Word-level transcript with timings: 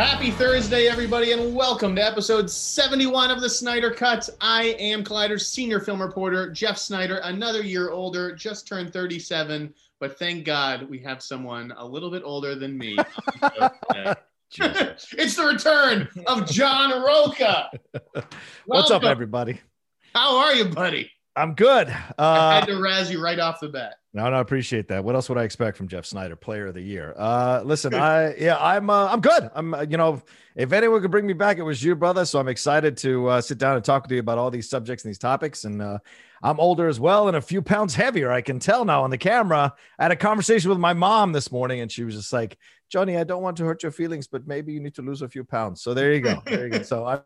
Happy 0.00 0.30
Thursday, 0.30 0.86
everybody, 0.86 1.32
and 1.32 1.54
welcome 1.54 1.94
to 1.94 2.02
episode 2.02 2.48
71 2.48 3.30
of 3.30 3.42
the 3.42 3.50
Sneider 3.50 3.90
Cut. 3.90 4.30
I 4.40 4.74
am 4.78 5.04
Collider's 5.04 5.46
senior 5.46 5.78
film 5.78 6.00
reporter, 6.00 6.50
Jeff 6.50 6.78
Sneider, 6.78 7.20
another 7.24 7.60
year 7.60 7.90
older, 7.90 8.34
just 8.34 8.66
turned 8.66 8.94
37, 8.94 9.74
but 9.98 10.18
thank 10.18 10.46
God 10.46 10.88
we 10.88 11.00
have 11.00 11.22
someone 11.22 11.74
a 11.76 11.84
little 11.84 12.10
bit 12.10 12.22
older 12.24 12.54
than 12.54 12.78
me. 12.78 12.96
it's 14.58 15.36
the 15.36 15.44
return 15.44 16.08
of 16.26 16.48
John 16.48 17.02
Rocha. 17.04 17.70
What's 18.64 18.90
up, 18.90 19.04
everybody? 19.04 19.60
How 20.14 20.38
are 20.38 20.54
you, 20.54 20.64
buddy? 20.64 21.10
I'm 21.36 21.52
good. 21.52 21.90
Uh, 21.90 21.92
I 22.18 22.54
had 22.54 22.68
to 22.68 22.80
razz 22.80 23.10
you 23.10 23.22
right 23.22 23.38
off 23.38 23.60
the 23.60 23.68
bat. 23.68 23.96
No, 24.12 24.28
no, 24.28 24.36
I 24.36 24.40
appreciate 24.40 24.88
that. 24.88 25.04
What 25.04 25.14
else 25.14 25.28
would 25.28 25.38
I 25.38 25.44
expect 25.44 25.76
from 25.76 25.86
Jeff 25.86 26.04
Sneider, 26.04 26.34
Player 26.34 26.66
of 26.66 26.74
the 26.74 26.80
Year? 26.80 27.14
Uh, 27.16 27.62
listen, 27.64 27.94
I 27.94 28.34
yeah, 28.34 28.56
I'm 28.58 28.90
uh, 28.90 29.06
I'm 29.06 29.20
good. 29.20 29.48
I'm 29.54 29.72
uh, 29.72 29.82
you 29.82 29.96
know, 29.96 30.20
if 30.56 30.72
anyone 30.72 31.00
could 31.00 31.12
bring 31.12 31.28
me 31.28 31.32
back, 31.32 31.58
it 31.58 31.62
was 31.62 31.80
you, 31.80 31.94
brother. 31.94 32.24
So 32.24 32.40
I'm 32.40 32.48
excited 32.48 32.96
to 32.98 33.28
uh, 33.28 33.40
sit 33.40 33.58
down 33.58 33.76
and 33.76 33.84
talk 33.84 34.02
with 34.02 34.10
you 34.10 34.18
about 34.18 34.36
all 34.36 34.50
these 34.50 34.68
subjects 34.68 35.04
and 35.04 35.10
these 35.10 35.18
topics. 35.18 35.62
And 35.62 35.80
uh, 35.80 35.98
I'm 36.42 36.58
older 36.58 36.88
as 36.88 36.98
well 36.98 37.28
and 37.28 37.36
a 37.36 37.40
few 37.40 37.62
pounds 37.62 37.94
heavier. 37.94 38.32
I 38.32 38.40
can 38.40 38.58
tell 38.58 38.84
now 38.84 39.04
on 39.04 39.10
the 39.10 39.18
camera. 39.18 39.72
I 39.96 40.02
had 40.02 40.10
a 40.10 40.16
conversation 40.16 40.70
with 40.70 40.80
my 40.80 40.92
mom 40.92 41.30
this 41.30 41.52
morning, 41.52 41.78
and 41.80 41.92
she 41.92 42.02
was 42.02 42.16
just 42.16 42.32
like, 42.32 42.58
"Johnny, 42.88 43.16
I 43.16 43.22
don't 43.22 43.42
want 43.42 43.58
to 43.58 43.64
hurt 43.64 43.84
your 43.84 43.92
feelings, 43.92 44.26
but 44.26 44.44
maybe 44.44 44.72
you 44.72 44.80
need 44.80 44.96
to 44.96 45.02
lose 45.02 45.22
a 45.22 45.28
few 45.28 45.44
pounds." 45.44 45.82
So 45.82 45.94
there 45.94 46.12
you 46.12 46.20
go. 46.20 46.42
There 46.46 46.64
you 46.64 46.70
go. 46.70 46.82
So 46.82 47.06
I 47.06 47.20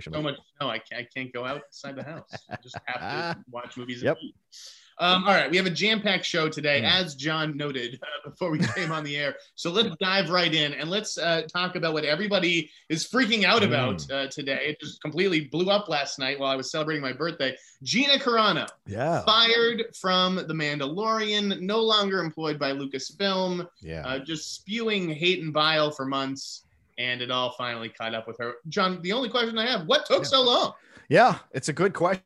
So 0.00 0.22
much. 0.22 0.36
No, 0.60 0.68
I 0.68 0.78
can't, 0.78 1.02
I 1.02 1.08
can't 1.14 1.32
go 1.32 1.44
outside 1.44 1.96
the 1.96 2.02
house. 2.02 2.30
I 2.50 2.56
just 2.62 2.76
have 2.86 3.36
to 3.36 3.44
watch 3.50 3.76
movies. 3.76 4.02
Yep. 4.02 4.18
Um, 4.98 5.24
all 5.24 5.34
right, 5.34 5.50
we 5.50 5.58
have 5.58 5.66
a 5.66 5.70
jam-packed 5.70 6.24
show 6.24 6.48
today, 6.48 6.80
mm. 6.80 6.90
as 6.90 7.14
John 7.14 7.54
noted 7.54 8.00
uh, 8.02 8.30
before 8.30 8.50
we 8.50 8.58
came 8.74 8.90
on 8.90 9.04
the 9.04 9.16
air. 9.16 9.36
So 9.54 9.70
let's 9.70 9.94
dive 10.00 10.30
right 10.30 10.52
in 10.52 10.72
and 10.72 10.88
let's 10.88 11.18
uh, 11.18 11.42
talk 11.42 11.76
about 11.76 11.92
what 11.92 12.06
everybody 12.06 12.70
is 12.88 13.06
freaking 13.06 13.44
out 13.44 13.60
mm. 13.60 13.66
about 13.66 14.10
uh, 14.10 14.28
today. 14.28 14.68
It 14.68 14.80
just 14.80 15.02
completely 15.02 15.42
blew 15.42 15.70
up 15.70 15.90
last 15.90 16.18
night 16.18 16.40
while 16.40 16.50
I 16.50 16.56
was 16.56 16.70
celebrating 16.70 17.02
my 17.02 17.12
birthday. 17.12 17.54
Gina 17.82 18.14
Carano, 18.14 18.66
yeah, 18.86 19.22
fired 19.24 19.84
from 19.94 20.36
The 20.36 20.54
Mandalorian, 20.54 21.60
no 21.60 21.80
longer 21.80 22.20
employed 22.20 22.58
by 22.58 22.72
Lucasfilm. 22.72 23.68
Yeah, 23.82 24.02
uh, 24.06 24.18
just 24.20 24.54
spewing 24.54 25.10
hate 25.10 25.42
and 25.42 25.52
bile 25.52 25.90
for 25.90 26.06
months 26.06 26.62
and 26.98 27.20
it 27.20 27.30
all 27.30 27.52
finally 27.52 27.88
caught 27.88 28.14
up 28.14 28.26
with 28.26 28.38
her. 28.38 28.54
John, 28.68 29.00
the 29.02 29.12
only 29.12 29.28
question 29.28 29.58
I 29.58 29.66
have: 29.66 29.86
What 29.86 30.06
took 30.06 30.22
yeah. 30.22 30.28
so 30.28 30.42
long? 30.42 30.72
Yeah, 31.08 31.38
it's 31.52 31.68
a 31.68 31.72
good 31.72 31.94
question. 31.94 32.22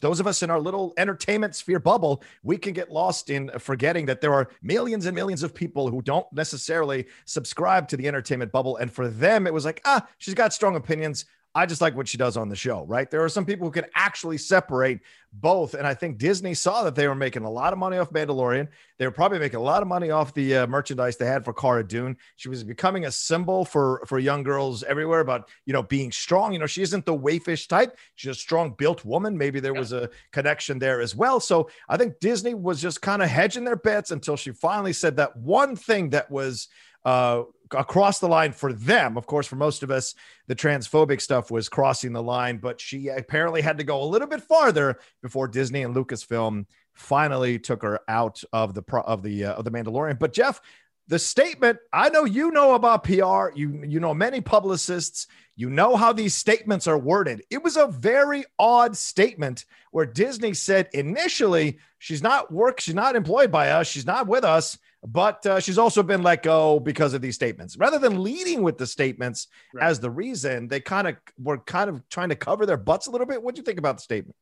those 0.00 0.20
of 0.20 0.26
us 0.26 0.42
in 0.42 0.50
our 0.50 0.60
little 0.60 0.92
entertainment 0.96 1.54
sphere 1.54 1.80
bubble, 1.80 2.22
we 2.42 2.56
can 2.56 2.72
get 2.72 2.90
lost 2.90 3.30
in 3.30 3.50
forgetting 3.58 4.06
that 4.06 4.20
there 4.20 4.32
are 4.32 4.48
millions 4.62 5.06
and 5.06 5.14
millions 5.14 5.42
of 5.42 5.54
people 5.54 5.88
who 5.88 6.02
don't 6.02 6.26
necessarily 6.32 7.06
subscribe 7.24 7.88
to 7.88 7.96
the 7.96 8.06
entertainment 8.06 8.52
bubble. 8.52 8.76
And 8.76 8.92
for 8.92 9.08
them, 9.08 9.46
it 9.46 9.54
was 9.54 9.64
like, 9.64 9.80
ah, 9.84 10.06
she's 10.18 10.34
got 10.34 10.52
strong 10.52 10.76
opinions. 10.76 11.24
I 11.54 11.66
just 11.66 11.80
like 11.80 11.96
what 11.96 12.06
she 12.06 12.18
does 12.18 12.36
on 12.36 12.48
the 12.48 12.56
show, 12.56 12.84
right? 12.84 13.10
There 13.10 13.24
are 13.24 13.28
some 13.28 13.44
people 13.44 13.66
who 13.66 13.72
can 13.72 13.86
actually 13.94 14.38
separate 14.38 15.00
both. 15.32 15.74
And 15.74 15.86
I 15.86 15.94
think 15.94 16.18
Disney 16.18 16.54
saw 16.54 16.84
that 16.84 16.94
they 16.94 17.08
were 17.08 17.14
making 17.14 17.44
a 17.44 17.50
lot 17.50 17.72
of 17.72 17.78
money 17.78 17.98
off 17.98 18.10
Mandalorian. 18.10 18.68
They 18.98 19.06
were 19.06 19.12
probably 19.12 19.38
making 19.38 19.58
a 19.58 19.62
lot 19.62 19.82
of 19.82 19.88
money 19.88 20.10
off 20.10 20.34
the 20.34 20.58
uh, 20.58 20.66
merchandise 20.66 21.16
they 21.16 21.26
had 21.26 21.44
for 21.44 21.52
Cara 21.52 21.86
Dune. 21.86 22.16
She 22.36 22.48
was 22.48 22.64
becoming 22.64 23.06
a 23.06 23.10
symbol 23.10 23.64
for, 23.64 24.02
for 24.06 24.18
young 24.18 24.42
girls 24.42 24.82
everywhere 24.84 25.20
about, 25.20 25.48
you 25.66 25.72
know, 25.72 25.82
being 25.82 26.12
strong. 26.12 26.52
You 26.52 26.58
know, 26.58 26.66
she 26.66 26.82
isn't 26.82 27.04
the 27.04 27.16
wayfish 27.16 27.66
type. 27.66 27.98
She's 28.14 28.30
a 28.30 28.34
strong 28.34 28.74
built 28.78 29.04
woman. 29.04 29.36
Maybe 29.36 29.58
there 29.58 29.74
yeah. 29.74 29.80
was 29.80 29.92
a 29.92 30.10
connection 30.32 30.78
there 30.78 31.00
as 31.00 31.16
well. 31.16 31.40
So 31.40 31.70
I 31.88 31.96
think 31.96 32.20
Disney 32.20 32.54
was 32.54 32.80
just 32.80 33.02
kind 33.02 33.22
of 33.22 33.28
hedging 33.28 33.64
their 33.64 33.76
bets 33.76 34.10
until 34.10 34.36
she 34.36 34.52
finally 34.52 34.92
said 34.92 35.16
that 35.16 35.36
one 35.36 35.76
thing 35.76 36.10
that 36.10 36.30
was– 36.30 36.68
uh, 37.08 37.44
across 37.70 38.18
the 38.18 38.28
line 38.28 38.52
for 38.52 38.72
them. 38.72 39.16
Of 39.16 39.26
course, 39.26 39.46
for 39.46 39.56
most 39.56 39.82
of 39.82 39.90
us, 39.90 40.14
the 40.46 40.54
transphobic 40.54 41.22
stuff 41.22 41.50
was 41.50 41.68
crossing 41.68 42.12
the 42.12 42.22
line, 42.22 42.58
but 42.58 42.78
she 42.78 43.08
apparently 43.08 43.62
had 43.62 43.78
to 43.78 43.84
go 43.84 44.02
a 44.02 44.04
little 44.04 44.28
bit 44.28 44.42
farther 44.42 44.98
before 45.22 45.48
Disney 45.48 45.82
and 45.84 45.96
Lucasfilm 45.96 46.66
finally 46.92 47.58
took 47.58 47.82
her 47.82 48.00
out 48.08 48.42
of 48.52 48.74
the 48.74 48.82
pro- 48.82 49.02
of 49.02 49.22
the 49.22 49.46
uh, 49.46 49.54
of 49.54 49.64
the 49.64 49.70
Mandalorian. 49.70 50.18
But 50.18 50.34
Jeff, 50.34 50.60
the 51.06 51.18
statement 51.18 51.78
I 51.94 52.10
know 52.10 52.26
you 52.26 52.50
know 52.50 52.74
about 52.74 53.04
PR, 53.04 53.54
you 53.54 53.82
you 53.86 54.00
know 54.00 54.12
many 54.12 54.42
publicists, 54.42 55.28
you 55.56 55.70
know 55.70 55.96
how 55.96 56.12
these 56.12 56.34
statements 56.34 56.86
are 56.86 56.98
worded. 56.98 57.42
It 57.48 57.62
was 57.62 57.78
a 57.78 57.86
very 57.86 58.44
odd 58.58 58.98
statement 58.98 59.64
where 59.92 60.04
Disney 60.04 60.52
said 60.52 60.90
initially 60.92 61.78
she's 61.98 62.22
not 62.22 62.52
work, 62.52 62.80
she's 62.80 62.94
not 62.94 63.16
employed 63.16 63.50
by 63.50 63.70
us, 63.70 63.86
she's 63.86 64.06
not 64.06 64.26
with 64.26 64.44
us 64.44 64.76
but 65.06 65.44
uh, 65.46 65.60
she's 65.60 65.78
also 65.78 66.02
been 66.02 66.22
let 66.22 66.42
go 66.42 66.80
because 66.80 67.14
of 67.14 67.22
these 67.22 67.34
statements. 67.34 67.76
Rather 67.76 67.98
than 67.98 68.22
leading 68.22 68.62
with 68.62 68.78
the 68.78 68.86
statements 68.86 69.48
right. 69.72 69.84
as 69.84 70.00
the 70.00 70.10
reason, 70.10 70.68
they 70.68 70.80
kind 70.80 71.06
of 71.06 71.16
were 71.38 71.58
kind 71.58 71.88
of 71.88 72.06
trying 72.08 72.28
to 72.30 72.36
cover 72.36 72.66
their 72.66 72.76
butts 72.76 73.06
a 73.06 73.10
little 73.10 73.26
bit. 73.26 73.42
What 73.42 73.54
do 73.54 73.60
you 73.60 73.64
think 73.64 73.78
about 73.78 73.96
the 73.96 74.02
statement? 74.02 74.34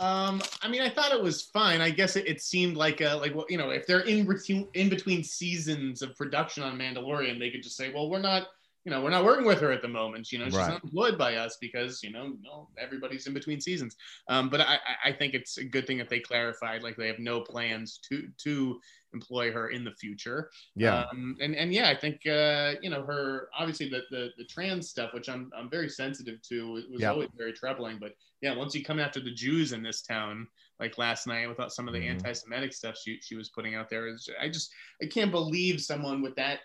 Um, 0.00 0.40
I 0.62 0.68
mean, 0.68 0.80
I 0.80 0.88
thought 0.88 1.12
it 1.12 1.22
was 1.22 1.42
fine. 1.42 1.82
I 1.82 1.90
guess 1.90 2.16
it, 2.16 2.26
it 2.26 2.40
seemed 2.40 2.76
like 2.76 3.02
a 3.02 3.14
like 3.16 3.34
well, 3.34 3.44
you 3.50 3.58
know, 3.58 3.68
if 3.68 3.86
they're 3.86 4.00
in 4.00 4.26
between 4.26 4.66
in 4.72 4.88
between 4.88 5.22
seasons 5.22 6.00
of 6.00 6.16
production 6.16 6.62
on 6.62 6.78
Mandalorian, 6.78 7.38
they 7.38 7.50
could 7.50 7.62
just 7.62 7.76
say, 7.76 7.92
well, 7.92 8.08
we're 8.08 8.18
not 8.18 8.48
you 8.84 8.90
know, 8.90 9.02
we're 9.02 9.10
not 9.10 9.24
working 9.24 9.46
with 9.46 9.60
her 9.60 9.70
at 9.72 9.82
the 9.82 9.88
moment. 9.88 10.32
You 10.32 10.38
know, 10.38 10.46
she's 10.46 10.56
right. 10.56 10.70
not 10.70 10.84
employed 10.84 11.18
by 11.18 11.36
us 11.36 11.58
because 11.60 12.02
you 12.02 12.10
know, 12.10 12.32
no, 12.42 12.68
everybody's 12.78 13.26
in 13.26 13.34
between 13.34 13.60
seasons. 13.60 13.96
Um, 14.28 14.48
but 14.48 14.62
I, 14.62 14.78
I 15.04 15.12
think 15.12 15.34
it's 15.34 15.58
a 15.58 15.64
good 15.64 15.86
thing 15.86 15.98
that 15.98 16.08
they 16.08 16.20
clarified, 16.20 16.82
like 16.82 16.96
they 16.96 17.06
have 17.06 17.18
no 17.18 17.40
plans 17.40 18.00
to 18.08 18.28
to 18.44 18.80
employ 19.12 19.52
her 19.52 19.68
in 19.68 19.84
the 19.84 19.92
future. 19.92 20.50
Yeah. 20.76 21.04
Um, 21.12 21.36
and 21.40 21.54
and 21.54 21.72
yeah, 21.72 21.90
I 21.90 21.94
think 21.94 22.26
uh, 22.26 22.74
you 22.80 22.88
know 22.88 23.02
her 23.02 23.48
obviously 23.58 23.90
the, 23.90 24.02
the 24.10 24.30
the 24.38 24.44
trans 24.44 24.88
stuff, 24.88 25.12
which 25.12 25.28
I'm 25.28 25.50
I'm 25.56 25.68
very 25.68 25.88
sensitive 25.88 26.40
to, 26.48 26.82
was 26.90 27.04
always 27.04 27.28
very 27.36 27.52
troubling. 27.52 27.98
But 28.00 28.12
yeah, 28.40 28.56
once 28.56 28.74
you 28.74 28.82
come 28.82 28.98
after 28.98 29.20
the 29.20 29.34
Jews 29.34 29.72
in 29.72 29.82
this 29.82 30.00
town, 30.02 30.46
like 30.78 30.96
last 30.96 31.26
night 31.26 31.48
without 31.48 31.72
some 31.72 31.86
of 31.86 31.92
the 31.92 32.00
mm-hmm. 32.00 32.12
anti-Semitic 32.12 32.72
stuff 32.72 32.96
she 32.96 33.18
she 33.20 33.36
was 33.36 33.50
putting 33.50 33.74
out 33.74 33.90
there, 33.90 34.16
I 34.40 34.48
just 34.48 34.72
I 35.02 35.06
can't 35.06 35.30
believe 35.30 35.80
someone 35.80 36.22
with 36.22 36.34
that 36.36 36.60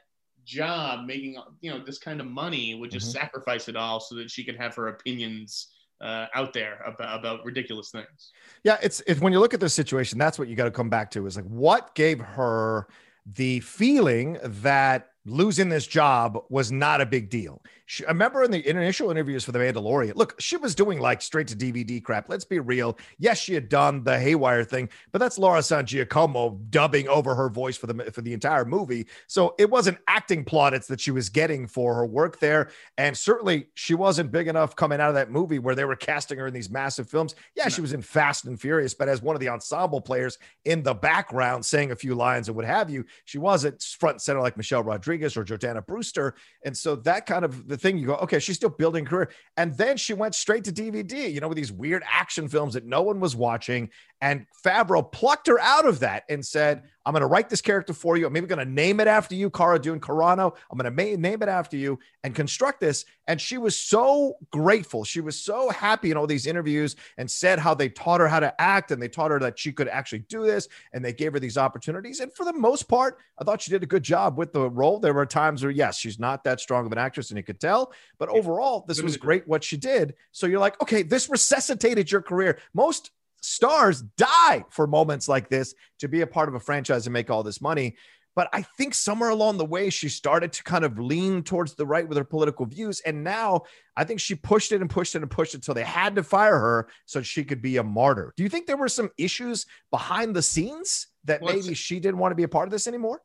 job 0.46 1.06
making 1.06 1.38
you 1.62 1.72
know 1.72 1.84
this 1.84 1.98
kind 1.98 2.22
of 2.22 2.28
money 2.28 2.76
would 2.76 2.92
just 2.92 3.08
mm-hmm. 3.08 3.22
sacrifice 3.22 3.68
it 3.68 3.76
all 3.76 4.00
so 4.00 4.16
that 4.16 4.30
she 4.30 4.44
could 4.44 4.56
have 4.56 4.76
her 4.76 4.88
opinions 4.90 5.68
uh, 6.02 6.28
out 6.34 6.54
there 6.54 6.82
about, 6.86 7.20
about 7.20 7.46
ridiculous 7.46 7.90
things. 7.90 8.32
Yeah, 8.64 8.78
it's 8.82 9.02
it's 9.08 9.22
when 9.22 9.34
you 9.34 9.40
look 9.40 9.54
at 9.54 9.60
this 9.60 9.74
situation, 9.74 10.18
that's 10.18 10.38
what 10.38 10.48
you 10.48 10.56
got 10.56 10.66
to 10.66 10.72
come 10.72 10.90
back 10.90 11.12
to 11.12 11.26
is 11.26 11.36
like 11.36 11.46
what 11.46 11.96
gave 11.96 12.20
her 12.20 12.88
the 13.26 13.60
feeling 13.62 14.38
that 14.44 15.10
losing 15.26 15.70
this 15.70 15.88
job 15.88 16.38
was 16.50 16.72
not 16.72 17.02
a 17.02 17.06
big 17.06 17.30
deal. 17.30 17.62
She, 17.88 18.06
I 18.06 18.10
remember 18.10 18.44
in 18.44 18.52
the 18.52 18.68
initial 18.68 19.12
interviews 19.12 19.44
for 19.44 19.52
The 19.52 19.60
Mandalorian, 19.60 20.16
look, 20.16 20.40
she 20.40 20.58
was 20.58 20.74
doing 20.74 21.00
like 21.00 21.22
straight 21.22 21.48
to 21.48 21.56
DVD 21.56 22.04
crap. 22.04 22.30
Let's 22.30 22.46
be 22.46 22.60
real. 22.60 22.98
Yes, 23.20 23.40
she 23.40 23.54
had 23.54 23.70
done 23.70 24.04
the 24.04 24.20
Haywire 24.20 24.64
thing, 24.64 24.90
but 25.12 25.20
that's 25.20 25.38
Laura 25.38 25.62
San 25.62 25.86
Giacomo 25.86 26.60
dubbing 26.70 27.08
over 27.08 27.36
her 27.36 27.50
voice 27.50 27.78
for 27.78 27.88
the 27.88 28.12
for 28.12 28.22
the 28.22 28.34
entire 28.34 28.66
movie. 28.66 29.08
So 29.28 29.56
it 29.60 29.70
wasn't 29.70 29.98
acting 30.08 30.46
plaudits 30.46 30.88
that 30.88 31.00
she 31.00 31.12
was 31.12 31.30
getting 31.30 31.68
for 31.68 31.94
her 31.96 32.06
work 32.06 32.40
there, 32.40 32.70
and 32.98 33.16
certainly 33.16 33.68
she 33.74 33.94
wasn't 33.94 34.32
big 34.32 34.48
enough 34.48 34.76
coming 34.76 35.00
out 35.00 35.10
of 35.10 35.16
that 35.16 35.32
movie 35.32 35.60
where 35.60 35.76
they 35.76 35.86
were 35.86 35.96
casting 35.96 36.40
her 36.40 36.48
in 36.48 36.54
these 36.54 36.70
massive 36.70 37.10
films. 37.10 37.36
Yeah, 37.56 37.70
she 37.70 37.82
was 37.82 37.94
in 37.94 38.02
Fast 38.02 38.46
and 38.46 38.60
Furious, 38.60 38.94
but 38.94 39.10
as 39.10 39.22
one 39.22 39.36
of 39.36 39.40
the 39.40 39.50
ensemble 39.50 40.02
players 40.02 40.38
in 40.66 40.82
the 40.84 40.94
background, 40.94 41.66
saying 41.66 41.92
a 41.92 41.96
few 41.96 42.16
lines 42.16 42.48
and 42.48 42.56
what 42.56 42.66
have 42.66 42.90
you, 42.90 43.06
she 43.26 43.38
wasn't 43.38 43.82
front 43.82 44.16
and 44.16 44.22
center 44.22 44.42
like 44.42 44.58
Michelle 44.58 44.84
Rodriguez 44.84 45.15
or 45.24 45.44
Jordana 45.44 45.86
Brewster, 45.86 46.36
and 46.64 46.76
so 46.76 46.96
that 46.98 47.26
kind 47.26 47.46
of 47.46 47.68
the 47.68 47.78
thing 47.78 47.98
you 47.98 48.08
go, 48.08 48.16
okay, 48.16 48.40
she's 48.40 48.56
still 48.56 48.70
building 48.70 49.06
career. 49.06 49.30
And 49.58 49.76
then 49.78 49.98
she 49.98 50.14
went 50.14 50.36
straight 50.36 50.64
to 50.66 50.72
DVD, 50.72 51.32
you 51.32 51.40
know, 51.40 51.48
with 51.48 51.58
these 51.58 51.72
weird 51.72 52.04
action 52.10 52.48
films 52.48 52.74
that 52.74 52.86
no 52.86 53.02
one 53.02 53.20
was 53.20 53.36
watching. 53.36 53.90
And 54.22 54.46
Favreau 54.64 55.12
plucked 55.12 55.48
her 55.48 55.60
out 55.60 55.86
of 55.86 56.00
that 56.00 56.24
and 56.30 56.46
said, 56.46 56.84
I'm 57.06 57.14
going 57.14 57.22
to 57.22 57.28
write 57.28 57.50
this 57.50 57.62
character 57.62 57.94
for 57.94 58.18
you. 58.18 58.26
I'm 58.26 58.34
maybe 58.34 58.48
going 58.48 58.66
to 58.66 58.72
name 58.72 59.00
it 59.00 59.08
after 59.08 59.36
you, 59.36 59.52
Cara 59.52 59.78
Dune 59.78 60.00
Carano. 60.00 60.56
I'm 60.72 60.78
going 60.78 60.92
to 60.92 61.18
name 61.18 61.44
it 61.44 61.50
after 61.50 61.78
you 61.78 62.00
and 62.24 62.34
construct 62.34 62.80
this. 62.80 63.06
And 63.28 63.40
she 63.40 63.60
was 63.60 63.78
so 63.78 64.38
grateful. 64.52 65.04
She 65.04 65.22
was 65.22 65.40
so 65.40 65.70
happy 65.70 66.10
in 66.10 66.18
all 66.18 66.26
these 66.26 66.48
interviews 66.48 66.96
and 67.18 67.30
said 67.30 67.60
how 67.60 67.76
they 67.76 67.90
taught 67.90 68.22
her 68.22 68.28
how 68.28 68.40
to 68.40 68.60
act 68.60 68.90
and 68.90 69.00
they 69.00 69.08
taught 69.08 69.30
her 69.30 69.40
that 69.40 69.60
she 69.60 69.72
could 69.72 69.88
actually 69.88 70.20
do 70.20 70.44
this 70.44 70.68
and 70.94 71.06
they 71.06 71.14
gave 71.14 71.34
her 71.34 71.40
these 71.40 71.58
opportunities. 71.58 72.20
And 72.22 72.34
for 72.34 72.46
the 72.46 72.54
most 72.54 72.88
part, 72.88 73.20
I 73.38 73.44
thought 73.44 73.62
she 73.62 73.72
did 73.72 73.84
a 73.84 73.88
good 73.88 74.04
job 74.04 74.38
with 74.38 74.54
the 74.54 74.68
role. 74.70 75.00
There 75.00 75.14
were 75.14 75.28
times 75.28 75.62
where, 75.62 75.72
yes, 75.72 76.00
she's 76.00 76.18
not 76.18 76.44
that 76.46 76.60
strong 76.60 76.88
of 76.88 76.92
an 76.92 76.98
actress 76.98 77.30
and 77.30 77.38
you 77.38 77.44
could 77.44 77.60
tell, 77.60 77.94
but 78.18 78.30
overall, 78.30 78.86
this 78.88 79.02
was 79.02 79.18
great 79.18 79.48
what 79.48 79.64
she 79.64 79.78
did. 79.78 80.16
So 80.32 80.48
you're 80.48 80.60
like, 80.60 80.82
okay, 80.82 81.04
this 81.04 81.30
resuscitated 81.30 82.12
your 82.12 82.22
career. 82.22 82.58
Most 82.74 83.12
stars 83.46 84.02
die 84.18 84.66
for 84.70 84.88
moments 84.88 85.28
like 85.28 85.50
this 85.50 85.74
to 86.00 86.08
be 86.08 86.22
a 86.22 86.28
part 86.28 86.50
of 86.50 86.56
a 86.56 86.60
franchise 86.60 87.06
and 87.06 87.14
make 87.14 87.30
all 87.30 87.44
this 87.44 87.62
money. 87.62 87.96
But 88.36 88.50
I 88.52 88.64
think 88.64 88.94
somewhere 88.94 89.30
along 89.30 89.58
the 89.58 89.66
way, 89.66 89.90
she 89.90 90.10
started 90.10 90.52
to 90.54 90.64
kind 90.64 90.84
of 90.84 91.00
lean 91.00 91.42
towards 91.42 91.74
the 91.74 91.86
right 91.86 92.08
with 92.08 92.18
her 92.18 92.26
political 92.26 92.66
views. 92.66 93.00
And 93.00 93.24
now 93.24 93.62
I 93.96 94.04
think 94.04 94.20
she 94.20 94.36
pushed 94.36 94.74
it 94.74 94.82
and 94.82 94.90
pushed 94.90 95.16
it 95.16 95.22
and 95.22 95.32
pushed 95.32 95.54
it 95.54 95.58
until 95.58 95.74
they 95.74 95.84
had 95.84 96.16
to 96.16 96.24
fire 96.24 96.60
her 96.60 96.90
so 97.06 97.22
she 97.22 97.46
could 97.46 97.62
be 97.62 97.78
a 97.78 97.84
martyr. 97.84 98.34
Do 98.36 98.44
you 98.44 98.50
think 98.50 98.68
there 98.68 98.76
were 98.76 98.90
some 98.90 99.10
issues 99.18 99.66
behind 99.90 100.36
the 100.36 100.42
scenes 100.42 101.08
that 101.24 101.42
well, 101.42 101.56
maybe 101.56 101.74
she 101.74 102.02
didn't 102.02 102.18
want 102.18 102.32
to 102.32 102.36
be 102.36 102.44
a 102.44 102.50
part 102.50 102.68
of 102.68 102.72
this 102.72 102.88
anymore? 102.88 103.22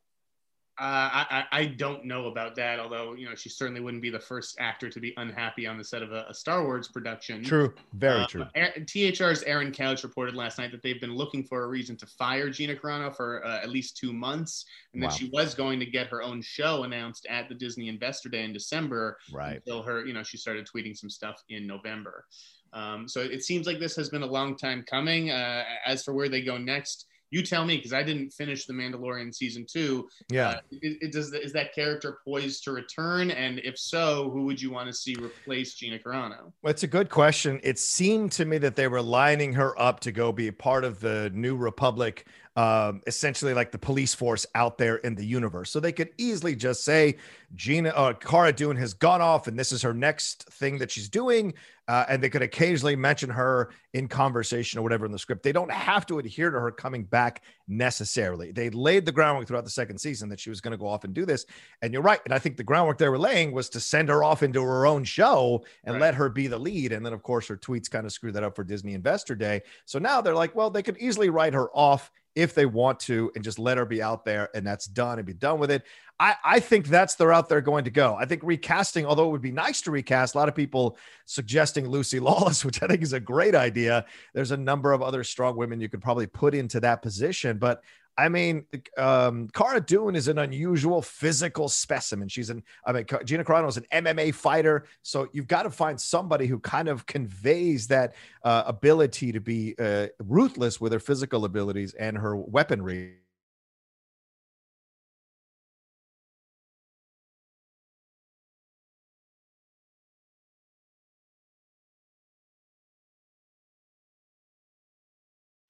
Uh, 0.81 1.11
I, 1.13 1.45
I 1.53 1.65
don't 1.67 2.07
know 2.07 2.29
about 2.29 2.55
that, 2.55 2.81
although 2.81 3.13
you 3.13 3.29
know 3.29 3.35
she 3.35 3.51
certainly 3.51 3.83
wouldn't 3.83 4.03
be 4.03 4.09
the 4.09 4.19
first 4.19 4.57
actor 4.59 4.89
to 4.89 4.99
be 4.99 5.13
unhappy 5.19 5.67
on 5.67 5.77
the 5.77 5.85
set 5.85 6.03
of 6.03 6.13
a, 6.13 6.25
a 6.31 6.33
Star 6.33 6.65
Wars 6.65 6.89
production. 6.89 7.45
True, 7.45 7.75
very 7.93 8.23
uh, 8.23 8.27
true. 8.27 8.47
THR's 8.55 9.43
Aaron 9.43 9.73
Couch 9.73 10.05
reported 10.05 10.35
last 10.35 10.57
night 10.57 10.73
that 10.73 10.83
they've 10.83 11.01
been 11.01 11.15
looking 11.15 11.45
for 11.45 11.65
a 11.65 11.69
reason 11.69 11.99
to 11.99 12.07
fire 12.07 12.49
Gina 12.49 12.75
Carano 12.75 13.15
for 13.15 13.45
uh, 13.45 13.61
at 13.61 13.69
least 13.69 13.99
two 13.99 14.15
months, 14.15 14.65
and 14.95 15.03
wow. 15.03 15.11
that 15.11 15.15
she 15.15 15.29
was 15.35 15.55
going 15.55 15.79
to 15.81 15.87
get 15.87 16.07
her 16.07 16.23
own 16.23 16.41
show 16.41 16.85
announced 16.85 17.27
at 17.29 17.51
the 17.51 17.55
Disney 17.55 17.91
Investor 17.91 18.31
Day 18.31 18.45
in 18.45 18.55
December. 18.55 19.19
Right. 19.31 19.57
Until 19.57 19.83
her, 19.83 20.07
you 20.07 20.15
know, 20.15 20.23
she 20.23 20.39
started 20.39 20.67
tweeting 20.67 20.97
some 20.97 21.11
stuff 21.11 21.45
in 21.51 21.67
November. 21.67 22.25
Um, 22.73 23.07
so 23.07 23.21
it 23.21 23.45
seems 23.45 23.67
like 23.67 23.81
this 23.81 23.97
has 23.97 24.09
been 24.09 24.23
a 24.23 24.27
long 24.27 24.57
time 24.57 24.83
coming. 24.89 25.31
Uh, 25.31 25.65
as 25.85 26.05
for 26.05 26.15
where 26.15 26.31
they 26.31 26.41
go 26.41 26.57
next 26.57 27.05
you 27.31 27.43
tell 27.43 27.65
me 27.65 27.77
because 27.77 27.93
I 27.93 28.03
didn't 28.03 28.33
finish 28.33 28.67
the 28.67 28.73
Mandalorian 28.73 29.35
season 29.35 29.67
two. 29.71 30.09
Yeah, 30.31 30.49
uh, 30.49 30.61
it, 30.71 30.99
it 31.01 31.13
does. 31.13 31.33
Is 31.33 31.53
that 31.53 31.75
character 31.75 32.19
poised 32.25 32.65
to 32.65 32.73
return? 32.73 33.31
And 33.31 33.61
if 33.61 33.79
so, 33.79 34.31
who 34.31 34.43
would 34.45 34.61
you 34.61 34.71
want 34.71 34.89
to 34.89 34.93
see 34.93 35.15
replace 35.15 35.75
Gina 35.75 35.99
Carano? 35.99 36.53
Well, 36.63 36.71
it's 36.71 36.83
a 36.83 36.89
good 36.89 37.09
question. 37.09 37.61
It 37.63 37.79
seemed 37.79 38.33
to 38.33 38.45
me 38.45 38.59
that 38.59 38.77
they 38.77 38.89
were 38.89 39.03
lining 39.03 39.53
her 39.55 39.81
up 39.81 40.01
to 40.01 40.13
go 40.13 40.33
be 40.33 40.49
a 40.49 40.53
part 40.53 40.85
of 40.85 41.01
the 41.01 41.31
New 41.33 41.57
Republic 41.57 42.27
um, 42.57 43.01
essentially 43.07 43.55
like 43.55 43.71
the 43.71 43.79
police 43.79 44.13
force 44.13 44.45
out 44.55 44.77
there 44.77 44.97
in 44.97 45.15
the 45.15 45.25
universe. 45.25 45.71
So 45.71 45.79
they 45.79 45.93
could 45.93 46.11
easily 46.19 46.57
just 46.57 46.85
say 46.85 47.17
Gina 47.55 47.91
uh, 47.91 48.13
Cara 48.13 48.53
Dune 48.53 48.77
has 48.77 48.93
gone 48.93 49.21
off 49.21 49.47
and 49.47 49.59
this 49.59 49.73
is 49.73 49.83
her 49.83 49.95
next 49.95 50.45
thing 50.51 50.79
that 50.79 50.91
she's 50.91 51.09
doing. 51.09 51.55
Uh, 51.91 52.05
and 52.09 52.23
they 52.23 52.31
could 52.31 52.41
occasionally 52.41 52.95
mention 52.95 53.29
her 53.29 53.71
in 53.95 54.07
conversation 54.07 54.79
or 54.79 54.83
whatever 54.83 55.05
in 55.07 55.11
the 55.11 55.19
script. 55.19 55.43
They 55.43 55.51
don't 55.51 55.73
have 55.73 56.07
to 56.07 56.21
adhere 56.21 56.49
to 56.51 56.61
her 56.61 56.71
coming 56.71 57.03
back 57.03 57.43
necessarily. 57.67 58.53
They 58.53 58.71
laid 58.71 59.05
the 59.05 59.11
groundwork 59.11 59.49
throughout 59.49 59.65
the 59.65 59.71
second 59.71 59.99
season 59.99 60.29
that 60.29 60.39
she 60.39 60.51
was 60.51 60.61
going 60.61 60.71
to 60.71 60.79
go 60.79 60.87
off 60.87 61.03
and 61.03 61.13
do 61.13 61.27
this. 61.27 61.47
And 61.83 61.93
you're 61.93 62.01
right. 62.01 62.21
And 62.25 62.33
I 62.33 62.39
think 62.39 62.57
the 62.57 62.63
groundwork 62.63 62.99
they 62.99 63.09
were 63.09 63.19
laying 63.19 63.51
was 63.51 63.69
to 63.71 63.81
send 63.81 64.09
her 64.09 64.23
off 64.23 64.45
into 64.45 64.63
her 64.63 64.87
own 64.87 65.03
show 65.03 65.65
and 65.83 65.95
right. 65.95 66.01
let 66.01 66.15
her 66.15 66.29
be 66.29 66.47
the 66.47 66.59
lead. 66.59 66.93
And 66.93 67.05
then, 67.05 67.13
of 67.13 67.25
course, 67.25 67.49
her 67.49 67.57
tweets 67.57 67.91
kind 67.91 68.07
of 68.07 68.13
screwed 68.13 68.35
that 68.35 68.45
up 68.45 68.55
for 68.55 68.63
Disney 68.63 68.95
Investor 68.95 69.35
Day. 69.35 69.63
So 69.85 69.99
now 69.99 70.21
they're 70.21 70.33
like, 70.33 70.55
well, 70.55 70.71
they 70.71 70.85
could 70.85 70.99
easily 70.99 71.29
write 71.29 71.55
her 71.55 71.71
off 71.77 72.13
if 72.41 72.55
they 72.55 72.67
want 72.67 73.01
to 73.01 73.31
and 73.35 73.45
just 73.45 73.59
let 73.59 73.77
her 73.79 73.85
be 73.85 74.03
out 74.03 74.25
there 74.25 74.49
and 74.55 74.67
that's 74.67 74.87
done 74.87 75.19
and 75.19 75.27
be 75.27 75.35
done 75.35 75.59
with 75.59 75.71
it. 75.71 75.85
I, 76.19 76.35
I 76.45 76.61
think 76.61 76.87
that's 76.87 77.15
the 77.15 77.27
route 77.27 77.49
they're 77.49 77.61
going 77.61 77.85
to 77.85 77.91
go. 77.91 78.15
I 78.15 78.27
think 78.27 78.43
recasting, 78.45 79.07
although 79.07 79.29
it 79.29 79.33
would 79.33 79.41
be 79.41 79.53
nice 79.53 79.81
to 79.83 79.91
recast, 79.91 80.35
a 80.35 80.39
lot 80.39 80.49
of 80.49 80.55
people 80.55 80.99
suggesting 81.25 81.89
Lucy 81.89 82.21
Lawless, 82.21 82.65
which 82.65 82.83
I 82.83 82.87
think 82.87 83.03
is 83.03 83.15
a 83.15 83.21
great 83.21 83.55
idea. 83.55 84.05
There's 84.35 84.51
a 84.51 84.57
number 84.57 84.93
of 84.93 85.03
other 85.03 85.25
strong 85.25 85.57
women 85.57 85.81
you 85.81 85.89
could 85.89 86.03
probably 86.03 86.27
put 86.27 86.55
into 86.55 86.81
that 86.81 87.03
position, 87.03 87.59
but 87.59 87.83
I 88.21 88.29
mean, 88.29 88.67
um, 88.99 89.49
Cara 89.55 89.81
Dune 89.81 90.15
is 90.15 90.29
an 90.29 90.39
unusual 90.39 91.01
physical 91.01 91.71
specimen. 91.71 92.29
She's 92.29 92.51
an, 92.51 92.63
I 92.85 92.93
mean, 92.93 93.07
Gina 93.25 93.45
Carano 93.45 93.67
is 93.69 93.79
an 93.79 93.87
MMA 93.91 94.35
fighter. 94.35 94.85
So 95.03 95.29
you've 95.33 95.47
got 95.47 95.63
to 95.63 95.71
find 95.71 95.99
somebody 95.99 96.47
who 96.47 96.59
kind 96.59 96.89
of 96.89 97.07
conveys 97.07 97.87
that 97.87 98.15
uh, 98.45 98.65
ability 98.67 99.33
to 99.33 99.41
be 99.41 99.75
uh, 99.79 100.09
ruthless 100.23 100.83
with 100.83 100.93
her 100.93 101.01
physical 101.01 101.47
abilities 101.47 101.95
and 101.95 102.19
her 102.19 102.37
weaponry. 102.37 103.15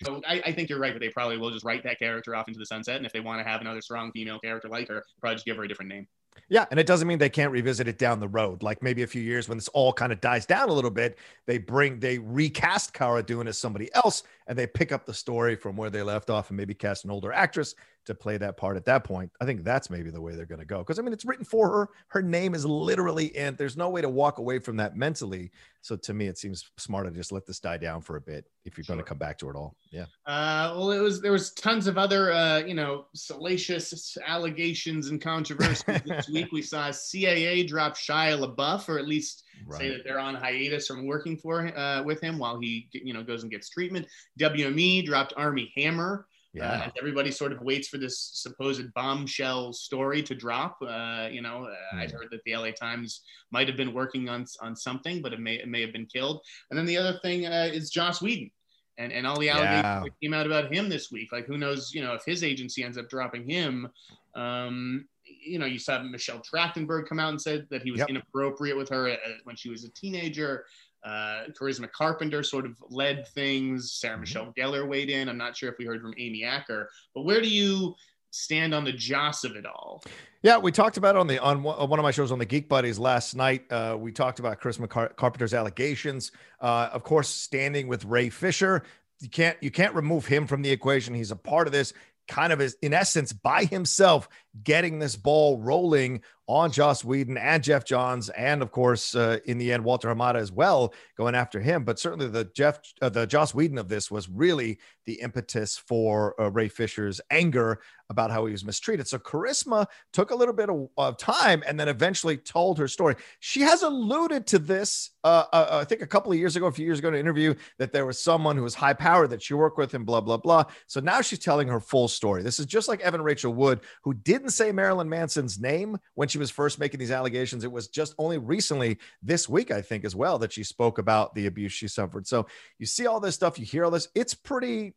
So 0.04 0.20
I, 0.26 0.42
I, 0.46 0.52
think 0.52 0.70
you're 0.70 0.78
right, 0.78 0.92
but 0.92 1.00
they 1.00 1.10
probably 1.10 1.36
will 1.36 1.50
just 1.50 1.64
write 1.64 1.82
that 1.84 1.98
character 1.98 2.34
off 2.34 2.48
into 2.48 2.58
the 2.58 2.66
sunset. 2.66 2.96
And 2.96 3.04
if 3.04 3.12
they 3.12 3.20
want 3.20 3.44
to 3.44 3.48
have 3.48 3.60
another 3.60 3.82
strong 3.82 4.12
female 4.12 4.38
character 4.38 4.68
like 4.68 4.88
her, 4.88 5.04
probably 5.20 5.36
just 5.36 5.44
give 5.44 5.56
her 5.56 5.64
a 5.64 5.68
different 5.68 5.90
name. 5.90 6.06
Yeah, 6.48 6.66
and 6.70 6.80
it 6.80 6.86
doesn't 6.86 7.06
mean 7.06 7.18
they 7.18 7.28
can't 7.28 7.52
revisit 7.52 7.86
it 7.86 7.96
down 7.96 8.18
the 8.18 8.28
road. 8.28 8.62
Like 8.62 8.82
maybe 8.82 9.04
a 9.04 9.06
few 9.06 9.22
years 9.22 9.48
when 9.48 9.56
this 9.56 9.68
all 9.68 9.92
kind 9.92 10.12
of 10.12 10.20
dies 10.20 10.46
down 10.46 10.68
a 10.68 10.72
little 10.72 10.90
bit, 10.90 11.16
they 11.46 11.58
bring 11.58 12.00
they 12.00 12.18
recast 12.18 12.92
Cara 12.92 13.22
Dune 13.22 13.46
as 13.46 13.56
somebody 13.56 13.88
else, 13.94 14.24
and 14.48 14.58
they 14.58 14.66
pick 14.66 14.90
up 14.90 15.06
the 15.06 15.14
story 15.14 15.54
from 15.54 15.76
where 15.76 15.90
they 15.90 16.02
left 16.02 16.28
off, 16.28 16.50
and 16.50 16.56
maybe 16.56 16.74
cast 16.74 17.04
an 17.04 17.10
older 17.12 17.32
actress 17.32 17.74
to 18.06 18.14
play 18.14 18.36
that 18.38 18.56
part 18.56 18.76
at 18.76 18.84
that 18.86 19.04
point. 19.04 19.30
I 19.40 19.44
think 19.44 19.62
that's 19.62 19.90
maybe 19.90 20.10
the 20.10 20.20
way 20.20 20.34
they're 20.34 20.46
going 20.46 20.60
to 20.60 20.66
go. 20.66 20.78
Because 20.78 20.98
I 20.98 21.02
mean, 21.02 21.12
it's 21.12 21.24
written 21.24 21.44
for 21.44 21.68
her. 21.68 21.88
Her 22.08 22.22
name 22.22 22.54
is 22.54 22.64
literally 22.64 23.26
in. 23.36 23.56
There's 23.56 23.76
no 23.76 23.88
way 23.88 24.00
to 24.00 24.08
walk 24.08 24.38
away 24.38 24.58
from 24.58 24.76
that 24.78 24.96
mentally. 24.96 25.50
So 25.82 25.96
to 25.96 26.14
me, 26.14 26.26
it 26.26 26.38
seems 26.38 26.70
smarter 26.76 27.10
to 27.10 27.16
just 27.16 27.32
let 27.32 27.46
this 27.46 27.60
die 27.60 27.76
down 27.76 28.00
for 28.00 28.16
a 28.16 28.20
bit 28.20 28.46
if 28.64 28.76
you're 28.76 28.84
sure. 28.84 28.96
going 28.96 29.04
to 29.04 29.08
come 29.08 29.18
back 29.18 29.38
to 29.38 29.50
it 29.50 29.56
all. 29.56 29.76
Yeah. 29.90 30.06
Uh, 30.26 30.74
well, 30.76 30.90
it 30.90 30.98
was 30.98 31.20
there 31.20 31.32
was 31.32 31.52
tons 31.52 31.86
of 31.86 31.98
other 31.98 32.32
uh, 32.32 32.58
you 32.58 32.74
know 32.74 33.06
salacious 33.14 34.16
allegations 34.26 35.08
and 35.08 35.20
controversies 35.20 36.19
this 36.20 36.34
week. 36.34 36.52
We 36.52 36.62
saw 36.62 36.88
CAA 36.88 37.66
drop 37.66 37.96
Shia 37.96 38.38
LaBeouf, 38.38 38.88
or 38.88 38.98
at 38.98 39.06
least 39.06 39.44
right. 39.66 39.80
say 39.80 39.88
that 39.90 40.04
they're 40.04 40.18
on 40.18 40.34
hiatus 40.34 40.86
from 40.86 41.06
working 41.06 41.36
for 41.36 41.76
uh, 41.76 42.02
with 42.02 42.20
him 42.20 42.38
while 42.38 42.58
he 42.60 42.88
you 42.92 43.12
know 43.14 43.22
goes 43.22 43.42
and 43.42 43.50
gets 43.50 43.68
treatment. 43.70 44.06
WME 44.38 45.04
dropped 45.04 45.32
Armie 45.36 45.72
Hammer. 45.76 46.26
Uh, 46.56 46.58
yeah. 46.58 46.72
Uh, 46.72 46.90
everybody 46.98 47.30
sort 47.30 47.52
of 47.52 47.60
waits 47.60 47.86
for 47.86 47.98
this 47.98 48.30
supposed 48.34 48.92
bombshell 48.94 49.72
story 49.72 50.20
to 50.20 50.34
drop. 50.34 50.78
Uh, 50.82 51.28
you 51.30 51.42
know, 51.42 51.66
uh, 51.66 51.96
mm. 51.96 52.00
I'd 52.00 52.10
heard 52.10 52.26
that 52.32 52.40
the 52.44 52.56
LA 52.56 52.72
Times 52.72 53.22
might 53.52 53.68
have 53.68 53.76
been 53.76 53.94
working 53.94 54.28
on 54.28 54.46
on 54.60 54.74
something, 54.74 55.22
but 55.22 55.32
it 55.32 55.40
may 55.40 55.54
it 55.54 55.68
may 55.68 55.80
have 55.80 55.92
been 55.92 56.06
killed. 56.06 56.40
And 56.70 56.78
then 56.78 56.86
the 56.86 56.96
other 56.96 57.18
thing 57.22 57.46
uh, 57.46 57.70
is 57.72 57.90
Joss 57.90 58.20
Whedon. 58.20 58.50
And, 58.98 59.14
and 59.14 59.26
all 59.26 59.38
the 59.38 59.48
allegations 59.48 59.82
yeah. 59.82 60.00
that 60.00 60.20
came 60.20 60.34
out 60.34 60.44
about 60.44 60.70
him 60.70 60.90
this 60.90 61.10
week. 61.10 61.32
Like, 61.32 61.46
who 61.46 61.56
knows, 61.56 61.94
you 61.94 62.02
know, 62.02 62.12
if 62.12 62.22
his 62.26 62.44
agency 62.44 62.84
ends 62.84 62.98
up 62.98 63.08
dropping 63.08 63.48
him, 63.48 63.88
um, 64.34 65.06
you 65.42 65.58
know, 65.58 65.66
you 65.66 65.78
saw 65.78 66.02
Michelle 66.02 66.40
Trachtenberg 66.40 67.06
come 67.08 67.18
out 67.18 67.30
and 67.30 67.40
said 67.40 67.66
that 67.70 67.82
he 67.82 67.90
was 67.90 68.00
yep. 68.00 68.08
inappropriate 68.08 68.76
with 68.76 68.88
her 68.90 69.10
uh, 69.10 69.16
when 69.44 69.56
she 69.56 69.68
was 69.68 69.84
a 69.84 69.90
teenager. 69.90 70.64
Uh, 71.02 71.44
Charisma 71.58 71.90
Carpenter 71.90 72.42
sort 72.42 72.66
of 72.66 72.76
led 72.90 73.26
things. 73.28 73.92
Sarah 73.92 74.14
mm-hmm. 74.14 74.20
Michelle 74.20 74.52
Gellar 74.56 74.86
weighed 74.86 75.10
in. 75.10 75.28
I'm 75.28 75.38
not 75.38 75.56
sure 75.56 75.70
if 75.70 75.78
we 75.78 75.86
heard 75.86 76.02
from 76.02 76.14
Amy 76.18 76.44
Acker, 76.44 76.90
but 77.14 77.22
where 77.22 77.40
do 77.40 77.48
you 77.48 77.94
stand 78.30 78.74
on 78.74 78.84
the 78.84 78.92
Joss 78.92 79.44
of 79.44 79.56
it 79.56 79.66
all? 79.66 80.02
Yeah, 80.42 80.58
we 80.58 80.72
talked 80.72 80.96
about 80.96 81.16
it 81.16 81.18
on 81.18 81.26
the 81.26 81.38
on 81.38 81.62
one 81.62 81.98
of 81.98 82.02
my 82.02 82.10
shows 82.10 82.32
on 82.32 82.38
the 82.38 82.44
Geek 82.44 82.68
Buddies 82.68 82.98
last 82.98 83.34
night. 83.34 83.70
Uh, 83.70 83.96
we 83.98 84.12
talked 84.12 84.38
about 84.38 84.60
Charisma 84.60 84.88
Car- 84.88 85.12
Carpenter's 85.16 85.54
allegations. 85.54 86.32
Uh, 86.60 86.88
of 86.92 87.02
course, 87.02 87.28
standing 87.28 87.88
with 87.88 88.04
Ray 88.04 88.28
Fisher, 88.28 88.82
you 89.20 89.28
can't 89.28 89.56
you 89.60 89.70
can't 89.70 89.94
remove 89.94 90.26
him 90.26 90.46
from 90.46 90.62
the 90.62 90.70
equation. 90.70 91.14
He's 91.14 91.30
a 91.30 91.36
part 91.36 91.66
of 91.66 91.72
this 91.72 91.92
kind 92.30 92.52
of 92.52 92.60
is 92.60 92.76
in 92.80 92.94
essence 92.94 93.32
by 93.32 93.64
himself 93.64 94.28
getting 94.62 94.98
this 94.98 95.16
ball 95.16 95.58
rolling 95.58 96.22
on 96.50 96.72
Joss 96.72 97.04
Whedon 97.04 97.36
and 97.38 97.62
Geoff 97.62 97.84
Johns, 97.84 98.28
and 98.30 98.60
of 98.60 98.72
course, 98.72 99.14
uh, 99.14 99.38
in 99.44 99.56
the 99.56 99.72
end, 99.72 99.84
Walter 99.84 100.12
Hamada 100.12 100.34
as 100.34 100.50
well, 100.50 100.92
going 101.16 101.36
after 101.36 101.60
him. 101.60 101.84
But 101.84 102.00
certainly, 102.00 102.26
the 102.26 102.50
Jeff, 102.56 102.80
uh, 103.00 103.08
the 103.08 103.24
Joss 103.24 103.54
Whedon 103.54 103.78
of 103.78 103.88
this 103.88 104.10
was 104.10 104.28
really 104.28 104.78
the 105.06 105.20
impetus 105.20 105.76
for 105.78 106.34
uh, 106.40 106.50
Ray 106.50 106.68
Fisher's 106.68 107.20
anger 107.30 107.80
about 108.10 108.32
how 108.32 108.44
he 108.46 108.52
was 108.52 108.64
mistreated. 108.64 109.06
So 109.06 109.18
Charisma 109.18 109.86
took 110.12 110.32
a 110.32 110.34
little 110.34 110.52
bit 110.52 110.68
of, 110.68 110.88
of 110.96 111.16
time 111.16 111.62
and 111.64 111.78
then 111.78 111.88
eventually 111.88 112.36
told 112.36 112.76
her 112.78 112.88
story. 112.88 113.14
She 113.38 113.60
has 113.60 113.82
alluded 113.82 114.48
to 114.48 114.58
this, 114.58 115.10
uh, 115.22 115.44
uh, 115.52 115.78
I 115.80 115.84
think, 115.84 116.02
a 116.02 116.06
couple 116.06 116.32
of 116.32 116.38
years 116.38 116.56
ago, 116.56 116.66
a 116.66 116.72
few 116.72 116.84
years 116.84 116.98
ago, 116.98 117.08
in 117.08 117.14
an 117.14 117.20
interview 117.20 117.54
that 117.78 117.92
there 117.92 118.06
was 118.06 118.20
someone 118.20 118.56
who 118.56 118.64
was 118.64 118.74
high 118.74 118.92
power 118.92 119.28
that 119.28 119.40
she 119.40 119.54
worked 119.54 119.78
with, 119.78 119.94
and 119.94 120.04
blah 120.04 120.20
blah 120.20 120.36
blah. 120.36 120.64
So 120.88 120.98
now 120.98 121.20
she's 121.20 121.38
telling 121.38 121.68
her 121.68 121.78
full 121.78 122.08
story. 122.08 122.42
This 122.42 122.58
is 122.58 122.66
just 122.66 122.88
like 122.88 123.00
Evan 123.00 123.22
Rachel 123.22 123.54
Wood, 123.54 123.80
who 124.02 124.14
didn't 124.40 124.52
say 124.52 124.72
Marilyn 124.72 125.08
Manson's 125.08 125.60
name 125.60 125.98
when 126.14 126.28
she 126.28 126.38
was 126.38 126.50
first 126.50 126.78
making 126.78 126.98
these 126.98 127.10
allegations. 127.10 127.62
It 127.62 127.70
was 127.70 127.88
just 127.88 128.14
only 128.18 128.38
recently 128.38 128.98
this 129.22 129.48
week, 129.48 129.70
I 129.70 129.82
think, 129.82 130.04
as 130.04 130.16
well, 130.16 130.38
that 130.38 130.52
she 130.52 130.64
spoke 130.64 130.98
about 130.98 131.34
the 131.34 131.46
abuse 131.46 131.72
she 131.72 131.88
suffered. 131.88 132.26
So 132.26 132.46
you 132.78 132.86
see 132.86 133.06
all 133.06 133.20
this 133.20 133.34
stuff, 133.34 133.58
you 133.58 133.66
hear 133.66 133.84
all 133.84 133.90
this. 133.90 134.08
It's 134.14 134.34
pretty 134.34 134.94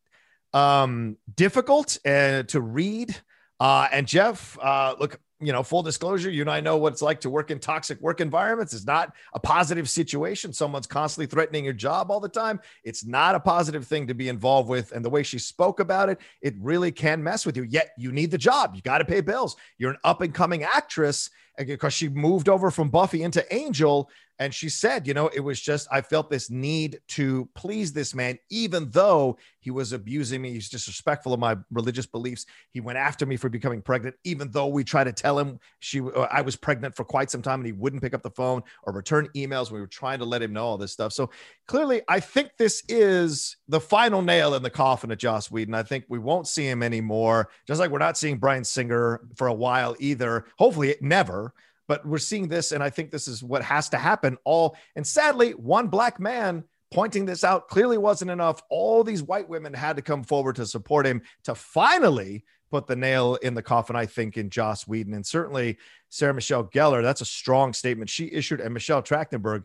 um, 0.54 1.18
difficult 1.36 1.98
uh, 2.06 2.44
to 2.44 2.62
read. 2.62 3.16
Uh, 3.60 3.88
and 3.92 4.08
Jeff, 4.08 4.58
uh, 4.60 4.96
look, 5.00 5.20
you 5.46 5.54
know, 5.54 5.64
full 5.64 5.84
disclosure, 5.84 6.30
you 6.30 6.42
and 6.42 6.50
I 6.50 6.60
know 6.60 6.78
what 6.78 6.94
it's 6.94 7.02
like 7.02 7.22
to 7.22 7.30
work 7.30 7.52
in 7.52 7.60
toxic 7.60 8.00
work 8.02 8.22
environments. 8.22 8.74
It's 8.74 8.86
not 8.86 9.14
a 9.34 9.40
positive 9.40 9.90
situation. 9.90 10.54
Someone's 10.54 10.88
constantly 10.88 11.28
threatening 11.28 11.64
your 11.64 11.74
job 11.74 12.12
all 12.12 12.20
the 12.20 12.30
time. 12.30 12.60
It's 12.84 13.06
not 13.06 13.36
a 13.36 13.40
positive 13.40 13.86
thing 13.86 14.08
to 14.08 14.14
be 14.14 14.30
involved 14.30 14.70
with. 14.70 14.92
And 14.92 15.04
the 15.04 15.10
way 15.10 15.24
she 15.24 15.40
spoke 15.40 15.80
about 15.80 16.10
it, 16.10 16.20
it 16.42 16.56
really 16.60 16.92
can 16.92 17.24
mess 17.24 17.46
with 17.46 17.58
you. 17.58 17.64
Yet 17.64 17.92
you 17.98 18.12
need 18.12 18.32
the 18.32 18.38
job. 18.38 18.76
You 18.76 18.82
got 18.82 19.00
to 19.00 19.06
pay 19.06 19.22
bills. 19.22 19.56
You're 19.78 19.92
an 19.92 19.98
up 20.04 20.22
and 20.22 20.34
coming 20.34 20.64
actress 20.64 21.30
because 21.58 21.94
she 21.94 22.10
moved 22.10 22.50
over 22.50 22.72
from 22.72 22.90
Buffy 22.90 23.24
into 23.24 23.54
Angel. 23.54 24.10
And 24.40 24.54
she 24.54 24.68
said, 24.68 25.08
you 25.08 25.14
know, 25.14 25.28
it 25.28 25.40
was 25.40 25.62
just, 25.62 25.88
I 25.92 26.02
felt 26.02 26.30
this 26.30 26.50
need 26.50 27.00
to 27.10 27.48
please 27.56 27.94
this 27.94 28.16
man, 28.16 28.40
even 28.50 28.90
though 28.90 29.38
he 29.60 29.70
was 29.70 29.94
abusing 29.94 30.42
me. 30.42 30.52
He's 30.52 30.70
disrespectful 30.70 31.34
of 31.34 31.40
my 31.40 31.56
religious 31.72 32.06
beliefs. 32.06 32.46
He 32.72 32.82
went 32.82 32.98
after 32.98 33.26
me 33.26 33.38
for 33.38 33.50
becoming 33.50 33.82
pregnant, 33.82 34.16
even 34.24 34.50
though 34.52 34.68
we 34.68 34.84
tried 34.84 35.06
to 35.06 35.14
tell 35.14 35.38
him 35.38 35.60
she, 35.80 36.02
uh, 36.02 36.28
I 36.32 36.42
was 36.42 36.56
pregnant 36.56 36.96
for 36.96 37.06
quite 37.06 37.30
some 37.30 37.42
time 37.42 37.60
and 37.60 37.68
he 37.68 37.72
wouldn't 37.72 38.02
pick 38.02 38.14
up 38.14 38.24
the 38.24 38.32
phone 38.32 38.64
or 38.84 38.94
return 38.94 39.30
emails. 39.36 39.72
We 39.72 39.80
were 39.80 39.88
trying 39.88 40.20
to 40.20 40.26
let 40.26 40.42
him 40.42 40.52
know 40.52 40.66
all 40.66 40.78
this 40.78 40.92
stuff. 40.92 41.14
So 41.14 41.30
clearly, 41.68 42.02
I 42.08 42.20
think 42.20 42.50
this 42.58 42.84
is 42.90 43.58
the 43.68 43.80
final 43.80 44.22
nail 44.22 44.56
in 44.56 44.64
the 44.64 44.70
coffin 44.70 45.12
of 45.12 45.20
Joss 45.20 45.52
Whedon. 45.52 45.76
I 45.76 45.84
think 45.84 46.06
we 46.10 46.20
won't 46.20 46.48
see 46.48 46.68
him 46.68 46.82
anymore, 46.82 47.50
just 47.68 47.80
like 47.80 47.92
we're 47.92 48.00
not 48.00 48.18
seeing 48.18 48.38
Bryan 48.38 48.64
Singer 48.64 49.22
for 49.36 49.48
a 49.48 49.54
while 49.54 49.96
either. 50.00 50.46
Hopefully, 50.58 50.96
never 51.02 51.54
but 51.88 52.06
we're 52.06 52.18
seeing 52.18 52.48
this 52.48 52.72
and 52.72 52.84
i 52.84 52.90
think 52.90 53.12
this 53.12 53.28
is 53.28 53.44
what 53.44 53.64
has 53.64 53.90
to 53.90 53.98
happen 53.98 54.38
all 54.44 54.76
and 54.96 55.06
sadly 55.06 55.52
one 55.52 55.88
black 55.88 56.20
man 56.20 56.64
pointing 56.94 57.26
this 57.26 57.44
out 57.44 57.68
clearly 57.68 57.98
wasn't 57.98 58.30
enough. 58.30 58.62
All 58.70 59.04
these 59.04 59.24
white 59.24 59.50
women 59.50 59.74
had 59.74 59.96
to 59.96 60.02
come 60.02 60.24
forward 60.24 60.56
to 60.58 60.66
support 60.66 61.08
him 61.08 61.24
to 61.44 61.56
finally 61.56 62.46
put 62.70 62.86
the 62.86 62.96
nail 62.96 63.36
in 63.36 63.54
the 63.54 63.62
coffin 63.62 63.96
i 63.96 64.06
think 64.06 64.38
in 64.38 64.50
joss 64.50 64.88
whedon. 64.88 65.14
And 65.14 65.26
certainly 65.26 65.78
sarah 66.10 66.34
michelle 66.34 66.64
gellar 66.66 67.02
that's 67.02 67.22
a 67.22 67.26
strong 67.26 67.74
statement. 67.74 68.10
She 68.10 68.32
issued 68.32 68.62
and 68.62 68.74
michelle 68.74 69.02
trachtenberg 69.02 69.64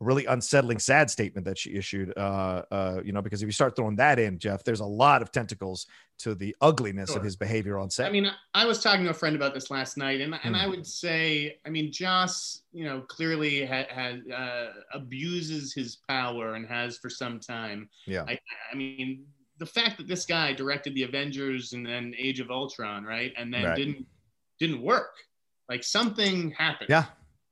really 0.00 0.26
unsettling, 0.26 0.78
sad 0.78 1.10
statement 1.10 1.44
that 1.46 1.58
she 1.58 1.74
issued. 1.74 2.16
Uh, 2.16 2.62
uh, 2.70 3.00
you 3.04 3.12
know, 3.12 3.22
because 3.22 3.42
if 3.42 3.46
you 3.46 3.52
start 3.52 3.74
throwing 3.74 3.96
that 3.96 4.18
in, 4.18 4.38
Jeff, 4.38 4.62
there's 4.62 4.80
a 4.80 4.86
lot 4.86 5.22
of 5.22 5.32
tentacles 5.32 5.86
to 6.18 6.34
the 6.34 6.54
ugliness 6.60 7.10
sure. 7.10 7.18
of 7.18 7.24
his 7.24 7.36
behavior 7.36 7.78
on 7.78 7.90
set. 7.90 8.06
I 8.06 8.10
mean, 8.10 8.30
I 8.54 8.64
was 8.64 8.82
talking 8.82 9.04
to 9.04 9.10
a 9.10 9.14
friend 9.14 9.34
about 9.34 9.54
this 9.54 9.70
last 9.70 9.96
night, 9.96 10.20
and 10.20 10.38
and 10.44 10.56
I 10.56 10.64
hmm. 10.64 10.70
would 10.70 10.86
say, 10.86 11.58
I 11.66 11.70
mean, 11.70 11.92
Joss, 11.92 12.62
you 12.72 12.84
know, 12.84 13.00
clearly 13.02 13.64
has 13.66 14.20
uh, 14.30 14.66
abuses 14.92 15.72
his 15.74 15.96
power 16.08 16.54
and 16.54 16.66
has 16.66 16.98
for 16.98 17.10
some 17.10 17.40
time. 17.40 17.88
Yeah. 18.06 18.24
I, 18.26 18.38
I 18.72 18.76
mean, 18.76 19.24
the 19.58 19.66
fact 19.66 19.96
that 19.98 20.06
this 20.06 20.24
guy 20.24 20.52
directed 20.52 20.94
the 20.94 21.02
Avengers 21.02 21.72
and 21.72 21.84
then 21.84 22.14
Age 22.16 22.40
of 22.40 22.50
Ultron, 22.50 23.04
right, 23.04 23.32
and 23.36 23.52
then 23.52 23.64
right. 23.64 23.76
didn't 23.76 24.06
didn't 24.60 24.82
work. 24.82 25.14
Like 25.68 25.84
something 25.84 26.52
happened. 26.52 26.90
Yeah. 26.90 27.04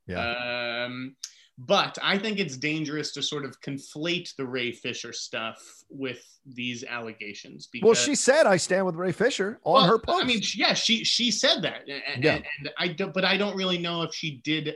Yeah. 0.07 0.85
Um, 0.85 1.15
but 1.57 1.97
I 2.03 2.17
think 2.19 2.37
it's 2.39 2.55
dangerous 2.55 3.11
to 3.13 3.23
sort 3.23 3.43
of 3.43 3.59
conflate 3.61 4.35
the 4.35 4.45
Ray 4.45 4.71
Fisher 4.71 5.11
stuff 5.11 5.59
with 5.89 6.23
these 6.45 6.83
allegations. 6.83 7.67
Because, 7.67 7.85
well, 7.85 7.95
she 7.95 8.13
said, 8.13 8.45
"I 8.45 8.57
stand 8.57 8.85
with 8.85 8.95
Ray 8.95 9.11
Fisher" 9.11 9.59
on 9.63 9.73
well, 9.73 9.87
her 9.87 9.97
post. 9.97 10.23
I 10.23 10.27
mean, 10.27 10.41
yeah, 10.55 10.73
she 10.73 11.03
she 11.03 11.31
said 11.31 11.63
that, 11.63 11.81
and, 11.87 12.23
yeah. 12.23 12.39
and 12.59 12.69
I 12.77 12.89
don't, 12.89 13.13
but 13.13 13.25
I 13.25 13.37
don't 13.37 13.55
really 13.55 13.79
know 13.79 14.03
if 14.03 14.13
she 14.13 14.39
did 14.43 14.75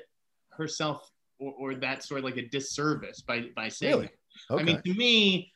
herself 0.50 1.08
or, 1.40 1.54
or 1.54 1.76
that 1.76 2.04
sort 2.04 2.20
of 2.20 2.26
like 2.26 2.38
a 2.38 2.48
disservice 2.48 3.22
by 3.22 3.46
by 3.56 3.70
saying. 3.70 3.94
Really? 3.94 4.10
Okay. 4.50 4.62
I 4.62 4.64
mean, 4.64 4.82
to 4.82 4.94
me, 4.96 5.52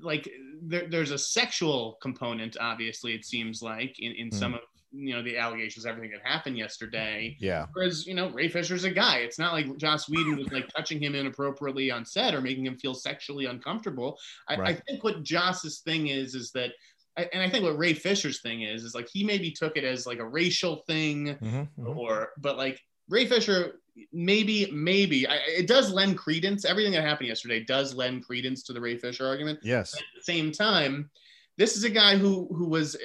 like 0.00 0.28
there, 0.62 0.86
there's 0.88 1.10
a 1.10 1.18
sexual 1.18 1.98
component. 2.00 2.56
Obviously, 2.60 3.12
it 3.12 3.24
seems 3.24 3.60
like 3.60 3.98
in 3.98 4.12
in 4.12 4.30
mm. 4.30 4.34
some 4.34 4.54
of 4.54 4.60
you 4.94 5.14
know 5.14 5.22
the 5.22 5.36
allegations, 5.36 5.86
everything 5.86 6.12
that 6.12 6.26
happened 6.26 6.56
yesterday. 6.56 7.36
Yeah. 7.40 7.66
Whereas 7.72 8.06
you 8.06 8.14
know 8.14 8.30
Ray 8.30 8.48
Fisher's 8.48 8.84
a 8.84 8.90
guy. 8.90 9.18
It's 9.18 9.38
not 9.38 9.52
like 9.52 9.76
Joss 9.76 10.08
Whedon 10.08 10.36
was 10.36 10.52
like 10.52 10.68
touching 10.74 11.02
him 11.02 11.14
inappropriately 11.14 11.90
on 11.90 12.04
set 12.04 12.34
or 12.34 12.40
making 12.40 12.66
him 12.66 12.76
feel 12.76 12.94
sexually 12.94 13.46
uncomfortable. 13.46 14.18
I, 14.48 14.56
right. 14.56 14.76
I 14.76 14.80
think 14.86 15.04
what 15.04 15.22
Joss's 15.22 15.80
thing 15.80 16.08
is 16.08 16.34
is 16.34 16.50
that. 16.52 16.72
And 17.16 17.40
I 17.40 17.48
think 17.48 17.62
what 17.62 17.78
Ray 17.78 17.94
Fisher's 17.94 18.40
thing 18.40 18.62
is 18.62 18.82
is 18.82 18.92
like 18.92 19.08
he 19.12 19.22
maybe 19.22 19.52
took 19.52 19.76
it 19.76 19.84
as 19.84 20.04
like 20.04 20.18
a 20.18 20.26
racial 20.26 20.82
thing, 20.88 21.26
mm-hmm, 21.26 21.46
mm-hmm. 21.46 21.96
or 21.96 22.30
but 22.38 22.56
like 22.56 22.80
Ray 23.08 23.26
Fisher 23.26 23.78
maybe 24.12 24.70
maybe 24.72 25.26
I, 25.26 25.36
it 25.46 25.66
does 25.66 25.92
lend 25.92 26.18
credence. 26.18 26.64
Everything 26.64 26.92
that 26.92 27.04
happened 27.04 27.28
yesterday 27.28 27.62
does 27.62 27.94
lend 27.94 28.26
credence 28.26 28.62
to 28.64 28.72
the 28.72 28.80
Ray 28.80 28.96
Fisher 28.98 29.26
argument. 29.26 29.60
Yes. 29.62 29.92
But 29.92 30.00
at 30.00 30.06
the 30.16 30.22
same 30.22 30.50
time, 30.50 31.10
this 31.56 31.76
is 31.76 31.84
a 31.84 31.90
guy 31.90 32.16
who 32.16 32.48
who 32.54 32.68
was 32.68 32.96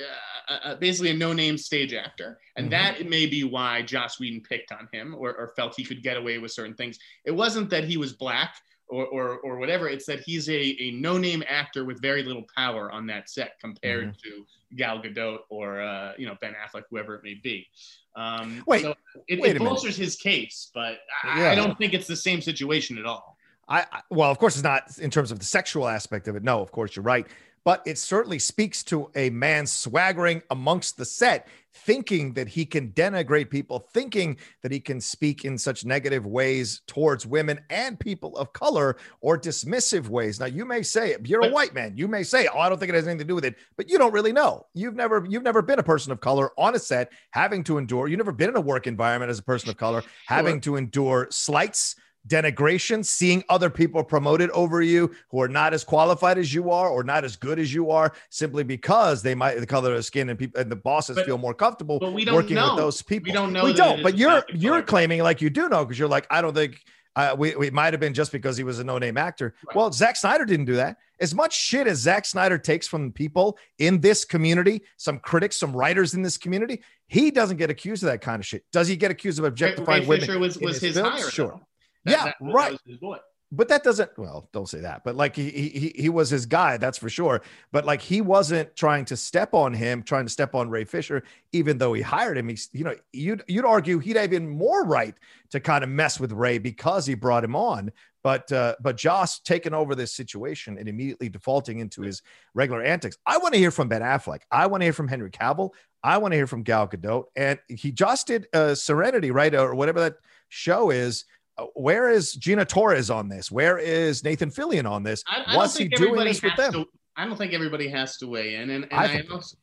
uh, 0.50 0.58
uh, 0.64 0.76
basically 0.76 1.12
a 1.12 1.14
no-name 1.14 1.58
stage 1.58 1.94
actor, 1.94 2.40
and 2.56 2.72
mm-hmm. 2.72 2.98
that 3.00 3.10
may 3.10 3.26
be 3.26 3.44
why 3.44 3.82
Joss 3.82 4.20
Whedon 4.20 4.42
picked 4.42 4.72
on 4.72 4.88
him 4.92 5.16
or, 5.18 5.36
or, 5.36 5.54
felt 5.56 5.76
he 5.76 5.84
could 5.84 6.02
get 6.02 6.18
away 6.18 6.40
with 6.40 6.52
certain 6.52 6.74
things. 6.74 6.98
It 7.26 7.32
wasn't 7.32 7.70
that 7.70 7.84
he 7.84 7.98
was 7.98 8.14
black 8.14 8.56
or 8.88 9.06
or, 9.06 9.38
or 9.40 9.58
whatever. 9.58 9.88
It's 9.88 10.06
that 10.08 10.22
he's 10.22 10.50
a, 10.50 10.76
a 10.82 10.92
no-name 10.92 11.44
actor 11.48 11.86
with 11.86 12.02
very 12.02 12.24
little 12.24 12.46
power 12.56 12.92
on 12.92 13.06
that 13.08 13.30
set 13.30 13.60
compared 13.62 14.10
mm-hmm. 14.10 14.30
to 14.30 14.46
Gal 14.76 15.00
Gadot 15.00 15.40
or 15.50 15.82
uh, 15.82 16.14
you 16.18 16.26
know 16.26 16.36
Ben 16.42 16.54
Affleck, 16.54 16.84
whoever 16.90 17.16
it 17.16 17.24
may 17.24 17.36
be. 17.36 17.68
Um, 18.16 18.64
wait, 18.66 18.82
so 18.82 18.96
it, 19.28 19.40
wait 19.40 19.56
it 19.56 19.60
bolsters 19.60 19.96
his 19.96 20.16
case, 20.16 20.72
but 20.74 20.98
I, 21.24 21.42
yeah. 21.42 21.52
I 21.52 21.56
don't 21.56 21.78
think 21.78 21.94
it's 21.94 22.08
the 22.08 22.16
same 22.16 22.42
situation 22.42 22.98
at 22.98 23.06
all. 23.06 23.38
I, 23.72 23.86
well, 24.10 24.32
of 24.32 24.40
course, 24.40 24.56
it's 24.56 24.64
not 24.64 24.98
in 24.98 25.12
terms 25.12 25.32
of 25.32 25.38
the 25.38 25.46
sexual 25.46 25.88
aspect 25.88 26.28
of 26.28 26.36
it. 26.36 26.42
No, 26.42 26.60
of 26.60 26.72
course, 26.72 26.96
you're 26.96 27.04
right 27.04 27.28
but 27.64 27.82
it 27.86 27.98
certainly 27.98 28.40
speaks 28.40 28.84
to 28.86 29.10
a 29.16 29.30
man 29.30 29.66
swaggering 29.66 30.42
amongst 30.50 30.98
the 30.98 31.06
set, 31.06 31.48
thinking 31.74 32.34
that 32.34 32.48
he 32.48 32.66
can 32.66 32.92
denigrate 32.92 33.50
people, 33.50 33.88
thinking 33.94 34.38
that 34.64 34.72
he 34.72 34.80
can 34.80 35.00
speak 35.00 35.46
in 35.46 35.58
such 35.58 35.86
negative 35.86 36.26
ways 36.26 36.82
towards 36.88 37.26
women 37.26 37.60
and 37.70 38.00
people 38.00 38.36
of 38.38 38.52
color 38.54 38.98
or 39.22 39.38
dismissive 39.38 40.08
ways. 40.10 40.40
Now, 40.40 40.48
you 40.48 40.66
may 40.66 40.82
say 40.82 41.16
you're 41.24 41.46
a 41.46 41.52
white 41.52 41.74
man. 41.74 41.96
You 41.96 42.08
may 42.08 42.24
say, 42.24 42.48
"Oh, 42.48 42.60
I 42.60 42.70
don't 42.70 42.80
think 42.80 42.90
it 42.90 42.96
has 42.96 43.08
anything 43.08 43.20
to 43.20 43.26
do 43.26 43.36
with 43.36 43.46
it," 43.46 43.56
but 43.78 43.90
you 43.90 43.98
don't 43.98 44.14
really 44.14 44.34
know. 44.34 44.66
You've 44.74 44.96
never 44.96 45.26
you've 45.28 45.44
never 45.44 45.62
been 45.62 45.80
a 45.80 45.84
person 45.84 46.12
of 46.12 46.20
color 46.20 46.52
on 46.58 46.76
a 46.76 46.80
set 46.80 47.12
having 47.32 47.64
to 47.66 47.78
endure. 47.78 48.08
You've 48.08 48.18
never 48.18 48.32
been 48.32 48.50
in 48.50 48.56
a 48.56 48.62
work 48.62 48.88
environment 48.88 49.30
as 49.30 49.40
a 49.40 49.44
person 49.44 49.70
of 49.70 49.78
color 49.78 50.04
having 50.28 50.62
to 50.62 50.76
endure 50.76 51.28
slights 51.30 51.96
denigration, 52.30 53.04
seeing 53.04 53.44
other 53.50 53.70
people 53.70 54.04
promoted 54.04 54.50
over 54.52 54.82
you 54.82 55.12
who 55.30 55.42
are 55.42 55.48
not 55.48 55.74
as 55.74 55.84
qualified 55.84 56.38
as 56.38 56.54
you 56.54 56.72
are 56.72 56.88
or 56.88 57.04
not 57.04 57.26
as 57.26 57.36
good 57.36 57.60
as 57.60 57.74
you 57.74 57.92
are, 57.92 58.14
simply 58.30 58.64
because 58.64 59.22
they 59.22 59.36
might 59.36 59.60
the 59.60 59.66
color 59.66 59.90
of 59.90 59.96
their 59.96 60.02
skin 60.02 60.30
and 60.30 60.40
people 60.40 60.62
and 60.62 60.72
the 60.72 60.76
bosses 60.76 61.16
but, 61.16 61.26
feel 61.26 61.38
more 61.38 61.54
comfortable 61.54 62.00
working 62.00 62.56
know. 62.56 62.70
with 62.70 62.78
those 62.78 63.02
people. 63.02 63.26
We 63.30 63.34
don't 63.34 63.52
know. 63.52 63.66
We 63.66 63.74
don't. 63.74 64.02
But 64.02 64.18
you're 64.18 64.44
you're 64.54 64.82
claiming 64.82 65.22
like 65.22 65.42
you 65.42 65.50
do 65.50 65.68
know 65.68 65.84
because 65.84 66.00
you're 66.00 66.08
like 66.08 66.28
I 66.30 66.42
don't 66.42 66.54
think. 66.54 66.80
Uh, 67.16 67.36
we, 67.38 67.54
we 67.56 67.70
might 67.72 67.92
have 67.92 68.00
been 68.00 68.14
just 68.14 68.32
because 68.32 68.56
he 68.56 68.64
was 68.64 68.80
a 68.80 68.84
no-name 68.84 69.18
actor. 69.18 69.54
Right. 69.68 69.76
Well, 69.76 69.92
Zack 69.92 70.16
Snyder 70.16 70.46
didn't 70.46 70.68
do 70.68 70.76
that. 70.76 70.98
As 71.20 71.36
much 71.36 71.60
shit 71.60 71.86
as 71.86 71.98
Zack 71.98 72.26
Snyder 72.26 72.58
takes 72.58 72.88
from 72.88 73.12
people 73.12 73.58
in 73.78 74.00
this 74.00 74.24
community, 74.24 74.84
some 74.96 75.20
critics, 75.20 75.58
some 75.58 75.76
writers 75.76 76.14
in 76.14 76.22
this 76.22 76.38
community, 76.38 76.82
he 77.08 77.30
doesn't 77.32 77.58
get 77.58 77.70
accused 77.70 78.04
of 78.04 78.08
that 78.10 78.22
kind 78.22 78.40
of 78.40 78.46
shit. 78.46 78.64
Does 78.72 78.88
he 78.88 78.96
get 78.96 79.12
accused 79.12 79.38
of 79.40 79.44
objectifying 79.44 80.04
Ray 80.04 80.08
women? 80.08 80.28
Fisher 80.28 80.40
was, 80.40 80.60
was 80.60 80.80
his, 80.80 80.96
his 80.96 81.06
hire, 81.06 81.30
sure. 81.30 81.48
Though. 81.48 81.68
That, 82.06 82.12
yeah, 82.12 82.26
that, 82.26 82.36
right. 82.42 82.80
That 82.86 83.22
but 83.52 83.68
that 83.68 83.84
doesn't 83.84 84.12
well 84.18 84.48
don't 84.54 84.70
say 84.70 84.80
that 84.80 85.04
but 85.04 85.16
like 85.16 85.36
he, 85.36 85.50
he 85.50 85.94
he 85.96 86.10
was 86.10 86.30
his 86.30 86.46
guy 86.46 86.78
that's 86.78 86.98
for 86.98 87.10
sure. 87.10 87.42
But 87.72 87.86
like 87.86 88.02
he 88.02 88.22
wasn't 88.22 88.76
trying 88.76 89.06
to 89.06 89.18
step 89.18 89.54
on 89.54 89.74
him 89.74 90.04
trying 90.04 90.26
to 90.26 90.32
step 90.32 90.54
on 90.54 90.70
ray 90.70 90.84
fisher 90.84 91.24
even 91.52 91.78
though 91.78 91.94
he 91.94 92.02
hired 92.02 92.38
him. 92.38 92.50
He's 92.50 92.70
you 92.74 92.84
know 92.84 92.96
you'd 93.12 93.44
you'd 93.48 93.66
argue 93.66 94.00
he'd 94.00 94.18
have 94.18 94.34
even 94.34 94.50
more 94.50 94.86
right 94.86 95.16
to 95.52 95.60
kind 95.60 95.84
of 95.84 95.90
mess 95.90 96.20
with 96.20 96.32
ray 96.32 96.60
because 96.60 97.06
he 97.06 97.16
brought 97.16 97.44
him 97.44 97.56
on. 97.56 97.92
But 98.24 98.52
uh 98.52 98.76
but 98.82 98.98
joss 98.98 99.40
taking 99.40 99.74
over 99.74 99.96
this 99.96 100.14
situation 100.14 100.78
and 100.78 100.88
immediately 100.88 101.30
defaulting 101.30 101.80
into 101.80 102.02
his 102.02 102.22
regular 102.54 102.84
antics. 102.84 103.18
I 103.26 103.38
want 103.38 103.54
to 103.54 103.60
hear 103.60 103.72
from 103.72 103.88
ben 103.88 104.02
affleck. 104.02 104.42
I 104.52 104.68
want 104.68 104.82
to 104.82 104.86
hear 104.86 104.94
from 104.94 105.08
henry 105.08 105.32
cavill. 105.32 105.72
I 106.04 106.20
want 106.20 106.34
to 106.34 106.38
hear 106.38 106.48
from 106.48 106.64
gal 106.64 106.88
gadot. 106.88 107.26
And 107.36 107.58
he 107.68 107.92
just 107.92 108.28
did 108.28 108.48
uh 108.54 108.76
serenity 108.76 109.32
right? 109.32 109.56
Or 109.56 109.74
whatever 109.74 110.02
that 110.02 110.18
show 110.50 110.92
is 110.92 111.26
where 111.74 112.10
is 112.10 112.34
Gina 112.34 112.66
Torres 112.66 113.10
on 113.10 113.30
this? 113.30 113.52
Where 113.52 113.78
is 113.78 114.24
Nathan 114.24 114.50
Fillion 114.50 114.90
on 114.90 115.04
this? 115.04 115.24
I, 115.28 115.44
I 115.46 115.58
What's 115.58 115.78
he 115.78 115.88
doing 115.88 116.26
this 116.26 116.42
with 116.42 116.56
them? 116.56 116.74
To, 116.74 116.86
I 117.16 117.26
don't 117.26 117.38
think 117.38 117.54
everybody 117.54 117.88
has 117.90 118.18
to 118.18 118.28
weigh 118.28 118.56
in, 118.56 118.70
and, 118.70 118.84
and 118.86 118.94
I, 118.94 119.18
I, 119.18 119.24
also, 119.32 119.58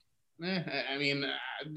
eh, 0.44 0.62
I 0.92 0.98
mean, 0.98 1.24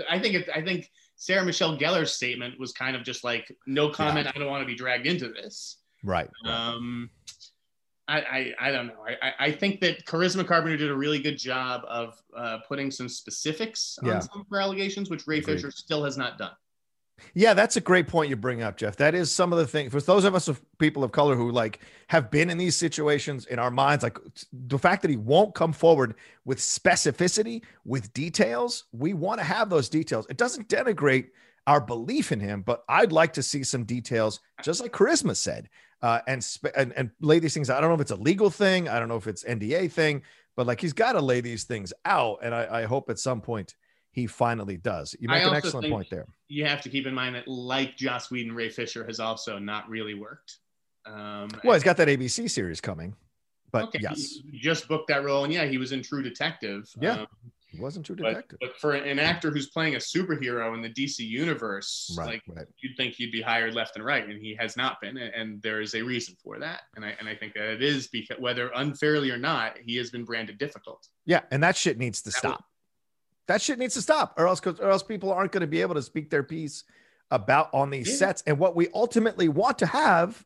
I 0.10 0.20
think 0.20 0.36
it, 0.36 0.50
I 0.54 0.62
think 0.62 0.90
Sarah 1.16 1.46
Michelle 1.46 1.78
Gellar's 1.78 2.14
statement 2.14 2.60
was 2.60 2.72
kind 2.72 2.96
of 2.96 3.04
just 3.04 3.24
like, 3.24 3.54
no 3.68 3.90
comment. 3.90 4.26
Yeah. 4.26 4.32
I 4.36 4.40
don't 4.40 4.50
want 4.50 4.62
to 4.62 4.68
be 4.68 4.76
dragged 4.76 5.06
into 5.06 5.30
this. 5.30 5.78
Right. 6.04 6.30
Um, 6.46 7.10
I, 8.08 8.22
I, 8.22 8.54
I 8.60 8.72
don't 8.72 8.88
know. 8.88 9.06
I, 9.22 9.34
I 9.40 9.52
think 9.52 9.82
that 9.82 10.06
Charisma 10.06 10.46
Carpenter 10.48 10.78
did 10.78 10.90
a 10.90 10.96
really 10.96 11.20
good 11.20 11.38
job 11.38 11.82
of 11.88 12.22
uh, 12.36 12.58
putting 12.68 12.90
some 12.90 13.08
specifics 13.08 14.00
on 14.02 14.10
yeah. 14.10 14.20
some 14.20 14.42
of 14.42 14.48
her 14.50 14.60
allegations, 14.60 15.10
which 15.10 15.28
Ray 15.28 15.40
Agreed. 15.40 15.58
Fisher 15.58 15.72
still 15.72 16.04
has 16.04 16.18
not 16.18 16.38
done. 16.38 16.54
Yeah, 17.34 17.54
that's 17.54 17.76
a 17.76 17.82
great 17.82 18.08
point 18.08 18.30
you 18.30 18.36
bring 18.36 18.62
up, 18.62 18.78
Jeff. 18.78 18.96
That 18.98 19.16
is 19.16 19.32
some 19.32 19.52
of 19.52 19.60
the 19.60 19.68
things 19.68 19.92
for 19.92 20.02
those 20.02 20.26
of 20.26 20.36
us 20.36 20.48
of 20.48 20.62
people 20.78 21.04
of 21.04 21.12
color 21.12 21.36
who 21.36 21.52
like 21.52 21.80
have 22.08 22.32
been 22.32 22.50
in 22.50 22.58
these 22.58 22.76
situations 22.76 23.46
in 23.46 23.60
our 23.60 23.72
minds, 23.72 24.04
like 24.04 24.18
the 24.52 24.80
fact 24.80 25.02
that 25.02 25.12
he 25.12 25.18
won't 25.18 25.56
come 25.56 25.74
forward 25.74 26.16
with 26.46 26.60
specificity, 26.60 27.64
with 27.86 28.14
details. 28.14 28.86
We 28.92 29.14
want 29.14 29.40
to 29.40 29.46
have 29.46 29.70
those 29.70 29.90
details. 29.90 30.26
It 30.30 30.38
doesn't 30.38 30.70
denigrate 30.70 31.30
our 31.68 31.82
belief 31.82 32.32
in 32.32 32.40
him, 32.40 32.62
but 32.62 32.84
I'd 32.90 33.12
like 33.12 33.34
to 33.34 33.44
see 33.44 33.64
some 33.64 33.84
details, 33.84 34.40
just 34.64 34.82
like 34.82 34.92
Charisma 34.92 35.36
said, 35.36 35.70
uh, 36.02 36.22
and, 36.28 36.46
and 36.76 36.94
and 36.94 37.12
lay 37.22 37.40
these 37.40 37.54
things. 37.54 37.70
Out. 37.70 37.78
I 37.78 37.82
don't 37.82 37.90
know 37.90 37.96
if 37.96 38.02
it's 38.02 38.12
a 38.12 38.16
legal 38.16 38.50
thing. 38.50 38.90
I 38.90 39.00
don't 39.00 39.08
know 39.10 39.18
if 39.18 39.28
it's 39.28 39.44
NDA 39.44 39.92
thing, 39.92 40.24
but 40.56 40.66
like 40.66 40.82
he's 40.82 40.94
got 40.94 41.14
to 41.14 41.22
lay 41.22 41.42
these 41.42 41.66
things 41.66 41.94
out. 42.06 42.40
And 42.42 42.56
I, 42.56 42.82
I 42.82 42.86
hope 42.86 43.10
at 43.10 43.20
some 43.20 43.42
point 43.42 43.76
he 44.12 44.28
finally 44.28 44.78
does. 44.78 45.16
You 45.20 45.30
make 45.30 45.44
an 45.44 45.54
excellent 45.54 45.90
point 45.90 46.10
there. 46.10 46.26
You 46.48 46.66
have 46.66 46.82
to 46.82 46.90
keep 46.90 47.06
in 47.06 47.14
mind 47.14 47.36
that, 47.36 47.48
like 47.48 47.96
Joss 47.96 48.32
Whedon, 48.32 48.54
Ray 48.54 48.70
Fisher 48.70 49.06
has 49.06 49.20
also 49.20 49.60
not 49.60 49.88
really 49.90 50.14
worked. 50.14 50.58
Um, 51.06 51.50
well, 51.64 51.74
he's 51.74 51.84
got 51.84 51.98
that 51.98 52.08
ABC 52.08 52.50
series 52.50 52.82
coming, 52.82 53.16
but 53.72 53.86
okay, 53.86 54.00
yes, 54.02 54.40
he 54.52 54.60
just 54.60 54.88
booked 54.88 55.08
that 55.08 55.24
role, 55.24 55.44
and 55.44 55.54
yeah, 55.54 55.66
he 55.66 55.78
was 55.78 55.92
in 55.92 56.04
True 56.04 56.22
Detective. 56.22 56.90
Yeah, 57.00 57.22
um, 57.22 57.28
he 57.68 57.80
wasn't 57.80 58.06
True 58.06 58.16
Detective. 58.16 58.58
But, 58.60 58.72
but, 58.72 58.80
for 58.80 58.94
an 58.94 59.20
actor 59.20 59.52
who's 59.52 59.70
playing 59.70 59.96
a 59.96 60.00
superhero 60.00 60.74
in 60.74 60.82
the 60.82 60.90
DC 60.90 61.20
universe, 61.20 62.14
right, 62.18 62.28
like 62.28 62.44
right. 62.50 62.68
you'd 62.82 62.98
think 62.98 63.14
he'd 63.16 63.32
be 63.32 63.42
hired 63.42 63.74
left 63.74 63.96
and 63.96 64.04
right, 64.04 64.28
and 64.28 64.42
he 64.42 64.56
has 64.56 64.76
not 64.76 65.00
been, 65.02 65.18
and 65.18 65.62
there 65.62 65.82
is 65.82 65.96
a 65.96 66.02
reason 66.02 66.36
for 66.44 66.60
that. 66.60 66.82
And 66.96 67.06
I 67.06 67.16
and 67.20 67.30
I 67.30 67.36
think 67.36 67.54
that 67.54 67.74
it 67.74 67.84
is 67.84 68.08
because 68.08 68.38
whether 68.40 68.72
unfairly 68.76 69.32
or 69.32 69.38
not, 69.38 69.78
he 69.84 69.96
has 69.98 70.10
been 70.10 70.26
branded 70.26 70.58
difficult. 70.58 71.08
Yeah, 71.26 71.42
and 71.52 71.64
that 71.64 71.78
shit 71.78 71.98
needs 71.98 72.22
to 72.24 72.32
that 72.32 72.38
stop. 72.38 72.66
That 73.50 73.64
shit 73.64 73.80
needs 73.80 73.96
to 73.96 74.02
stop, 74.04 74.36
or 74.38 74.48
else, 74.48 74.62
or 74.66 74.92
else 74.92 75.02
people 75.02 75.34
aren't 75.34 75.52
going 75.52 75.62
to 75.62 75.68
be 75.68 75.82
able 75.82 75.96
to 75.96 76.04
speak 76.04 76.30
their 76.30 76.44
piece 76.44 76.84
about 77.32 77.74
on 77.74 77.90
these 77.90 78.08
yeah. 78.08 78.16
sets. 78.16 78.44
And 78.46 78.60
what 78.60 78.76
we 78.76 78.90
ultimately 78.94 79.50
want 79.50 79.80
to 79.80 79.88
have, 79.88 80.46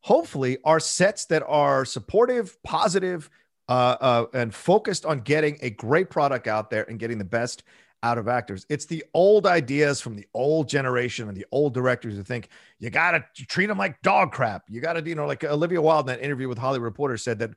hopefully, 0.00 0.56
are 0.64 0.80
sets 0.80 1.26
that 1.26 1.42
are 1.46 1.84
supportive, 1.84 2.56
positive, 2.62 3.28
uh, 3.68 3.96
uh, 4.00 4.26
and 4.32 4.54
focused 4.54 5.04
on 5.04 5.20
getting 5.20 5.58
a 5.60 5.68
great 5.68 6.08
product 6.08 6.46
out 6.46 6.70
there 6.70 6.88
and 6.88 6.98
getting 6.98 7.18
the 7.18 7.24
best 7.24 7.62
out 8.02 8.18
of 8.18 8.28
actors. 8.28 8.64
It's 8.68 8.86
the 8.86 9.04
old 9.12 9.46
ideas 9.46 10.00
from 10.00 10.16
the 10.16 10.26
old 10.32 10.68
generation 10.68 11.28
and 11.28 11.36
the 11.36 11.46
old 11.52 11.74
directors 11.74 12.14
who 12.14 12.22
think 12.22 12.48
you 12.78 12.88
got 12.88 13.12
to 13.12 13.46
treat 13.46 13.66
them 13.66 13.76
like 13.76 14.00
dog 14.00 14.32
crap. 14.32 14.64
You 14.68 14.80
got 14.80 14.94
to, 14.94 15.06
you 15.06 15.14
know, 15.14 15.26
like 15.26 15.44
uh, 15.44 15.48
Olivia 15.48 15.82
Wilde 15.82 16.08
in 16.08 16.16
that 16.16 16.24
interview 16.24 16.48
with 16.48 16.56
Hollywood 16.56 16.84
Reporter 16.84 17.18
said 17.18 17.38
that 17.40 17.50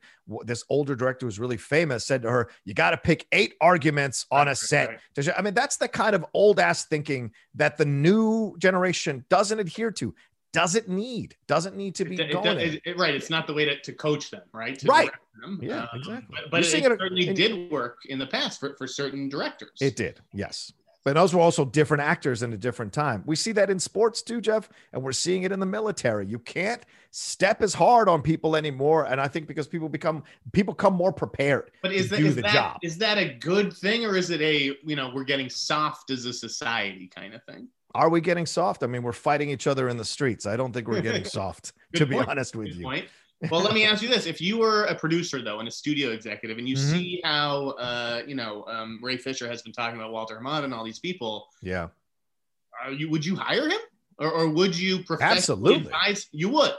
this 0.44 0.64
older 0.68 0.94
director 0.94 1.24
was 1.24 1.38
really 1.38 1.56
famous 1.56 2.06
said 2.06 2.22
to 2.22 2.30
her, 2.30 2.50
you 2.64 2.74
got 2.74 2.90
to 2.90 2.98
pick 2.98 3.26
eight 3.32 3.54
arguments 3.60 4.26
on 4.30 4.48
a 4.48 4.54
set. 4.54 5.00
I 5.36 5.40
mean, 5.40 5.54
that's 5.54 5.78
the 5.78 5.88
kind 5.88 6.14
of 6.14 6.26
old 6.34 6.60
ass 6.60 6.84
thinking 6.84 7.32
that 7.54 7.78
the 7.78 7.86
new 7.86 8.54
generation 8.58 9.24
doesn't 9.30 9.58
adhere 9.58 9.90
to 9.92 10.14
doesn't 10.54 10.88
need 10.88 11.34
doesn't 11.48 11.76
need 11.76 11.96
to 11.96 12.04
be 12.04 12.14
it, 12.14 12.32
going 12.32 12.58
it, 12.58 12.80
it, 12.84 12.96
right 12.96 13.14
it's 13.14 13.28
not 13.28 13.46
the 13.46 13.52
way 13.52 13.64
to, 13.64 13.78
to 13.80 13.92
coach 13.92 14.30
them 14.30 14.42
right 14.52 14.78
to 14.78 14.86
right 14.86 15.10
yeah 15.60 15.80
um, 15.80 15.88
exactly 15.94 16.26
but, 16.30 16.50
but 16.50 16.60
it, 16.60 16.64
certainly 16.64 17.28
in, 17.28 17.34
did 17.34 17.70
work 17.72 17.98
in 18.08 18.20
the 18.20 18.26
past 18.26 18.60
for, 18.60 18.74
for 18.76 18.86
certain 18.86 19.28
directors 19.28 19.76
it 19.80 19.96
did 19.96 20.20
yes 20.32 20.72
but 21.04 21.14
those 21.14 21.34
were 21.34 21.40
also 21.40 21.66
different 21.66 22.02
actors 22.02 22.42
in 22.42 22.54
a 22.54 22.56
different 22.56 22.90
time. 22.90 23.22
We 23.26 23.36
see 23.36 23.52
that 23.52 23.68
in 23.68 23.78
sports 23.78 24.22
too, 24.22 24.40
Jeff, 24.40 24.70
and 24.94 25.02
we're 25.02 25.12
seeing 25.12 25.42
it 25.42 25.52
in 25.52 25.60
the 25.60 25.66
military. 25.66 26.26
You 26.26 26.38
can't 26.38 26.82
step 27.10 27.60
as 27.60 27.74
hard 27.74 28.08
on 28.08 28.22
people 28.22 28.56
anymore, 28.56 29.04
and 29.04 29.20
I 29.20 29.28
think 29.28 29.46
because 29.46 29.68
people 29.68 29.90
become 29.90 30.24
people 30.52 30.72
come 30.72 30.94
more 30.94 31.12
prepared. 31.12 31.72
But 31.82 31.92
is 31.92 32.08
that 32.08 32.20
is 32.20 32.36
that 32.36 32.46
job. 32.46 32.78
is 32.82 32.96
that 32.98 33.18
a 33.18 33.34
good 33.34 33.74
thing, 33.74 34.06
or 34.06 34.16
is 34.16 34.30
it 34.30 34.40
a 34.40 34.78
you 34.82 34.96
know 34.96 35.12
we're 35.14 35.24
getting 35.24 35.50
soft 35.50 36.10
as 36.10 36.24
a 36.24 36.32
society 36.32 37.06
kind 37.14 37.34
of 37.34 37.44
thing? 37.44 37.68
Are 37.94 38.08
we 38.08 38.20
getting 38.20 38.46
soft? 38.46 38.82
I 38.82 38.86
mean, 38.86 39.02
we're 39.02 39.12
fighting 39.12 39.50
each 39.50 39.66
other 39.66 39.88
in 39.88 39.96
the 39.96 40.04
streets. 40.04 40.46
I 40.46 40.56
don't 40.56 40.72
think 40.72 40.88
we're 40.88 41.00
getting 41.00 41.24
soft, 41.40 41.72
to 41.94 42.06
be 42.06 42.18
honest 42.18 42.56
with 42.56 42.68
Good 42.68 42.76
you. 42.76 42.84
Point. 42.84 43.06
Well, 43.50 43.60
let 43.60 43.74
me 43.74 43.84
ask 43.84 44.02
you 44.02 44.08
this: 44.08 44.26
If 44.26 44.40
you 44.40 44.58
were 44.58 44.84
a 44.84 44.94
producer, 44.94 45.42
though, 45.42 45.60
and 45.60 45.68
a 45.68 45.70
studio 45.70 46.10
executive, 46.10 46.58
and 46.58 46.68
you 46.68 46.76
mm-hmm. 46.76 46.92
see 46.92 47.20
how, 47.24 47.70
uh, 47.70 48.22
you 48.26 48.34
know, 48.34 48.64
um, 48.64 48.98
Ray 49.02 49.16
Fisher 49.16 49.48
has 49.48 49.62
been 49.62 49.72
talking 49.72 49.98
about 49.98 50.12
Walter 50.12 50.40
Hamada 50.42 50.64
and 50.64 50.74
all 50.74 50.84
these 50.84 50.98
people, 50.98 51.48
yeah, 51.62 51.88
are 52.82 52.92
you 52.92 53.08
would 53.10 53.24
you 53.24 53.36
hire 53.36 53.68
him, 53.68 53.80
or, 54.18 54.30
or 54.30 54.48
would 54.48 54.76
you 54.78 55.04
absolutely 55.20 55.86
advise? 55.86 56.28
You 56.32 56.48
would. 56.50 56.72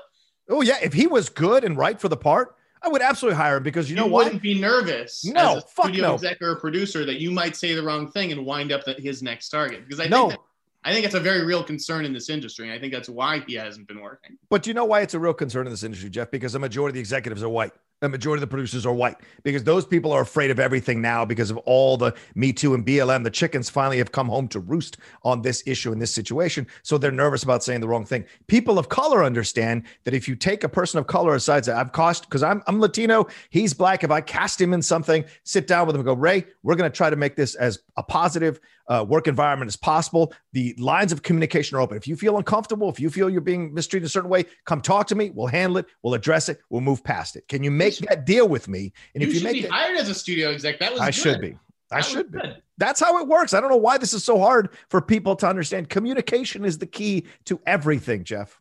Oh 0.50 0.62
yeah, 0.62 0.78
if 0.82 0.94
he 0.94 1.08
was 1.08 1.30
good 1.30 1.64
and 1.64 1.78
right 1.78 2.00
for 2.00 2.10
the 2.10 2.18
part, 2.18 2.56
I 2.82 2.88
would 2.88 3.02
absolutely 3.02 3.38
hire 3.38 3.58
him 3.58 3.64
because 3.64 3.90
you, 3.90 3.96
you 3.96 4.02
know 4.02 4.08
what? 4.08 4.26
wouldn't 4.26 4.42
be 4.42 4.60
nervous. 4.60 5.26
No, 5.26 5.58
as 5.58 5.64
a 5.64 5.68
studio 5.68 6.02
no. 6.02 6.14
exec 6.16 6.42
or 6.42 6.56
producer 6.56 7.06
that 7.06 7.20
you 7.20 7.32
might 7.32 7.56
say 7.56 7.74
the 7.74 7.84
wrong 7.84 8.12
thing 8.12 8.32
and 8.32 8.46
wind 8.46 8.72
up 8.72 8.88
at 8.88 9.00
his 9.00 9.24
next 9.24 9.50
target. 9.50 9.84
Because 9.88 10.00
I 10.00 10.08
no. 10.08 10.30
think 10.30 10.42
I 10.86 10.94
think 10.94 11.04
it's 11.04 11.16
a 11.16 11.20
very 11.20 11.44
real 11.44 11.64
concern 11.64 12.06
in 12.06 12.14
this 12.14 12.30
industry. 12.30 12.68
And 12.68 12.74
I 12.74 12.80
think 12.80 12.94
that's 12.94 13.10
why 13.10 13.44
he 13.48 13.56
hasn't 13.56 13.88
been 13.88 14.00
working. 14.00 14.38
But 14.52 14.62
do 14.62 14.70
you 14.70 14.76
know 14.76 14.86
why 14.86 15.02
it's 15.02 15.16
a 15.16 15.20
real 15.20 15.34
concern 15.34 15.66
in 15.66 15.74
this 15.74 15.82
industry, 15.82 16.12
Jeff? 16.12 16.30
Because 16.30 16.54
the 16.54 16.60
majority 16.60 16.92
of 16.92 16.94
the 16.94 17.00
executives 17.00 17.42
are 17.42 17.50
white. 17.50 17.72
The 18.02 18.10
majority 18.10 18.44
of 18.44 18.50
the 18.50 18.54
producers 18.54 18.86
are 18.86 18.94
white 18.94 19.16
because 19.42 19.64
those 19.64 19.86
people 19.86 20.12
are 20.12 20.22
afraid 20.22 20.52
of 20.52 20.60
everything 20.60 21.02
now 21.02 21.26
because 21.26 21.50
of 21.50 21.58
all 21.60 21.98
the 21.98 22.14
Me 22.36 22.54
Too 22.54 22.76
and 22.76 22.86
BLM. 22.86 23.24
The 23.24 23.32
chickens 23.32 23.70
finally 23.70 23.98
have 23.98 24.12
come 24.12 24.28
home 24.28 24.48
to 24.50 24.60
roost 24.60 24.98
on 25.24 25.42
this 25.42 25.64
issue 25.66 25.92
in 25.92 25.98
this 25.98 26.14
situation. 26.14 26.68
So 26.84 26.98
they're 26.98 27.10
nervous 27.10 27.42
about 27.42 27.64
saying 27.64 27.80
the 27.80 27.88
wrong 27.88 28.06
thing. 28.06 28.26
People 28.48 28.78
of 28.78 28.90
color 28.90 29.24
understand 29.24 29.84
that 30.04 30.14
if 30.14 30.28
you 30.28 30.36
take 30.36 30.64
a 30.64 30.70
person 30.70 31.00
of 31.00 31.08
color 31.08 31.34
aside, 31.34 31.68
I've 31.70 31.94
cost 31.94 32.26
because 32.26 32.44
I'm, 32.44 32.62
I'm 32.68 32.80
Latino, 32.80 33.28
he's 33.50 33.74
black. 33.74 34.04
If 34.04 34.12
I 34.12 34.22
cast 34.22 34.62
him 34.62 34.74
in 34.74 34.82
something, 34.82 35.24
sit 35.44 35.66
down 35.66 35.88
with 35.88 35.96
him 35.96 36.02
and 36.02 36.06
go, 36.06 36.14
Ray, 36.14 36.46
we're 36.64 36.76
going 36.76 36.92
to 36.92 36.96
try 36.96 37.10
to 37.10 37.16
make 37.16 37.38
this 37.38 37.56
as 37.56 37.80
a 37.96 38.04
positive 38.04 38.60
uh, 38.88 39.06
work 39.08 39.28
environment 39.28 39.68
as 39.68 39.76
possible. 39.76 40.34
The 40.54 40.76
lines 40.78 41.12
of 41.12 41.24
communication 41.24 41.78
are 41.78 41.82
open. 41.82 41.98
If 41.98 42.08
you 42.08 42.16
feel 42.16 42.38
uncomfortable, 42.38 42.90
if 42.90 43.00
you 43.00 43.10
feel 43.10 43.30
you're 43.30 43.42
being 43.42 43.74
mistreated 43.74 44.06
a 44.06 44.10
certain 44.10 44.30
way, 44.30 44.46
come 44.66 44.82
talk 44.82 45.08
to 45.08 45.16
me. 45.16 45.32
We'll 45.32 45.48
handle 45.48 45.78
it. 45.78 45.88
We'll 46.04 46.14
address 46.14 46.50
it. 46.50 46.60
We'll 46.70 46.82
move 46.82 47.04
past 47.04 47.36
it. 47.36 47.48
Can 47.48 47.64
you 47.64 47.72
make 47.72 47.98
that 48.00 48.26
deal 48.26 48.48
with 48.48 48.68
me? 48.68 48.94
And 49.14 49.24
you 49.24 49.30
if 49.30 49.36
you 49.36 49.44
make 49.44 49.54
be 49.54 49.66
it, 49.66 49.72
hired 49.72 49.98
as 49.98 50.10
a 50.10 50.16
studio 50.16 50.52
exec, 50.52 50.80
that 50.80 50.92
was 50.92 51.02
I 51.02 51.08
good. 51.08 51.16
should 51.16 51.42
be. 51.42 51.58
I 51.92 51.98
that 51.98 52.06
should 52.06 52.32
be. 52.32 52.40
That's 52.78 53.00
how 53.00 53.20
it 53.20 53.28
works. 53.28 53.54
I 53.54 53.62
don't 53.62 53.70
know 53.70 53.78
why 53.78 53.98
this 53.98 54.14
is 54.14 54.24
so 54.24 54.40
hard 54.40 54.70
for 54.90 55.02
people 55.02 55.36
to 55.38 55.48
understand. 55.48 55.90
Communication 55.90 56.66
is 56.66 56.78
the 56.78 56.88
key 56.88 57.26
to 57.46 57.60
everything, 57.66 58.24
Jeff. 58.24 58.60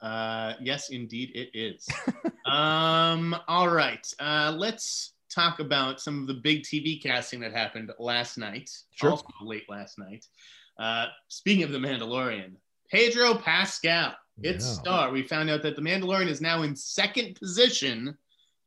Uh, 0.00 0.52
yes, 0.60 0.90
indeed, 0.90 1.30
it 1.34 1.48
is. 1.54 1.88
um, 2.46 3.34
all 3.48 3.70
right. 3.70 4.06
Uh, 4.18 4.54
let's 4.54 5.13
talk 5.34 5.60
about 5.60 6.00
some 6.00 6.20
of 6.20 6.26
the 6.26 6.34
big 6.34 6.62
TV 6.62 7.02
casting 7.02 7.40
that 7.40 7.52
happened 7.52 7.92
last 7.98 8.38
night, 8.38 8.70
sure. 8.94 9.10
also 9.10 9.26
late 9.42 9.68
last 9.68 9.98
night. 9.98 10.26
Uh, 10.78 11.06
speaking 11.28 11.62
of 11.62 11.72
The 11.72 11.78
Mandalorian, 11.78 12.52
Pedro 12.90 13.34
Pascal, 13.34 14.14
its 14.42 14.66
yeah. 14.66 14.72
star. 14.72 15.10
We 15.10 15.22
found 15.22 15.50
out 15.50 15.62
that 15.62 15.76
The 15.76 15.82
Mandalorian 15.82 16.28
is 16.28 16.40
now 16.40 16.62
in 16.62 16.74
second 16.74 17.36
position 17.36 18.16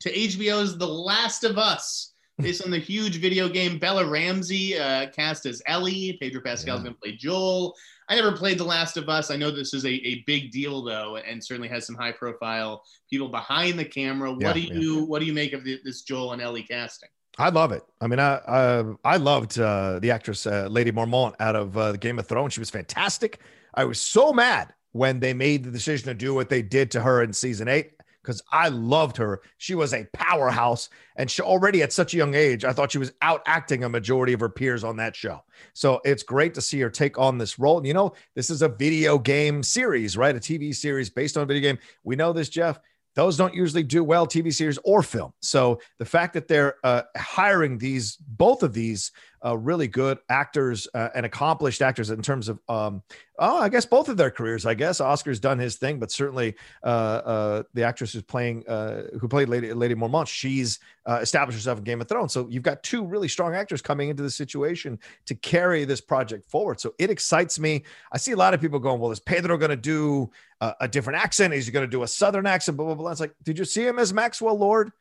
to 0.01 0.11
HBO's 0.11 0.77
The 0.77 0.87
Last 0.87 1.43
of 1.43 1.57
Us, 1.57 2.13
based 2.39 2.63
on 2.63 2.71
the 2.71 2.79
huge 2.79 3.17
video 3.17 3.49
game. 3.49 3.79
Bella 3.79 4.07
Ramsey 4.07 4.77
uh, 4.77 5.09
cast 5.09 5.45
as 5.45 5.61
Ellie. 5.65 6.17
Pedro 6.21 6.41
Pascal 6.41 6.77
is 6.77 6.81
yeah. 6.81 6.83
going 6.83 6.95
to 6.95 6.99
play 7.01 7.15
Joel. 7.15 7.73
I 8.09 8.15
never 8.15 8.31
played 8.31 8.57
The 8.57 8.63
Last 8.63 8.95
of 8.95 9.09
Us. 9.09 9.31
I 9.31 9.35
know 9.35 9.51
this 9.51 9.73
is 9.73 9.83
a, 9.85 9.89
a 9.89 10.23
big 10.25 10.51
deal 10.51 10.83
though, 10.83 11.17
and 11.17 11.43
certainly 11.43 11.67
has 11.67 11.85
some 11.85 11.95
high 11.95 12.13
profile 12.13 12.83
people 13.09 13.27
behind 13.27 13.77
the 13.77 13.85
camera. 13.85 14.31
What 14.31 14.41
yeah, 14.41 14.53
do 14.53 14.59
you 14.61 14.99
yeah. 14.99 15.05
what 15.05 15.19
do 15.19 15.25
you 15.25 15.33
make 15.33 15.53
of 15.53 15.63
the, 15.63 15.79
this 15.83 16.03
Joel 16.03 16.33
and 16.33 16.41
Ellie 16.41 16.63
casting? 16.63 17.09
I 17.39 17.49
love 17.49 17.71
it. 17.71 17.83
I 17.99 18.07
mean, 18.07 18.19
I 18.19 18.39
I, 18.47 18.83
I 19.03 19.17
loved 19.17 19.59
uh, 19.59 19.99
the 19.99 20.11
actress 20.11 20.45
uh, 20.47 20.67
Lady 20.69 20.91
Mormont 20.91 21.35
out 21.39 21.55
of 21.55 21.77
uh, 21.77 21.91
the 21.91 21.97
Game 21.97 22.17
of 22.17 22.27
Thrones. 22.27 22.53
She 22.53 22.61
was 22.61 22.69
fantastic. 22.69 23.41
I 23.73 23.83
was 23.83 23.99
so 23.99 24.31
mad 24.31 24.73
when 24.93 25.19
they 25.19 25.33
made 25.33 25.63
the 25.63 25.71
decision 25.71 26.07
to 26.07 26.13
do 26.13 26.33
what 26.33 26.49
they 26.49 26.61
did 26.61 26.89
to 26.91 27.01
her 27.01 27.21
in 27.23 27.33
season 27.33 27.67
eight 27.67 27.96
because 28.27 28.41
I 28.51 28.67
loved 28.67 29.15
her. 29.17 29.41
She 29.57 29.73
was 29.73 29.93
a 29.93 30.05
powerhouse. 30.11 30.89
And 31.15 31.31
she 31.31 31.41
already 31.41 31.81
at 31.81 31.93
such 31.93 32.13
a 32.13 32.17
young 32.17 32.35
age, 32.35 32.65
I 32.65 32.73
thought 32.73 32.91
she 32.91 32.97
was 32.97 33.13
out 33.21 33.41
acting 33.45 33.85
a 33.85 33.89
majority 33.89 34.33
of 34.33 34.41
her 34.41 34.49
peers 34.49 34.83
on 34.83 34.97
that 34.97 35.15
show. 35.15 35.41
So 35.73 36.01
it's 36.03 36.23
great 36.23 36.53
to 36.55 36.61
see 36.61 36.81
her 36.81 36.89
take 36.89 37.17
on 37.17 37.37
this 37.37 37.57
role. 37.57 37.77
And 37.77 37.87
you 37.87 37.93
know, 37.93 38.13
this 38.35 38.49
is 38.49 38.61
a 38.61 38.67
video 38.67 39.17
game 39.17 39.63
series, 39.63 40.17
right? 40.17 40.35
A 40.35 40.39
TV 40.39 40.75
series 40.75 41.09
based 41.09 41.37
on 41.37 41.43
a 41.43 41.45
video 41.45 41.61
game. 41.61 41.79
We 42.03 42.17
know 42.17 42.33
this, 42.33 42.49
Jeff. 42.49 42.81
Those 43.15 43.37
don't 43.37 43.53
usually 43.53 43.81
do 43.81 44.03
well, 44.03 44.27
TV 44.27 44.53
series 44.53 44.77
or 44.83 45.01
film. 45.01 45.31
So 45.41 45.79
the 45.97 46.05
fact 46.05 46.33
that 46.33 46.49
they're 46.49 46.75
uh, 46.83 47.03
hiring 47.15 47.77
these, 47.77 48.17
both 48.17 48.61
of 48.61 48.73
these 48.73 49.11
uh, 49.45 49.57
really 49.57 49.87
good 49.87 50.17
actors 50.29 50.87
uh, 50.93 51.09
and 51.15 51.25
accomplished 51.25 51.81
actors 51.81 52.09
in 52.09 52.21
terms 52.21 52.49
of, 52.49 52.59
um, 52.67 53.03
oh, 53.39 53.57
I 53.57 53.69
guess 53.69 53.85
both 53.85 54.09
of 54.09 54.17
their 54.17 54.31
careers. 54.31 54.65
I 54.65 54.73
guess 54.73 54.99
Oscar's 54.99 55.39
done 55.39 55.59
his 55.59 55.75
thing, 55.75 55.99
but 55.99 56.11
certainly 56.11 56.55
uh, 56.83 56.87
uh, 56.87 57.63
the 57.73 57.83
actress 57.83 58.13
who's 58.13 58.23
playing, 58.23 58.67
uh, 58.67 59.03
who 59.19 59.27
played 59.27 59.49
Lady 59.49 59.71
Lady 59.73 59.95
Mormont, 59.95 60.27
she's 60.27 60.79
uh, 61.05 61.19
established 61.21 61.57
herself 61.57 61.77
in 61.77 61.83
Game 61.83 62.01
of 62.01 62.07
Thrones. 62.07 62.33
So 62.33 62.47
you've 62.49 62.63
got 62.63 62.83
two 62.83 63.05
really 63.05 63.27
strong 63.27 63.55
actors 63.55 63.81
coming 63.81 64.09
into 64.09 64.23
the 64.23 64.31
situation 64.31 64.99
to 65.25 65.35
carry 65.35 65.85
this 65.85 66.01
project 66.01 66.49
forward. 66.49 66.79
So 66.79 66.93
it 66.97 67.09
excites 67.09 67.59
me. 67.59 67.83
I 68.11 68.17
see 68.17 68.31
a 68.31 68.37
lot 68.37 68.53
of 68.53 68.61
people 68.61 68.79
going, 68.79 68.99
"Well, 68.99 69.11
is 69.11 69.19
Pedro 69.19 69.57
going 69.57 69.69
to 69.69 69.75
do 69.75 70.31
a 70.59 70.87
different 70.87 71.19
accent? 71.19 71.53
Is 71.53 71.67
he 71.67 71.71
going 71.71 71.85
to 71.85 71.91
do 71.91 72.03
a 72.03 72.07
Southern 72.07 72.47
accent?" 72.47 72.77
Blah 72.77 72.87
blah 72.87 72.95
blah. 72.95 73.11
It's 73.11 73.19
like, 73.19 73.35
did 73.43 73.59
you 73.59 73.65
see 73.65 73.85
him 73.85 73.99
as 73.99 74.13
Maxwell 74.13 74.57
Lord? 74.57 74.91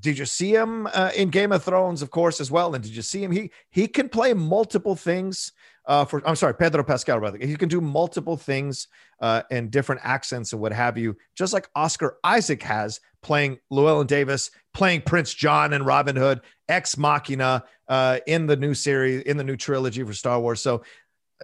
Did 0.00 0.18
you 0.18 0.24
see 0.24 0.54
him 0.54 0.88
uh, 0.92 1.10
in 1.14 1.28
Game 1.28 1.52
of 1.52 1.62
Thrones, 1.62 2.02
of 2.02 2.10
course, 2.10 2.40
as 2.40 2.50
well? 2.50 2.74
And 2.74 2.82
did 2.82 2.94
you 2.94 3.02
see 3.02 3.22
him? 3.22 3.30
He 3.30 3.50
he 3.70 3.86
can 3.86 4.08
play 4.08 4.32
multiple 4.34 4.96
things. 4.96 5.52
Uh, 5.86 6.04
for 6.04 6.26
I'm 6.26 6.36
sorry, 6.36 6.54
Pedro 6.54 6.82
Pascal. 6.82 7.20
Rather, 7.20 7.38
he 7.38 7.56
can 7.56 7.68
do 7.68 7.80
multiple 7.80 8.36
things 8.36 8.88
uh, 9.20 9.42
in 9.50 9.68
different 9.68 10.00
accents 10.04 10.52
and 10.52 10.60
what 10.60 10.72
have 10.72 10.96
you. 10.96 11.16
Just 11.36 11.52
like 11.52 11.68
Oscar 11.74 12.18
Isaac 12.24 12.62
has 12.62 13.00
playing 13.22 13.58
Llewyn 13.72 14.06
Davis, 14.06 14.50
playing 14.72 15.02
Prince 15.02 15.34
John 15.34 15.72
and 15.72 15.84
Robin 15.84 16.16
Hood, 16.16 16.40
Ex 16.68 16.96
Machina 16.96 17.64
uh, 17.88 18.18
in 18.26 18.46
the 18.46 18.56
new 18.56 18.74
series, 18.74 19.22
in 19.22 19.36
the 19.36 19.44
new 19.44 19.56
trilogy 19.56 20.02
for 20.04 20.12
Star 20.12 20.40
Wars. 20.40 20.62
So 20.62 20.82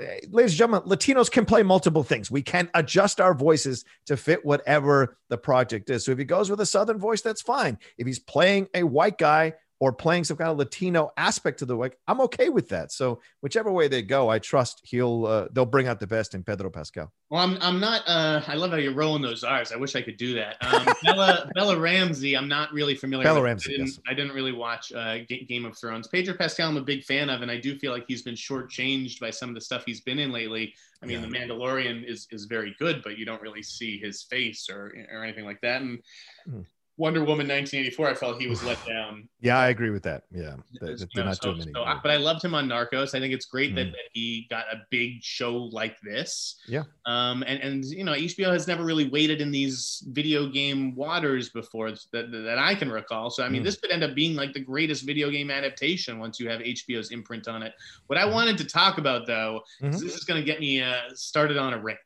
Uh, 0.00 0.04
ladies 0.30 0.52
and 0.52 0.58
gentlemen, 0.58 0.88
Latinos 0.88 1.30
can 1.30 1.44
play 1.44 1.62
multiple 1.62 2.02
things. 2.02 2.30
We 2.30 2.42
can 2.42 2.70
adjust 2.74 3.20
our 3.20 3.34
voices 3.34 3.84
to 4.06 4.16
fit 4.16 4.44
whatever 4.44 5.18
the 5.28 5.36
project 5.36 5.90
is. 5.90 6.04
So 6.04 6.12
if 6.12 6.18
he 6.18 6.24
goes 6.24 6.48
with 6.48 6.60
a 6.60 6.66
Southern 6.66 6.98
voice, 6.98 7.20
that's 7.20 7.42
fine. 7.42 7.78
If 7.98 8.06
he's 8.06 8.18
playing 8.18 8.68
a 8.74 8.82
white 8.82 9.18
guy 9.18 9.54
or 9.80 9.92
playing 9.94 10.24
some 10.24 10.36
kind 10.36 10.50
of 10.50 10.58
Latino 10.58 11.10
aspect 11.16 11.58
to 11.60 11.64
the 11.64 11.74
work, 11.74 11.96
I'm 12.06 12.20
okay 12.20 12.50
with 12.50 12.68
that. 12.68 12.92
So 12.92 13.20
whichever 13.40 13.72
way 13.72 13.88
they 13.88 14.02
go, 14.02 14.28
I 14.28 14.38
trust 14.38 14.82
he'll 14.84 15.24
uh, 15.26 15.48
they'll 15.52 15.64
bring 15.66 15.88
out 15.88 15.98
the 16.00 16.06
best 16.06 16.34
in 16.34 16.44
Pedro 16.44 16.68
Pascal. 16.70 17.10
Well, 17.30 17.40
I'm, 17.42 17.56
I'm 17.62 17.80
not. 17.80 18.02
Uh, 18.06 18.42
I 18.46 18.54
love 18.56 18.72
how 18.72 18.76
you're 18.76 18.92
rolling 18.94 19.22
those 19.22 19.42
R's. 19.42 19.72
I 19.72 19.76
wish 19.76 19.96
I 19.96 20.02
could 20.02 20.16
do 20.18 20.34
that. 20.34 20.56
Um, 20.60 20.86
Bella 21.04 21.50
Bella 21.54 21.78
Ramsey, 21.78 22.36
I'm 22.36 22.48
not 22.48 22.72
really 22.72 22.94
familiar. 22.94 23.24
Bella 23.24 23.40
with. 23.40 23.46
Ramsey. 23.46 23.70
I 23.70 23.76
didn't, 23.78 23.86
Yes. 23.88 24.00
I 24.08 24.14
didn't 24.14 24.32
really 24.34 24.52
watch 24.52 24.92
uh, 24.92 25.18
Ga- 25.28 25.46
Game 25.48 25.64
of 25.64 25.78
Thrones. 25.78 26.08
Pedro 26.08 26.34
Pascal, 26.34 26.68
I'm 26.68 26.76
a 26.76 26.82
big 26.82 27.02
fan 27.04 27.30
of, 27.30 27.40
and 27.42 27.50
I 27.50 27.56
do 27.58 27.78
feel 27.78 27.92
like 27.92 28.04
he's 28.06 28.22
been 28.22 28.34
shortchanged 28.34 29.18
by 29.20 29.30
some 29.30 29.48
of 29.48 29.54
the 29.54 29.60
stuff 29.62 29.84
he's 29.86 30.00
been 30.02 30.18
in 30.18 30.30
lately. 30.30 30.74
I 31.02 31.06
mean, 31.06 31.20
Yeah. 31.22 31.26
The 31.26 31.32
Mandalorian 31.54 32.04
is 32.04 32.26
is 32.30 32.44
very 32.44 32.74
good, 32.78 33.02
but 33.02 33.16
you 33.16 33.24
don't 33.24 33.40
really 33.40 33.62
see 33.62 33.96
his 33.98 34.24
face 34.24 34.68
or 34.68 34.92
or 35.10 35.24
anything 35.24 35.46
like 35.46 35.60
that. 35.62 35.80
And 35.80 36.00
Hmm. 36.44 36.60
Wonder 37.00 37.20
Woman 37.20 37.48
1984, 37.48 38.08
I 38.10 38.14
felt 38.14 38.38
he 38.40 38.46
was 38.46 38.62
let 38.62 38.76
down. 38.86 39.26
Yeah, 39.40 39.58
I 39.58 39.68
agree 39.70 39.88
with 39.88 40.02
that. 40.02 40.24
Yeah, 40.30 40.56
You 40.72 40.96
they're 41.14 41.24
not 41.24 41.36
so- 41.42 41.50
doing 41.54 41.62
any. 41.62 41.72
so 41.72 41.82
I- 41.82 41.98
but 42.02 42.10
I 42.10 42.16
loved 42.18 42.44
him 42.44 42.54
on 42.54 42.68
Narcos. 42.68 43.14
I 43.14 43.20
think 43.20 43.32
it's 43.32 43.46
great 43.46 43.74
that, 43.74 43.86
Mhm. 43.86 43.92
that 43.92 44.08
he 44.12 44.46
got 44.50 44.66
a 44.70 44.82
big 44.90 45.22
show 45.22 45.56
like 45.56 45.96
this. 46.02 46.60
Yeah. 46.68 46.82
Um, 47.06 47.42
and 47.46 47.58
and 47.62 47.84
you 47.86 48.04
know, 48.04 48.12
HBO 48.12 48.52
has 48.52 48.68
never 48.68 48.84
really 48.84 49.08
waded 49.08 49.40
in 49.40 49.50
these 49.50 50.04
video 50.10 50.46
game 50.46 50.94
waters 50.94 51.48
before 51.48 51.90
that 52.12 52.30
that 52.30 52.58
I 52.58 52.74
can 52.74 52.90
recall. 52.92 53.30
So 53.30 53.44
I 53.44 53.48
mean, 53.48 53.62
Mm. 53.62 53.64
this 53.64 53.76
could 53.78 53.90
end 53.90 54.04
up 54.04 54.14
being 54.14 54.36
like 54.36 54.52
the 54.52 54.60
greatest 54.60 55.06
video 55.06 55.30
game 55.30 55.50
adaptation 55.50 56.18
once 56.18 56.38
you 56.38 56.50
have 56.50 56.60
HBO's 56.60 57.10
imprint 57.12 57.48
on 57.48 57.62
it. 57.62 57.72
What 58.08 58.18
I 58.18 58.26
wanted 58.26 58.58
to 58.58 58.64
talk 58.64 58.98
about 58.98 59.26
though, 59.26 59.62
is 59.80 59.96
Mhm. 59.96 60.00
this 60.04 60.14
is 60.16 60.24
going 60.24 60.38
to 60.40 60.44
get 60.44 60.60
me 60.60 60.82
uh, 60.82 61.08
started 61.14 61.56
on 61.56 61.72
a 61.72 61.78
rant. 61.78 61.98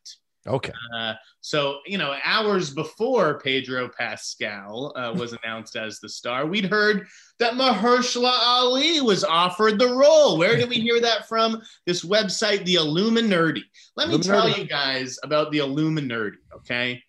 Okay. 0.46 0.72
Uh, 0.94 1.14
so, 1.40 1.78
you 1.86 1.96
know, 1.96 2.14
hours 2.24 2.70
before 2.70 3.40
Pedro 3.40 3.88
Pascal 3.88 4.92
uh, 4.94 5.14
was 5.18 5.34
announced 5.42 5.76
as 5.76 6.00
the 6.00 6.08
star, 6.08 6.46
we'd 6.46 6.66
heard 6.66 7.06
that 7.38 7.54
Mahershala 7.54 8.32
Ali 8.44 9.00
was 9.00 9.24
offered 9.24 9.78
the 9.78 9.94
role. 9.94 10.36
Where 10.38 10.56
did 10.56 10.68
we 10.68 10.76
hear 10.76 11.00
that 11.00 11.28
from? 11.28 11.62
This 11.86 12.04
website, 12.04 12.64
the 12.64 12.76
Illuminerdi. 12.76 13.62
Let 13.96 14.08
me 14.08 14.18
tell 14.18 14.48
you 14.48 14.64
guys 14.64 15.18
about 15.22 15.50
the 15.50 15.58
Illuminerdi, 15.58 16.36
okay? 16.56 17.02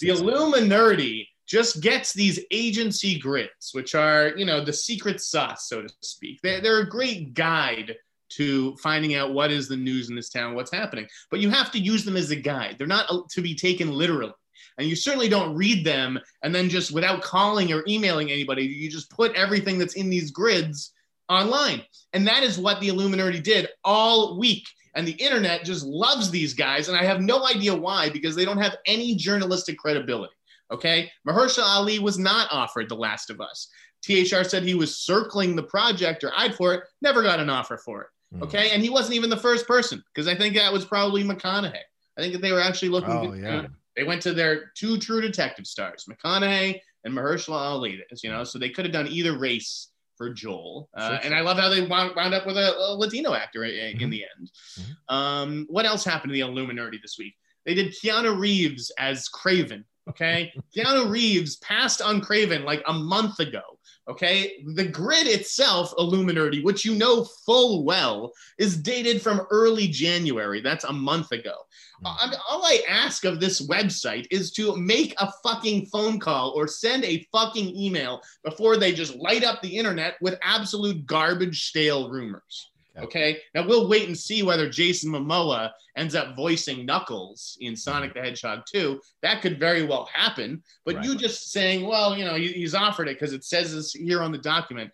The. 0.00 0.08
Illuminerdi 0.08 1.26
just 1.46 1.80
gets 1.80 2.12
these 2.12 2.40
agency 2.50 3.18
grids, 3.18 3.70
which 3.72 3.94
are, 3.94 4.32
you 4.36 4.44
know, 4.44 4.64
the 4.64 4.72
secret 4.72 5.20
sauce, 5.20 5.68
so 5.68 5.80
to 5.80 5.88
speak. 6.02 6.40
They're, 6.42 6.60
they're 6.60 6.80
a 6.80 6.88
great 6.88 7.34
guide 7.34 7.96
to 8.30 8.76
finding 8.76 9.14
out 9.14 9.32
what 9.32 9.50
is 9.50 9.68
the 9.68 9.76
news 9.76 10.10
in 10.10 10.16
this 10.16 10.30
town, 10.30 10.54
what's 10.54 10.72
happening. 10.72 11.06
But 11.30 11.40
you 11.40 11.50
have 11.50 11.70
to 11.72 11.78
use 11.78 12.04
them 12.04 12.16
as 12.16 12.30
a 12.30 12.36
guide. 12.36 12.76
They're 12.78 12.86
not 12.86 13.06
uh, 13.10 13.20
to 13.30 13.42
be 13.42 13.54
taken 13.54 13.92
literally. 13.92 14.32
And 14.78 14.86
you 14.86 14.96
certainly 14.96 15.28
don't 15.28 15.56
read 15.56 15.86
them 15.86 16.18
and 16.42 16.54
then 16.54 16.68
just 16.68 16.92
without 16.92 17.22
calling 17.22 17.72
or 17.72 17.84
emailing 17.88 18.30
anybody, 18.30 18.64
you 18.64 18.90
just 18.90 19.10
put 19.10 19.34
everything 19.34 19.78
that's 19.78 19.94
in 19.94 20.10
these 20.10 20.30
grids 20.30 20.92
online. 21.28 21.82
And 22.12 22.26
that 22.26 22.42
is 22.42 22.58
what 22.58 22.80
the 22.80 22.88
Illuminerdi 22.88 23.42
did 23.42 23.68
all 23.84 24.38
week. 24.38 24.66
And 24.94 25.06
the 25.06 25.12
internet 25.12 25.64
just 25.64 25.84
loves 25.84 26.30
these 26.30 26.54
guys. 26.54 26.88
And 26.88 26.96
I 26.96 27.04
have 27.04 27.20
no 27.20 27.46
idea 27.46 27.74
why, 27.74 28.08
because 28.08 28.34
they 28.34 28.44
don't 28.44 28.60
have 28.60 28.76
any 28.86 29.14
journalistic 29.14 29.78
credibility. 29.78 30.32
Okay. 30.70 31.10
Mahershala 31.26 31.64
Ali 31.64 31.98
was 31.98 32.18
not 32.18 32.48
offered 32.50 32.88
The 32.88 32.96
Last 32.96 33.30
of 33.30 33.40
Us. 33.40 33.68
THR 34.06 34.44
said 34.44 34.62
he 34.62 34.74
was 34.74 34.98
circling 34.98 35.56
the 35.56 35.62
project 35.62 36.22
or 36.22 36.32
eyed 36.36 36.54
for 36.54 36.74
it, 36.74 36.84
never 37.02 37.22
got 37.22 37.40
an 37.40 37.50
offer 37.50 37.76
for 37.76 38.02
it. 38.02 38.08
Hmm. 38.32 38.42
Okay. 38.42 38.70
And 38.70 38.82
he 38.82 38.90
wasn't 38.90 39.14
even 39.14 39.30
the 39.30 39.36
first 39.36 39.66
person 39.66 40.02
because 40.14 40.28
I 40.28 40.34
think 40.34 40.54
that 40.56 40.72
was 40.72 40.84
probably 40.84 41.22
McConaughey. 41.24 41.78
I 42.18 42.20
think 42.20 42.32
that 42.32 42.42
they 42.42 42.52
were 42.52 42.60
actually 42.60 42.88
looking. 42.88 43.10
Oh, 43.10 43.32
yeah. 43.34 43.66
They 43.94 44.04
went 44.04 44.22
to 44.22 44.34
their 44.34 44.72
two 44.76 44.98
true 44.98 45.20
detective 45.20 45.66
stars, 45.66 46.06
McConaughey 46.10 46.80
and 47.04 47.14
Mahershala 47.14 47.56
Ali. 47.56 48.02
You 48.22 48.30
know, 48.30 48.44
so 48.44 48.58
they 48.58 48.70
could 48.70 48.84
have 48.84 48.92
done 48.92 49.06
either 49.08 49.38
race 49.38 49.88
for 50.16 50.32
Joel. 50.32 50.88
Uh, 50.96 51.08
Sure, 51.10 51.18
and. 51.24 51.34
I 51.34 51.40
love 51.42 51.58
how 51.58 51.68
they 51.68 51.82
wound, 51.86 52.14
wound 52.16 52.34
up 52.34 52.46
with 52.46 52.56
a, 52.56 52.74
a 52.76 52.94
Latino 52.96 53.34
actor 53.34 53.64
in, 53.64 53.98
Mhm. 53.98 54.10
the 54.10 54.24
end. 54.38 54.50
Mhm. 54.78 55.14
Um, 55.14 55.66
what 55.68 55.84
else 55.86 56.04
happened 56.04 56.30
to 56.30 56.34
the 56.34 56.40
Illuminerdi 56.40 57.00
this 57.02 57.16
week? 57.18 57.34
They 57.64 57.74
did 57.74 57.94
Keanu 57.94 58.38
Reeves 58.38 58.90
as 58.98 59.28
Kraven. 59.28 59.84
Okay, 60.08 60.52
Keanu 60.76 61.10
Reeves 61.10 61.56
passed 61.56 62.00
on 62.00 62.20
Kraven 62.22 62.64
like 62.64 62.82
a 62.86 62.92
month 62.92 63.40
ago. 63.40 63.75
Okay, 64.08 64.64
the 64.74 64.86
grid 64.86 65.26
itself, 65.26 65.92
Illuminerdi, 65.98 66.62
which 66.62 66.84
you 66.84 66.94
know 66.94 67.24
full 67.24 67.84
well, 67.84 68.32
is 68.56 68.76
dated 68.76 69.20
from 69.20 69.46
early 69.50 69.88
January. 69.88 70.60
That's 70.60 70.84
a 70.84 70.92
month 70.92 71.32
ago. 71.32 71.54
Hmm. 72.00 72.12
I 72.20 72.30
mean, 72.30 72.38
all 72.48 72.64
I 72.64 72.82
ask 72.88 73.24
of 73.24 73.40
this 73.40 73.66
website 73.66 74.26
is 74.30 74.52
to 74.52 74.76
make 74.76 75.14
a 75.18 75.32
fucking 75.42 75.86
phone 75.86 76.20
call 76.20 76.52
or 76.54 76.68
send 76.68 77.04
a 77.04 77.26
fucking 77.32 77.74
email 77.76 78.22
before 78.44 78.76
they 78.76 78.92
just 78.92 79.16
light 79.16 79.42
up 79.42 79.60
the 79.60 79.76
internet 79.76 80.14
with 80.20 80.38
absolute 80.40 81.04
garbage, 81.04 81.64
stale 81.64 82.08
rumors. 82.08 82.70
Okay. 82.96 83.04
Okay. 83.04 83.38
Now 83.54 83.66
we'll 83.66 83.88
wait 83.88 84.06
and 84.06 84.16
see 84.16 84.42
whether 84.42 84.68
Jason 84.68 85.10
Momoa 85.12 85.70
ends 85.96 86.14
up 86.14 86.36
voicing 86.36 86.86
Knuckles 86.86 87.56
in 87.60 87.76
Sonic 87.76 88.14
the 88.14 88.20
Hedgehog 88.20 88.62
2. 88.70 89.00
That 89.22 89.42
could 89.42 89.58
very 89.58 89.84
well 89.84 90.08
happen. 90.12 90.62
But 90.84 90.96
Right. 90.96 91.04
you 91.04 91.16
just 91.16 91.50
saying, 91.50 91.86
well, 91.86 92.16
you 92.16 92.24
know, 92.24 92.34
he's 92.34 92.74
offered 92.74 93.08
it 93.08 93.18
because 93.18 93.32
it 93.32 93.44
says 93.44 93.74
this 93.74 93.92
here 93.92 94.22
on 94.22 94.32
the 94.32 94.38
document. 94.38 94.90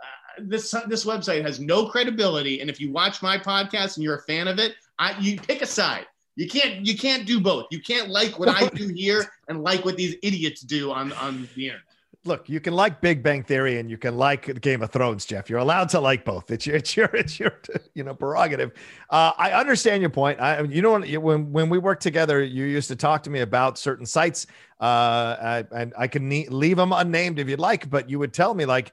Uh, 0.00 0.42
this 0.46 0.74
this 0.88 1.04
website 1.04 1.42
has 1.42 1.60
no 1.60 1.88
credibility, 1.88 2.60
and 2.60 2.68
if 2.68 2.80
you 2.80 2.90
watch 2.92 3.22
my 3.22 3.38
podcast 3.38 3.96
and 3.96 4.04
you're 4.04 4.16
a 4.16 4.22
fan 4.22 4.48
of 4.48 4.58
it, 4.58 4.74
I 4.98 5.18
you 5.18 5.38
pick 5.40 5.62
a 5.62 5.66
side. 5.66 6.06
You 6.38 6.46
can't 6.48 6.84
you 6.86 6.96
can't 6.96 7.26
do 7.26 7.40
both. 7.40 7.66
You 7.70 7.80
can't 7.80 8.10
like 8.10 8.38
what 8.38 8.48
I 8.50 8.68
do 8.74 8.88
here 8.88 9.24
and 9.48 9.62
like 9.62 9.84
what 9.86 9.96
these 9.96 10.16
idiots 10.22 10.60
do 10.60 10.92
on 10.92 11.12
on 11.14 11.48
the 11.54 11.66
internet. 11.66 11.85
Look, 12.26 12.48
you 12.48 12.60
can 12.60 12.74
like 12.74 13.00
Big 13.00 13.22
Bang 13.22 13.42
Theory 13.42 13.78
and 13.78 13.90
you 13.90 13.96
can 13.96 14.16
like 14.16 14.60
Game 14.60 14.82
of 14.82 14.90
Thrones, 14.90 15.24
Jeff. 15.24 15.48
You're 15.48 15.60
allowed 15.60 15.88
to 15.90 16.00
like 16.00 16.24
both. 16.24 16.50
It's 16.50 16.66
your, 16.66 16.76
it's 16.80 16.96
your, 16.96 17.06
it's 17.06 17.38
your, 17.38 17.52
you 17.94 18.04
know, 18.04 18.14
prerogative. 18.14 18.72
Uh, 19.10 19.32
I 19.38 19.52
understand 19.52 20.00
your 20.00 20.10
point. 20.10 20.40
I, 20.40 20.62
you 20.62 20.82
know, 20.82 20.98
when 21.20 21.52
when 21.52 21.68
we 21.68 21.78
worked 21.78 22.02
together, 22.02 22.42
you 22.42 22.64
used 22.64 22.88
to 22.88 22.96
talk 22.96 23.22
to 23.24 23.30
me 23.30 23.40
about 23.40 23.78
certain 23.78 24.06
sites, 24.06 24.46
uh, 24.80 25.62
and 25.70 25.94
I 25.96 26.08
can 26.08 26.28
ne- 26.28 26.48
leave 26.48 26.76
them 26.76 26.92
unnamed 26.92 27.38
if 27.38 27.48
you'd 27.48 27.60
like, 27.60 27.88
but 27.88 28.10
you 28.10 28.18
would 28.18 28.32
tell 28.32 28.54
me 28.54 28.64
like. 28.64 28.92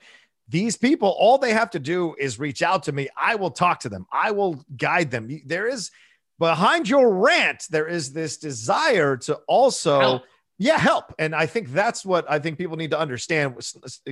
These 0.49 0.75
people, 0.75 1.07
all 1.17 1.37
they 1.37 1.53
have 1.53 1.69
to 1.71 1.79
do 1.79 2.15
is 2.19 2.37
reach 2.37 2.61
out 2.61 2.83
to 2.83 2.91
me. 2.91 3.07
I 3.17 3.35
will 3.35 3.49
talk 3.49 3.79
to 3.79 3.89
them. 3.89 4.05
I 4.11 4.31
will 4.31 4.61
guide 4.75 5.09
them. 5.09 5.29
There 5.45 5.67
is 5.67 5.89
behind 6.37 6.89
your 6.89 7.13
rant, 7.13 7.65
there 7.69 7.87
is 7.87 8.11
this 8.11 8.37
desire 8.37 9.15
to 9.15 9.35
also 9.47 9.99
Help. 9.99 10.23
Yeah, 10.59 10.77
help. 10.77 11.13
And 11.17 11.33
I 11.35 11.45
think 11.45 11.69
that's 11.71 12.05
what 12.05 12.29
I 12.29 12.39
think 12.39 12.57
people 12.57 12.77
need 12.77 12.91
to 12.91 12.99
understand. 12.99 13.55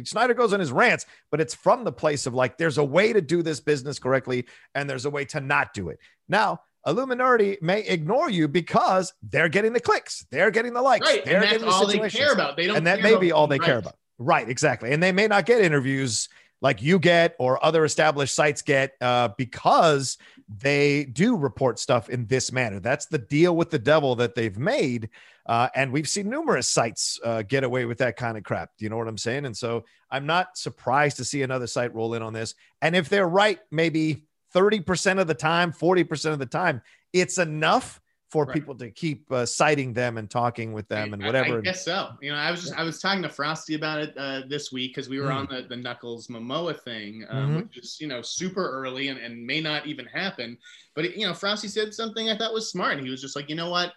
Sneider 0.04 0.34
goes 0.34 0.54
on 0.54 0.60
his 0.60 0.72
rants, 0.72 1.06
but 1.30 1.40
it's 1.40 1.54
from 1.54 1.84
the 1.84 1.92
place 1.92 2.26
of 2.26 2.34
like, 2.34 2.58
there's 2.58 2.78
a 2.78 2.84
way 2.84 3.14
to 3.14 3.22
do 3.22 3.44
this 3.44 3.60
business 3.60 4.00
correctly, 4.00 4.48
and 4.74 4.90
there's 4.90 5.06
a 5.06 5.10
way 5.10 5.26
to 5.26 5.40
not 5.40 5.74
do 5.74 5.90
it. 5.90 6.00
Now, 6.28 6.62
Illuminerdi 6.88 7.62
may 7.62 7.82
ignore 7.82 8.30
you 8.30 8.48
because 8.48 9.14
they're 9.22 9.50
getting 9.50 9.74
the 9.74 9.80
clicks, 9.80 10.26
they're 10.32 10.52
getting 10.52 10.74
the 10.74 10.82
likes, 10.82 11.08
Right. 11.08 11.24
they're 11.24 11.36
And 11.36 11.44
that's 11.44 11.52
getting 11.54 11.68
the 11.68 11.74
all 11.74 11.86
they 11.86 12.10
care 12.10 12.34
about. 12.34 12.58
They 12.58 12.68
don't 12.68 12.78
and 12.78 12.88
that 12.88 13.02
may 13.02 13.18
be 13.18 13.32
all 13.32 13.48
they 13.48 13.60
being 13.60 13.68
care 13.68 13.78
about. 13.78 13.96
Right, 14.18 14.50
exactly. 14.50 14.92
And 14.92 15.02
they 15.02 15.12
may 15.12 15.28
not 15.28 15.46
get 15.46 15.62
interviews 15.62 16.28
like 16.62 16.82
you 16.82 17.00
get 17.00 17.36
or 17.40 17.64
other 17.64 17.84
established 17.86 18.36
sites 18.36 18.62
get 18.62 18.94
uh, 19.02 19.30
because 19.38 20.18
they 20.60 21.06
do 21.06 21.38
report 21.38 21.80
stuff 21.80 22.10
in 22.10 22.26
this 22.26 22.52
manner. 22.52 22.80
That's 22.80 23.06
the 23.06 23.18
deal 23.18 23.56
with 23.56 23.70
the 23.70 23.80
devil 23.80 24.16
that 24.16 24.36
they've 24.36 24.58
made. 24.58 25.10
Uh, 25.46 25.70
and 25.76 25.92
we've 25.92 26.10
seen 26.10 26.30
numerous 26.30 26.68
sites 26.68 27.20
uh, 27.24 27.42
get 27.44 27.64
away 27.64 27.86
with 27.86 27.98
that 28.00 28.18
kind 28.18 28.38
of 28.38 28.44
crap. 28.44 28.72
Do 28.78 28.84
you 28.84 28.90
know 28.90 28.98
what 28.98 29.08
I'm 29.08 29.18
saying? 29.18 29.46
And 29.46 29.56
so 29.56 29.86
I'm 30.10 30.26
not 30.26 30.58
surprised 30.58 31.18
to 31.18 31.26
see 31.26 31.42
another 31.42 31.68
site 31.68 31.96
roll 31.96 32.14
in 32.16 32.22
on 32.22 32.34
this. 32.34 32.56
And 32.82 32.96
if 32.96 33.08
they're 33.08 33.28
right, 33.28 33.60
maybe 33.72 34.26
30% 34.54 35.20
of 35.20 35.28
the 35.28 35.34
time, 35.34 35.72
40% 35.72 36.34
of 36.34 36.40
the 36.40 36.46
time, 36.46 36.82
it's 37.14 37.38
enough 37.38 38.01
for 38.32 38.46
Right. 38.46 38.54
people 38.54 38.74
to 38.76 38.90
keep 38.90 39.30
uh, 39.32 39.46
citing 39.46 39.92
them 39.92 40.18
and 40.18 40.30
talking 40.30 40.72
with 40.72 40.88
them 40.88 41.14
and 41.14 41.22
whatever. 41.24 41.58
I, 41.58 41.62
guess 41.62 41.84
so. 41.84 42.12
You 42.22 42.32
know, 42.32 42.38
I 42.38 42.50
was 42.50 42.62
just 42.62 42.74
I 42.80 42.84
was 42.84 43.00
talking 43.02 43.22
to 43.24 43.30
Frosty 43.30 43.76
about 43.76 44.00
it 44.02 44.14
uh, 44.18 44.44
this 44.48 44.72
week 44.72 44.96
because 44.96 45.10
we 45.10 45.20
were 45.20 45.28
Mm. 45.28 45.36
on 45.36 45.48
the, 45.52 45.62
the 45.68 45.76
Knuckles 45.76 46.28
Momoa 46.28 46.80
thing, 46.82 47.26
um, 47.30 47.50
Mhm. 47.58 47.64
which 47.64 47.78
is 47.78 47.98
you 48.00 48.08
know 48.08 48.22
super 48.22 48.72
early 48.72 49.10
and, 49.10 49.20
and 49.20 49.46
may 49.46 49.60
not 49.60 49.86
even 49.86 50.06
happen. 50.06 50.58
But 50.96 51.06
it, 51.06 51.16
you 51.18 51.28
know, 51.28 51.34
Frosty 51.34 51.68
said 51.68 51.94
something 51.94 52.30
I 52.30 52.38
thought 52.38 52.54
was 52.54 52.72
smart. 52.72 53.00
He 53.04 53.10
was 53.10 53.22
just 53.22 53.36
like, 53.36 53.50
you 53.50 53.56
know 53.56 53.70
what, 53.70 53.94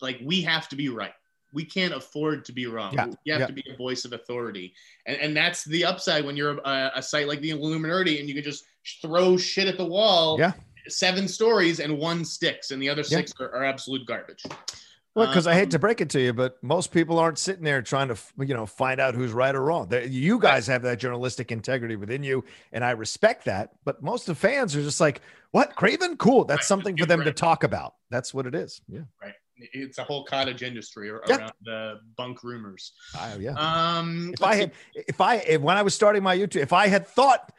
like 0.00 0.20
we 0.22 0.42
have 0.42 0.68
to 0.68 0.76
be 0.76 0.88
right. 0.90 1.12
we 1.52 1.64
can't 1.64 1.94
afford 1.94 2.44
to 2.44 2.52
be 2.52 2.66
wrong. 2.66 2.92
Yeah, 2.94 3.06
you 3.24 3.32
have 3.32 3.40
yeah. 3.40 3.46
to 3.46 3.52
be 3.52 3.64
a 3.72 3.76
voice 3.76 4.04
of 4.04 4.12
authority, 4.12 4.72
and 5.06 5.16
and 5.16 5.36
that's 5.36 5.64
the 5.64 5.84
upside 5.84 6.24
when 6.24 6.36
you're 6.36 6.58
a, 6.58 6.92
a 6.94 7.02
site 7.02 7.26
like 7.26 7.40
the 7.40 7.50
Illuminerdi 7.50 8.20
and 8.20 8.28
you 8.28 8.34
can 8.34 8.44
just 8.44 8.66
throw 9.02 9.36
shit 9.36 9.66
at 9.66 9.76
the 9.76 9.84
wall. 9.84 10.38
Yeah. 10.38 10.52
Seven 10.92 11.28
stories 11.28 11.80
and 11.80 11.98
one 11.98 12.24
sticks, 12.24 12.70
and 12.70 12.82
the 12.82 12.88
other 12.88 13.02
six 13.02 13.32
are, 13.40 13.50
are 13.54 13.64
absolute 13.64 14.06
garbage. 14.06 14.42
Well, 15.14 15.26
because 15.26 15.48
I 15.48 15.52
Um, 15.52 15.58
hate 15.58 15.70
to 15.72 15.78
break 15.80 16.00
it 16.00 16.08
to 16.10 16.20
you, 16.20 16.32
but 16.32 16.62
most 16.62 16.92
people 16.92 17.18
aren't 17.18 17.36
sitting 17.38 17.64
there 17.64 17.82
trying 17.82 18.08
to, 18.08 18.16
you 18.38 18.54
know, 18.54 18.64
find 18.64 19.00
out 19.00 19.14
who's 19.16 19.32
right 19.32 19.52
or 19.54 19.60
wrong. 19.62 19.88
They- 19.88 20.06
You 20.06 20.38
guys 20.38 20.68
have 20.68 20.82
that 20.82 21.00
journalistic 21.00 21.50
integrity 21.50 21.96
within 21.96 22.22
you, 22.22 22.44
and 22.72 22.84
I 22.84 22.92
respect 22.92 23.44
that. 23.46 23.70
But 23.84 24.02
most 24.02 24.28
of 24.28 24.38
fans 24.38 24.76
are 24.76 24.82
just 24.82 25.00
like, 25.00 25.20
"What, 25.50 25.74
Kraven? 25.74 26.16
Cool. 26.16 26.44
That's 26.44 26.58
Right, 26.60 26.64
something 26.64 26.96
for 26.96 27.06
them 27.06 27.24
to 27.24 27.32
talk 27.32 27.64
about. 27.64 27.94
That's 28.10 28.32
what 28.32 28.46
it 28.46 28.54
is. 28.54 28.82
Yeah. 28.88 29.00
Right. 29.20 29.34
It's 29.56 29.98
a 29.98 30.04
whole 30.04 30.24
cottage 30.24 30.62
industry 30.62 31.10
ar- 31.10 31.22
Yeah. 31.28 31.36
around 31.38 31.52
the 31.64 32.00
bunk 32.16 32.44
rumors. 32.44 32.92
I, 33.18 33.34
yeah. 33.34 33.54
Um, 33.98 34.30
if 34.32 34.42
I 34.42 34.54
had, 34.54 34.72
if 34.94 35.20
I, 35.20 35.34
if, 35.38 35.60
when 35.60 35.76
I 35.76 35.82
was 35.82 35.92
starting 35.92 36.22
my 36.22 36.36
YouTube, 36.38 36.62
if 36.62 36.72
I 36.72 36.86
had 36.86 37.06
thought 37.06 37.52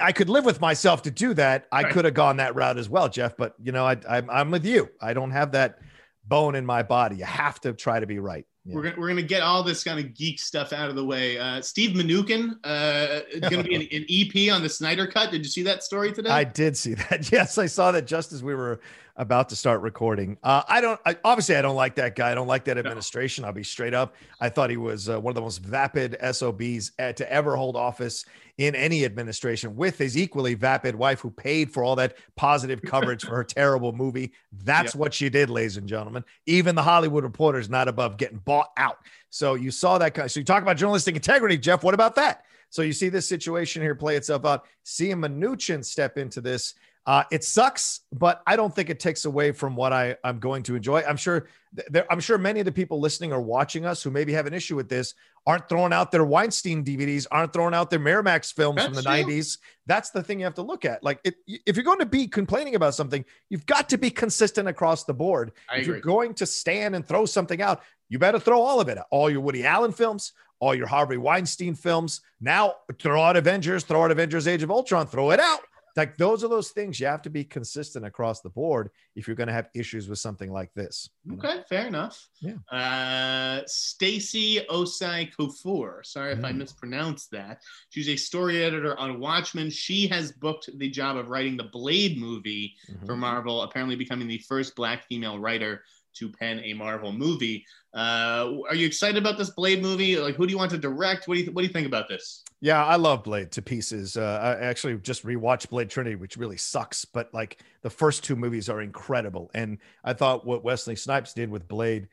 I 0.00 0.12
could 0.12 0.28
live 0.28 0.44
with 0.44 0.60
myself 0.60 1.02
to 1.02 1.10
do 1.10 1.34
that, 1.34 1.66
I 1.70 1.82
Right. 1.82 1.92
could 1.92 2.04
have 2.04 2.14
gone 2.14 2.38
that 2.38 2.54
route 2.54 2.78
as 2.78 2.88
well, 2.88 3.08
Jeff. 3.08 3.36
But 3.36 3.54
you 3.62 3.72
know, 3.72 3.86
I, 3.86 3.96
I'm, 4.08 4.28
I'm 4.30 4.50
with 4.50 4.64
you. 4.64 4.88
I 5.00 5.12
don't 5.14 5.30
have 5.30 5.52
that 5.52 5.78
bone 6.26 6.54
in 6.54 6.64
my 6.66 6.82
body. 6.82 7.16
You 7.16 7.24
have 7.24 7.60
to 7.60 7.72
try 7.74 8.00
to 8.00 8.06
be 8.06 8.18
right. 8.18 8.46
Yeah. 8.64 8.76
We're 8.76 8.82
gonna, 8.84 8.94
we're 8.98 9.08
gonna 9.08 9.22
get 9.22 9.42
all 9.42 9.62
this 9.62 9.84
kind 9.84 10.00
of 10.00 10.14
geek 10.14 10.40
stuff 10.40 10.72
out 10.72 10.88
of 10.88 10.96
the 10.96 11.04
way. 11.04 11.38
Uh, 11.38 11.60
Steve 11.60 11.90
Mnuchin 11.90 12.54
uh, 12.64 13.20
gonna 13.50 13.62
be 13.62 13.74
an, 13.76 13.82
an 13.92 14.06
EP 14.08 14.52
on 14.54 14.62
the 14.62 14.68
Snyder 14.70 15.06
Cut. 15.06 15.30
Did 15.30 15.44
you 15.44 15.50
see 15.50 15.62
that 15.64 15.82
story 15.82 16.12
today? 16.12 16.30
I 16.30 16.44
did 16.44 16.76
see 16.76 16.94
that. 16.94 17.30
Yes, 17.32 17.58
I 17.58 17.66
saw 17.66 17.92
that 17.92 18.06
just 18.06 18.32
as 18.32 18.42
we 18.42 18.54
were 18.54 18.80
about 19.16 19.48
to 19.48 19.56
start 19.56 19.80
recording. 19.80 20.36
Uh, 20.42 20.62
I 20.68 20.80
don't. 20.80 21.00
I, 21.06 21.16
obviously, 21.24 21.56
I 21.56 21.62
don't 21.62 21.76
like 21.76 21.94
that 21.96 22.16
guy. 22.16 22.32
I 22.32 22.34
don't 22.34 22.48
like 22.48 22.64
that 22.64 22.78
administration. 22.78 23.44
I'll 23.44 23.52
be 23.52 23.62
straight 23.62 23.94
up. 23.94 24.14
I 24.40 24.48
thought 24.48 24.70
he 24.70 24.76
was 24.76 25.08
uh, 25.08 25.20
one 25.20 25.30
of 25.30 25.34
the 25.36 25.40
most 25.40 25.58
vapid 25.58 26.16
SOBs 26.32 26.92
uh, 26.98 27.12
to 27.12 27.32
ever 27.32 27.56
hold 27.56 27.76
office 27.76 28.24
in 28.58 28.74
any 28.74 29.04
administration. 29.04 29.76
With 29.76 29.98
his 29.98 30.16
equally 30.16 30.54
vapid 30.54 30.96
wife, 30.96 31.20
who 31.20 31.30
paid 31.30 31.70
for 31.70 31.84
all 31.84 31.96
that 31.96 32.16
positive 32.36 32.82
coverage 32.86 33.24
for 33.24 33.36
her 33.36 33.44
terrible 33.44 33.92
movie. 33.92 34.32
That's 34.64 34.94
what 34.94 35.14
she 35.14 35.28
did, 35.28 35.48
ladies 35.48 35.76
and 35.76 35.88
gentlemen. 35.88 36.24
Even 36.46 36.74
the 36.74 36.82
Hollywood 36.82 37.24
Reporter 37.24 37.58
is 37.58 37.70
not 37.70 37.86
above 37.88 38.16
getting 38.16 38.38
bought 38.38 38.70
out. 38.76 38.98
So 39.30 39.54
you 39.54 39.70
saw 39.70 39.98
that. 39.98 40.14
guy. 40.14 40.26
So 40.26 40.40
you 40.40 40.44
talk 40.44 40.62
about 40.62 40.76
journalistic 40.76 41.14
integrity, 41.14 41.56
Jeff. 41.56 41.84
What 41.84 41.94
about 41.94 42.16
that? 42.16 42.44
So 42.70 42.82
you 42.82 42.92
see 42.92 43.08
this 43.08 43.28
situation 43.28 43.82
here 43.82 43.94
play 43.94 44.16
itself 44.16 44.44
out. 44.44 44.64
Seeing 44.82 45.18
Mnuchin 45.18 45.84
step 45.84 46.18
into 46.18 46.40
this, 46.40 46.74
uh, 47.06 47.24
it 47.30 47.44
sucks, 47.44 48.00
but 48.12 48.42
I 48.46 48.56
don't 48.56 48.74
think 48.74 48.88
it 48.88 48.98
takes 48.98 49.26
away 49.26 49.52
from 49.52 49.76
what 49.76 49.92
I, 49.92 50.16
I'm 50.24 50.38
going 50.38 50.62
to 50.64 50.74
enjoy. 50.74 51.02
I'm 51.02 51.18
sure 51.18 51.48
there, 51.90 52.10
I'm 52.10 52.20
sure 52.20 52.38
many 52.38 52.60
of 52.60 52.66
the 52.66 52.72
people 52.72 52.98
listening 52.98 53.32
or 53.32 53.40
watching 53.40 53.84
us 53.84 54.02
who 54.02 54.10
maybe 54.10 54.32
have 54.32 54.46
an 54.46 54.54
issue 54.54 54.74
with 54.76 54.88
this 54.88 55.14
aren't 55.46 55.68
throwing 55.68 55.92
out 55.92 56.10
their 56.10 56.24
Weinstein 56.24 56.82
DVDs, 56.82 57.26
aren't 57.30 57.52
throwing 57.52 57.74
out 57.74 57.90
their 57.90 57.98
Miramax 57.98 58.54
films 58.54 58.82
from 58.82 58.94
the 58.94 59.02
That's 59.02 59.24
true. 59.24 59.34
90s. 59.34 59.58
That's 59.86 60.10
the 60.10 60.22
thing 60.22 60.38
you 60.38 60.46
have 60.46 60.54
to 60.54 60.62
look 60.62 60.86
at. 60.86 61.02
Like, 61.02 61.20
it, 61.24 61.34
if 61.46 61.76
you're 61.76 61.84
going 61.84 61.98
to 61.98 62.06
be 62.06 62.26
complaining 62.26 62.74
about 62.74 62.94
something, 62.94 63.22
you've 63.50 63.66
got 63.66 63.90
to 63.90 63.98
be 63.98 64.08
consistent 64.08 64.68
across 64.68 65.04
the 65.04 65.12
board. 65.12 65.52
I 65.68 65.76
if 65.76 65.82
agree. 65.82 65.94
you're 65.94 66.00
going 66.00 66.32
to 66.34 66.46
stand 66.46 66.94
and 66.94 67.06
throw 67.06 67.26
something 67.26 67.60
out, 67.60 67.82
you 68.08 68.18
better 68.18 68.38
throw 68.38 68.62
all 68.62 68.80
of 68.80 68.88
it 68.88 68.96
out. 68.96 69.06
All 69.10 69.28
your 69.28 69.40
Woody 69.40 69.66
Allen 69.66 69.92
films, 69.92 70.32
all 70.58 70.74
your 70.74 70.86
Harvey 70.86 71.18
Weinstein 71.18 71.74
films. 71.74 72.22
Now 72.40 72.76
throw 72.98 73.20
out 73.20 73.36
Avengers, 73.36 73.84
throw 73.84 74.04
out 74.04 74.10
Avengers 74.10 74.48
Age 74.48 74.62
of 74.62 74.70
Ultron, 74.70 75.06
throw 75.06 75.32
it 75.32 75.40
out. 75.40 75.60
Like 75.96 76.16
those 76.16 76.42
are 76.42 76.48
those 76.48 76.70
things 76.70 76.98
you 76.98 77.06
have 77.06 77.22
to 77.22 77.30
be 77.30 77.44
consistent 77.44 78.04
across 78.04 78.40
the 78.40 78.50
board 78.50 78.90
if 79.14 79.26
you're 79.28 79.36
going 79.36 79.46
to 79.46 79.52
have 79.52 79.68
issues 79.74 80.08
with 80.08 80.18
something 80.18 80.50
like 80.52 80.72
this. 80.74 81.08
Okay, 81.34 81.62
fair 81.68 81.86
enough. 81.86 82.28
Yeah. 82.40 82.54
Uh, 82.70 83.62
Stacy 83.66 84.60
Osei-Kuffour. 84.70 86.04
Sorry 86.04 86.32
if 86.32 86.44
I 86.44 86.52
Mm. 86.52 86.58
mispronounced 86.58 87.30
that. 87.30 87.62
She's 87.90 88.08
a 88.08 88.16
story 88.16 88.62
editor 88.64 88.98
on 88.98 89.20
Watchmen. 89.20 89.70
She 89.70 90.08
has 90.08 90.32
booked 90.32 90.68
the 90.78 90.90
job 90.90 91.16
of 91.16 91.28
writing 91.28 91.56
the 91.56 91.64
Blade 91.64 92.18
movie 92.18 92.74
Mhm. 92.88 93.06
for 93.06 93.16
Marvel, 93.16 93.62
apparently 93.62 93.96
becoming 93.96 94.26
the 94.28 94.38
first 94.38 94.74
Black 94.74 95.06
female 95.06 95.38
writer 95.38 95.84
to 96.14 96.30
pen 96.30 96.60
a 96.60 96.72
Marvel 96.74 97.12
movie. 97.12 97.64
Uh, 97.94 98.58
are 98.68 98.74
you 98.74 98.86
excited 98.86 99.16
about 99.16 99.38
this 99.38 99.50
Blade 99.50 99.82
movie? 99.82 100.16
Like, 100.16 100.36
who 100.36 100.46
do 100.46 100.52
you 100.52 100.58
want 100.58 100.70
to 100.72 100.78
direct? 100.78 101.28
What 101.28 101.34
do 101.34 101.40
you 101.40 101.52
What 101.52 101.62
do 101.62 101.66
you 101.66 101.72
think 101.72 101.86
about 101.86 102.08
this? 102.08 102.42
Yeah, 102.60 102.84
I 102.84 102.96
love 102.96 103.24
Blade 103.24 103.50
to 103.52 103.62
pieces. 103.62 104.16
Uh, 104.16 104.56
I 104.60 104.64
actually 104.64 104.96
just 104.98 105.24
rewatched 105.24 105.68
Blade 105.68 105.90
Trinity, 105.90 106.16
which 106.16 106.36
really 106.36 106.56
sucks, 106.56 107.04
but 107.04 107.32
like 107.34 107.62
the 107.82 107.90
first 107.90 108.24
two 108.24 108.36
movies 108.36 108.68
are 108.68 108.80
incredible. 108.80 109.50
And 109.54 109.78
I 110.02 110.14
thought 110.14 110.46
what 110.46 110.64
Wesley 110.64 110.96
Snipes 110.96 111.34
did 111.34 111.50
with 111.50 111.68
Blade 111.68 112.08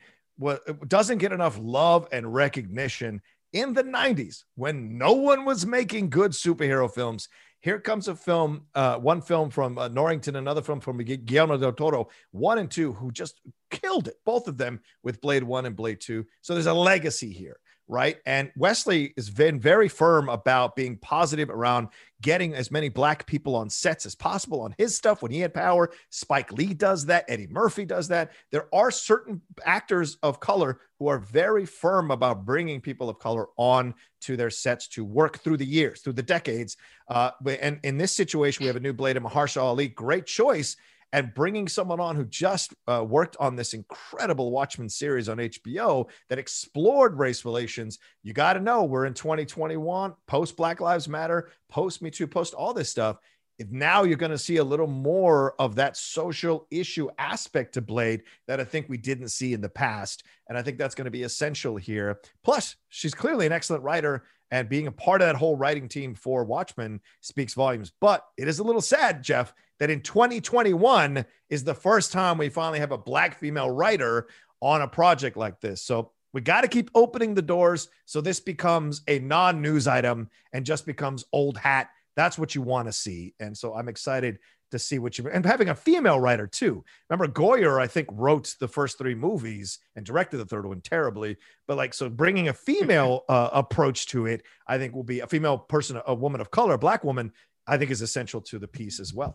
doesn't 0.88 1.18
get 1.18 1.32
enough 1.32 1.58
love 1.60 2.08
and 2.12 2.32
recognition 2.32 3.22
in 3.52 3.74
the 3.74 3.84
90s 3.84 4.44
when 4.54 4.98
no 4.98 5.12
one 5.12 5.44
was 5.44 5.66
making 5.66 6.10
good 6.10 6.32
superhero 6.32 6.92
films. 6.92 7.28
Here 7.62 7.78
comes 7.78 8.08
a 8.08 8.16
film, 8.16 8.66
uh, 8.74 8.98
one 8.98 9.22
film 9.22 9.48
from 9.48 9.78
uh, 9.78 9.86
Norrington, 9.86 10.34
another 10.34 10.62
film 10.62 10.80
from 10.80 10.98
Guillermo 10.98 11.56
del 11.56 11.72
Toro, 11.72 12.08
one 12.32 12.58
and 12.58 12.68
two, 12.68 12.92
who 12.92 13.12
just 13.12 13.40
killed 13.70 14.08
it, 14.08 14.16
both 14.24 14.48
of 14.48 14.58
them 14.58 14.80
with 15.04 15.20
Blade 15.20 15.44
One 15.44 15.64
and 15.64 15.76
Blade 15.76 16.00
Two. 16.00 16.26
So 16.40 16.54
there's 16.54 16.66
a 16.66 16.74
legacy 16.74 17.32
here 17.32 17.58
right? 17.92 18.16
And 18.24 18.50
Wesley 18.56 19.12
has 19.16 19.28
been 19.28 19.60
very 19.60 19.86
firm 19.86 20.30
about 20.30 20.74
being 20.74 20.96
positive 20.96 21.50
around 21.50 21.88
getting 22.22 22.54
as 22.54 22.70
many 22.70 22.88
black 22.88 23.26
people 23.26 23.54
on 23.54 23.68
sets 23.68 24.06
as 24.06 24.14
possible 24.14 24.62
on 24.62 24.74
his 24.78 24.96
stuff 24.96 25.20
when 25.22 25.30
he 25.30 25.40
had 25.40 25.52
power. 25.52 25.90
Spike 26.08 26.50
Lee 26.52 26.72
does 26.72 27.04
that, 27.06 27.26
Eddie 27.28 27.48
Murphy 27.48 27.84
does 27.84 28.08
that. 28.08 28.32
There 28.50 28.66
are 28.74 28.90
certain 28.90 29.42
actors 29.66 30.16
of 30.22 30.40
color 30.40 30.80
who 30.98 31.08
are 31.08 31.18
very 31.18 31.66
firm 31.66 32.10
about 32.10 32.46
bringing 32.46 32.80
people 32.80 33.10
of 33.10 33.18
color 33.18 33.48
on 33.58 33.94
to 34.22 34.36
their 34.38 34.50
sets 34.50 34.88
to 34.88 35.04
work 35.04 35.40
through 35.40 35.58
the 35.58 35.66
years, 35.66 36.00
through 36.00 36.14
the 36.14 36.22
decades. 36.22 36.78
Uh, 37.08 37.32
and 37.60 37.78
in 37.82 37.98
this 37.98 38.12
situation, 38.12 38.62
we 38.62 38.68
have 38.68 38.76
a 38.76 38.80
new 38.80 38.94
Blade 38.94 39.18
of 39.18 39.22
Mahershala 39.22 39.64
Ali. 39.64 39.88
Great 39.88 40.24
choice 40.24 40.76
and 41.12 41.34
bringing 41.34 41.68
someone 41.68 42.00
on 42.00 42.16
who 42.16 42.24
just 42.24 42.74
uh, 42.88 43.04
worked 43.06 43.36
on 43.38 43.54
this 43.54 43.74
incredible 43.74 44.50
Watchmen 44.50 44.88
series 44.88 45.28
on 45.28 45.36
HBO 45.36 46.08
that 46.28 46.38
explored 46.38 47.18
race 47.18 47.44
relations. 47.44 47.98
You 48.22 48.32
got 48.32 48.54
to 48.54 48.60
know 48.60 48.84
we're 48.84 49.06
in 49.06 49.14
2021, 49.14 50.14
post 50.26 50.56
Black 50.56 50.80
Lives 50.80 51.08
Matter, 51.08 51.50
post 51.68 52.00
Me 52.02 52.10
Too, 52.10 52.26
post 52.26 52.54
all 52.54 52.72
this 52.72 52.88
stuff. 52.88 53.18
If 53.58 53.70
now 53.70 54.02
you're 54.02 54.16
going 54.16 54.32
to 54.32 54.38
see 54.38 54.56
a 54.56 54.64
little 54.64 54.86
more 54.86 55.54
of 55.58 55.74
that 55.76 55.96
social 55.96 56.66
issue 56.70 57.10
aspect 57.18 57.74
to 57.74 57.82
Blade 57.82 58.22
that 58.48 58.58
I 58.58 58.64
think 58.64 58.88
we 58.88 58.96
didn't 58.96 59.28
see 59.28 59.52
in 59.52 59.60
the 59.60 59.68
past. 59.68 60.24
And 60.48 60.56
I 60.56 60.62
think 60.62 60.78
that's 60.78 60.94
going 60.94 61.04
to 61.04 61.10
be 61.10 61.22
essential 61.22 61.76
here. 61.76 62.20
Plus, 62.42 62.76
she's 62.88 63.14
clearly 63.14 63.46
an 63.46 63.52
excellent 63.52 63.84
writer. 63.84 64.24
And 64.50 64.68
being 64.68 64.86
a 64.86 64.92
part 64.92 65.22
of 65.22 65.28
that 65.28 65.36
whole 65.36 65.56
writing 65.56 65.88
team 65.88 66.14
for 66.14 66.44
Watchmen 66.44 67.00
speaks 67.20 67.54
volumes. 67.54 67.92
But 68.00 68.26
it 68.36 68.48
is 68.48 68.58
a 68.58 68.64
little 68.64 68.82
sad, 68.82 69.22
Jeff, 69.22 69.54
that 69.82 69.90
in 69.90 70.00
2021 70.00 71.24
is 71.50 71.64
the 71.64 71.74
first 71.74 72.12
time 72.12 72.38
we 72.38 72.48
finally 72.48 72.78
have 72.78 72.92
a 72.92 72.96
black 72.96 73.40
female 73.40 73.68
writer 73.68 74.28
on 74.60 74.80
a 74.80 74.86
project 74.86 75.36
like 75.36 75.60
this. 75.60 75.82
So 75.82 76.12
we 76.32 76.40
got 76.40 76.60
to 76.60 76.68
keep 76.68 76.88
opening 76.94 77.34
the 77.34 77.42
doors 77.42 77.88
so 78.04 78.20
this 78.20 78.38
becomes 78.38 79.02
a 79.08 79.18
non 79.18 79.60
news 79.60 79.88
item 79.88 80.30
and 80.52 80.64
just 80.64 80.86
becomes 80.86 81.24
old 81.32 81.58
hat. 81.58 81.90
That's 82.14 82.38
what 82.38 82.54
you 82.54 82.62
want 82.62 82.86
to 82.86 82.92
see. 82.92 83.34
And 83.40 83.58
so 83.58 83.74
I'm 83.74 83.88
excited 83.88 84.38
to 84.70 84.78
see 84.78 85.00
what 85.00 85.18
you 85.18 85.28
and 85.28 85.44
having 85.44 85.70
a 85.70 85.74
female 85.74 86.20
writer 86.20 86.46
too. 86.46 86.84
Remember 87.10 87.26
Goyer, 87.26 87.82
I 87.82 87.88
think, 87.88 88.06
wrote 88.12 88.54
the 88.60 88.68
first 88.68 88.98
three 88.98 89.16
movies 89.16 89.80
and 89.96 90.06
directed 90.06 90.36
the 90.36 90.46
third 90.46 90.64
one 90.64 90.80
terribly. 90.80 91.38
But 91.66 91.76
like, 91.76 91.92
so 91.92 92.08
bringing 92.08 92.46
a 92.46 92.52
female 92.52 93.24
uh, 93.28 93.50
approach 93.52 94.06
to 94.10 94.26
it, 94.26 94.44
I 94.64 94.78
think 94.78 94.94
will 94.94 95.02
be 95.02 95.18
a 95.18 95.26
female 95.26 95.58
person, 95.58 96.00
a 96.06 96.14
woman 96.14 96.40
of 96.40 96.52
color, 96.52 96.74
a 96.74 96.78
black 96.78 97.02
woman, 97.02 97.32
I 97.66 97.78
think 97.78 97.90
is 97.90 98.00
essential 98.00 98.40
to 98.42 98.60
the 98.60 98.68
piece 98.68 99.00
as 99.00 99.12
well. 99.12 99.34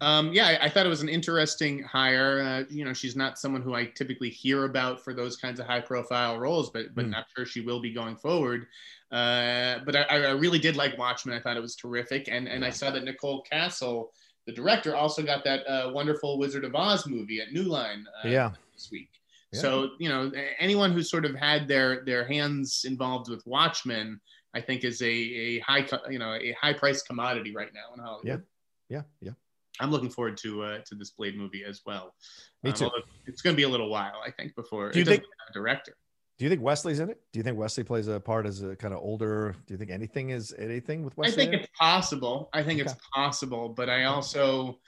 Um, 0.00 0.32
yeah, 0.32 0.46
I, 0.46 0.66
I 0.66 0.68
thought 0.68 0.86
it 0.86 0.88
was 0.90 1.02
an 1.02 1.08
interesting 1.08 1.82
hire. 1.82 2.40
Uh, 2.40 2.64
you 2.70 2.84
know, 2.84 2.92
she's 2.92 3.16
not 3.16 3.38
someone 3.38 3.62
who 3.62 3.74
I 3.74 3.86
typically 3.86 4.30
hear 4.30 4.64
about 4.64 5.02
for 5.02 5.12
those 5.12 5.36
kinds 5.36 5.58
of 5.58 5.66
high-profile 5.66 6.38
roles, 6.38 6.70
but 6.70 6.94
but 6.94 7.06
Hmm. 7.06 7.10
not 7.10 7.26
sure 7.34 7.44
she 7.46 7.60
will 7.62 7.80
be 7.80 7.92
going 7.92 8.16
forward. 8.16 8.66
Uh, 9.10 9.78
but 9.86 9.96
I, 9.96 10.02
I 10.02 10.30
really 10.32 10.58
did 10.58 10.76
like 10.76 10.96
Watchmen. 10.98 11.36
I 11.36 11.40
thought 11.40 11.56
it 11.56 11.60
was 11.62 11.74
terrific, 11.74 12.28
and 12.30 12.46
and 12.46 12.64
I 12.64 12.70
saw 12.70 12.90
that 12.90 13.04
Nicole 13.04 13.44
Kassell, 13.50 14.10
the 14.46 14.52
director, 14.52 14.94
also 14.94 15.22
got 15.22 15.42
that 15.44 15.66
uh, 15.66 15.90
wonderful 15.92 16.38
Wizard 16.38 16.64
of 16.64 16.74
Oz 16.74 17.06
movie 17.06 17.40
at 17.40 17.52
New 17.52 17.64
Line. 17.64 18.06
Uh, 18.24 18.28
Yeah. 18.28 18.50
this 18.74 18.90
week. 18.92 19.10
Yeah. 19.52 19.60
So 19.60 19.90
you 19.98 20.08
know, 20.10 20.30
anyone 20.58 20.92
who's 20.92 21.10
sort 21.10 21.24
of 21.24 21.34
had 21.34 21.66
their 21.66 22.04
their 22.04 22.24
hands 22.26 22.84
involved 22.84 23.30
with 23.30 23.44
Watchmen, 23.46 24.20
I 24.54 24.60
think 24.60 24.84
is 24.84 25.00
a 25.02 25.06
a 25.06 25.58
high 25.60 25.88
you 26.10 26.18
know 26.18 26.34
a 26.34 26.52
high 26.52 26.74
priced 26.74 27.06
commodity 27.06 27.54
right 27.54 27.72
now 27.74 27.94
in 27.94 28.00
Hollywood. 28.00 28.44
Yeah. 28.90 28.96
Yeah. 28.98 29.02
Yeah. 29.20 29.32
I'm 29.80 29.90
looking 29.90 30.10
forward 30.10 30.36
to 30.38 30.62
uh, 30.62 30.78
to 30.86 30.94
this 30.94 31.10
Blade 31.10 31.36
movie 31.36 31.64
as 31.64 31.82
well. 31.86 32.14
Me 32.62 32.70
Um, 32.70 32.76
too. 32.76 32.84
although 32.84 33.02
It's 33.26 33.42
going 33.42 33.54
to 33.54 33.56
be 33.56 33.64
a 33.64 33.68
little 33.68 33.90
while, 33.90 34.20
I 34.24 34.30
think, 34.30 34.54
before. 34.54 34.90
Do 34.90 34.98
you 34.98 35.04
think- 35.04 35.22
have 35.22 35.50
a 35.50 35.52
director? 35.52 35.94
Do 36.38 36.44
you 36.44 36.50
think 36.50 36.62
Wesley's 36.62 37.00
in 37.00 37.10
it? 37.10 37.20
Do 37.32 37.40
you 37.40 37.42
think 37.42 37.58
Wesley 37.58 37.82
plays 37.82 38.06
a 38.06 38.20
part 38.20 38.46
as 38.46 38.62
a 38.62 38.76
kind 38.76 38.94
of 38.94 39.00
older? 39.00 39.56
Do 39.66 39.74
you 39.74 39.78
think 39.78 39.90
anything 39.90 40.30
is 40.30 40.54
anything 40.56 41.02
with 41.02 41.16
Wesley? 41.16 41.32
I 41.32 41.36
think 41.36 41.62
it's 41.62 41.68
possible. 41.76 42.48
I 42.52 42.62
think 42.62 42.80
it's 42.80 42.94
possible, 43.12 43.70
but 43.70 43.90
I 43.90 44.04
also, 44.04 44.78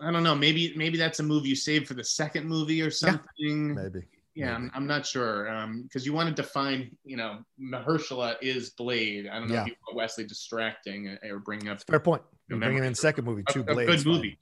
I 0.00 0.10
don't 0.10 0.24
know. 0.24 0.34
Maybe 0.34 0.72
maybe 0.76 0.98
that's 0.98 1.20
a 1.20 1.22
move 1.22 1.46
you 1.46 1.54
save 1.54 1.86
for 1.86 1.94
the 1.94 2.02
second 2.02 2.48
movie 2.48 2.82
or 2.82 2.90
something. 2.90 3.74
maybe. 3.74 4.00
Yeah, 4.34 4.54
I'm, 4.54 4.70
I'm, 4.74 4.86
not 4.86 5.04
sure 5.06 5.44
because 5.82 6.02
um, 6.02 6.06
you 6.06 6.12
wanted 6.12 6.36
to 6.36 6.44
find, 6.44 6.96
you 7.04 7.16
know, 7.16 7.40
Mahershala 7.60 8.36
is 8.40 8.70
Blade. 8.70 9.28
I 9.28 9.38
don't 9.38 9.48
know 9.48 9.54
yeah. 9.54 9.62
if 9.62 9.66
you 9.68 9.74
want 9.86 9.96
Wesley 9.96 10.24
distracting 10.24 11.18
or 11.28 11.40
bringing 11.40 11.68
up. 11.68 11.82
Fair 11.82 12.00
point. 12.00 12.22
You 12.50 12.56
bring 12.56 12.76
him 12.76 12.84
in 12.84 12.94
second 12.94 13.24
movie, 13.24 13.44
two 13.48 13.62
Blades. 13.62 14.04
Good 14.04 14.06
movies. 14.06 14.36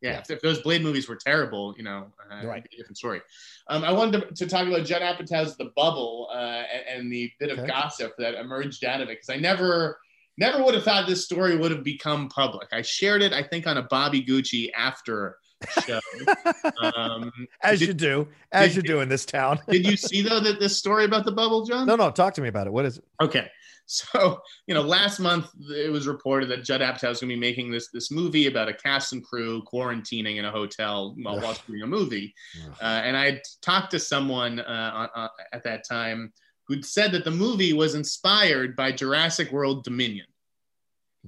Yeah, 0.00 0.10
yeah. 0.10 0.18
If, 0.18 0.30
if, 0.30 0.40
those 0.40 0.60
Blade 0.60 0.82
movies 0.82 1.08
were 1.08 1.16
terrible, 1.16 1.74
you 1.76 1.84
know, 1.84 2.06
uh, 2.30 2.44
right. 2.44 2.66
different 2.76 2.98
story. 2.98 3.20
Um, 3.68 3.84
I 3.84 3.92
wanted 3.92 4.20
to, 4.20 4.34
to, 4.34 4.46
talk 4.46 4.66
about 4.66 4.84
Judd 4.84 5.00
Apatow's 5.00 5.56
The 5.56 5.70
Bubble 5.76 6.28
uh, 6.32 6.36
and, 6.36 6.82
and, 6.88 7.12
the 7.12 7.30
bit 7.38 7.50
of 7.50 7.60
okay. 7.60 7.68
gossip 7.68 8.14
that 8.18 8.34
emerged 8.34 8.84
out 8.84 9.00
of 9.00 9.08
it 9.08 9.20
because 9.20 9.30
I 9.30 9.36
never, 9.36 10.00
never 10.36 10.64
would 10.64 10.74
have 10.74 10.82
thought 10.82 11.06
this 11.06 11.24
story 11.24 11.56
would 11.56 11.70
have 11.70 11.84
become 11.84 12.28
public. 12.28 12.68
I 12.72 12.82
shared 12.82 13.22
it, 13.22 13.32
I 13.32 13.44
think, 13.44 13.68
on 13.68 13.76
a 13.76 13.82
Bobby 13.82 14.24
Gucci 14.24 14.70
after 14.76 15.36
show. 15.86 16.00
Um, 16.82 17.32
as 17.62 17.78
did, 17.78 17.88
you 17.88 17.94
do, 17.94 18.28
as 18.50 18.74
did, 18.74 18.76
you 18.76 18.82
do 18.82 19.00
in 19.00 19.08
this 19.08 19.24
town. 19.24 19.60
did 19.68 19.86
you 19.86 19.96
see 19.96 20.22
though 20.22 20.40
that 20.40 20.58
this 20.58 20.76
story 20.76 21.04
about 21.04 21.24
the 21.24 21.32
bubble, 21.32 21.64
John? 21.64 21.86
No, 21.86 21.96
no. 21.96 22.10
Talk 22.10 22.34
to 22.34 22.40
me 22.40 22.48
about 22.48 22.66
it. 22.66 22.72
What 22.72 22.84
is 22.84 22.98
it? 22.98 23.04
Okay. 23.20 23.48
So, 23.92 24.40
you 24.66 24.74
know, 24.74 24.80
last 24.80 25.20
month 25.20 25.50
it 25.68 25.92
was 25.92 26.06
reported 26.06 26.48
that 26.48 26.64
Judd 26.64 26.80
Apatow 26.80 27.10
is 27.10 27.20
going 27.20 27.28
to 27.28 27.34
be 27.34 27.36
making 27.36 27.70
this 27.70 27.88
this 27.92 28.10
movie 28.10 28.46
about 28.46 28.68
a 28.68 28.72
cast 28.72 29.12
and 29.12 29.22
crew 29.22 29.62
quarantining 29.70 30.36
in 30.36 30.46
a 30.46 30.50
hotel 30.50 31.14
while 31.20 31.38
watching 31.40 31.82
a 31.82 31.86
movie. 31.86 32.32
Uh, 32.80 33.02
and 33.04 33.16
I 33.16 33.42
talked 33.60 33.90
to 33.90 33.98
someone 33.98 34.60
uh, 34.60 35.08
uh, 35.14 35.28
at 35.52 35.62
that 35.64 35.86
time 35.86 36.32
who'd 36.68 36.86
said 36.86 37.12
that 37.12 37.24
the 37.24 37.30
movie 37.30 37.74
was 37.74 37.94
inspired 37.94 38.76
by 38.76 38.92
Jurassic 38.92 39.52
World 39.52 39.84
Dominion. 39.84 40.26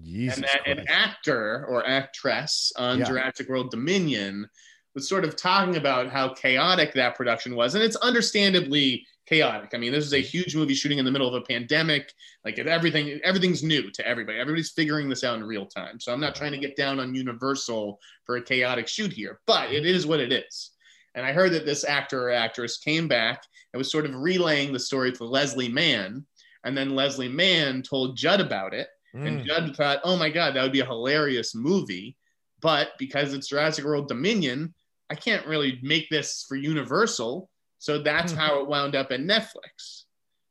Jesus 0.03 0.37
and 0.37 0.45
that 0.45 0.65
Christ. 0.65 0.79
an 0.79 0.87
actor 0.89 1.67
or 1.69 1.87
actress 1.87 2.73
on 2.77 2.99
yeah. 2.99 3.05
Jurassic 3.05 3.49
World 3.49 3.71
Dominion 3.71 4.49
was 4.95 5.09
sort 5.09 5.25
of 5.25 5.37
talking 5.37 5.77
about 5.77 6.09
how 6.09 6.33
chaotic 6.35 6.95
that 6.95 7.17
production 7.17 7.55
was. 7.55 7.75
And 7.75 7.83
it's 7.83 7.97
understandably 7.97 9.07
chaotic. 9.27 9.71
I 9.73 9.79
mean, 9.79 9.93
this 9.93 10.05
is 10.05 10.13
a 10.13 10.19
huge 10.19 10.55
movie 10.55 10.75
shooting 10.75 10.99
in 10.99 11.05
the 11.05 11.11
middle 11.11 11.29
of 11.29 11.35
a 11.35 11.45
pandemic. 11.45 12.13
Like 12.45 12.59
everything, 12.59 13.21
everything's 13.25 13.63
new 13.63 13.91
to 13.91 14.07
everybody. 14.07 14.39
Everybody's 14.39 14.73
figuring 14.73 15.09
this 15.09 15.25
out 15.25 15.37
in 15.37 15.45
real 15.45 15.67
time. 15.67 15.99
So 15.99 16.13
I'm 16.13 16.21
not 16.21 16.35
trying 16.35 16.53
to 16.53 16.59
get 16.59 16.77
down 16.77 17.01
on 17.01 17.15
Universal 17.15 17.99
for 18.25 18.37
a 18.37 18.43
chaotic 18.43 18.89
shoot 18.89 19.13
here, 19.13 19.41
but 19.47 19.73
it 19.73 19.87
is 19.87 20.07
what 20.07 20.21
it 20.21 20.33
is. 20.33 20.71
And 21.15 21.25
I 21.25 21.33
heard 21.33 21.53
that 21.53 21.65
this 21.65 21.85
actor 21.85 22.29
or 22.29 22.33
actress 22.33 22.79
came 22.79 23.09
back 23.09 23.43
and 23.73 23.79
was 23.79 23.91
sort 23.91 24.05
of 24.05 24.15
relaying 24.15 24.73
the 24.73 24.79
story 24.79 25.13
to 25.13 25.25
Leslie 25.25 25.69
Mann. 25.69 26.27
And 26.65 26.77
then 26.77 26.95
Leslie 26.95 27.29
Mann 27.29 27.83
told 27.83 28.17
Judd 28.17 28.41
about 28.41 28.75
it. 28.75 28.89
Mm. 29.15 29.27
And 29.27 29.47
Judd 29.47 29.77
thought, 29.77 30.01
oh 30.05 30.17
my 30.17 30.29
God, 30.29 30.55
that 30.55 30.63
would 30.63 30.73
be 30.73 30.81
a 30.81 30.87
hilarious 30.87 31.55
movie. 31.55 32.17
But 32.61 32.93
because 32.99 33.33
it's 33.33 33.49
Jurassic 33.49 33.85
World 33.85 34.09
Dominion, 34.09 34.75
I 35.11 35.15
can't 35.15 35.47
really 35.47 35.79
make 35.83 36.09
this 36.11 36.45
for 36.49 36.57
Universal. 36.57 37.49
So 37.85 37.99
that's 37.99 38.33
hmm. 38.33 38.39
how 38.39 38.61
it 38.61 38.67
wound 38.67 38.97
up 38.97 39.13
at 39.13 39.21
Netflix. 39.21 40.05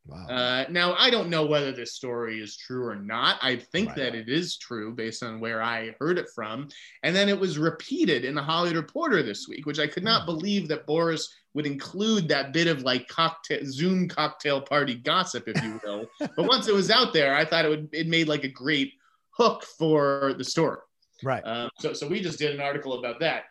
Wow. 0.06 0.28
Uh, 0.28 0.66
now, 0.70 0.94
I 0.94 1.10
don't 1.10 1.32
know 1.32 1.48
whether 1.48 1.72
this 1.72 1.96
story 1.96 2.40
is 2.40 2.58
true 2.58 2.86
or 2.86 2.96
not. 2.96 3.40
I 3.42 3.56
think 3.56 3.88
right. 3.88 3.98
that 3.98 4.16
it 4.16 4.30
is 4.30 4.58
true 4.58 4.94
based 4.94 5.24
on 5.24 5.40
where 5.40 5.60
I 5.60 5.96
heard 6.00 6.20
it 6.20 6.28
from. 6.36 6.68
And 7.02 7.16
then 7.16 7.30
it 7.30 7.40
was 7.40 7.58
repeated 7.58 8.24
in 8.24 8.36
the 8.36 8.44
Hollywood 8.44 8.76
Reporter 8.76 9.24
this 9.24 9.48
week, 9.48 9.66
which 9.66 9.80
I 9.80 9.88
could 9.88 10.04
not 10.04 10.22
hmm. 10.22 10.26
believe 10.28 10.68
that 10.68 10.86
Borys 10.86 11.28
would 11.56 11.66
include 11.66 12.28
that 12.28 12.54
bit 12.54 12.68
of 12.68 12.84
like 12.84 13.08
cocktail 13.08 13.62
Zoom 13.64 14.08
cocktail 14.08 14.62
party 14.62 14.94
gossip, 14.94 15.48
if 15.48 15.60
you 15.64 15.82
will. 15.84 16.06
but 16.20 16.46
once 16.46 16.68
it 16.68 16.76
was 16.76 16.92
out 16.92 17.14
there, 17.14 17.34
I 17.36 17.46
thought 17.46 17.66
it 17.66 17.70
would 17.70 17.90
it 17.94 18.08
made 18.08 18.28
like 18.28 18.44
a 18.44 18.48
great 18.48 18.94
hook 19.32 19.64
for 19.64 20.36
the 20.38 20.44
story. 20.44 20.78
Right. 21.24 21.42
Um, 21.42 21.72
so 21.80 21.94
so 21.94 22.08
we 22.08 22.22
just 22.22 22.38
did 22.38 22.54
an 22.54 22.62
article 22.62 23.00
about 23.00 23.20
that 23.22 23.46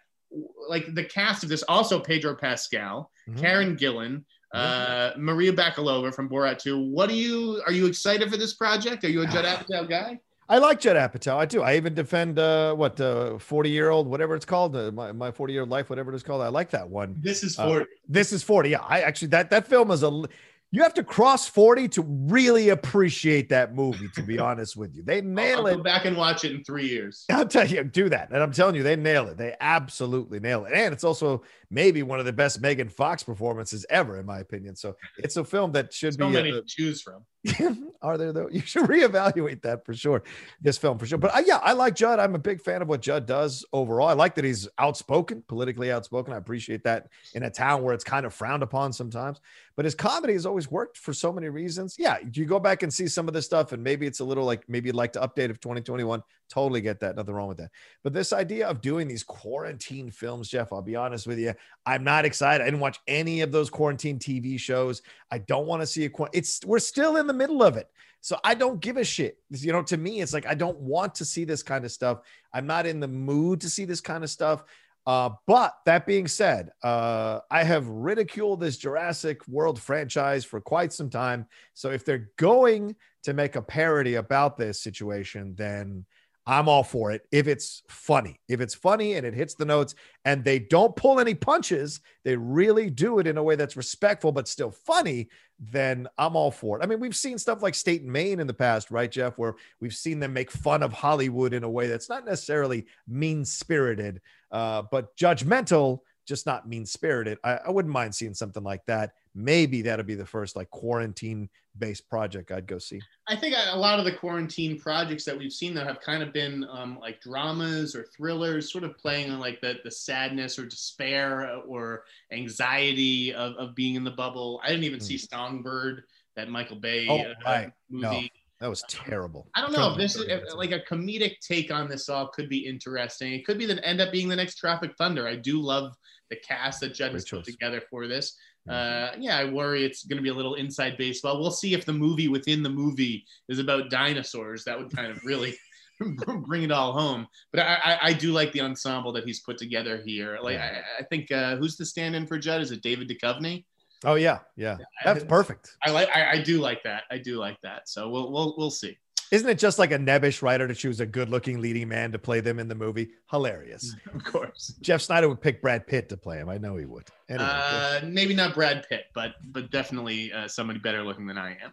like 0.68 0.95
the 0.95 1.05
cast 1.05 1.42
of 1.42 1.49
this 1.49 1.62
also 1.64 2.01
Pedro 2.01 2.35
Pascal, 2.35 3.11
mm-hmm. 3.29 3.40
Karen 3.40 3.77
Gillan, 3.77 4.25
uh, 4.53 5.12
Maria 5.16 5.53
Bakalova 5.53 6.14
from 6.14 6.29
Borat 6.29 6.59
2. 6.59 6.79
What 6.79 7.09
do 7.09 7.14
you 7.14 7.62
are 7.66 7.73
you 7.73 7.87
excited 7.87 8.31
for 8.31 8.37
this 8.37 8.55
project? 8.55 9.05
Are 9.05 9.09
you 9.09 9.23
a 9.23 9.27
Judd 9.27 9.45
Apatow 9.68 9.88
guy? 9.88 10.21
I 10.49 10.59
like 10.59 10.81
Judd 10.81 10.97
Apatow. 10.97 11.37
I 11.37 11.47
do. 11.47 11.62
I 11.62 11.77
even 11.77 11.95
defend 11.95 12.38
uh, 12.38 12.75
what 12.75 13.01
uh, 13.01 13.38
forty 13.38 13.71
year 13.71 13.88
old 13.90 14.07
whatever 14.07 14.35
it's 14.35 14.45
called, 14.45 14.77
uh, 14.77 14.90
my 14.92 15.12
my 15.12 15.31
forty 15.31 15.55
year 15.55 15.62
old 15.62 15.71
life, 15.71 15.88
whatever 15.88 16.12
it 16.12 16.16
is 16.16 16.23
called. 16.23 16.42
I 16.42 16.49
like 16.49 16.71
that 16.71 16.88
one. 16.88 17.16
This 17.21 17.42
is 17.42 17.57
forty. 17.57 17.85
Uh, 17.85 17.97
this 18.09 18.33
is 18.33 18.42
forty. 18.42 18.71
Yeah, 18.71 18.81
I 18.81 19.01
actually 19.01 19.29
that 19.29 19.51
that 19.51 19.66
film 19.66 19.90
is 19.90 20.03
a 20.03 20.23
you 20.72 20.82
have 20.82 20.94
to 20.94 21.04
cross 21.04 21.46
40 21.46 21.87
to 21.88 22.02
really 22.02 22.70
appreciate 22.70 23.50
that 23.50 23.74
movie, 23.74 24.08
to 24.14 24.22
be 24.22 24.38
honest 24.40 24.74
with 24.74 24.96
you. 24.96 25.02
They 25.02 25.20
nail 25.20 25.61
I'll 25.61 25.66
it. 25.66 25.76
Go 25.76 25.82
back 25.82 26.06
and 26.06 26.16
watch 26.16 26.44
it 26.44 26.52
in 26.52 26.64
three 26.64 26.88
years. 26.88 27.26
I'll 27.30 27.46
tell 27.46 27.66
you, 27.66 27.85
do 27.85 28.08
that. 28.08 28.30
And 28.30 28.42
I'm 28.42 28.52
telling 28.52 28.74
you, 28.74 28.82
they 28.82 28.96
nail 28.96 29.28
it. 29.28 29.37
They 29.37 29.54
absolutely 29.61 30.40
nail 30.40 30.64
it. 30.64 30.72
And 30.72 30.94
it's 30.94 31.04
also 31.04 31.42
maybe 31.72 32.02
one 32.02 32.20
of 32.20 32.26
the 32.26 32.32
best 32.32 32.61
Megan 32.61 32.88
Fox 32.88 33.22
performances 33.22 33.87
ever, 33.88 34.20
in 34.20 34.26
my 34.26 34.38
opinion. 34.38 34.76
So 34.76 34.94
it's 35.16 35.37
a 35.37 35.44
film 35.44 35.72
that 35.72 35.92
should 35.92 36.14
so 36.14 36.26
be 36.26 36.32
many 36.32 36.50
a, 36.50 36.52
to 36.52 36.62
choose 36.66 37.00
from. 37.00 37.24
Are 38.02 38.18
there 38.18 38.32
though? 38.32 38.48
You 38.52 38.61
should 38.61 38.85
reevaluate 38.85 39.62
that 39.62 39.85
for 39.85 39.94
sure. 39.94 40.22
This 40.61 40.76
film 40.76 40.98
for 40.98 41.06
sure. 41.06 41.18
But 41.18 41.35
uh, 41.35 41.42
yeah, 41.44 41.56
I 41.56 41.72
like 41.72 41.94
Judd. 41.94 42.18
I'm 42.18 42.35
a 42.35 42.38
big 42.38 42.61
fan 42.61 42.82
of 42.82 42.88
what 42.88 43.00
Judd 43.00 43.26
does 43.26 43.64
overall. 43.72 44.08
I 44.08 44.12
like 44.12 44.35
that 44.35 44.44
he's 44.44 44.68
outspoken, 44.78 45.42
politically 45.48 45.90
outspoken. 45.90 46.35
I 46.35 46.37
appreciate 46.37 46.85
that 46.85 47.08
in 47.35 47.42
a 47.44 47.50
town 47.50 47.82
where 47.82 47.94
it's 47.94 48.04
kind 48.04 48.26
of 48.26 48.35
frowned 48.35 48.62
upon 48.62 48.92
sometimes. 48.92 49.40
But 49.74 49.87
his 49.87 49.94
comedy 49.94 50.35
has 50.35 50.44
always 50.44 50.70
worked 50.70 50.98
for 50.98 51.14
so 51.14 51.32
many 51.32 51.48
reasons. 51.48 51.96
Yeah, 51.98 52.18
you 52.32 52.44
go 52.44 52.61
back 52.61 52.82
and 52.82 52.92
see 52.92 53.08
some 53.08 53.26
of 53.26 53.35
this 53.35 53.46
stuff, 53.46 53.72
and 53.72 53.82
maybe 53.82 54.06
it's 54.06 54.20
a 54.20 54.24
little 54.24 54.44
like 54.44 54.68
maybe 54.68 54.88
you'd 54.88 54.96
like 54.96 55.14
to 55.14 55.20
update 55.20 55.50
of 55.50 55.61
2021. 55.61 56.22
Totally 56.50 56.82
get 56.82 57.00
that. 57.00 57.16
Nothing 57.16 57.35
wrong 57.35 57.48
with 57.48 57.56
that. 57.56 57.70
But 58.02 58.12
this 58.12 58.35
idea 58.35 58.68
of 58.68 58.82
doing 58.82 59.08
these 59.08 59.22
quarantine 59.22 60.11
films, 60.11 60.50
Jeff, 60.50 60.72
I'll 60.72 60.82
be 60.82 60.96
honest 60.96 61.26
with 61.26 61.38
you, 61.38 61.54
I'm 61.85 62.05
not 62.05 62.25
excited. 62.25 62.62
I 62.62 62.66
didn't 62.66 62.81
watch 62.81 63.01
any 63.09 63.40
of 63.40 63.51
those 63.51 63.70
quarantine 63.70 64.18
TV 64.18 64.59
shows. 64.59 65.03
I 65.31 65.38
don't 65.38 65.66
want 65.66 65.83
to 65.83 65.87
see 65.87 66.05
a. 66.05 66.11
It's 66.33 66.64
we're 66.64 66.79
still 66.79 67.16
in 67.16 67.27
the 67.27 67.33
middle 67.33 67.62
of 67.62 67.77
it. 67.77 67.88
So 68.20 68.38
I 68.44 68.55
don't 68.55 68.81
give 68.81 68.98
a 68.98 69.05
shit. 69.05 69.37
You 69.51 69.72
know, 69.72 69.83
to 69.83 69.96
me, 69.96 70.20
it's 70.20 70.33
like 70.33 70.46
I 70.46 70.55
don't 70.55 70.79
want 70.79 71.16
to 71.16 71.25
see 71.25 71.44
this 71.44 71.62
kind 71.62 71.85
of 71.85 71.90
stuff. 71.90 72.20
I'm 72.55 72.66
not 72.66 72.87
in 72.87 73.01
the 73.01 73.09
mood 73.09 73.61
to 73.62 73.70
see 73.70 73.85
this 73.85 74.01
kind 74.01 74.22
of 74.22 74.31
stuff. 74.31 74.62
Uh, 75.05 75.31
but 75.48 75.75
that 75.85 76.07
being 76.07 76.29
said, 76.29 76.70
uh, 76.85 77.40
I 77.51 77.64
have 77.64 77.88
ridiculed 77.88 78.61
this 78.61 78.77
Jurassic 78.77 79.46
World 79.48 79.81
franchise 79.81 80.44
for 80.44 80.61
quite 80.61 80.92
some 80.92 81.11
time. 81.11 81.46
So 81.75 81.90
if 81.90 82.05
they're 82.05 82.31
going 82.37 82.94
to 83.25 83.33
make 83.33 83.57
a 83.57 83.62
parody 83.62 84.14
about 84.14 84.57
this 84.57 84.81
situation, 84.81 85.55
then 85.57 86.05
I'm 86.46 86.68
all 86.68 86.83
for 86.83 87.12
it 87.12 87.22
if 87.31 87.46
it's 87.46 87.83
funny. 87.88 88.40
If 88.48 88.61
it's 88.61 88.74
funny 88.74 89.14
and 89.14 89.24
it 89.24 89.35
hits 89.35 89.55
the 89.55 89.64
notes 89.64 89.94
and 90.24 90.44
they 90.44 90.59
don't 90.59 90.96
pull 90.96 91.20
any 91.20 91.35
punches, 91.35 92.00
they 92.24 92.37
really 92.37 92.90
do 92.90 93.20
it 93.20 93.26
in 93.26 93.38
a 93.38 93.42
way 93.42 93.55
that's 93.55 93.76
respectful 93.76 94.33
but 94.33 94.48
still 94.48 94.72
funny, 94.72 95.28
then 95.61 96.09
I'm 96.18 96.35
all 96.35 96.50
for 96.50 96.78
it. 96.78 96.83
I 96.83 96.87
mean, 96.87 96.98
we've 96.98 97.14
seen 97.14 97.38
stuff 97.38 97.62
like 97.62 97.76
State 97.76 98.02
and 98.02 98.12
Main 98.12 98.40
in 98.40 98.48
the 98.48 98.55
past, 98.55 98.90
right, 98.90 99.11
Jeff, 99.11 99.38
where 99.38 99.55
we've 99.81 99.94
seen 99.94 100.18
them 100.18 100.33
make 100.33 100.50
fun 100.50 100.83
of 100.83 100.92
Hollywood 100.92 101.55
in 101.55 101.62
a 101.62 101.70
way 101.70 101.87
that's 101.87 102.09
not 102.09 102.24
necessarily 102.24 102.87
mean 103.07 103.44
spirited, 103.44 104.20
uh, 104.50 104.83
but 104.90 105.16
judgmental, 105.16 106.00
just 106.26 106.46
not 106.46 106.68
mean 106.68 106.87
spirited. 106.87 107.38
I, 107.44 107.61
I 107.66 107.70
wouldn't 107.70 107.94
mind 107.94 108.14
seeing 108.14 108.35
something 108.35 108.64
like 108.64 108.85
that 108.87 109.12
maybe 109.35 109.83
that'll 109.83 110.05
be 110.05 110.14
the 110.14 110.27
first 110.27 110.57
like 110.57 110.71
quarantine 110.71 111.49
based 111.79 112.09
project 112.09 112.53
I'd 112.53 112.66
go 112.66 112.79
see. 112.79 113.01
I 113.29 113.37
think 113.37 113.55
a 113.57 113.79
lot 113.79 113.99
of 113.99 114.05
the 114.05 114.12
quarantine 114.12 114.79
projects 114.79 115.25
that 115.25 115.38
we've 115.38 115.53
seen 115.53 115.75
that 115.75 115.87
have 115.87 116.01
kind 116.01 116.23
of 116.23 116.33
been 116.33 116.66
um, 116.71 116.99
like 117.01 117.21
dramas 117.21 117.95
or 117.95 118.05
thrillers, 118.16 118.71
sort 118.71 118.85
of 118.85 118.97
playing 118.99 119.31
on 119.31 119.40
like 119.40 119.61
the, 119.61 119.77
the 119.85 119.90
sadness 119.90 120.59
or 120.59 120.66
despair 120.66 121.57
or 121.66 122.05
anxiety 122.31 123.33
of, 123.33 123.55
of 123.55 123.75
being 123.75 123.95
in 123.95 124.05
the 124.05 124.11
bubble. 124.11 124.61
I 124.62 124.68
didn't 124.68 124.85
even 124.85 124.99
mm. 124.99 125.05
see 125.05 125.18
Songbird, 125.18 126.05
that 126.37 126.49
Michael 126.49 126.77
Bay 126.77 127.07
oh, 127.09 127.21
uh, 127.21 127.35
right. 127.45 127.73
movie. 127.90 128.23
No. 128.23 128.29
That 128.61 128.71
was 128.71 128.85
terrible. 128.88 129.49
I 129.57 129.61
don't 129.61 129.73
know 129.73 129.90
if 129.90 129.99
this 129.99 130.14
is 130.14 130.23
if, 130.29 130.55
like 130.55 130.71
a 130.71 130.79
comedic 130.79 131.40
take 131.40 131.73
on 131.73 131.88
this 131.88 132.09
all 132.09 132.29
could 132.29 132.49
be 132.49 132.59
interesting. 132.59 133.33
It 133.33 133.45
could 133.45 133.59
be 133.59 133.66
that 133.66 133.85
end 133.85 134.01
up 134.01 134.12
being 134.12 134.29
the 134.29 134.37
next 134.37 134.55
Tropic 134.55 134.92
Thunder. 134.97 135.27
I 135.27 135.35
do 135.35 135.61
love 135.61 135.97
the 136.31 136.37
cast 136.37 136.79
that 136.81 136.95
Judd 136.95 137.12
has 137.12 137.29
put 137.29 137.45
together 137.45 137.83
for 137.90 138.07
this. 138.07 138.37
Uh, 138.68 139.11
yeah, 139.18 139.38
I 139.38 139.44
worry 139.44 139.85
it's 139.85 140.05
going 140.05 140.18
to 140.18 140.22
be 140.22 140.29
a 140.29 140.35
little 140.35 140.55
inside 140.55 140.96
baseball. 140.96 141.40
We'll 141.40 141.51
see 141.51 141.75
if 141.75 141.85
the 141.85 141.92
movie 141.92 142.29
within 142.29 142.62
the 142.62 142.70
movie 142.70 143.25
is 143.48 143.59
about 143.59 143.90
dinosaurs. 143.90 144.64
That 144.64 144.79
would 144.79 144.94
kind 144.94 145.11
of 145.11 145.25
really 145.25 145.57
bring 146.46 146.62
it 146.62 146.70
all 146.70 146.92
home. 146.92 147.27
But 147.53 147.61
I, 147.61 147.79
I, 147.85 147.98
I, 148.09 148.12
do 148.12 148.33
like 148.33 148.53
the 148.53 148.61
ensemble 148.61 149.12
that 149.12 149.25
he's 149.25 149.40
put 149.40 149.59
together 149.59 150.03
here. 150.05 150.38
Like 150.40 150.59
I, 150.59 150.83
I 151.01 151.03
think 151.05 151.31
uh, 151.33 151.57
who's 151.57 151.77
the 151.77 151.85
stand-in 151.85 152.27
for 152.27 152.38
Judd? 152.38 152.61
Is 152.61 152.70
it 152.70 152.83
David 152.83 153.09
Duchovny? 153.09 153.64
Oh 154.05 154.14
yeah, 154.14 154.40
yeah, 154.57 154.79
that's 155.05 155.22
perfect. 155.22 155.77
I 155.85 155.90
like. 155.90 156.09
I, 156.12 156.33
I 156.33 156.42
do 156.42 156.59
like 156.61 156.83
that. 156.83 157.05
I 157.11 157.18
do 157.18 157.38
like 157.38 157.61
that. 157.62 157.88
So 157.88 158.09
we'll 158.09 158.33
we'll 158.33 158.55
we'll 158.59 158.70
see. 158.70 158.98
Isn't 159.33 159.49
it 159.49 159.59
just 159.59 159.79
like 159.79 159.92
a 159.92 159.99
nebbish 159.99 160.42
writer 160.42 160.68
to 160.68 160.75
choose 160.75 161.01
a 161.01 161.07
good-looking 161.07 161.59
leading 161.62 161.88
man 161.88 162.12
to 162.12 162.18
play 162.18 162.40
them 162.40 162.59
in 162.59 162.68
the 162.68 162.75
movie? 162.75 163.11
Hilarious. 163.31 163.97
Of 164.14 164.25
course. 164.25 164.75
Jeff 164.83 165.01
Sneider 165.01 165.29
would 165.29 165.40
pick 165.40 165.62
Brad 165.62 165.87
Pitt 165.87 166.11
to 166.11 166.18
play 166.18 166.37
him. 166.37 166.51
I 166.51 166.59
know 166.59 166.77
he 166.77 166.85
would. 166.85 167.09
Anyway, 167.31 167.49
uh, 167.49 168.01
maybe 168.05 168.35
not 168.35 168.55
Brad 168.55 168.87
Pitt, 168.88 169.07
but 169.14 169.35
but 169.45 169.71
definitely 169.71 170.31
uh, 170.33 170.47
somebody 170.47 170.79
better 170.79 171.03
looking 171.03 171.27
than 171.27 171.38
I 171.38 171.57
am. 171.62 171.73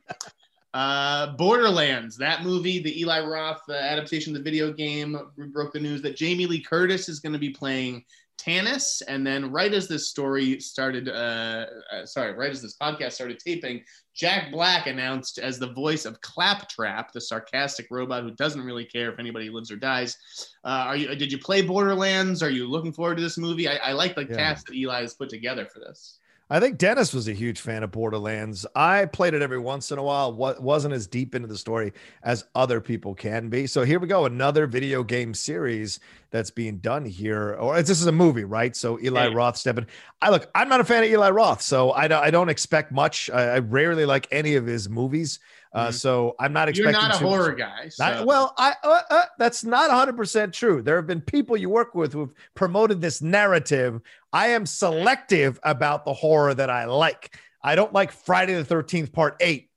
Uh, 0.74 1.36
Borderlands, 1.36 2.16
that 2.18 2.44
movie, 2.44 2.82
the 2.82 3.02
Eli 3.02 3.20
Roth 3.26 3.62
uh, 3.68 3.74
adaptation 3.74 4.34
of 4.34 4.42
the 4.42 4.44
video 4.44 4.72
game, 4.72 5.20
we 5.36 5.48
broke 5.48 5.74
the 5.74 5.80
news 5.80 6.02
that 6.04 6.16
Jamie 6.16 6.46
Lee 6.46 6.62
Curtis 6.62 7.10
is 7.10 7.20
going 7.20 7.34
to 7.34 7.40
be 7.40 7.50
playing 7.50 8.06
Tannis, 8.40 9.02
and 9.02 9.28
then 9.28 9.52
right 9.52 9.74
as 9.74 9.88
this 9.88 10.10
story 10.10 10.60
started, 10.62 11.10
uh, 11.10 11.66
uh, 11.92 12.06
sorry, 12.06 12.32
right 12.34 12.50
as 12.50 12.62
this 12.62 12.78
podcast 12.82 13.14
started 13.14 13.38
taping, 13.38 13.84
Jack 14.16 14.52
Black 14.52 14.88
announced 14.88 15.40
as 15.40 15.60
the 15.60 15.74
voice 15.74 16.06
of 16.06 16.20
Claptrap, 16.22 17.12
the 17.12 17.20
sarcastic 17.20 17.88
robot 17.92 18.24
who 18.24 18.32
doesn't 18.32 18.62
really 18.62 18.86
care 18.86 19.12
if 19.12 19.20
anybody 19.20 19.50
lives 19.50 19.72
or 19.72 19.76
dies. 19.76 20.18
Uh, 20.64 20.86
are 20.88 20.96
you? 20.96 21.14
Did 21.16 21.32
you 21.32 21.38
play 21.38 21.62
Borderlands? 21.62 22.42
Are 22.42 22.50
you 22.50 22.68
looking 22.70 22.94
forward 22.94 23.16
to 23.16 23.24
this 23.24 23.38
movie? 23.38 23.68
I, 23.68 23.76
I 23.78 23.92
like 23.92 24.16
the 24.16 24.26
yeah. 24.26 24.36
cast 24.36 24.68
that 24.68 24.76
Eli 24.76 25.02
has 25.02 25.16
put 25.16 25.30
together 25.30 25.66
for 25.66 25.80
this. 25.80 26.19
I 26.52 26.60
think 26.60 26.80
Dennis 26.80 27.14
was 27.14 27.28
a 27.28 27.34
huge 27.34 27.60
fan 27.60 27.84
of 27.84 27.92
Borderlands. 27.92 28.66
I 28.76 29.06
played 29.06 29.36
it 29.36 29.44
every 29.44 29.60
once 29.60 29.92
in 29.92 30.00
a 30.00 30.04
while. 30.04 30.34
What 30.34 30.62
wasn't 30.62 30.96
as 30.96 31.06
deep 31.06 31.36
into 31.36 31.48
the 31.48 31.58
story 31.58 31.94
as 32.24 32.46
other 32.56 32.82
people 32.82 33.14
can 33.14 33.50
be. 33.50 33.68
So 33.68 33.84
here 33.84 34.00
we 34.00 34.08
go, 34.08 34.26
another 34.26 34.66
video 34.66 35.04
game 35.04 35.36
series 35.36 36.00
that's 36.32 36.50
being 36.50 36.78
done 36.78 37.06
here. 37.06 37.54
Or 37.54 37.80
this 37.82 38.02
is 38.02 38.08
a 38.08 38.12
movie, 38.12 38.46
right? 38.46 38.76
So 38.76 39.00
Eli 39.00 39.28
yeah. 39.28 39.34
Roth 39.34 39.58
stepping. 39.58 39.86
I 40.22 40.32
look. 40.32 40.50
I'm 40.56 40.70
not 40.70 40.82
a 40.82 40.86
fan 40.86 41.04
of 41.04 41.10
Eli 41.10 41.30
Roth, 41.30 41.62
so 41.62 41.92
I 41.92 42.08
don't, 42.08 42.24
I 42.24 42.32
don't 42.32 42.50
expect 42.50 42.92
much. 42.92 43.30
I, 43.30 43.56
I 43.56 43.60
rarely 43.60 44.06
like 44.06 44.28
any 44.32 44.56
of 44.56 44.66
his 44.66 44.90
movies. 44.90 45.40
Uh, 45.72 45.86
mm-hmm. 45.86 45.92
So 45.92 46.36
I'm 46.40 46.52
not 46.52 46.70
expecting. 46.70 46.94
You're 46.94 47.02
not 47.02 47.22
a 47.22 47.26
horror 47.26 47.54
guy. 47.54 47.90
So. 47.90 48.04
Not, 48.04 48.26
well, 48.26 48.54
I 48.58 48.74
uh, 48.84 49.02
uh, 49.10 49.26
that's 49.38 49.64
not 49.64 49.90
100 49.90 50.18
percent 50.18 50.54
true. 50.54 50.82
There 50.82 50.96
have 50.96 51.08
been 51.08 51.22
people 51.22 51.56
you 51.58 51.70
work 51.70 51.94
with 51.94 52.14
who've 52.14 52.34
promoted 52.56 53.02
this 53.02 53.22
narrative. 53.22 54.02
I 54.34 54.48
am 54.50 54.66
selective 54.66 55.60
about 55.64 56.06
the 56.06 56.14
horror 56.14 56.54
that 56.54 56.70
I 56.70 56.86
like. 56.86 57.38
I 57.64 57.76
don't 57.76 57.94
like 57.94 58.12
Friday 58.12 58.62
the 58.62 58.64
13th 58.64 59.12
Part 59.12 59.38
Eight. 59.42 59.70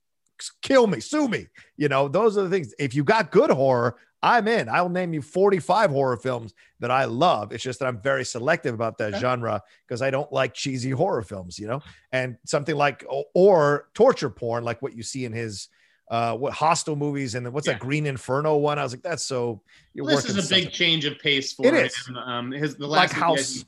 Kill 0.61 0.87
me, 0.87 0.99
sue 0.99 1.27
me. 1.27 1.47
You 1.77 1.89
know, 1.89 2.07
those 2.07 2.37
are 2.37 2.43
the 2.43 2.49
things. 2.49 2.73
If 2.79 2.95
you 2.95 3.03
got 3.03 3.31
good 3.31 3.51
horror, 3.51 3.97
I'm 4.23 4.47
in. 4.47 4.69
I'll 4.69 4.89
name 4.89 5.13
you 5.13 5.21
45 5.21 5.91
horror 5.91 6.17
films 6.17 6.53
that 6.79 6.89
I 6.89 7.05
love. 7.05 7.51
It's 7.51 7.63
just 7.63 7.79
that 7.79 7.87
I'm 7.87 8.01
very 8.01 8.23
selective 8.23 8.73
about 8.73 8.97
that 8.97 9.11
okay. 9.11 9.19
genre 9.19 9.61
because 9.85 10.01
I 10.01 10.09
don't 10.11 10.31
like 10.31 10.53
cheesy 10.53 10.91
horror 10.91 11.23
films, 11.23 11.59
you 11.59 11.67
know, 11.67 11.81
and 12.11 12.37
something 12.45 12.75
like 12.75 13.05
or 13.33 13.89
torture 13.93 14.29
porn, 14.29 14.63
like 14.63 14.81
what 14.81 14.95
you 14.95 15.03
see 15.03 15.25
in 15.25 15.33
his 15.33 15.67
uh, 16.13 16.37
what 16.37 16.53
Hostel 16.53 16.95
movies 16.95 17.33
and 17.33 17.43
then 17.43 17.53
what's 17.53 17.65
yeah. 17.65 17.73
that 17.73 17.79
Green 17.79 18.05
Inferno 18.05 18.55
one? 18.57 18.77
I 18.77 18.83
was 18.83 18.93
like, 18.93 19.01
that's 19.01 19.23
so. 19.23 19.59
You're 19.95 20.05
this 20.05 20.25
is 20.25 20.45
a 20.45 20.47
big 20.55 20.71
change 20.71 21.05
of 21.05 21.17
pace 21.17 21.53
for 21.53 21.65
it. 21.65 21.73
Is. 21.73 22.07
Him. 22.07 22.17
Um, 22.17 22.51
his 22.51 22.75
the 22.75 22.85
last 22.85 23.13
like 23.13 23.19
House. 23.19 23.65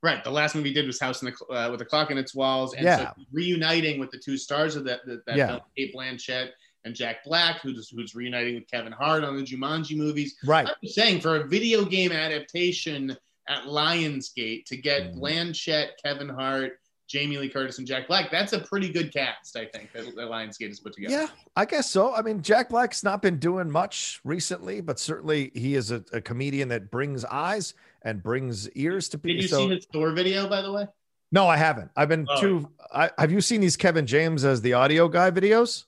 right, 0.00 0.22
the 0.22 0.30
last 0.30 0.54
movie 0.54 0.68
he 0.68 0.74
did 0.74 0.86
was 0.86 1.00
House 1.00 1.20
in 1.20 1.32
the 1.32 1.52
uh, 1.52 1.72
with 1.72 1.80
a 1.80 1.84
clock 1.84 2.12
in 2.12 2.16
its 2.16 2.32
walls, 2.32 2.74
and 2.74 2.84
yeah. 2.84 2.98
so 2.98 3.22
reuniting 3.32 3.98
with 3.98 4.12
the 4.12 4.18
two 4.18 4.36
stars 4.36 4.76
of 4.76 4.84
that 4.84 5.04
that, 5.06 5.26
that 5.26 5.36
yeah. 5.36 5.46
film, 5.48 5.60
Cate 5.76 5.92
Blanchett 5.92 6.50
and 6.84 6.94
Jack 6.94 7.24
Black, 7.24 7.60
who's 7.60 7.88
who's 7.88 8.14
reuniting 8.14 8.54
with 8.54 8.70
Kevin 8.70 8.92
Hart 8.92 9.24
on 9.24 9.36
the 9.36 9.42
Jumanji 9.42 9.96
movies. 9.96 10.36
Right. 10.46 10.68
I'm 10.68 10.88
saying 10.88 11.22
for 11.22 11.38
a 11.38 11.48
video 11.48 11.84
game 11.84 12.12
adaptation 12.12 13.16
at 13.48 13.64
Lionsgate 13.64 14.64
to 14.66 14.76
get 14.76 15.12
mm. 15.12 15.18
Blanchett, 15.18 15.88
Kevin 16.00 16.28
Hart, 16.28 16.78
Jamie 17.08 17.36
Lee 17.38 17.48
Curtis 17.48 17.78
and 17.78 17.86
Jack 17.86 18.08
Black. 18.08 18.30
That's 18.30 18.52
a 18.52 18.60
pretty 18.60 18.90
good 18.90 19.12
cast, 19.12 19.56
I 19.56 19.66
think, 19.66 19.92
that, 19.92 20.04
that 20.04 20.28
Lionsgate 20.28 20.68
has 20.68 20.80
put 20.80 20.94
together. 20.94 21.14
Yeah, 21.14 21.26
I 21.56 21.64
guess 21.64 21.90
so. 21.90 22.14
I 22.14 22.22
mean, 22.22 22.42
Jack 22.42 22.70
Black's 22.70 23.04
not 23.04 23.20
been 23.20 23.38
doing 23.38 23.70
much 23.70 24.20
recently, 24.24 24.80
but 24.80 24.98
certainly 24.98 25.50
he 25.54 25.74
is 25.74 25.90
a, 25.90 26.02
a 26.12 26.20
comedian 26.20 26.68
that 26.68 26.90
brings 26.90 27.24
eyes 27.26 27.74
and 28.02 28.22
brings 28.22 28.70
ears 28.70 29.08
to 29.10 29.18
people. 29.18 29.36
Did 29.36 29.42
you 29.42 29.48
so, 29.48 29.68
see 29.68 29.74
his 29.74 29.86
tour 29.86 30.12
video, 30.12 30.48
by 30.48 30.62
the 30.62 30.72
way? 30.72 30.86
No, 31.32 31.48
I 31.48 31.56
haven't. 31.56 31.90
I've 31.96 32.08
been 32.08 32.26
oh. 32.28 32.40
too. 32.40 32.68
I, 32.92 33.10
have 33.18 33.32
you 33.32 33.40
seen 33.40 33.60
these 33.60 33.76
Kevin 33.76 34.06
James 34.06 34.44
as 34.44 34.60
the 34.60 34.72
audio 34.72 35.08
guy 35.08 35.30
videos? 35.30 35.84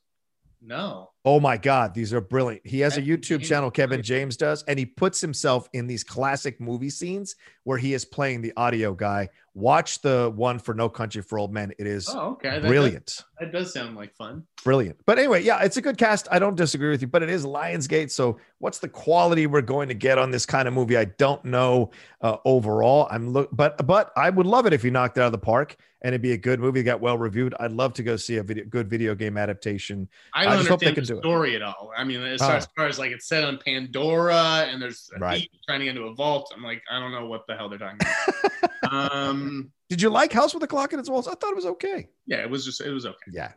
No. 0.67 1.11
Oh 1.25 1.39
my 1.39 1.57
God, 1.57 1.95
these 1.95 2.13
are 2.13 2.21
brilliant. 2.21 2.67
He 2.67 2.81
has 2.81 2.97
a 2.97 3.03
YouTube 3.03 3.43
channel, 3.43 3.71
Kevin 3.71 4.03
James 4.03 4.37
does, 4.37 4.65
and 4.65 4.79
he 4.79 4.85
puts 4.85 5.21
himself 5.21 5.69
in 5.73 5.87
these 5.87 6.03
classic 6.03 6.61
movie 6.61 6.91
scenes 6.91 7.37
where 7.63 7.79
he 7.79 7.95
is 7.95 8.05
playing 8.05 8.43
the 8.43 8.53
audio 8.57 8.93
guy. 8.93 9.29
Watch 9.55 10.03
the 10.03 10.33
one 10.35 10.59
for 10.59 10.75
No 10.75 10.89
Country 10.89 11.23
for 11.23 11.39
Old 11.39 11.53
Men. 11.53 11.73
It 11.79 11.87
is 11.87 12.09
oh, 12.09 12.33
okay. 12.33 12.59
brilliant. 12.61 13.25
That 13.39 13.53
does, 13.53 13.53
that 13.53 13.59
does 13.59 13.73
sound 13.73 13.97
like 13.97 14.15
fun. 14.15 14.45
Brilliant. 14.65 14.99
But 15.07 15.19
anyway, 15.19 15.43
yeah, 15.43 15.63
it's 15.63 15.77
a 15.77 15.83
good 15.83 15.99
cast. 15.99 16.29
I 16.31 16.39
don't 16.39 16.57
disagree 16.57 16.91
with 16.91 17.01
you, 17.01 17.09
but 17.09 17.23
it 17.23 17.31
is 17.31 17.47
Lionsgate. 17.47 18.11
So 18.11 18.39
what's 18.59 18.79
the 18.79 18.89
quality 18.89 19.47
we're 19.47 19.63
going 19.63 19.89
to 19.89 19.95
get 19.95 20.19
on 20.19 20.31
this 20.31 20.47
kind 20.47 20.69
of 20.69 20.75
movie? 20.75 20.97
I 20.97 21.07
don't 21.07 21.45
know 21.45 21.91
uh, 22.21 22.37
overall. 22.45 23.09
I'm 23.11 23.33
look, 23.33 23.51
but 23.53 23.87
but 23.87 24.13
I 24.17 24.31
would 24.31 24.47
love 24.47 24.67
it 24.67 24.73
if 24.73 24.85
you 24.85 24.91
knocked 24.91 25.17
it 25.17 25.23
out 25.23 25.27
of 25.27 25.33
the 25.33 25.39
park 25.39 25.77
and 26.07 26.15
it'd 26.15 26.23
be 26.23 26.35
a 26.35 26.39
good 26.39 26.61
movie. 26.61 26.83
That 26.83 26.85
got 26.85 27.01
well 27.01 27.19
reviewed. 27.19 27.53
I'd 27.59 27.73
love 27.73 27.93
to 27.95 28.05
go 28.05 28.15
see 28.15 28.37
a 28.37 28.43
video, 28.45 28.65
good 28.67 28.89
video 28.89 29.17
game 29.17 29.37
adaptation. 29.37 30.09
I 30.33 30.45
don't 30.45 30.53
I 30.53 30.57
just 30.59 30.69
hope 30.69 30.79
they 30.79 30.93
can 30.93 31.03
the 31.03 31.15
do 31.15 31.19
story 31.19 31.55
it. 31.55 31.57
at 31.57 31.63
all. 31.63 31.91
I 31.97 32.05
mean, 32.05 32.23
as, 32.23 32.39
far, 32.39 32.53
oh. 32.53 32.57
as 32.59 32.69
far 32.77 32.87
as 32.87 32.97
like 32.97 33.11
it's 33.11 33.27
set 33.27 33.43
on 33.43 33.59
Pandora 33.59 34.69
and 34.71 34.81
there's 34.81 35.11
a 35.17 35.19
right. 35.19 35.51
trying 35.67 35.81
to 35.81 35.87
get 35.87 35.97
into 35.97 36.07
a 36.07 36.15
vault. 36.15 36.53
I'm 36.57 36.63
like, 36.63 36.81
I 36.89 37.01
don't 37.01 37.11
know 37.11 37.27
what 37.27 37.49
the 37.49 37.57
hell 37.57 37.69
they're 37.69 37.81
talking 37.81 37.99
about. 38.01 38.93
um, 38.93 39.73
Did 39.89 40.01
you 40.01 40.09
like 40.09 40.33
House 40.33 40.55
with 40.55 40.63
a 40.63 40.69
Clock 40.69 40.93
in 40.93 41.01
its 41.01 41.11
Walls? 41.11 41.27
I 41.27 41.35
thought 41.35 41.51
it 41.51 41.57
was 41.57 41.67
okay. 41.67 42.07
Yeah, 42.25 42.37
it 42.37 42.51
was 42.51 42.65
just 42.65 42.81
it 42.81 42.93
was 42.93 43.05
okay. 43.05 43.33
Yeah. 43.33 43.51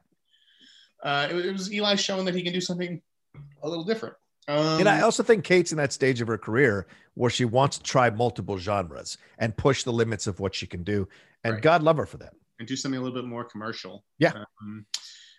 Uh, 1.03 1.27
it, 1.29 1.45
it 1.45 1.51
was 1.51 1.71
Eli 1.71 1.93
showing 1.97 2.25
that 2.25 2.33
he 2.33 2.41
can 2.41 2.51
do 2.51 2.61
something 2.61 2.99
a 3.61 3.69
little 3.69 3.83
different. 3.83 4.15
Um, 4.47 4.79
and 4.79 4.89
I 4.89 5.01
also 5.01 5.21
think 5.21 5.43
Cate's 5.43 5.71
in 5.71 5.77
that 5.77 5.93
stage 5.93 6.19
of 6.19 6.27
her 6.27 6.39
career 6.39 6.87
where 7.13 7.29
she 7.29 7.45
wants 7.45 7.77
to 7.77 7.83
try 7.83 8.09
multiple 8.09 8.57
genres 8.57 9.19
and 9.37 9.55
push 9.55 9.83
the 9.83 9.93
limits 9.93 10.25
of 10.25 10.39
what 10.39 10.55
she 10.55 10.65
can 10.65 10.83
do. 10.83 11.07
And 11.43 11.53
right. 11.53 11.61
God 11.61 11.83
love 11.83 11.97
her 11.97 12.07
for 12.07 12.17
that. 12.17 12.33
And 12.59 12.67
do 12.67 12.75
something 12.75 12.99
a 12.99 13.01
little 13.01 13.15
bit 13.15 13.27
more 13.27 13.45
commercial. 13.45 14.03
Yeah. 14.17 14.33
Um, 14.61 14.85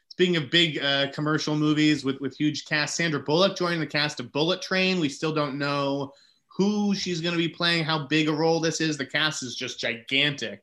speaking 0.09 0.37
of 0.37 0.51
big 0.51 0.79
uh, 0.83 1.13
commercial 1.13 1.55
movies 1.55 2.03
with, 2.03 2.19
with 2.21 2.35
huge 2.35 2.65
cast, 2.65 2.97
Sandra 2.97 3.21
Bullock 3.21 3.57
joining 3.57 3.79
the 3.79 3.87
cast 3.87 4.21
of 4.21 4.33
Bullet 4.33 4.63
Train. 4.63 5.01
We 5.01 5.11
still 5.11 5.33
don't 5.33 5.59
know 5.59 6.13
who 6.57 6.95
she's 6.95 7.21
going 7.21 7.35
to 7.35 7.39
be 7.39 7.49
playing, 7.49 7.85
how 7.85 8.07
big 8.07 8.29
a 8.29 8.33
role 8.33 8.59
this 8.59 8.81
is. 8.81 8.97
The 8.97 9.07
cast 9.07 9.43
is 9.43 9.55
just 9.55 9.79
gigantic. 9.79 10.63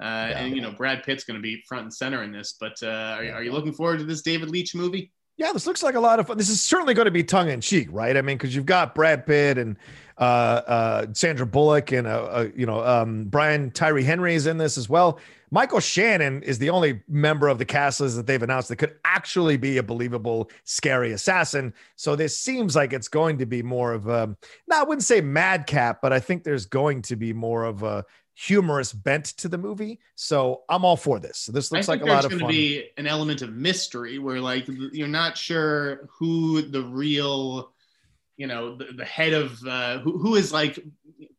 Uh, 0.00 0.04
yeah. 0.04 0.38
And, 0.40 0.54
you 0.54 0.60
know, 0.60 0.72
Brad 0.72 1.02
Pitt's 1.04 1.24
going 1.24 1.36
to 1.38 1.42
be 1.42 1.62
front 1.66 1.84
and 1.84 1.94
center 1.94 2.22
in 2.22 2.32
this. 2.32 2.56
But 2.60 2.82
uh, 2.82 3.16
are, 3.18 3.32
are 3.36 3.42
you 3.42 3.52
looking 3.52 3.72
forward 3.72 3.98
to 3.98 4.04
this 4.04 4.22
David 4.22 4.50
Leitch 4.50 4.74
movie? 4.74 5.10
Yeah, 5.36 5.52
this 5.52 5.66
looks 5.66 5.82
like 5.82 5.94
a 5.94 6.00
lot 6.00 6.20
of 6.20 6.26
fun. 6.26 6.38
This 6.38 6.50
is 6.50 6.60
certainly 6.60 6.94
going 6.94 7.06
to 7.06 7.10
be 7.10 7.24
tongue 7.24 7.48
in 7.48 7.60
cheek, 7.60 7.88
right? 7.90 8.16
I 8.16 8.22
mean, 8.22 8.36
because 8.36 8.54
you've 8.54 8.66
got 8.66 8.94
Brad 8.94 9.26
Pitt 9.26 9.58
and 9.58 9.76
uh, 10.18 10.20
uh, 10.66 11.06
Sandra 11.12 11.46
Bullock 11.46 11.92
and 11.92 12.06
uh, 12.06 12.10
uh, 12.10 12.48
you 12.54 12.66
know 12.66 12.84
um, 12.84 13.24
Brian 13.24 13.70
Tyree 13.70 14.04
Henry 14.04 14.34
is 14.34 14.46
in 14.46 14.58
this 14.58 14.78
as 14.78 14.88
well. 14.88 15.18
Michael 15.50 15.78
Shannon 15.78 16.42
is 16.42 16.58
the 16.58 16.70
only 16.70 17.00
member 17.06 17.46
of 17.46 17.58
the 17.58 17.64
cast 17.64 18.00
list 18.00 18.16
that 18.16 18.26
they've 18.26 18.42
announced 18.42 18.70
that 18.70 18.76
could 18.76 18.96
actually 19.04 19.56
be 19.56 19.78
a 19.78 19.84
believable, 19.84 20.50
scary 20.64 21.12
assassin. 21.12 21.72
So 21.94 22.16
this 22.16 22.36
seems 22.36 22.74
like 22.74 22.92
it's 22.92 23.06
going 23.06 23.38
to 23.38 23.46
be 23.46 23.62
more 23.62 23.92
of 23.92 24.08
a, 24.08 24.36
no, 24.66 24.80
I 24.80 24.82
wouldn't 24.82 25.04
say 25.04 25.20
madcap, 25.20 26.02
but 26.02 26.12
I 26.12 26.18
think 26.18 26.42
there's 26.42 26.66
going 26.66 27.02
to 27.02 27.14
be 27.14 27.32
more 27.32 27.62
of 27.62 27.84
a 27.84 28.04
humorous 28.34 28.92
bent 28.92 29.26
to 29.26 29.48
the 29.48 29.58
movie. 29.58 30.00
So 30.16 30.62
I'm 30.68 30.84
all 30.84 30.96
for 30.96 31.20
this. 31.20 31.46
This 31.46 31.70
looks 31.70 31.86
like 31.86 32.02
a 32.02 32.04
lot 32.04 32.24
of 32.24 32.32
fun. 32.32 32.40
There's 32.40 32.40
going 32.40 32.52
to 32.52 32.58
be 32.58 32.88
an 32.96 33.06
element 33.06 33.42
of 33.42 33.52
mystery 33.52 34.18
where 34.18 34.40
like 34.40 34.66
you're 34.66 35.06
not 35.06 35.38
sure 35.38 36.08
who 36.18 36.62
the 36.62 36.82
real, 36.82 37.73
you 38.36 38.46
know, 38.46 38.76
the, 38.76 38.86
the 38.96 39.04
head 39.04 39.32
of 39.32 39.58
uh, 39.66 39.98
who, 39.98 40.18
who 40.18 40.34
is 40.34 40.52
like 40.52 40.78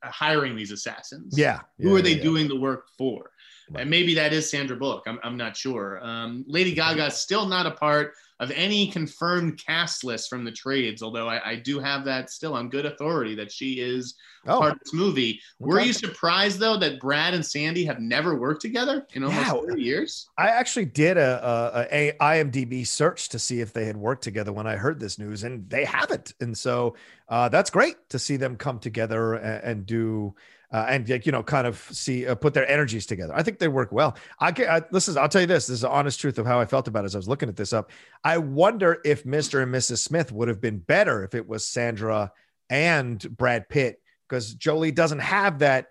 hiring 0.03 0.55
these 0.55 0.71
assassins. 0.71 1.37
Yeah. 1.37 1.61
Who 1.79 1.95
are 1.95 2.01
they 2.01 2.15
yeah. 2.15 2.23
doing 2.23 2.47
the 2.47 2.55
work 2.55 2.87
for? 2.97 3.31
Right. 3.70 3.82
And 3.82 3.89
maybe 3.89 4.13
that 4.16 4.34
is 4.34 4.49
Sandra 4.49 4.76
Bullock. 4.76 5.03
I'm, 5.07 5.20
I'm 5.24 5.38
not 5.38 5.57
sure. 5.57 5.99
Um, 6.03 6.45
Lady 6.47 6.74
Gaga 6.74 7.07
is 7.07 7.16
still 7.16 7.45
not 7.45 7.66
a 7.66 7.72
part 7.72 8.13
of 8.39 8.51
any 8.51 8.88
confirmed 8.91 9.61
cast 9.63 10.03
list 10.03 10.30
from 10.30 10.43
the 10.43 10.51
trades, 10.51 11.01
although 11.01 11.28
I, 11.28 11.51
I 11.51 11.55
do 11.55 11.80
have 11.80 12.03
that 12.05 12.30
still 12.30 12.53
on 12.53 12.70
good 12.70 12.86
authority 12.86 13.34
that 13.36 13.51
she 13.51 13.80
is 13.80 14.16
oh. 14.45 14.59
part 14.59 14.74
of 14.74 14.80
this 14.80 14.93
movie. 14.93 15.39
Okay. 15.61 15.70
Were 15.70 15.80
you 15.80 15.93
surprised 15.93 16.59
though 16.59 16.78
that 16.78 16.99
Brad 16.99 17.34
and 17.34 17.45
Sandy 17.45 17.86
have 17.86 17.99
never 17.99 18.36
worked 18.36 18.61
together 18.61 19.07
in 19.13 19.24
almost 19.24 19.47
yeah. 19.47 19.61
30 19.68 19.82
years? 19.82 20.28
I 20.38 20.49
actually 20.49 20.86
did 20.86 21.18
a, 21.18 21.88
a, 21.91 22.09
a 22.09 22.18
IMDb 22.20 22.86
search 22.86 23.30
to 23.30 23.39
see 23.39 23.61
if 23.61 23.72
they 23.72 23.86
had 23.86 23.95
worked 23.95 24.24
together 24.24 24.51
when 24.51 24.68
I 24.68 24.76
heard 24.76 24.99
this 24.99 25.18
news, 25.18 25.43
and 25.43 25.70
they 25.70 25.86
haven't. 25.86 26.34
And 26.41 26.57
so 26.57 26.95
uh, 27.30 27.47
that's 27.47 27.70
great 27.70 28.09
to 28.09 28.20
see 28.20 28.36
them 28.36 28.57
come 28.57 28.80
together 28.80 29.36
and, 29.36 29.63
and 29.63 29.86
do 29.86 30.36
uh, 30.76 30.86
and 30.89 31.07
you 31.07 31.32
know 31.32 31.41
kind 31.41 31.65
of 31.65 31.78
see 31.93 32.28
uh, 32.28 32.36
put 32.36 32.53
their 32.53 32.69
energies 32.69 33.05
together. 33.05 33.34
I 33.34 33.43
think 33.43 33.59
they 33.59 33.69
work 33.69 33.93
well. 33.93 34.17
I 34.41 34.51
get 34.51 34.69
I, 34.69 34.82
listen. 34.91 35.17
I'll 35.17 35.30
tell 35.30 35.39
you 35.39 35.47
this. 35.47 35.67
This 35.67 35.76
is 35.76 35.82
the 35.82 35.89
honest 35.89 36.19
truth 36.19 36.38
of 36.38 36.45
how 36.45 36.59
I 36.59 36.65
felt 36.65 36.89
about 36.89 37.05
it 37.05 37.07
as 37.07 37.15
I 37.15 37.17
was 37.17 37.30
looking 37.30 37.47
at 37.47 37.55
this 37.55 37.71
up. 37.71 37.91
I 38.26 38.39
wonder 38.39 38.99
if 39.05 39.23
Mr. 39.23 39.63
and 39.63 39.73
Mrs. 39.73 39.99
Smith 39.99 40.34
would 40.34 40.49
have 40.49 40.59
been 40.59 40.80
better 40.80 41.23
if 41.23 41.34
it 41.34 41.47
was 41.47 41.65
Sandra 41.65 42.34
and 42.69 43.26
Brad 43.38 43.69
Pitt 43.69 44.01
because 44.28 44.53
Jolie 44.53 44.91
doesn't 44.91 45.19
have 45.19 45.59
that 45.59 45.88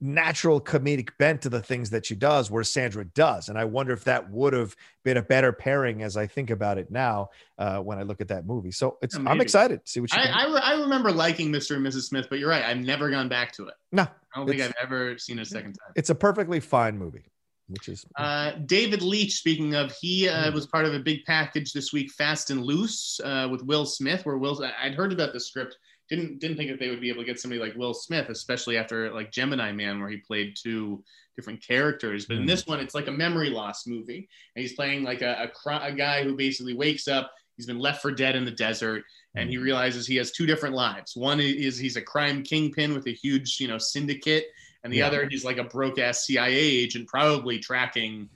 natural 0.00 0.60
comedic 0.60 1.10
bent 1.18 1.42
to 1.42 1.48
the 1.48 1.62
things 1.62 1.90
that 1.90 2.04
she 2.04 2.14
does 2.14 2.50
where 2.50 2.62
Sandra 2.62 3.04
does. 3.04 3.48
And 3.48 3.58
I 3.58 3.64
wonder 3.64 3.92
if 3.92 4.04
that 4.04 4.30
would 4.30 4.52
have 4.52 4.76
been 5.04 5.16
a 5.16 5.22
better 5.22 5.52
pairing 5.52 6.02
as 6.02 6.16
I 6.16 6.26
think 6.26 6.50
about 6.50 6.76
it 6.76 6.90
now 6.90 7.30
uh, 7.58 7.78
when 7.78 7.98
I 7.98 8.02
look 8.02 8.20
at 8.20 8.28
that 8.28 8.46
movie. 8.46 8.72
So 8.72 8.98
it's, 9.00 9.16
yeah, 9.16 9.24
I'm 9.26 9.40
excited 9.40 9.84
to 9.84 9.90
see 9.90 10.00
what 10.00 10.12
you 10.12 10.18
I, 10.18 10.44
I, 10.44 10.52
re- 10.52 10.60
I, 10.62 10.80
remember 10.80 11.10
liking 11.10 11.50
Mr. 11.50 11.76
and 11.76 11.86
Mrs. 11.86 12.02
Smith, 12.02 12.26
but 12.28 12.38
you're 12.38 12.50
right. 12.50 12.64
I've 12.64 12.78
never 12.78 13.10
gone 13.10 13.28
back 13.28 13.52
to 13.52 13.68
it. 13.68 13.74
No, 13.90 14.06
I 14.36 14.40
don't 14.40 14.48
think 14.48 14.60
I've 14.60 14.74
ever 14.80 15.16
seen 15.16 15.38
it 15.38 15.42
a 15.42 15.46
second 15.46 15.72
time. 15.72 15.92
It's 15.96 16.10
a 16.10 16.14
perfectly 16.14 16.60
fine 16.60 16.98
movie. 16.98 17.24
Which 17.68 17.88
is 17.88 18.06
uh, 18.14 18.52
David 18.66 19.02
Leitch. 19.02 19.32
Speaking 19.32 19.74
of, 19.74 19.92
he 20.00 20.28
uh, 20.28 20.50
hmm. 20.50 20.54
was 20.54 20.68
part 20.68 20.84
of 20.84 20.94
a 20.94 21.00
big 21.00 21.24
package 21.24 21.72
this 21.72 21.92
week, 21.92 22.12
Fast 22.12 22.50
and 22.50 22.62
Loose, 22.62 23.18
uh, 23.24 23.48
with 23.50 23.62
Will 23.62 23.84
Smith. 23.84 24.24
Where 24.24 24.38
Will, 24.38 24.64
I'd 24.80 24.94
heard 24.94 25.12
about 25.12 25.32
the 25.32 25.40
script 25.40 25.76
didn't 26.08 26.38
didn't 26.38 26.58
think 26.58 26.70
that 26.70 26.78
they 26.78 26.90
would 26.90 27.00
be 27.00 27.08
able 27.08 27.22
to 27.22 27.26
get 27.26 27.40
somebody 27.40 27.60
like 27.60 27.74
Will 27.74 27.94
Smith, 27.94 28.28
especially 28.28 28.76
after 28.76 29.12
like 29.12 29.32
Gemini 29.32 29.72
Man, 29.72 29.98
where 29.98 30.08
he 30.08 30.18
played 30.18 30.54
two 30.56 31.02
different 31.34 31.60
characters. 31.60 32.26
But 32.26 32.34
mm. 32.34 32.36
in 32.38 32.42
hmm. 32.44 32.48
this 32.48 32.66
one, 32.66 32.78
it's 32.78 32.94
like 32.94 33.08
a 33.08 33.12
memory 33.12 33.50
loss 33.50 33.86
movie, 33.86 34.28
and 34.54 34.62
he's 34.62 34.74
playing 34.74 35.02
like 35.02 35.22
a, 35.22 35.50
a, 35.66 35.70
a 35.82 35.92
guy 35.92 36.22
who 36.22 36.36
basically 36.36 36.74
wakes 36.74 37.08
up. 37.08 37.32
He's 37.56 37.66
been 37.66 37.78
left 37.78 38.02
for 38.02 38.12
dead 38.12 38.36
in 38.36 38.44
the 38.44 38.50
desert, 38.50 39.02
and 39.36 39.50
he 39.50 39.56
hmm. 39.56 39.62
realizes 39.62 40.06
he 40.06 40.16
has 40.16 40.32
two 40.32 40.46
different 40.46 40.74
lives. 40.74 41.16
One 41.16 41.40
is 41.40 41.78
he's 41.78 41.96
a 41.96 42.02
crime 42.02 42.42
kingpin 42.42 42.94
with 42.94 43.06
a 43.06 43.12
huge, 43.12 43.60
you 43.60 43.68
know, 43.68 43.78
syndicate, 43.78 44.46
and 44.84 44.92
the 44.92 44.98
yeah. 44.98 45.06
other 45.06 45.28
he's 45.28 45.44
like 45.44 45.58
a 45.58 45.64
broke 45.64 45.98
ass 45.98 46.26
CIA 46.26 46.56
agent, 46.56 47.08
probably 47.08 47.58
tracking 47.58 48.28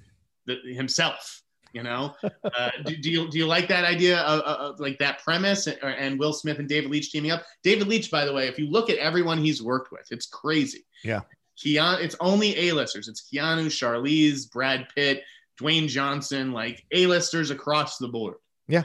the, 0.47 0.57
himself 0.73 1.43
you 1.73 1.83
know, 1.83 2.15
uh, 2.45 2.71
do, 2.85 2.97
do, 2.97 3.11
you 3.11 3.31
do 3.31 3.39
you 3.39 3.47
like 3.47 3.69
that 3.69 3.85
idea 3.85 4.19
of, 4.21 4.41
of 4.41 4.81
like 4.81 4.99
that 4.99 5.23
premise 5.23 5.67
and, 5.67 5.79
and, 5.83 6.19
Will 6.19 6.33
Smith 6.33 6.59
and 6.59 6.69
David 6.69 6.91
Leitch 6.91 7.13
teaming 7.13 7.31
up? 7.31 7.45
David 7.63 7.87
Leitch, 7.87 8.11
by 8.11 8.25
the 8.25 8.33
way, 8.33 8.49
if 8.49 8.59
you 8.59 8.69
look 8.69 8.91
at 8.91 8.99
everyone 8.99 9.39
he's 9.39 9.63
worked 9.63 9.93
with, 9.93 10.07
it's 10.11 10.27
crazy. 10.27 10.85
Yeah, 11.05 11.21
Keanu, 11.59 12.01
it's 12.03 12.17
only 12.21 12.69
A-listers. 12.69 13.09
It's 13.09 13.29
Keanu, 13.33 13.67
Charlize, 13.67 14.51
Brad 14.51 14.89
Pitt, 14.95 15.23
Dwayne 15.61 15.89
Johnson, 15.89 16.53
like 16.53 16.85
A-listers 16.93 17.51
across 17.51 17.99
the 17.99 18.09
board. 18.09 18.37
Yeah. 18.67 18.85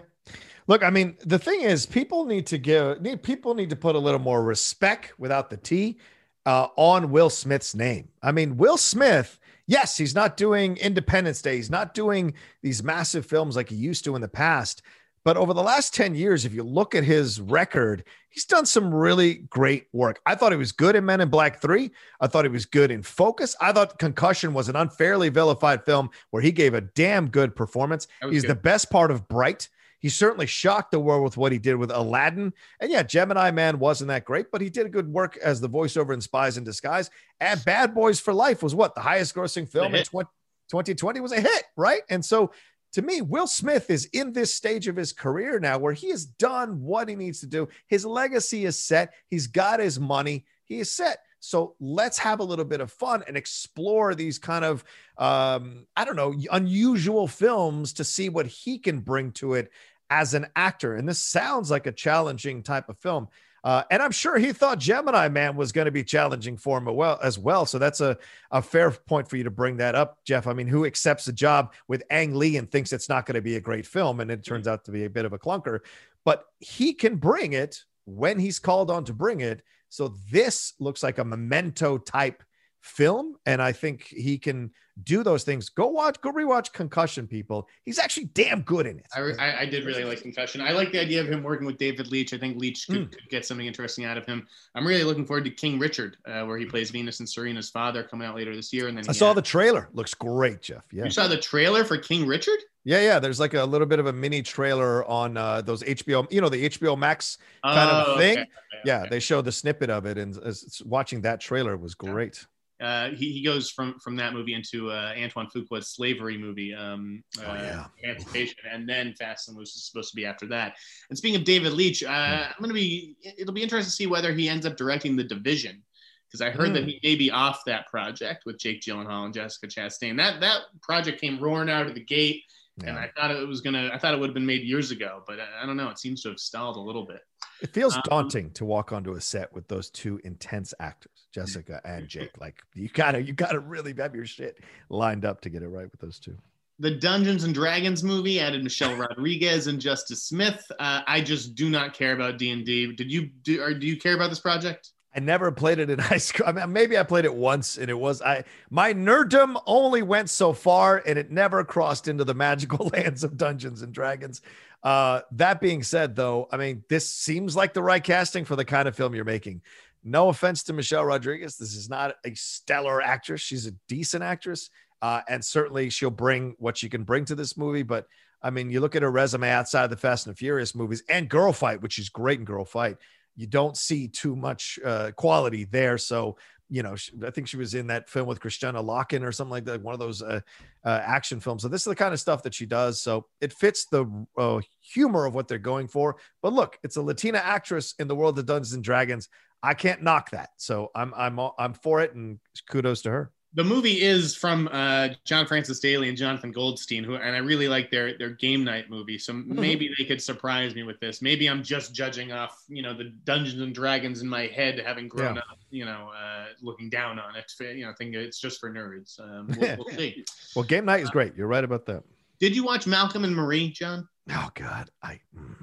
Look, 0.67 0.83
I 0.83 0.89
mean, 0.89 1.17
the 1.23 1.39
thing 1.39 1.61
is, 1.61 1.85
people 1.85 2.25
need 2.25 2.47
to 2.47 2.57
give 2.57 3.01
need 3.01 3.23
people 3.23 3.53
need 3.53 3.69
to 3.69 3.75
put 3.75 3.95
a 3.95 3.99
little 3.99 4.19
more 4.19 4.43
respect 4.43 5.13
without 5.19 5.49
the 5.49 5.57
T 5.57 5.97
uh, 6.45 6.67
on 6.75 7.11
Will 7.11 7.29
Smith's 7.29 7.75
name. 7.75 8.09
I 8.23 8.31
mean, 8.31 8.57
Will 8.57 8.77
Smith 8.77 9.39
yes, 9.67 9.97
he's 9.97 10.15
not 10.15 10.37
doing 10.37 10.77
Independence 10.77 11.41
Day. 11.41 11.55
He's 11.55 11.69
not 11.69 11.93
doing 11.93 12.33
these 12.61 12.83
massive 12.83 13.25
films 13.25 13.55
like 13.55 13.69
he 13.69 13.75
used 13.75 14.03
to 14.05 14.15
in 14.15 14.21
the 14.21 14.27
past. 14.27 14.81
But 15.23 15.37
over 15.37 15.55
the 15.55 15.63
last 15.63 15.95
10 15.95 16.13
years, 16.13 16.45
if 16.45 16.53
you 16.53 16.61
look 16.61 16.93
at 16.93 17.03
his 17.03 17.41
record, 17.41 18.03
he's 18.29 18.45
done 18.45 18.67
some 18.67 18.93
really 18.93 19.35
great 19.49 19.87
work. 19.91 20.19
I 20.27 20.35
thought 20.35 20.51
he 20.51 20.57
was 20.57 20.71
good 20.71 20.95
in 20.95 21.03
Men 21.03 21.19
in 21.19 21.29
Black 21.29 21.59
3. 21.59 21.89
I 22.21 22.27
thought 22.27 22.45
he 22.45 22.51
was 22.51 22.67
good 22.67 22.91
in 22.91 23.01
Focus. 23.01 23.55
I 23.59 23.71
thought 23.71 23.97
Concussion 23.97 24.53
was 24.53 24.69
an 24.69 24.75
unfairly 24.75 25.29
vilified 25.29 25.83
film 25.83 26.11
where 26.29 26.43
he 26.43 26.51
gave 26.51 26.75
a 26.75 26.81
damn 26.81 27.29
good 27.29 27.55
performance. 27.55 28.07
He's 28.29 28.43
good. 28.43 28.51
the 28.51 28.55
best 28.55 28.91
part 28.91 29.09
of 29.09 29.27
Bright. 29.27 29.67
He 29.99 30.09
certainly 30.09 30.45
shocked 30.45 30.91
the 30.91 30.99
world 30.99 31.23
with 31.23 31.37
what 31.37 31.51
he 31.51 31.57
did 31.57 31.75
with 31.75 31.91
Aladdin. 31.91 32.53
And 32.79 32.91
yeah, 32.91 33.03
Gemini 33.03 33.51
Man 33.51 33.79
wasn't 33.79 34.09
that 34.09 34.25
great, 34.25 34.47
but 34.51 34.61
he 34.61 34.69
did 34.69 34.85
a 34.85 34.89
good 34.89 35.07
work 35.07 35.37
as 35.37 35.61
the 35.61 35.69
voiceover 35.69 36.13
in 36.13 36.21
Spies 36.21 36.57
in 36.57 36.63
Disguise. 36.63 37.09
And 37.39 37.63
Bad 37.65 37.93
Boys 37.93 38.19
for 38.19 38.33
Life 38.33 38.61
was 38.61 38.75
what? 38.75 38.95
The 38.95 39.01
highest 39.01 39.35
grossing 39.35 39.69
film 39.69 39.95
in 39.95 40.03
20, 40.03 40.29
2020 40.69 41.19
was 41.19 41.31
a 41.31 41.41
hit, 41.41 41.63
right? 41.75 42.01
And 42.09 42.23
so 42.23 42.51
to 42.93 43.01
me, 43.01 43.21
Will 43.21 43.47
Smith 43.47 43.89
is 43.89 44.05
in 44.13 44.31
this 44.31 44.55
stage 44.55 44.87
of 44.87 44.95
his 44.95 45.11
career 45.11 45.59
now 45.59 45.77
where 45.77 45.91
he 45.91 46.11
has 46.11 46.25
done 46.25 46.81
what 46.81 47.09
he 47.09 47.15
needs 47.15 47.41
to 47.41 47.45
do. 47.45 47.67
His 47.87 48.05
legacy 48.05 48.63
is 48.63 48.81
set. 48.81 49.13
He's 49.27 49.47
got 49.47 49.81
his 49.81 49.99
money. 49.99 50.45
He 50.63 50.79
is 50.79 50.93
set. 50.93 51.17
So 51.45 51.75
let's 51.79 52.17
have 52.17 52.39
a 52.39 52.43
little 52.43 52.65
bit 52.65 52.81
of 52.81 52.91
fun 52.91 53.23
and 53.27 53.37
explore 53.37 54.15
these 54.15 54.39
kind 54.39 54.65
of, 54.65 54.83
um, 55.17 55.85
I 55.95 56.05
don't 56.05 56.15
know, 56.15 56.33
unusual 56.51 57.27
films 57.27 57.93
to 57.93 58.03
see 58.03 58.29
what 58.29 58.47
he 58.47 58.79
can 58.79 58.99
bring 58.99 59.31
to 59.33 59.53
it 59.53 59.71
as 60.09 60.33
an 60.33 60.47
actor. 60.55 60.95
And 60.95 61.07
this 61.07 61.19
sounds 61.19 61.71
like 61.71 61.87
a 61.87 61.91
challenging 61.91 62.63
type 62.63 62.89
of 62.89 62.97
film. 62.97 63.27
Uh, 63.63 63.83
and 63.89 64.01
I'm 64.01 64.11
sure 64.11 64.37
he 64.37 64.53
thought 64.53 64.77
Gemini 64.77 65.27
Man 65.27 65.55
was 65.55 65.71
going 65.71 65.85
to 65.85 65.91
be 65.91 66.03
challenging 66.03 66.55
for 66.55 66.77
him 66.77 66.87
as 67.23 67.39
well. 67.39 67.65
So 67.65 67.79
that's 67.79 67.99
a, 67.99 68.15
a 68.51 68.61
fair 68.61 68.91
point 68.91 69.27
for 69.27 69.37
you 69.37 69.43
to 69.43 69.49
bring 69.49 69.77
that 69.77 69.95
up, 69.95 70.19
Jeff. 70.23 70.45
I 70.45 70.53
mean, 70.53 70.67
who 70.67 70.85
accepts 70.85 71.27
a 71.27 71.33
job 71.33 71.73
with 71.87 72.03
Ang 72.11 72.35
Lee 72.35 72.57
and 72.57 72.69
thinks 72.69 72.93
it's 72.93 73.09
not 73.09 73.25
going 73.25 73.35
to 73.35 73.41
be 73.41 73.55
a 73.55 73.61
great 73.61 73.87
film? 73.87 74.19
And 74.19 74.29
it 74.29 74.43
turns 74.43 74.67
out 74.67 74.85
to 74.85 74.91
be 74.91 75.05
a 75.05 75.09
bit 75.09 75.25
of 75.25 75.33
a 75.33 75.39
clunker, 75.39 75.79
but 76.23 76.45
he 76.59 76.93
can 76.93 77.15
bring 77.15 77.53
it 77.53 77.83
when 78.05 78.37
he's 78.37 78.59
called 78.59 78.91
on 78.91 79.03
to 79.05 79.13
bring 79.13 79.41
it. 79.41 79.63
So 79.89 80.15
this 80.31 80.73
looks 80.79 81.03
like 81.03 81.17
a 81.17 81.25
memento 81.25 81.97
type 81.97 82.43
film. 82.85 83.35
And 83.45 83.61
I 83.61 83.71
think 83.71 84.03
he 84.03 84.37
can 84.37 84.71
do 85.03 85.23
those 85.23 85.43
things. 85.43 85.69
Go 85.69 85.87
watch, 85.87 86.21
go 86.21 86.31
rewatch 86.31 86.71
Concussion, 86.71 87.27
people. 87.27 87.67
He's 87.83 87.99
actually 87.99 88.25
damn 88.25 88.61
good 88.61 88.85
in 88.85 88.99
it. 88.99 89.07
I, 89.15 89.61
I 89.61 89.65
did 89.65 89.85
really 89.85 90.03
like 90.03 90.21
Concussion. 90.21 90.61
I 90.61 90.71
like 90.71 90.91
the 90.91 91.01
idea 91.01 91.19
of 91.19 91.27
him 91.27 91.43
working 91.43 91.65
with 91.65 91.77
David 91.77 92.11
Leitch. 92.11 92.33
I 92.33 92.37
think 92.37 92.57
Leitch 92.57 92.87
could, 92.87 93.09
mm. 93.09 93.11
could 93.11 93.27
get 93.29 93.45
something 93.45 93.65
interesting 93.65 94.05
out 94.05 94.17
of 94.17 94.25
him. 94.25 94.47
I'm 94.75 94.85
really 94.85 95.03
looking 95.03 95.25
forward 95.25 95.45
to 95.45 95.49
King 95.49 95.79
Richard, 95.79 96.17
uh, 96.27 96.45
where 96.45 96.57
he 96.57 96.65
plays 96.65 96.91
Venus 96.91 97.19
and 97.19 97.27
Serena's 97.27 97.69
father, 97.69 98.03
coming 98.03 98.27
out 98.27 98.35
later 98.35 98.55
this 98.55 98.71
year. 98.71 98.87
And 98.87 98.97
then 98.97 99.05
I 99.09 99.13
saw 99.13 99.29
had... 99.29 99.37
the 99.37 99.41
trailer. 99.41 99.89
Looks 99.93 100.13
great, 100.13 100.61
Jeff. 100.61 100.83
Yeah, 100.91 101.05
you 101.05 101.11
saw 101.11 101.27
the 101.27 101.37
trailer 101.37 101.83
for 101.83 101.97
King 101.97 102.27
Richard? 102.27 102.59
Yeah, 102.83 103.01
yeah. 103.01 103.19
There's 103.19 103.39
like 103.39 103.55
a 103.55 103.65
little 103.65 103.87
bit 103.87 103.99
of 103.99 104.05
a 104.05 104.13
mini 104.13 104.43
trailer 104.43 105.03
on 105.05 105.37
uh, 105.37 105.61
those 105.61 105.81
HBO, 105.81 106.31
you 106.31 106.39
know, 106.39 106.49
the 106.49 106.69
HBO 106.69 106.95
Max 106.97 107.39
kind 107.63 107.89
oh, 107.91 108.13
of 108.13 108.19
thing. 108.19 108.37
Okay, 108.37 108.41
okay, 108.41 108.81
yeah, 108.85 108.99
okay. 109.01 109.09
they 109.09 109.19
showed 109.19 109.43
the 109.43 109.51
snippet 109.51 109.89
of 109.89 110.05
it, 110.05 110.19
and 110.19 110.37
uh, 110.37 110.53
watching 110.85 111.21
that 111.21 111.41
trailer 111.41 111.75
was 111.75 111.95
great. 111.95 112.45
Uh, 112.81 113.09
he, 113.11 113.31
he 113.31 113.43
goes 113.43 113.69
from 113.69 113.97
from 113.99 114.17
that 114.17 114.33
movie 114.33 114.53
into 114.53 114.91
uh, 114.91 115.13
Antoine 115.17 115.47
Fuqua's 115.47 115.89
slavery 115.89 116.37
movie, 116.37 116.73
um, 116.73 117.23
oh, 117.39 117.51
uh, 117.51 117.53
yeah. 117.55 117.85
Emancipation, 118.03 118.57
and 118.69 118.87
then 118.87 119.13
Fast 119.13 119.47
and 119.47 119.57
Loose 119.57 119.75
is 119.75 119.85
supposed 119.85 120.09
to 120.09 120.15
be 120.15 120.25
after 120.25 120.45
that. 120.47 120.75
And 121.09 121.17
speaking 121.17 121.39
of 121.39 121.45
David 121.45 121.71
Leitch, 121.71 122.03
uh, 122.03 122.09
mm. 122.09 122.47
I'm 122.47 122.59
going 122.59 122.69
to 122.69 122.73
be 122.73 123.15
it'll 123.37 123.53
be 123.53 123.63
interesting 123.63 123.89
to 123.89 123.95
see 123.95 124.07
whether 124.07 124.33
he 124.33 124.49
ends 124.49 124.65
up 124.65 124.75
directing 124.75 125.15
The 125.15 125.23
Division 125.23 125.83
because 126.27 126.41
I 126.41 126.49
heard 126.49 126.71
mm. 126.71 126.73
that 126.73 126.83
hmm. 126.83 126.89
he 126.89 126.99
may 127.03 127.15
be 127.15 127.31
off 127.31 127.63
that 127.65 127.87
project 127.87 128.45
with 128.45 128.57
Jake 128.57 128.81
Gyllenhaal 128.81 129.25
and 129.25 129.33
Jessica 129.33 129.67
Chastain. 129.67 130.17
That 130.17 130.41
that 130.41 130.61
project 130.81 131.21
came 131.21 131.39
roaring 131.39 131.69
out 131.69 131.87
of 131.87 131.93
the 131.93 132.03
gate, 132.03 132.43
yeah. 132.77 132.89
and 132.89 132.99
I 132.99 133.09
thought 133.15 133.31
it 133.31 133.47
was 133.47 133.61
gonna 133.61 133.89
I 133.93 133.97
thought 133.97 134.13
it 134.13 134.19
would 134.19 134.29
have 134.29 134.33
been 134.33 134.45
made 134.45 134.63
years 134.63 134.91
ago, 134.91 135.23
but 135.27 135.39
I, 135.39 135.63
I 135.63 135.65
don't 135.65 135.77
know. 135.77 135.89
It 135.89 135.99
seems 135.99 136.21
to 136.23 136.29
have 136.29 136.39
stalled 136.39 136.75
a 136.75 136.81
little 136.81 137.05
bit. 137.05 137.21
It 137.61 137.73
feels 137.73 137.95
um, 137.95 138.01
daunting 138.05 138.51
to 138.51 138.65
walk 138.65 138.91
onto 138.91 139.13
a 139.13 139.21
set 139.21 139.53
with 139.53 139.67
those 139.67 139.89
two 139.89 140.19
intense 140.23 140.73
actors, 140.79 141.27
Jessica 141.31 141.81
and 141.85 142.07
Jake. 142.07 142.37
Like 142.39 142.61
you 142.73 142.89
gotta, 142.89 143.21
you 143.21 143.33
gotta 143.33 143.59
really 143.59 143.93
have 143.97 144.15
your 144.15 144.25
shit 144.25 144.59
lined 144.89 145.25
up 145.25 145.41
to 145.41 145.49
get 145.49 145.63
it 145.63 145.69
right 145.69 145.89
with 145.89 145.99
those 146.01 146.19
two. 146.19 146.37
The 146.79 146.91
Dungeons 146.91 147.45
and 147.45 147.53
Dragons 147.53 148.03
movie 148.03 148.39
added 148.39 148.61
Michelle 148.63 148.95
Rodriguez 148.97 149.67
and 149.67 149.79
Justice 149.79 150.23
Smith. 150.23 150.63
Uh, 150.79 151.01
I 151.07 151.21
just 151.21 151.55
do 151.55 151.69
not 151.69 151.93
care 151.93 152.13
about 152.13 152.37
D 152.37 152.51
and 152.51 152.65
D. 152.65 152.93
Did 152.93 153.11
you 153.11 153.27
do? 153.43 153.61
Or 153.61 153.73
do 153.73 153.87
you 153.87 153.97
care 153.97 154.15
about 154.15 154.29
this 154.29 154.39
project? 154.39 154.91
I 155.15 155.21
never 155.21 155.49
played 155.51 155.79
it 155.79 155.89
in 155.89 155.97
high 155.99 156.17
school. 156.17 156.45
I 156.45 156.51
mean, 156.51 156.73
maybe 156.73 156.97
I 156.97 157.03
played 157.03 157.25
it 157.25 157.33
once, 157.33 157.77
and 157.77 157.89
it 157.89 157.97
was 157.97 158.21
I. 158.21 158.43
My 158.69 158.93
nerddom 158.93 159.61
only 159.65 160.03
went 160.03 160.29
so 160.29 160.51
far, 160.51 161.01
and 161.05 161.17
it 161.17 161.31
never 161.31 161.63
crossed 161.63 162.07
into 162.07 162.25
the 162.25 162.33
magical 162.33 162.87
lands 162.93 163.23
of 163.23 163.37
Dungeons 163.37 163.81
and 163.81 163.93
Dragons. 163.93 164.41
Uh, 164.85 165.21
that 165.31 165.59
being 165.59 165.81
said, 165.81 166.15
though, 166.15 166.47
I 166.51 166.57
mean, 166.57 166.83
this 166.89 167.09
seems 167.09 167.55
like 167.55 167.73
the 167.73 167.81
right 167.81 168.03
casting 168.03 168.45
for 168.45 168.55
the 168.55 168.63
kind 168.63 168.87
of 168.87 168.95
film 168.95 169.15
you're 169.15 169.25
making. 169.25 169.63
No 170.03 170.29
offense 170.29 170.61
to 170.65 170.73
Michelle 170.73 171.03
Rodriguez. 171.03 171.57
This 171.57 171.75
is 171.75 171.89
not 171.89 172.15
a 172.23 172.35
stellar 172.35 173.01
actress. 173.01 173.41
She's 173.41 173.65
a 173.65 173.71
decent 173.89 174.23
actress. 174.23 174.69
Uh, 175.01 175.21
and 175.27 175.43
certainly 175.43 175.89
she'll 175.89 176.11
bring 176.11 176.55
what 176.59 176.77
she 176.77 176.87
can 176.87 177.03
bring 177.03 177.25
to 177.25 177.35
this 177.35 177.57
movie. 177.57 177.81
But 177.81 178.07
I 178.43 178.51
mean, 178.51 178.69
you 178.69 178.79
look 178.79 178.95
at 178.95 179.01
her 179.01 179.11
resume 179.11 179.49
outside 179.49 179.85
of 179.85 179.89
the 179.89 179.97
Fast 179.97 180.27
and 180.27 180.35
the 180.35 180.37
Furious 180.37 180.75
movies 180.75 181.03
and 181.09 181.27
Girl 181.27 181.51
Fight, 181.51 181.81
which 181.81 181.97
is 181.97 182.09
great 182.09 182.37
in 182.37 182.45
Girl 182.45 182.63
Fight. 182.63 182.97
You 183.35 183.47
don't 183.47 183.75
see 183.75 184.07
too 184.07 184.35
much 184.35 184.77
uh, 184.85 185.11
quality 185.15 185.65
there. 185.65 185.97
So 185.97 186.37
you 186.69 186.83
know, 186.83 186.95
she, 186.95 187.11
I 187.25 187.29
think 187.29 187.47
she 187.47 187.57
was 187.57 187.73
in 187.73 187.87
that 187.87 188.09
film 188.09 188.27
with 188.27 188.39
Kristanna 188.39 188.83
Loken 188.83 189.23
or 189.23 189.31
something 189.31 189.51
like 189.51 189.65
that, 189.65 189.81
one 189.81 189.93
of 189.93 189.99
those 189.99 190.21
uh, 190.21 190.41
uh, 190.83 191.01
action 191.03 191.39
films. 191.39 191.61
So 191.61 191.67
this 191.67 191.81
is 191.81 191.85
the 191.85 191.95
kind 191.95 192.13
of 192.13 192.19
stuff 192.19 192.43
that 192.43 192.53
she 192.53 192.65
does. 192.65 193.01
So 193.01 193.27
it 193.41 193.53
fits 193.53 193.85
the 193.85 194.05
uh, 194.37 194.61
humor 194.81 195.25
of 195.25 195.35
what 195.35 195.47
they're 195.47 195.57
going 195.57 195.87
for. 195.87 196.17
But 196.41 196.53
look, 196.53 196.77
it's 196.83 196.97
a 196.97 197.01
Latina 197.01 197.37
actress 197.37 197.93
in 197.99 198.07
the 198.07 198.15
world 198.15 198.39
of 198.39 198.45
Dungeons 198.45 198.73
and 198.73 198.83
Dragons. 198.83 199.29
I 199.61 199.73
can't 199.73 200.03
knock 200.03 200.31
that. 200.31 200.49
So 200.57 200.91
I'm 200.95 201.13
I'm 201.15 201.39
I'm 201.57 201.73
for 201.73 202.01
it, 202.01 202.13
and 202.13 202.39
kudos 202.69 203.01
to 203.03 203.11
her 203.11 203.31
the 203.55 203.63
movie 203.63 204.01
is 204.01 204.35
from 204.35 204.67
uh, 204.71 205.09
John 205.23 205.47
Francis 205.47 205.79
Daley 205.79 206.09
and 206.09 206.17
Jonathan 206.17 206.51
Goldstein, 206.51 207.05
who 207.05 207.15
and 207.15 207.35
I 207.35 207.39
really 207.39 207.69
like 207.69 207.89
their 207.89 208.17
their 208.17 208.31
game 208.31 208.65
night 208.65 208.89
movie. 208.89 209.17
So 209.17 209.33
mm-hmm. 209.33 209.59
maybe 209.59 209.89
they 209.97 210.03
could 210.03 210.21
surprise 210.21 210.75
me 210.75 210.83
with 210.83 210.99
this. 210.99 211.21
Maybe 211.21 211.47
I'm 211.47 211.63
just 211.63 211.93
judging 211.93 212.33
off, 212.33 212.63
you 212.67 212.81
know, 212.81 212.93
the 212.93 213.05
Dungeons 213.23 213.61
and 213.61 213.73
Dragons 213.73 214.21
in 214.21 214.27
my 214.27 214.47
head, 214.47 214.79
having 214.85 215.07
grown 215.07 215.35
yeah. 215.35 215.41
up, 215.49 215.57
you 215.71 215.85
know, 215.85 216.11
uh, 216.15 216.47
looking 216.61 216.89
down 216.89 217.17
on 217.17 217.35
it. 217.37 217.51
You 217.59 217.85
know, 217.85 217.93
thinking 217.97 218.19
it's 218.19 218.39
just 218.39 218.59
for 218.59 218.69
nerds. 218.69 219.19
Um, 219.21 219.47
we'll, 219.57 219.77
we'll 219.77 219.97
see. 219.97 220.25
well, 220.53 220.65
game 220.65 220.83
night 220.83 221.01
is 221.01 221.09
great. 221.09 221.33
You're 221.35 221.47
right 221.47 221.63
about 221.63 221.85
that. 221.85 222.03
Did 222.39 222.55
you 222.55 222.65
watch 222.65 222.85
Malcolm 222.85 223.23
and 223.23 223.33
Marie, 223.33 223.69
John? 223.69 224.07
Oh 224.29 224.49
God, 224.53 224.89
I. 225.01 225.21
Mm. 225.35 225.55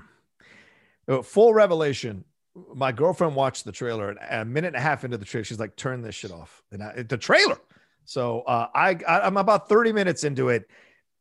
Uh, 1.08 1.20
full 1.20 1.52
revelation 1.52 2.24
my 2.74 2.92
girlfriend 2.92 3.34
watched 3.34 3.64
the 3.64 3.72
trailer 3.72 4.10
and 4.10 4.18
a 4.30 4.44
minute 4.44 4.68
and 4.68 4.76
a 4.76 4.80
half 4.80 5.04
into 5.04 5.16
the 5.16 5.24
trailer, 5.24 5.44
she's 5.44 5.58
like, 5.58 5.74
turn 5.74 6.02
this 6.02 6.14
shit 6.14 6.30
off. 6.30 6.62
And 6.70 6.82
I, 6.82 7.02
the 7.02 7.16
trailer, 7.16 7.56
so 8.04 8.40
uh, 8.42 8.68
I, 8.74 8.98
I'm 9.06 9.36
about 9.36 9.68
30 9.68 9.92
minutes 9.92 10.24
into 10.24 10.48
it. 10.48 10.68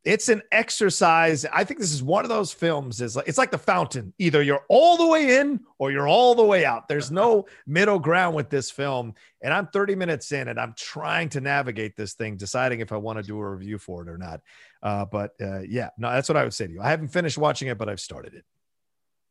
It's 0.04 0.30
an 0.30 0.42
exercise. 0.52 1.46
I 1.46 1.64
think 1.64 1.80
this 1.80 1.94
is 1.94 2.02
one 2.02 2.26
of 2.26 2.30
those 2.30 2.52
films. 2.52 3.02
Is 3.02 3.16
like 3.16 3.28
it's 3.28 3.38
like 3.38 3.52
the 3.52 3.60
fountain. 3.60 4.16
Either 4.18 4.42
you're 4.42 4.66
all 4.68 4.98
the 4.98 5.06
way 5.06 5.38
in 5.38 5.60
or 5.78 5.92
you're 5.92 6.08
all 6.08 6.34
the 6.34 6.44
way 6.44 6.66
out. 6.66 6.88
There's 6.88 7.12
no 7.12 7.46
middle 7.68 8.00
ground 8.00 8.36
with 8.36 8.50
this 8.50 8.72
film. 8.72 9.14
And 9.44 9.54
I'm 9.54 9.68
30 9.68 9.94
minutes 9.94 10.32
in, 10.32 10.48
and 10.48 10.60
I'm 10.60 10.74
trying 10.76 11.30
to 11.30 11.42
navigate 11.42 11.96
this 11.96 12.14
thing, 12.14 12.36
deciding 12.36 12.80
if 12.80 12.92
I 12.92 12.98
want 12.98 13.20
to 13.20 13.24
do 13.24 13.38
a 13.38 13.48
review 13.48 13.78
for 13.78 14.02
it 14.02 14.10
or 14.10 14.18
not. 14.18 14.42
Uh, 14.82 15.06
but 15.06 15.34
uh, 15.40 15.60
yeah, 15.60 15.90
no, 16.00 16.10
that's 16.10 16.28
what 16.28 16.38
I 16.38 16.44
would 16.44 16.54
say 16.54 16.66
to 16.66 16.74
you. 16.74 16.82
I 16.82 16.90
haven't 16.90 17.10
finished 17.10 17.38
watching 17.38 17.68
it, 17.68 17.78
but 17.78 17.88
I've 17.88 18.00
started 18.00 18.34
it. 18.34 18.44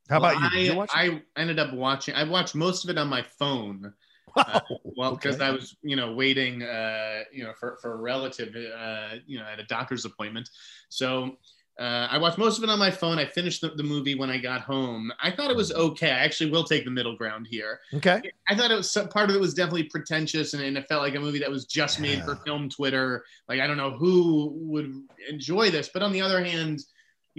How 0.09 0.21
Well, 0.21 0.37
about 0.37 0.53
you? 0.53 0.61
You 0.61 0.81
I? 0.81 0.87
I 0.91 1.23
ended 1.37 1.59
up 1.59 1.73
watching. 1.73 2.15
I 2.15 2.25
watched 2.25 2.55
most 2.55 2.85
of 2.85 2.91
it 2.91 2.99
on 2.99 3.09
my 3.09 3.23
phone. 3.23 3.93
Uh, 4.37 4.61
well, 4.97 5.15
because 5.15 5.37
okay. 5.37 5.47
I 5.47 5.51
was, 5.51 5.77
you 5.83 5.97
know, 5.97 6.13
waiting, 6.13 6.63
uh, 6.63 7.23
you 7.33 7.45
know, 7.45 7.53
for, 7.59 7.79
for 7.81 7.95
a 7.95 7.97
relative, 7.97 8.55
uh, 8.55 9.17
you 9.27 9.39
know, 9.39 9.45
at 9.45 9.59
a 9.59 9.65
doctor's 9.65 10.05
appointment. 10.05 10.49
So 10.89 11.37
uh, 11.79 12.09
I 12.11 12.19
watched 12.19 12.37
most 12.37 12.59
of 12.59 12.65
it 12.65 12.69
on 12.69 12.79
my 12.79 12.91
phone. 12.91 13.19
I 13.19 13.25
finished 13.25 13.63
the, 13.63 13.71
the 13.71 13.83
movie 13.83 14.15
when 14.15 14.29
I 14.29 14.37
got 14.37 14.61
home. 14.61 15.11
I 15.23 15.31
thought 15.31 15.51
it 15.51 15.57
was 15.57 15.73
okay. 15.73 16.11
I 16.11 16.19
actually 16.19 16.51
will 16.51 16.65
take 16.65 16.85
the 16.85 16.91
middle 16.91 17.17
ground 17.17 17.47
here. 17.49 17.81
Okay. 17.95 18.21
I 18.49 18.55
thought 18.55 18.71
it 18.71 18.77
was 18.77 18.91
some 18.91 19.09
part 19.09 19.31
of 19.31 19.37
it 19.37 19.41
was 19.41 19.55
definitely 19.55 19.85
pretentious, 19.85 20.53
and, 20.53 20.63
and 20.63 20.77
it 20.77 20.87
felt 20.89 21.03
like 21.03 21.15
a 21.15 21.21
movie 21.21 21.39
that 21.39 21.51
was 21.51 21.65
just 21.65 21.99
made 21.99 22.23
for 22.23 22.37
film 22.45 22.69
Twitter. 22.69 23.25
Like 23.49 23.61
I 23.61 23.67
don't 23.67 23.79
know 23.79 23.93
who 23.93 24.53
would 24.57 24.93
enjoy 25.31 25.71
this, 25.71 25.89
but 25.93 26.03
on 26.03 26.13
the 26.13 26.21
other 26.21 26.45
hand, 26.45 26.85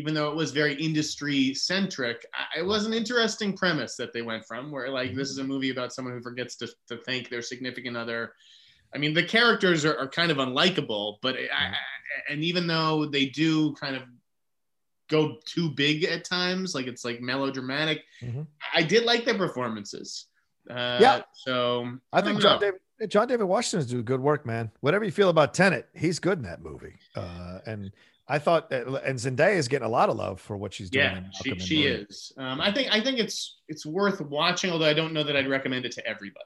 even 0.02 0.16
though 0.16 0.32
it 0.32 0.36
was 0.36 0.52
very 0.52 0.74
industry 0.76 1.54
centric, 1.54 2.26
it 2.58 2.66
was 2.66 2.86
an 2.88 2.94
interesting 2.94 3.54
premise 3.56 3.96
that 3.98 4.12
they 4.14 4.24
went 4.24 4.44
from, 4.46 4.72
where 4.72 4.90
like 4.90 5.14
this 5.14 5.30
is 5.30 5.38
a 5.38 5.44
movie 5.44 5.70
about 5.70 5.94
someone 5.94 6.14
who 6.16 6.22
forgets 6.22 6.56
to, 6.56 6.68
to 6.88 6.98
thank 7.06 7.30
their 7.30 7.44
significant 7.44 7.96
other. 7.96 8.34
I 8.96 8.98
mean, 8.98 9.14
the 9.14 9.24
characters 9.24 9.86
are, 9.86 9.96
are 9.98 10.08
kind 10.10 10.32
of 10.32 10.38
unlikable, 10.38 11.18
but 11.22 11.36
I, 11.36 11.66
I, 11.68 11.76
and 12.34 12.44
even 12.44 12.66
though 12.66 13.06
they 13.06 13.28
do 13.28 13.74
kind 13.76 13.96
of 13.96 14.02
go 15.08 15.38
too 15.46 15.70
big 15.70 16.04
at 16.06 16.26
times, 16.26 16.74
like 16.74 16.88
it's 16.88 17.06
like 17.06 17.22
melodramatic, 17.22 18.02
Mhm. 18.24 18.48
I 18.74 18.82
did 18.82 19.06
like 19.06 19.24
their 19.24 19.38
performances. 19.38 20.26
Uh, 20.70 20.98
Yeah. 21.00 21.22
So 21.36 21.92
I 22.12 22.22
think 22.22 22.42
don't 22.42 22.60
John. 22.60 22.60
David 22.60 22.80
John 23.10 23.28
David 23.28 23.46
Washington's 23.46 23.90
doing 23.92 24.06
good 24.06 24.20
work, 24.22 24.46
man. 24.46 24.72
Whatever 24.82 25.06
you 25.06 25.12
feel 25.12 25.30
about 25.30 25.54
Tenet, 25.54 25.90
he's 25.96 26.20
good 26.20 26.38
in 26.38 26.44
that 26.44 26.62
movie. 26.62 26.96
Uh, 27.16 27.60
and 27.66 27.92
I 28.32 28.40
thought, 28.40 28.70
that, 28.70 28.88
and 28.88 29.20
Zendaya 29.20 29.56
is 29.56 29.68
getting 29.68 29.86
a 29.86 29.90
lot 29.90 30.08
of 30.08 30.16
love 30.16 30.40
for 30.40 30.56
what 30.56 30.74
she's 30.74 30.90
doing. 30.90 31.04
Yeah, 31.04 31.22
she, 31.44 31.60
she 31.60 31.84
is. 31.84 32.32
Um, 32.38 32.62
I 32.62 32.72
think 32.72 32.90
I 32.90 33.02
think 33.02 33.20
it's 33.20 33.58
it's 33.68 33.86
worth 33.86 34.22
watching, 34.22 34.72
although 34.72 34.86
I 34.86 34.94
don't 34.94 35.12
know 35.12 35.24
that 35.24 35.36
I'd 35.36 35.50
recommend 35.50 35.86
it 35.86 35.92
to 35.94 36.08
everybody. 36.08 36.46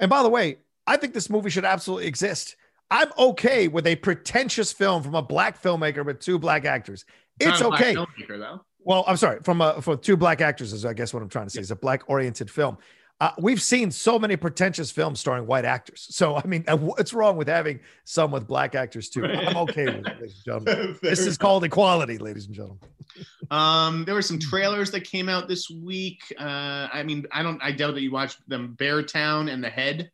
And 0.00 0.08
by 0.08 0.22
the 0.22 0.30
way, 0.30 0.60
I 0.86 0.96
think 0.96 1.12
this 1.12 1.28
movie 1.28 1.50
should 1.50 1.66
absolutely 1.66 2.06
exist. 2.06 2.56
I'm 2.90 3.10
okay 3.18 3.68
with 3.68 3.86
a 3.86 3.96
pretentious 3.96 4.72
film 4.72 5.02
from 5.02 5.14
a 5.14 5.20
black 5.20 5.62
filmmaker 5.62 6.06
with 6.06 6.20
two 6.20 6.38
black 6.38 6.64
actors. 6.64 7.04
It's 7.38 7.60
Not 7.60 7.60
a 7.60 7.68
black 7.68 7.80
okay. 7.82 7.94
filmmaker, 7.94 8.38
though. 8.38 8.64
Well, 8.82 9.04
I'm 9.06 9.18
sorry, 9.18 9.40
from 9.42 9.60
a 9.60 9.82
for 9.82 9.98
two 9.98 10.16
black 10.16 10.40
actors 10.40 10.72
is 10.72 10.86
I 10.86 10.94
guess 10.94 11.12
what 11.12 11.22
I'm 11.22 11.28
trying 11.28 11.46
to 11.46 11.50
say. 11.50 11.60
It's 11.60 11.70
a 11.70 11.76
black 11.76 12.04
oriented 12.08 12.50
film. 12.50 12.78
Uh, 13.20 13.32
we've 13.38 13.60
seen 13.60 13.90
so 13.90 14.18
many 14.18 14.34
pretentious 14.34 14.90
films 14.90 15.20
starring 15.20 15.46
white 15.46 15.66
actors. 15.66 16.06
So 16.10 16.36
I 16.36 16.46
mean, 16.46 16.64
uh, 16.66 16.76
what's 16.76 17.12
wrong 17.12 17.36
with 17.36 17.48
having 17.48 17.80
some 18.04 18.30
with 18.30 18.46
black 18.46 18.74
actors 18.74 19.10
too? 19.10 19.26
I'm 19.26 19.56
okay 19.58 19.86
with 19.86 20.06
it, 20.06 20.20
ladies 20.20 20.42
and 20.46 20.64
gentlemen. 20.64 20.98
This 21.02 21.20
is 21.20 21.36
called 21.36 21.64
equality, 21.64 22.16
ladies 22.16 22.46
and 22.46 22.54
gentlemen. 22.54 22.78
Um, 23.50 24.04
there 24.04 24.14
were 24.14 24.22
some 24.22 24.38
trailers 24.38 24.90
that 24.92 25.04
came 25.04 25.28
out 25.28 25.48
this 25.48 25.68
week. 25.68 26.22
Uh, 26.38 26.88
I 26.92 27.02
mean, 27.02 27.26
I 27.32 27.42
don't. 27.42 27.62
I 27.62 27.72
doubt 27.72 27.94
that 27.94 28.00
you 28.00 28.10
watched 28.10 28.48
them. 28.48 28.74
Beartown 28.78 29.52
and 29.52 29.62
The 29.62 29.70
Head. 29.70 30.10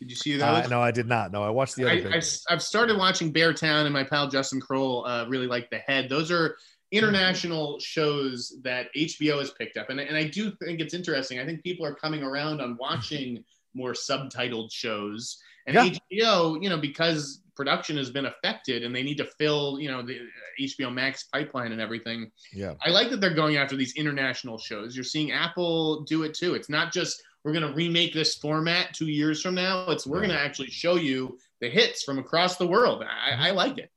Did 0.00 0.10
you 0.10 0.16
see 0.16 0.36
those? 0.36 0.42
Uh, 0.42 0.66
no, 0.68 0.82
I 0.82 0.90
did 0.90 1.06
not. 1.06 1.30
No, 1.30 1.42
I 1.42 1.50
watched 1.50 1.76
the 1.76 1.84
other. 1.84 2.10
I, 2.10 2.22
have 2.48 2.62
started 2.62 2.98
watching 2.98 3.32
Beartown, 3.32 3.84
and 3.84 3.92
my 3.92 4.04
pal 4.04 4.28
Justin 4.28 4.60
Kroll 4.60 5.06
uh, 5.06 5.26
really 5.28 5.46
liked 5.46 5.70
The 5.70 5.78
Head. 5.78 6.08
Those 6.08 6.30
are 6.30 6.56
Mm-hmm. 6.92 7.04
international 7.06 7.78
shows 7.78 8.56
that 8.64 8.88
HBO 8.96 9.38
has 9.38 9.50
picked 9.52 9.76
up, 9.76 9.90
and, 9.90 10.00
and 10.00 10.16
I 10.16 10.24
do 10.24 10.50
think 10.62 10.80
it's 10.80 10.94
interesting. 10.94 11.38
I 11.38 11.44
think 11.46 11.62
people 11.62 11.86
are 11.86 11.94
coming 11.94 12.22
around 12.22 12.60
on 12.60 12.76
watching 12.80 13.44
more 13.74 13.92
subtitled 13.92 14.72
shows, 14.72 15.38
and 15.66 15.74
Yeah. 15.74 15.86
HBO, 16.12 16.60
you 16.62 16.68
know, 16.68 16.78
because 16.78 17.42
production 17.54 17.96
has 17.96 18.10
been 18.10 18.26
affected, 18.26 18.82
and 18.82 18.92
they 18.94 19.02
need 19.04 19.18
to 19.18 19.24
fill, 19.38 19.78
you 19.78 19.88
know, 19.88 20.02
the 20.02 20.16
uh, 20.16 20.22
HBO 20.62 20.92
Max 20.92 21.24
pipeline 21.32 21.70
and 21.72 21.80
everything. 21.80 22.32
yeah. 22.52 22.74
I 22.84 22.90
like 22.90 23.10
that 23.10 23.20
they're 23.20 23.34
going 23.34 23.56
after 23.56 23.76
these 23.76 23.94
international 23.94 24.58
shows. 24.58 24.96
You're 24.96 25.04
seeing 25.04 25.30
Apple 25.30 26.00
do 26.02 26.24
it 26.24 26.34
too. 26.34 26.54
It's 26.54 26.68
not 26.70 26.92
just 26.92 27.22
we're 27.44 27.52
going 27.52 27.66
to 27.68 27.72
remake 27.74 28.12
this 28.12 28.34
format 28.36 28.92
two 28.94 29.06
years 29.08 29.40
from 29.40 29.54
now. 29.54 29.88
It's 29.90 30.06
we're 30.06 30.18
Right. 30.20 30.26
going 30.28 30.38
to 30.38 30.44
actually 30.44 30.70
show 30.70 30.96
you 30.96 31.38
the 31.60 31.70
hits 31.70 32.02
from 32.02 32.18
across 32.18 32.56
the 32.56 32.66
world. 32.66 33.04
I, 33.04 33.48
I 33.48 33.50
like 33.52 33.78
it. 33.78 33.90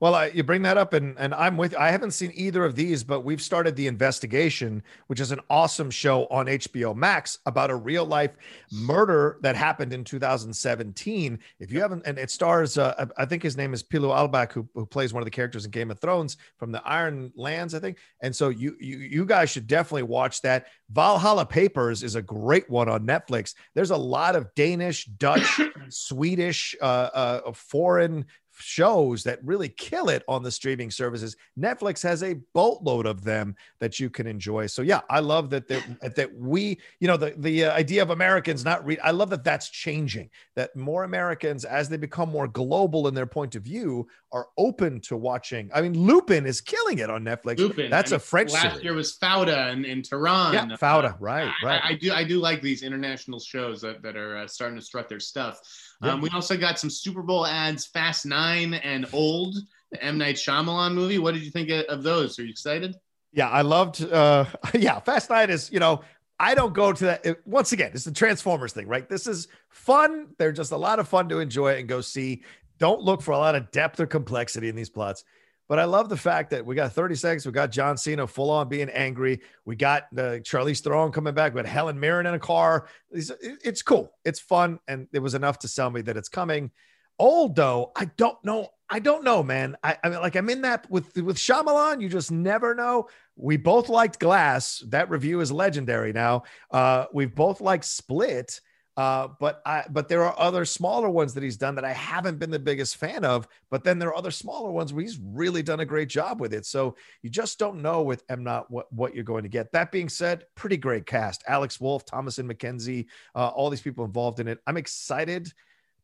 Well, 0.00 0.14
I, 0.14 0.26
you 0.26 0.44
bring 0.44 0.62
that 0.62 0.78
up, 0.78 0.92
and 0.92 1.16
and 1.18 1.34
I'm 1.34 1.56
with. 1.56 1.74
I 1.74 1.90
haven't 1.90 2.12
seen 2.12 2.30
either 2.34 2.64
of 2.64 2.76
these, 2.76 3.02
but 3.02 3.24
we've 3.24 3.42
started 3.42 3.74
the 3.74 3.88
investigation, 3.88 4.82
which 5.08 5.18
is 5.18 5.32
an 5.32 5.40
awesome 5.50 5.90
show 5.90 6.26
on 6.26 6.46
HBO 6.46 6.94
Max 6.94 7.38
about 7.46 7.70
a 7.70 7.74
real 7.74 8.04
life 8.04 8.36
murder 8.70 9.38
that 9.42 9.56
happened 9.56 9.92
in 9.92 10.04
2017. 10.04 11.38
If 11.58 11.72
you 11.72 11.80
haven't, 11.80 12.06
and 12.06 12.16
it 12.16 12.30
stars, 12.30 12.78
uh, 12.78 13.06
I 13.18 13.22
I 13.22 13.26
think 13.26 13.42
his 13.42 13.56
name 13.56 13.74
is 13.74 13.82
Pilou 13.82 14.14
Asbæk, 14.14 14.52
who, 14.52 14.68
who 14.74 14.86
plays 14.86 15.12
one 15.12 15.20
of 15.20 15.26
the 15.26 15.32
characters 15.32 15.64
in 15.64 15.72
Game 15.72 15.90
of 15.90 15.98
Thrones 15.98 16.36
from 16.58 16.70
the 16.70 16.82
Iron 16.86 17.32
Lands, 17.34 17.74
I 17.74 17.80
think. 17.80 17.98
And 18.20 18.34
so 18.34 18.50
you 18.50 18.76
you 18.78 18.98
you 18.98 19.24
guys 19.24 19.50
should 19.50 19.66
definitely 19.66 20.04
watch 20.04 20.42
that. 20.42 20.66
Valhalla 20.90 21.44
Papers 21.44 22.04
is 22.04 22.14
a 22.14 22.22
great 22.22 22.70
one 22.70 22.88
on 22.88 23.04
Netflix. 23.04 23.54
There's 23.74 23.90
a 23.90 23.96
lot 23.96 24.36
of 24.36 24.54
Danish, 24.54 25.06
Dutch, 25.06 25.60
Swedish, 25.88 26.76
uh, 26.80 26.84
uh, 27.12 27.52
foreign 27.52 28.26
shows 28.58 29.22
that 29.24 29.38
really 29.44 29.68
kill 29.68 30.08
it 30.08 30.22
on 30.28 30.42
the 30.42 30.50
streaming 30.50 30.90
services. 30.90 31.36
Netflix 31.58 32.02
has 32.02 32.22
a 32.22 32.34
boatload 32.54 33.06
of 33.06 33.24
them 33.24 33.56
that 33.78 34.00
you 34.00 34.10
can 34.10 34.26
enjoy. 34.26 34.66
So 34.66 34.82
yeah, 34.82 35.00
I 35.08 35.20
love 35.20 35.50
that 35.50 35.68
that, 36.00 36.16
that 36.16 36.34
we, 36.34 36.78
you 37.00 37.08
know, 37.08 37.16
the 37.16 37.34
the 37.36 37.66
uh, 37.66 37.72
idea 37.72 38.02
of 38.02 38.10
Americans 38.10 38.64
not 38.64 38.84
read. 38.84 38.98
I 39.02 39.12
love 39.12 39.30
that 39.30 39.44
that's 39.44 39.68
changing. 39.70 40.30
That 40.56 40.74
more 40.76 41.04
Americans, 41.04 41.64
as 41.64 41.88
they 41.88 41.96
become 41.96 42.30
more 42.30 42.48
global 42.48 43.08
in 43.08 43.14
their 43.14 43.26
point 43.26 43.54
of 43.54 43.62
view, 43.62 44.08
are 44.32 44.48
open 44.58 45.00
to 45.00 45.16
watching. 45.16 45.70
I 45.74 45.80
mean, 45.80 45.98
Lupin 45.98 46.46
is 46.46 46.60
killing 46.60 46.98
it 46.98 47.10
on 47.10 47.24
Netflix. 47.24 47.58
Lupin. 47.58 47.90
That's 47.90 48.12
I 48.12 48.16
a 48.16 48.18
mean, 48.18 48.24
French 48.24 48.52
Last 48.52 48.62
series. 48.62 48.84
year 48.84 48.94
was 48.94 49.16
Fauda 49.16 49.72
and, 49.72 49.84
and 49.84 50.04
Tehran. 50.04 50.54
yeah, 50.54 50.76
Fauda, 50.76 51.16
right, 51.20 51.52
right. 51.62 51.80
I, 51.82 51.90
I 51.90 51.94
do 51.94 52.12
I 52.12 52.24
do 52.24 52.38
like 52.38 52.60
these 52.60 52.82
international 52.82 53.40
shows 53.40 53.80
that, 53.82 54.02
that 54.02 54.16
are 54.16 54.38
uh, 54.38 54.46
starting 54.46 54.78
to 54.78 54.84
strut 54.84 55.08
their 55.08 55.20
stuff. 55.20 55.60
Yeah. 56.02 56.12
Um, 56.12 56.20
we 56.20 56.30
also 56.30 56.56
got 56.56 56.78
some 56.78 56.90
Super 56.90 57.22
Bowl 57.22 57.44
ads, 57.46 57.86
Fast 57.86 58.24
Nine 58.24 58.74
and 58.74 59.06
Old, 59.12 59.56
the 59.90 60.02
M 60.02 60.16
Night 60.18 60.36
Shyamalan 60.36 60.94
movie. 60.94 61.18
What 61.18 61.34
did 61.34 61.42
you 61.44 61.50
think 61.50 61.70
of, 61.70 62.02
those? 62.02 62.38
Are 62.38 62.44
you 62.44 62.50
excited? 62.50 62.94
Yeah, 63.32 63.48
I 63.48 63.62
loved. 63.62 64.02
uh 64.02 64.44
Yeah, 64.74 65.00
Fast 65.00 65.30
Nine 65.30 65.50
is. 65.50 65.70
You 65.72 65.80
know, 65.80 66.02
I 66.38 66.54
don't 66.54 66.72
go 66.72 66.92
to 66.92 67.04
that. 67.04 67.26
it- 67.26 67.40
once 67.46 67.72
again, 67.72 67.90
it's 67.94 68.04
the 68.04 68.12
Transformers 68.12 68.72
thing, 68.72 68.86
right? 68.86 69.08
This 69.08 69.26
is 69.26 69.48
fun. 69.70 70.28
They're 70.38 70.52
just 70.52 70.70
a 70.72 70.76
lot 70.76 70.98
of 71.00 71.08
fun 71.08 71.28
to 71.30 71.40
enjoy 71.40 71.76
and 71.78 71.88
go 71.88 72.00
see. 72.00 72.42
Don't 72.78 73.02
look 73.02 73.20
for 73.22 73.32
a 73.32 73.38
lot 73.38 73.56
of 73.56 73.70
depth 73.72 73.98
or 73.98 74.06
complexity 74.06 74.68
in 74.68 74.76
these 74.76 74.88
plots. 74.90 75.24
But 75.68 75.78
I 75.78 75.84
love 75.84 76.08
the 76.08 76.16
fact 76.16 76.50
that 76.50 76.64
we 76.64 76.74
got 76.74 76.92
30 76.92 77.14
seconds. 77.14 77.46
We 77.46 77.52
got 77.52 77.70
John 77.70 77.98
Cena 77.98 78.26
full 78.26 78.50
on 78.50 78.68
being 78.68 78.88
angry. 78.88 79.40
We 79.66 79.76
got 79.76 80.04
uh, 80.14 80.40
Charlize 80.40 80.80
Theron 80.80 81.12
coming 81.12 81.34
back. 81.34 81.54
We 81.54 81.60
got 81.62 81.68
Helen 81.68 82.00
Mirren 82.00 82.26
in 82.26 82.34
a 82.34 82.38
car. 82.38 82.88
It's, 83.10 83.30
it's 83.40 83.82
cool. 83.82 84.12
It's 84.24 84.40
fun, 84.40 84.78
and 84.88 85.08
it 85.12 85.18
was 85.18 85.34
enough 85.34 85.58
to 85.60 85.68
sell 85.68 85.90
me 85.90 86.00
that 86.02 86.16
it's 86.16 86.30
coming. 86.30 86.70
Old 87.18 87.56
though, 87.56 87.92
I 87.96 88.06
don't 88.16 88.42
know. 88.44 88.68
I 88.88 89.00
don't 89.00 89.24
know, 89.24 89.42
man. 89.42 89.76
I, 89.82 89.98
I 90.02 90.08
mean, 90.08 90.20
like 90.20 90.36
I'm 90.36 90.48
in 90.48 90.62
that 90.62 90.88
with 90.90 91.16
with 91.16 91.36
Shyamalan. 91.36 92.00
You 92.00 92.08
just 92.08 92.30
never 92.30 92.74
know. 92.74 93.08
We 93.36 93.56
both 93.56 93.88
liked 93.88 94.20
Glass. 94.20 94.82
That 94.88 95.10
review 95.10 95.40
is 95.40 95.52
legendary 95.52 96.12
now. 96.12 96.44
Uh, 96.70 97.06
we've 97.12 97.34
both 97.34 97.60
liked 97.60 97.84
Split. 97.84 98.60
Uh, 98.98 99.28
but 99.38 99.62
I, 99.64 99.84
but 99.90 100.08
there 100.08 100.24
are 100.24 100.34
other 100.36 100.64
smaller 100.64 101.08
ones 101.08 101.32
that 101.34 101.44
he's 101.44 101.56
done 101.56 101.76
that 101.76 101.84
I 101.84 101.92
haven't 101.92 102.40
been 102.40 102.50
the 102.50 102.58
biggest 102.58 102.96
fan 102.96 103.24
of. 103.24 103.46
But 103.70 103.84
then 103.84 104.00
there 104.00 104.08
are 104.08 104.16
other 104.16 104.32
smaller 104.32 104.72
ones 104.72 104.92
where 104.92 105.04
he's 105.04 105.20
really 105.22 105.62
done 105.62 105.78
a 105.78 105.84
great 105.84 106.08
job 106.08 106.40
with 106.40 106.52
it. 106.52 106.66
So 106.66 106.96
you 107.22 107.30
just 107.30 107.60
don't 107.60 107.80
know 107.80 108.02
with 108.02 108.24
M 108.28 108.42
not 108.42 108.68
what 108.72 108.92
what 108.92 109.14
you're 109.14 109.22
going 109.22 109.44
to 109.44 109.48
get. 109.48 109.70
That 109.70 109.92
being 109.92 110.08
said, 110.08 110.46
pretty 110.56 110.76
great 110.76 111.06
cast: 111.06 111.44
Alex 111.46 111.80
Wolff, 111.80 112.06
Thomas 112.06 112.38
and 112.38 112.50
McKenzie, 112.50 113.06
uh, 113.36 113.46
all 113.46 113.70
these 113.70 113.80
people 113.80 114.04
involved 114.04 114.40
in 114.40 114.48
it. 114.48 114.58
I'm 114.66 114.76
excited 114.76 115.52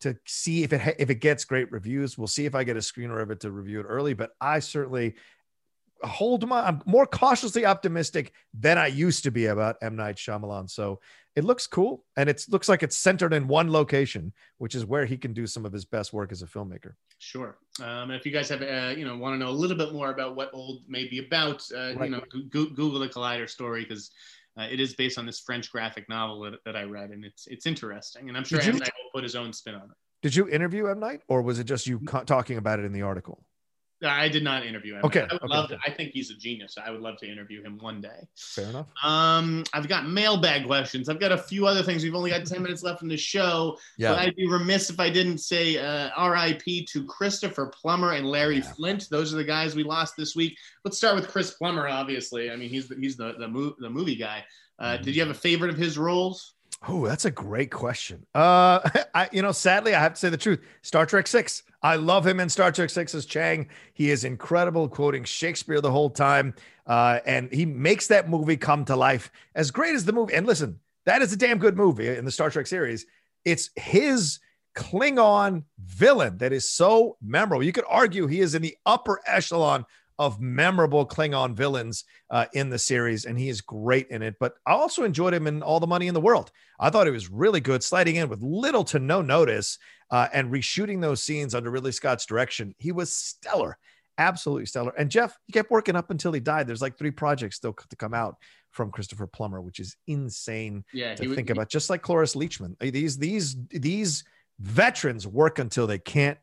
to 0.02 0.16
see 0.24 0.62
if 0.62 0.72
it 0.72 0.80
ha- 0.80 0.94
if 0.96 1.10
it 1.10 1.16
gets 1.16 1.44
great 1.44 1.72
reviews. 1.72 2.16
We'll 2.16 2.28
see 2.28 2.46
if 2.46 2.54
I 2.54 2.62
get 2.62 2.76
a 2.76 2.80
screener 2.80 3.20
of 3.20 3.32
it 3.32 3.40
to 3.40 3.50
review 3.50 3.80
it 3.80 3.86
early. 3.88 4.14
But 4.14 4.36
I 4.40 4.60
certainly 4.60 5.16
hold 6.02 6.46
my 6.48 6.66
I'm 6.66 6.82
more 6.86 7.06
cautiously 7.06 7.64
optimistic 7.64 8.32
than 8.52 8.78
I 8.78 8.88
used 8.88 9.24
to 9.24 9.30
be 9.30 9.46
about 9.46 9.76
M 9.82 9.96
Night 9.96 10.16
Shyamalan. 10.16 10.68
So 10.70 11.00
it 11.36 11.44
looks 11.44 11.66
cool, 11.66 12.04
and 12.16 12.28
it 12.28 12.44
looks 12.48 12.68
like 12.68 12.82
it's 12.82 12.96
centered 12.96 13.32
in 13.32 13.48
one 13.48 13.72
location, 13.72 14.32
which 14.58 14.74
is 14.74 14.84
where 14.86 15.04
he 15.04 15.16
can 15.16 15.32
do 15.32 15.46
some 15.46 15.66
of 15.66 15.72
his 15.72 15.84
best 15.84 16.12
work 16.12 16.30
as 16.30 16.42
a 16.42 16.46
filmmaker. 16.46 16.92
Sure. 17.18 17.58
Um, 17.82 18.10
if 18.12 18.24
you 18.24 18.30
guys 18.30 18.48
have, 18.50 18.62
uh, 18.62 18.94
you 18.96 19.04
know, 19.04 19.16
want 19.16 19.34
to 19.34 19.38
know 19.38 19.50
a 19.50 19.52
little 19.52 19.76
bit 19.76 19.92
more 19.92 20.10
about 20.10 20.36
what 20.36 20.50
Old 20.52 20.82
may 20.86 21.08
be 21.08 21.18
about, 21.26 21.64
uh, 21.74 21.94
Right. 21.96 22.04
you 22.04 22.10
know, 22.10 22.22
go- 22.50 22.66
Google 22.66 23.00
the 23.00 23.08
Collider 23.08 23.48
story 23.50 23.82
because 23.82 24.10
uh, 24.56 24.68
it 24.70 24.78
is 24.78 24.94
based 24.94 25.18
on 25.18 25.26
this 25.26 25.40
French 25.40 25.72
graphic 25.72 26.08
novel 26.08 26.40
that, 26.42 26.54
that 26.64 26.76
I 26.76 26.84
read, 26.84 27.10
and 27.10 27.24
it's 27.24 27.46
it's 27.48 27.66
interesting. 27.66 28.28
And 28.28 28.36
I'm 28.36 28.44
sure 28.44 28.58
Did 28.60 28.66
you- 28.66 28.72
M. 28.74 28.78
Night 28.78 28.92
will 29.02 29.10
put 29.12 29.24
his 29.24 29.34
own 29.34 29.52
spin 29.52 29.74
on 29.74 29.82
it. 29.90 29.96
Did 30.22 30.36
you 30.36 30.48
interview 30.48 30.86
M 30.86 31.00
Night, 31.00 31.22
or 31.26 31.42
was 31.42 31.58
it 31.58 31.64
just 31.64 31.86
you 31.88 31.98
co- 32.00 32.22
talking 32.24 32.58
about 32.58 32.78
it 32.78 32.84
in 32.84 32.92
the 32.92 33.02
article? 33.02 33.44
I 34.02 34.28
did 34.28 34.42
not 34.42 34.66
interview 34.66 34.94
him. 34.96 35.04
Okay. 35.04 35.20
I 35.20 35.32
would 35.32 35.42
okay, 35.44 35.46
love 35.48 35.68
to, 35.70 35.78
I 35.86 35.90
think 35.90 36.10
he's 36.12 36.30
a 36.30 36.34
genius. 36.34 36.74
I 36.82 36.90
would 36.90 37.00
love 37.00 37.16
to 37.18 37.30
interview 37.30 37.62
him 37.62 37.78
one 37.80 38.00
day. 38.00 38.26
Fair 38.36 38.66
enough. 38.68 38.86
Um, 39.02 39.64
I've 39.72 39.88
got 39.88 40.06
mailbag 40.08 40.66
questions. 40.66 41.08
I've 41.08 41.20
got 41.20 41.32
a 41.32 41.38
few 41.38 41.66
other 41.66 41.82
things. 41.82 42.02
We've 42.04 42.14
only 42.14 42.30
got 42.30 42.44
10 42.44 42.62
minutes 42.62 42.82
left 42.82 43.02
in 43.02 43.08
the 43.08 43.16
show. 43.16 43.78
Yeah. 43.96 44.10
But 44.10 44.18
I'd 44.18 44.36
be 44.36 44.46
remiss 44.48 44.90
if 44.90 45.00
I 45.00 45.08
didn't 45.10 45.38
say 45.38 45.78
uh, 45.78 46.10
RIP 46.30 46.86
to 46.88 47.04
Christopher 47.06 47.66
Plummer 47.80 48.12
and 48.12 48.26
Larry 48.26 48.56
Yeah. 48.56 48.72
Flynt. 48.72 49.08
Those 49.10 49.32
are 49.32 49.36
the 49.36 49.44
guys 49.44 49.74
we 49.74 49.84
lost 49.84 50.14
this 50.16 50.34
week. 50.36 50.56
Let's 50.84 50.98
start 50.98 51.14
with 51.14 51.28
Chris 51.28 51.52
Plummer, 51.52 51.88
obviously. 51.88 52.50
I 52.50 52.56
mean, 52.56 52.68
he's 52.68 52.88
the, 52.88 52.96
he's 52.96 53.16
the, 53.16 53.34
the, 53.38 53.48
mo- 53.48 53.74
the 53.78 53.90
movie 53.90 54.16
guy. 54.16 54.44
Uh, 54.78 54.96
Mhm. 54.98 55.02
Did 55.02 55.14
you 55.16 55.22
have 55.22 55.30
a 55.30 55.38
favorite 55.38 55.70
of 55.70 55.76
his 55.78 55.96
roles? 55.96 56.53
Oh, 56.86 57.06
that's 57.06 57.24
a 57.24 57.30
great 57.30 57.70
question. 57.70 58.26
Uh, 58.34 58.80
I, 59.14 59.28
you 59.32 59.42
know, 59.42 59.52
sadly, 59.52 59.94
I 59.94 60.00
have 60.00 60.14
to 60.14 60.20
say 60.20 60.28
the 60.28 60.36
truth. 60.36 60.60
Star 60.82 61.06
Trek 61.06 61.26
Six. 61.26 61.62
I 61.82 61.96
love 61.96 62.26
him 62.26 62.40
in 62.40 62.48
Star 62.48 62.72
Trek 62.72 62.90
Six 62.90 63.14
as 63.14 63.26
Chang. 63.26 63.68
He 63.94 64.10
is 64.10 64.24
incredible, 64.24 64.88
quoting 64.88 65.24
Shakespeare 65.24 65.80
the 65.80 65.90
whole 65.90 66.10
time, 66.10 66.54
uh, 66.86 67.20
and 67.26 67.52
he 67.52 67.66
makes 67.66 68.06
that 68.08 68.28
movie 68.28 68.56
come 68.56 68.84
to 68.86 68.96
life. 68.96 69.30
As 69.54 69.70
great 69.70 69.94
as 69.94 70.04
the 70.04 70.12
movie, 70.12 70.34
and 70.34 70.46
listen, 70.46 70.78
that 71.06 71.22
is 71.22 71.32
a 71.32 71.36
damn 71.36 71.58
good 71.58 71.76
movie 71.76 72.08
in 72.08 72.24
the 72.24 72.30
Star 72.30 72.50
Trek 72.50 72.66
series. 72.66 73.06
It's 73.44 73.70
his 73.76 74.40
Klingon 74.74 75.64
villain 75.84 76.38
that 76.38 76.52
is 76.52 76.68
so 76.68 77.16
memorable. 77.22 77.62
You 77.62 77.72
could 77.72 77.84
argue 77.88 78.26
he 78.26 78.40
is 78.40 78.54
in 78.54 78.62
the 78.62 78.76
upper 78.84 79.20
echelon 79.26 79.84
of 80.18 80.40
memorable 80.40 81.06
Klingon 81.06 81.54
villains 81.54 82.04
uh, 82.30 82.46
in 82.52 82.70
the 82.70 82.78
series, 82.78 83.24
and 83.24 83.38
he 83.38 83.48
is 83.48 83.60
great 83.60 84.08
in 84.08 84.22
it. 84.22 84.36
But 84.38 84.54
I 84.66 84.72
also 84.72 85.02
enjoyed 85.04 85.34
him 85.34 85.46
in 85.46 85.62
All 85.62 85.80
the 85.80 85.86
Money 85.86 86.06
in 86.06 86.14
the 86.14 86.20
World. 86.20 86.52
I 86.78 86.90
thought 86.90 87.06
he 87.06 87.12
was 87.12 87.30
really 87.30 87.60
good, 87.60 87.82
sliding 87.82 88.16
in 88.16 88.28
with 88.28 88.42
little 88.42 88.84
to 88.84 88.98
no 88.98 89.22
notice 89.22 89.78
uh, 90.10 90.28
and 90.32 90.52
reshooting 90.52 91.00
those 91.00 91.22
scenes 91.22 91.54
under 91.54 91.70
Ridley 91.70 91.92
Scott's 91.92 92.26
direction. 92.26 92.74
He 92.78 92.92
was 92.92 93.12
stellar, 93.12 93.76
absolutely 94.18 94.66
stellar. 94.66 94.92
And 94.96 95.10
Jeff, 95.10 95.36
he 95.46 95.52
kept 95.52 95.70
working 95.70 95.96
up 95.96 96.10
until 96.10 96.32
he 96.32 96.40
died. 96.40 96.66
There's 96.68 96.82
like 96.82 96.96
three 96.96 97.10
projects 97.10 97.56
still 97.56 97.72
to 97.72 97.96
come 97.96 98.14
out 98.14 98.36
from 98.70 98.90
Christopher 98.90 99.26
Plummer, 99.26 99.60
which 99.60 99.80
is 99.80 99.96
insane 100.06 100.84
Yeah, 100.92 101.14
to 101.16 101.26
was- 101.28 101.36
think 101.36 101.50
about. 101.50 101.68
Just 101.68 101.90
like 101.90 102.02
Cloris 102.02 102.34
Leachman, 102.36 102.76
these 102.92 103.18
these 103.18 103.56
these 103.70 104.24
veterans 104.60 105.26
work 105.26 105.58
until 105.58 105.86
they 105.86 105.98
can't 105.98 106.38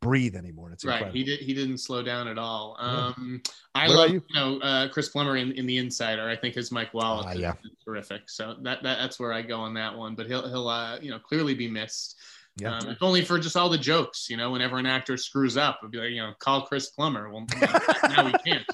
breathe 0.00 0.36
anymore. 0.36 0.70
It's 0.72 0.84
Right, 0.84 0.94
incredible. 0.94 1.16
he 1.18 1.24
did. 1.24 1.40
He 1.40 1.54
didn't 1.54 1.78
slow 1.78 2.02
down 2.02 2.28
at 2.28 2.38
all. 2.38 2.76
Yeah. 2.80 2.86
Um, 3.16 3.42
I 3.74 3.88
What 3.88 3.96
love 3.96 4.10
you? 4.10 4.22
you 4.28 4.34
know 4.40 4.58
uh, 4.60 4.88
Chris 4.88 5.08
Plummer 5.08 5.36
in, 5.36 5.52
in 5.52 5.66
the 5.66 5.78
Insider. 5.78 6.28
I 6.28 6.36
think 6.36 6.54
his 6.54 6.70
Mike 6.72 6.92
Wallace 6.94 7.34
is- 7.34 7.40
yeah. 7.40 7.52
is 7.64 7.70
terrific. 7.84 8.22
So 8.30 8.56
that, 8.62 8.82
that 8.82 8.98
that's 8.98 9.18
where 9.18 9.32
I 9.32 9.42
go 9.42 9.60
on 9.60 9.74
that 9.74 9.96
one. 9.96 10.14
But 10.14 10.26
he'll 10.26 10.48
he'll 10.48 10.68
uh, 10.68 10.98
you 11.00 11.10
know 11.10 11.18
clearly 11.18 11.54
be 11.54 11.68
missed. 11.68 12.16
Yeah. 12.56 12.78
Um, 12.78 12.88
if 12.88 13.02
only 13.02 13.24
for 13.24 13.36
just 13.40 13.56
all 13.56 13.68
the 13.68 13.76
jokes, 13.76 14.30
you 14.30 14.36
know, 14.36 14.52
whenever 14.52 14.78
an 14.78 14.86
actor 14.86 15.16
screws 15.16 15.56
up, 15.56 15.80
it'd 15.82 15.90
be 15.90 15.98
like, 15.98 16.10
you 16.10 16.18
know, 16.22 16.34
call 16.38 16.62
Chris 16.62 16.90
Plummer. 16.90 17.28
Well, 17.28 17.44
now 17.60 18.26
we 18.26 18.32
can't. 18.46 18.64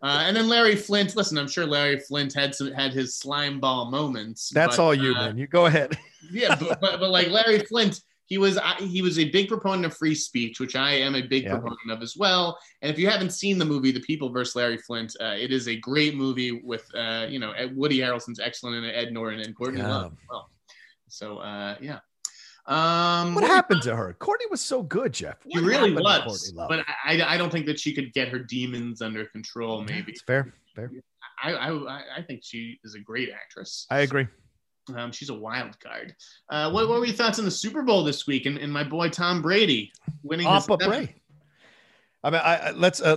Uh, 0.00 0.22
and 0.24 0.36
then 0.36 0.48
Larry 0.48 0.76
Flynt. 0.76 1.16
Listen, 1.16 1.36
I'm 1.36 1.48
sure 1.48 1.66
Larry 1.66 1.98
Flynt 1.98 2.32
had 2.32 2.54
some 2.54 2.70
had 2.70 2.92
his 2.92 3.16
slime 3.16 3.58
ball 3.58 3.90
moments. 3.90 4.50
That's 4.50 4.76
but, 4.76 4.82
all 4.84 4.94
you, 4.94 5.14
uh, 5.16 5.26
man. 5.26 5.36
You 5.38 5.48
go 5.48 5.66
ahead. 5.66 5.98
yeah, 6.30 6.54
but, 6.54 6.80
but 6.80 7.00
but 7.00 7.10
like 7.10 7.28
Larry 7.30 7.58
Flynt, 7.58 8.02
he 8.28 8.36
was 8.38 8.58
he 8.80 9.00
was 9.02 9.18
a 9.18 9.28
big 9.30 9.48
proponent 9.48 9.86
of 9.86 9.96
free 9.96 10.14
speech, 10.14 10.60
which 10.60 10.76
I 10.76 10.92
am 10.92 11.14
a 11.14 11.22
big 11.22 11.44
Yeah. 11.44 11.52
proponent 11.58 11.90
of 11.90 12.02
as 12.02 12.14
well. 12.16 12.58
And 12.82 12.90
if 12.92 12.98
you 12.98 13.08
haven't 13.08 13.30
seen 13.32 13.58
the 13.58 13.64
movie 13.64 13.90
The 13.90 14.00
People 14.00 14.28
versus 14.30 14.54
Larry 14.54 14.76
Flynt, 14.78 15.16
uh, 15.20 15.34
it 15.38 15.50
is 15.50 15.66
a 15.66 15.76
great 15.76 16.14
movie 16.14 16.60
with 16.62 16.84
uh, 16.94 17.26
you 17.28 17.38
know 17.38 17.52
Woody 17.74 17.98
Harrelson's 17.98 18.38
excellent 18.38 18.84
and 18.84 18.94
Ed 18.94 19.12
Norton 19.12 19.40
and 19.40 19.56
Courtney 19.56 19.80
Yeah. 19.80 19.88
Love. 19.96 20.12
as 20.12 20.18
Well, 20.30 20.50
so 21.08 21.38
uh, 21.38 21.76
yeah. 21.80 22.00
Um, 22.66 23.34
What 23.34 23.44
happened 23.44 23.80
to 23.82 23.96
her? 23.96 24.12
Courtney 24.18 24.44
was 24.50 24.60
so 24.60 24.82
good, 24.82 25.14
Jeff. 25.14 25.38
She 25.50 25.58
really 25.58 25.94
was, 25.94 26.52
but 26.52 26.84
I, 27.02 27.22
I 27.22 27.38
don't 27.38 27.50
think 27.50 27.64
that 27.64 27.80
she 27.80 27.94
could 27.94 28.12
get 28.12 28.28
her 28.28 28.38
demons 28.38 29.00
under 29.00 29.24
control. 29.24 29.82
Maybe 29.84 30.12
It's 30.12 30.20
fair. 30.20 30.52
Fair. 30.76 30.90
I, 31.42 31.52
I 31.54 32.02
I 32.18 32.22
think 32.26 32.40
she 32.44 32.78
is 32.84 32.94
a 32.94 32.98
great 33.00 33.30
actress. 33.30 33.86
I 33.90 34.00
agree. 34.00 34.26
Um, 34.96 35.12
she's 35.12 35.30
a 35.30 35.34
wild 35.34 35.78
card. 35.80 36.14
Uh, 36.48 36.70
what, 36.70 36.88
what 36.88 37.00
were 37.00 37.06
your 37.06 37.14
thoughts 37.14 37.38
on 37.38 37.44
the 37.44 37.50
Super 37.50 37.82
Bowl 37.82 38.04
this 38.04 38.26
week 38.26 38.46
and, 38.46 38.58
and 38.58 38.72
my 38.72 38.84
boy 38.84 39.08
Tom 39.08 39.42
Brady 39.42 39.92
winning 40.22 40.46
his 40.46 40.66
Papa 40.66 40.84
seventh- 40.84 41.10
I 42.24 42.30
mean, 42.30 42.40
I, 42.42 42.56
I 42.56 42.70
let's 42.72 43.00
uh, 43.00 43.16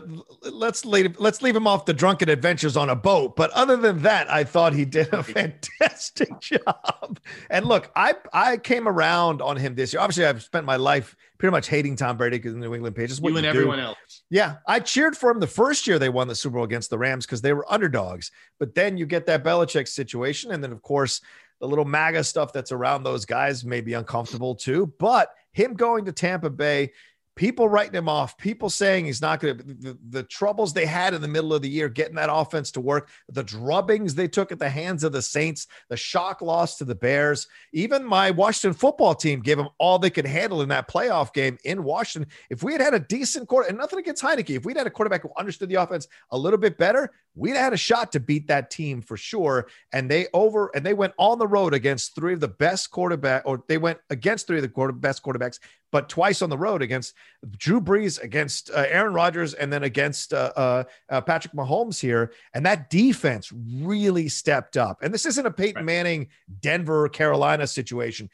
let's 0.51 0.86
leave 0.86 1.19
let's 1.19 1.41
leave 1.41 1.55
him 1.55 1.65
off 1.65 1.86
the 1.86 1.93
drunken 1.93 2.30
adventures 2.30 2.78
on 2.78 2.89
a 2.89 2.95
boat. 2.95 3.36
But 3.36 3.49
other 3.51 3.76
than 3.76 4.03
that, 4.03 4.30
I 4.30 4.43
thought 4.43 4.74
he 4.74 4.86
did 4.86 5.11
a 5.11 5.24
fantastic 5.82 6.30
job. 6.39 7.19
And 7.49 7.65
look, 7.65 7.91
I 7.95 8.13
I 8.32 8.57
came 8.57 8.88
around 8.88 9.41
on 9.41 9.57
him 9.57 9.74
this 9.74 9.91
year. 9.91 10.01
Obviously, 10.01 10.26
I've 10.26 10.43
spent 10.43 10.67
my 10.67 10.76
life 10.76 11.15
pretty 11.39 11.51
much 11.51 11.67
hating 11.67 11.95
Tom 11.95 12.15
Brady 12.15 12.38
because 12.38 12.53
the 12.53 12.59
New 12.59 12.76
England 12.76 12.95
Patriots. 12.95 13.19
What 13.19 13.32
You 13.32 13.38
and 13.38 13.45
do. 13.45 13.49
everyone 13.49 13.80
else. 13.80 13.97
Yeah, 14.30 14.57
I 14.67 14.80
cheered 14.80 15.17
for 15.17 15.32
him 15.32 15.39
the 15.39 15.47
first 15.47 15.88
year 15.88 15.97
they 15.97 16.09
won 16.09 16.28
the 16.28 16.36
Super 16.36 16.55
Bowl 16.55 16.63
against 16.63 16.91
the 16.91 16.99
Rams 16.99 17.26
because 17.26 17.41
they 17.41 17.53
were 17.53 17.65
underdogs. 17.74 18.32
But 18.59 18.76
then 18.76 18.97
you 18.97 19.07
get 19.07 19.26
that 19.26 19.43
Belichick 19.43 19.88
situation, 19.88 20.51
and 20.51 20.63
then 20.63 20.72
of 20.72 20.84
course 20.84 21.22
the 21.62 21.68
little 21.68 21.86
MAGA 21.86 22.24
stuff 22.24 22.51
that's 22.51 22.72
around 22.72 23.03
those 23.03 23.24
guys 23.24 23.64
may 23.64 23.82
be 23.82 23.93
uncomfortable 23.93 24.55
too. 24.55 24.91
But 24.99 25.30
him 25.53 25.76
going 25.76 26.05
to 26.05 26.12
Tampa 26.12 26.49
Bay, 26.49 26.91
people 27.36 27.69
writing 27.69 27.95
him 27.95 28.09
off, 28.09 28.38
people 28.38 28.69
saying 28.69 29.05
he's 29.05 29.21
not 29.21 29.39
going 29.39 29.57
to. 29.57 29.63
The, 29.63 29.97
the 30.09 30.23
troubles 30.23 30.73
they 30.73 30.86
had 30.86 31.13
in 31.13 31.21
the 31.21 31.27
middle 31.27 31.53
of 31.53 31.61
the 31.61 31.69
year 31.69 31.89
getting 31.89 32.15
that 32.15 32.29
offense 32.32 32.71
to 32.71 32.82
work, 32.82 33.09
the 33.29 33.43
drubbings 33.43 34.13
they 34.13 34.27
took 34.27 34.51
at 34.51 34.59
the 34.59 34.69
hands 34.69 35.03
of 35.03 35.11
the 35.11 35.21
Saints, 35.21 35.67
the 35.89 35.97
shock 35.97 36.41
loss 36.41 36.77
to 36.77 36.86
the 36.86 36.95
Bears. 36.95 37.47
Even 37.73 38.03
my 38.03 38.32
Washington 38.32 38.77
football 38.77 39.15
team 39.15 39.41
gave 39.41 39.57
them 39.57 39.69
all 39.77 39.97
they 39.97 40.09
could 40.09 40.25
handle 40.25 40.61
in 40.61 40.69
that 40.69 40.88
playoff 40.88 41.34
game 41.34 41.57
in 41.63 41.84
Washington. 41.84 42.29
If 42.49 42.63
we 42.63 42.73
had 42.73 42.82
had 42.82 42.93
a 42.93 42.99
decent 42.99 43.47
quarter, 43.47 43.69
and 43.69 43.77
nothing 43.77 43.99
against 43.99 44.23
Heinicke, 44.23 44.55
if 44.55 44.65
we'd 44.65 44.77
had 44.77 44.88
a 44.88 44.91
quarterback 44.91 45.23
who 45.23 45.32
understood 45.38 45.69
the 45.69 45.75
offense 45.75 46.07
a 46.32 46.38
little 46.38 46.59
bit 46.59 46.77
better, 46.77 47.11
we'd 47.36 47.55
had 47.55 47.73
a 47.73 47.77
shot 47.77 48.11
to 48.11 48.19
beat 48.19 48.47
that 48.47 48.69
team 48.69 49.01
for 49.01 49.17
sure. 49.17 49.67
And 49.93 50.11
they 50.11 50.27
over 50.34 50.69
and 50.75 50.86
they 50.86 50.93
went 50.93 51.13
on 51.17 51.39
the 51.39 51.47
road 51.47 51.73
against 51.73 52.15
three 52.15 52.34
of 52.34 52.39
the 52.39 52.47
best 52.47 52.91
quarterback, 52.91 53.43
or 53.45 53.63
they 53.67 53.77
went 53.77 53.99
against 54.09 54.47
three 54.47 54.57
of 54.57 54.63
the 54.63 54.69
quarter, 54.69 54.93
best 54.93 55.23
quarterbacks, 55.23 55.59
but 55.92 56.10
twice 56.10 56.42
on 56.42 56.50
the 56.50 56.58
road 56.58 56.82
against 56.82 57.14
Drew 57.58 57.82
Brees, 57.82 58.22
against 58.22 58.70
uh, 58.72 58.86
Aaron 58.88 59.14
Rodgers, 59.14 59.54
and 59.54 59.72
then 59.72 59.84
against 59.84 60.34
uh, 60.34 60.52
uh, 60.56 60.84
uh, 61.10 61.22
Patrick 61.22 61.54
Mahomes 61.54 62.00
here. 62.00 62.32
And 62.54 62.66
that 62.66 62.89
defense 62.89 63.52
really 63.54 64.30
stepped 64.30 64.78
up. 64.78 65.04
And 65.04 65.14
this 65.14 65.26
isn't 65.26 65.46
a 65.46 65.52
Peyton 65.52 65.82
Right. 65.82 65.86
Manning, 65.86 66.28
Denver, 66.60 67.10
Carolina 67.10 67.68
situation. 67.68 68.30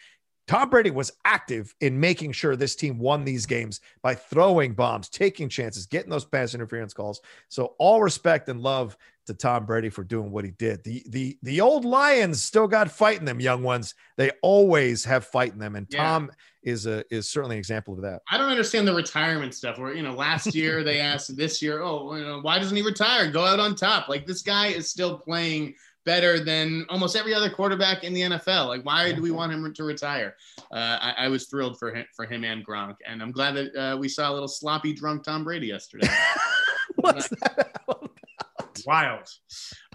Tom 0.48 0.70
Brady 0.70 0.92
was 0.92 1.12
active 1.26 1.76
in 1.82 2.00
making 2.00 2.32
sure 2.32 2.56
this 2.56 2.76
team 2.76 2.98
won 3.00 3.26
these 3.26 3.46
games 3.46 3.82
by 4.02 4.16
throwing 4.16 4.74
bombs, 4.74 5.10
taking 5.10 5.50
chances, 5.50 5.86
getting 5.86 6.10
those 6.10 6.26
pass 6.26 6.56
interference 6.56 6.94
calls. 6.94 7.22
So 7.50 7.76
all 7.80 8.02
respect 8.02 8.48
and 8.48 8.62
love 8.62 8.98
to 9.26 9.34
Tom 9.34 9.66
Brady 9.66 9.90
for 9.90 10.06
doing 10.06 10.32
what 10.32 10.46
he 10.46 10.52
did. 10.52 10.84
The 10.84 11.04
the 11.10 11.38
the 11.44 11.60
old 11.60 11.84
Lions 11.84 12.42
still 12.42 12.68
got 12.68 12.90
fighting 12.90 13.26
them, 13.26 13.42
young 13.42 13.62
ones. 13.62 13.94
They 14.16 14.32
always 14.42 15.04
have 15.04 15.26
fighting 15.26 15.60
them, 15.60 15.76
and 15.76 15.86
Yeah. 15.90 16.04
Tom 16.04 16.32
is 16.64 16.86
a 16.86 17.04
is 17.14 17.30
certainly 17.30 17.58
an 17.58 17.60
example 17.60 17.94
of 17.94 18.02
that. 18.02 18.22
I 18.32 18.38
don't 18.38 18.50
understand 18.50 18.88
the 18.88 18.94
retirement 18.96 19.54
stuff. 19.54 19.78
Where 19.78 19.94
you 19.94 20.02
know, 20.02 20.14
last 20.14 20.56
year 20.56 20.84
they 20.84 21.00
asked, 21.02 21.36
this 21.36 21.62
year, 21.62 21.82
oh, 21.82 22.16
you 22.16 22.24
know, 22.24 22.40
why 22.42 22.58
doesn't 22.58 22.76
he 22.76 22.84
retire? 22.84 23.30
Go 23.30 23.44
out 23.44 23.60
on 23.60 23.76
top. 23.76 24.08
Like 24.08 24.26
this 24.26 24.42
guy 24.42 24.68
is 24.68 24.90
still 24.90 25.18
playing 25.18 25.76
better 26.08 26.40
than 26.40 26.86
almost 26.88 27.18
every 27.18 27.34
other 27.34 27.50
quarterback 27.50 28.06
in 28.06 28.14
the 28.14 28.22
NFL. 28.22 28.68
Like, 28.70 28.86
why 28.86 29.12
do 29.12 29.22
we 29.22 29.30
want 29.30 29.52
him 29.52 29.72
to 29.74 29.84
retire? 29.84 30.36
Uh, 30.72 30.98
I, 31.02 31.14
I 31.26 31.28
was 31.28 31.48
thrilled 31.48 31.78
for 31.78 31.94
him, 31.94 32.06
for 32.16 32.26
him 32.26 32.46
and 32.46 32.66
Gronk, 32.66 32.96
and 33.06 33.22
I'm 33.22 33.34
glad 33.34 33.56
that 33.56 33.76
uh, 33.76 33.98
we 33.98 34.08
saw 34.08 34.32
a 34.32 34.34
little 34.34 34.48
sloppy 34.48 34.94
drunk 34.94 35.26
Tom 35.26 35.44
Brady 35.44 35.68
yesterday. 35.68 36.08
What's 36.96 37.28
that? 37.28 37.74
Wild. 38.86 39.28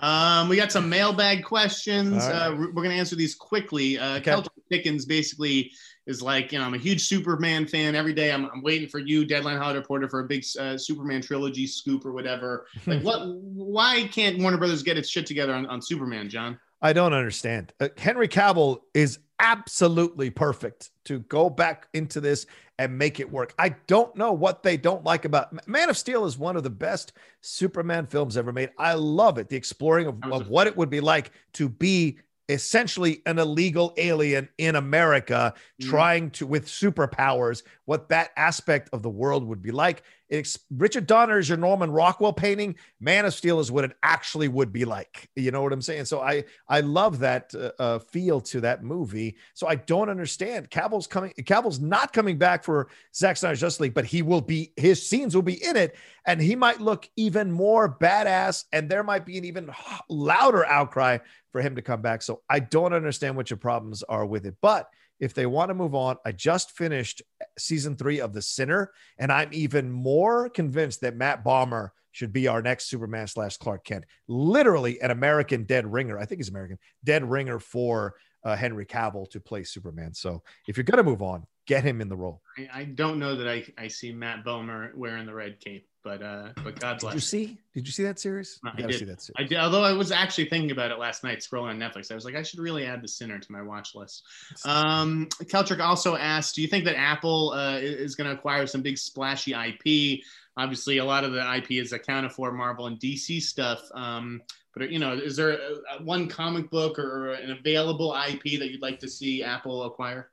Um, 0.02 0.50
we 0.50 0.56
got 0.56 0.70
some 0.70 0.88
mailbag 0.90 1.44
questions. 1.44 2.16
Right. 2.16 2.32
Uh, 2.32 2.56
we're 2.56 2.72
going 2.72 2.90
to 2.90 2.96
answer 2.96 3.16
these 3.16 3.34
quickly. 3.34 3.98
Uh, 3.98 4.16
Okay. 4.16 4.24
Kelton 4.24 4.52
Pickens 4.68 5.06
basically 5.06 5.72
is 6.06 6.22
like, 6.22 6.52
you 6.52 6.58
know, 6.58 6.64
I'm 6.64 6.74
a 6.74 6.78
huge 6.78 7.06
Superman 7.06 7.66
fan. 7.66 7.94
Every 7.94 8.12
day 8.12 8.32
I'm, 8.32 8.46
I'm 8.46 8.62
waiting 8.62 8.88
for 8.88 8.98
you, 8.98 9.24
Deadline 9.24 9.58
Holiday 9.58 9.78
Reporter, 9.78 10.08
for 10.08 10.20
a 10.20 10.24
big 10.24 10.44
uh, 10.58 10.76
Superman 10.76 11.22
trilogy 11.22 11.66
scoop 11.66 12.04
or 12.04 12.12
whatever. 12.12 12.66
Like, 12.86 13.02
what? 13.02 13.26
Why 13.26 14.08
can't 14.08 14.40
Warner 14.40 14.58
Brothers 14.58 14.82
get 14.82 14.98
its 14.98 15.08
shit 15.08 15.24
together 15.24 15.54
on, 15.54 15.66
on 15.66 15.80
Superman, 15.80 16.28
John? 16.28 16.58
I 16.82 16.92
don't 16.92 17.12
understand. 17.12 17.72
Uh, 17.78 17.88
Henry 17.96 18.26
Cavill 18.26 18.80
is 18.92 19.20
absolutely 19.38 20.30
perfect 20.30 20.90
to 21.04 21.20
go 21.20 21.48
back 21.48 21.88
into 21.94 22.20
this 22.20 22.46
and 22.78 22.98
make 22.98 23.20
it 23.20 23.30
work. 23.30 23.54
I 23.58 23.76
don't 23.86 24.14
know 24.16 24.32
what 24.32 24.62
they 24.62 24.76
don't 24.76 25.04
like 25.04 25.24
about 25.24 25.66
Man 25.68 25.88
of 25.88 25.96
Steel 25.96 26.24
is 26.24 26.36
one 26.36 26.56
of 26.56 26.64
the 26.64 26.70
best 26.70 27.12
Superman 27.40 28.06
films 28.06 28.36
ever 28.36 28.52
made. 28.52 28.70
I 28.78 28.94
love 28.94 29.38
it. 29.38 29.48
The 29.48 29.56
exploring 29.56 30.08
of, 30.08 30.22
of 30.24 30.48
what 30.48 30.66
it 30.66 30.76
would 30.76 30.90
be 30.90 31.00
like 31.00 31.30
to 31.54 31.68
be 31.68 32.18
essentially 32.48 33.22
an 33.26 33.38
illegal 33.38 33.94
alien 33.96 34.48
in 34.58 34.76
America 34.76 35.54
Mhm. 35.80 35.88
trying 35.88 36.30
to 36.32 36.46
with 36.46 36.66
superpowers 36.66 37.62
what 37.84 38.08
that 38.08 38.30
aspect 38.36 38.88
of 38.92 39.02
the 39.02 39.10
world 39.10 39.46
would 39.46 39.62
be 39.62 39.70
like. 39.70 40.02
It's, 40.32 40.58
Richard 40.70 41.06
Donner 41.06 41.38
is 41.38 41.46
your 41.46 41.58
Norman 41.58 41.90
Rockwell 41.90 42.32
painting. 42.32 42.76
Man 42.98 43.26
of 43.26 43.34
Steel 43.34 43.60
is 43.60 43.70
what 43.70 43.84
it 43.84 43.94
actually 44.02 44.48
would 44.48 44.72
be 44.72 44.86
like. 44.86 45.28
You 45.36 45.50
know 45.50 45.60
what 45.62 45.74
I'm 45.74 45.82
saying? 45.82 46.06
So 46.06 46.22
I 46.22 46.44
I 46.66 46.80
love 46.80 47.18
that 47.18 47.54
uh, 47.54 47.72
uh, 47.78 47.98
feel 47.98 48.40
to 48.40 48.62
that 48.62 48.82
movie. 48.82 49.36
So 49.52 49.68
I 49.68 49.74
don't 49.74 50.08
understand. 50.08 50.70
Cavill's 50.70 51.06
coming. 51.06 51.34
Cavill's 51.44 51.80
not 51.80 52.14
coming 52.14 52.38
back 52.38 52.64
for 52.64 52.88
Zack 53.14 53.36
Snyder's 53.36 53.60
Justice 53.60 53.80
League, 53.80 53.94
but 53.94 54.06
he 54.06 54.22
will 54.22 54.40
be. 54.40 54.72
His 54.78 55.06
scenes 55.06 55.34
will 55.34 55.42
be 55.42 55.62
in 55.62 55.76
it, 55.76 55.96
and 56.26 56.40
he 56.40 56.56
might 56.56 56.80
look 56.80 57.10
even 57.16 57.52
more 57.52 57.98
badass. 57.98 58.64
And 58.72 58.88
there 58.88 59.04
might 59.04 59.26
be 59.26 59.36
an 59.36 59.44
even 59.44 59.70
louder 60.08 60.64
outcry 60.64 61.18
for 61.50 61.60
him 61.60 61.76
to 61.76 61.82
come 61.82 62.00
back. 62.00 62.22
So 62.22 62.40
I 62.48 62.60
don't 62.60 62.94
understand 62.94 63.36
what 63.36 63.50
your 63.50 63.58
problems 63.58 64.02
are 64.04 64.24
with 64.24 64.46
it, 64.46 64.56
but 64.62 64.88
if 65.22 65.34
they 65.34 65.46
want 65.46 65.70
to 65.70 65.74
move 65.74 65.94
on. 65.94 66.16
I 66.26 66.32
just 66.32 66.72
finished 66.72 67.22
season 67.56 67.94
three 67.94 68.20
of 68.20 68.32
The 68.32 68.42
Sinner, 68.42 68.90
and 69.18 69.30
I'm 69.30 69.50
even 69.52 69.88
more 69.88 70.48
convinced 70.48 71.00
that 71.02 71.14
Matt 71.14 71.44
Bomer 71.44 71.90
should 72.10 72.32
be 72.32 72.48
our 72.48 72.60
next 72.60 72.90
Superman 72.90 73.28
slash 73.28 73.56
Clark 73.56 73.84
Kent. 73.84 74.04
Literally 74.26 75.00
an 75.00 75.12
American 75.12 75.62
dead 75.62 75.90
ringer. 75.90 76.18
I 76.18 76.24
think 76.24 76.40
he's 76.40 76.48
American 76.48 76.76
dead 77.04 77.30
ringer 77.30 77.60
for 77.60 78.16
uh, 78.44 78.56
Henry 78.56 78.84
Cavill 78.84 79.30
to 79.30 79.38
play 79.38 79.62
Superman. 79.62 80.12
So 80.12 80.42
if 80.66 80.76
you're 80.76 80.82
going 80.82 80.96
to 80.96 81.08
move 81.08 81.22
on, 81.22 81.44
get 81.68 81.84
him 81.84 82.00
in 82.00 82.08
the 82.08 82.16
role. 82.16 82.42
I, 82.58 82.80
I 82.80 82.84
don't 82.86 83.20
know 83.20 83.36
that 83.36 83.48
I, 83.48 83.64
I 83.78 83.86
see 83.86 84.12
Matt 84.12 84.44
Bomer 84.44 84.92
wearing 84.92 85.24
the 85.24 85.34
red 85.34 85.60
cape 85.60 85.86
but 86.02 86.22
uh, 86.22 86.48
but 86.64 86.78
God 86.78 86.98
bless. 86.98 87.12
Did 87.12 87.14
you 87.14 87.20
see? 87.20 87.58
Did 87.74 87.86
you 87.86 87.92
see 87.92 88.02
that 88.02 88.18
series? 88.18 88.58
No, 88.64 88.72
I 88.74 88.82
did. 88.82 88.98
See 88.98 89.04
that 89.04 89.22
series. 89.22 89.34
I 89.36 89.42
did. 89.44 89.58
Although 89.58 89.84
I 89.84 89.92
was 89.92 90.10
actually 90.10 90.46
thinking 90.46 90.70
about 90.70 90.90
it 90.90 90.98
last 90.98 91.22
night, 91.24 91.38
scrolling 91.38 91.70
on 91.70 91.78
Netflix. 91.78 92.10
I 92.10 92.14
was 92.14 92.24
like, 92.24 92.34
I 92.34 92.42
should 92.42 92.60
really 92.60 92.86
add 92.86 93.02
The 93.02 93.08
Sinner 93.08 93.38
to 93.38 93.52
my 93.52 93.62
watch 93.62 93.94
list. 93.94 94.24
Um, 94.64 95.28
Keltrick 95.44 95.80
also 95.80 96.16
asked, 96.16 96.56
do 96.56 96.62
you 96.62 96.68
think 96.68 96.84
that 96.84 96.96
Apple 96.96 97.52
uh, 97.52 97.78
is 97.78 98.14
going 98.14 98.28
to 98.28 98.34
acquire 98.34 98.66
some 98.66 98.82
big 98.82 98.98
splashy 98.98 99.52
IP? 99.52 100.20
Obviously, 100.56 100.98
a 100.98 101.04
lot 101.04 101.24
of 101.24 101.32
the 101.32 101.56
IP 101.56 101.72
is 101.72 101.92
accounted 101.92 102.32
for 102.32 102.52
Marvel 102.52 102.86
and 102.86 102.98
DC 102.98 103.40
stuff. 103.40 103.82
Um, 103.94 104.42
but 104.74 104.90
you 104.90 104.98
know, 104.98 105.12
is 105.12 105.36
there 105.36 105.50
a, 105.50 105.98
a 105.98 106.02
one 106.02 106.28
comic 106.28 106.70
book 106.70 106.98
or 106.98 107.32
an 107.32 107.50
available 107.52 108.14
IP 108.14 108.58
that 108.58 108.70
you'd 108.70 108.82
like 108.82 108.98
to 109.00 109.08
see 109.08 109.42
Apple 109.42 109.84
acquire? 109.84 110.30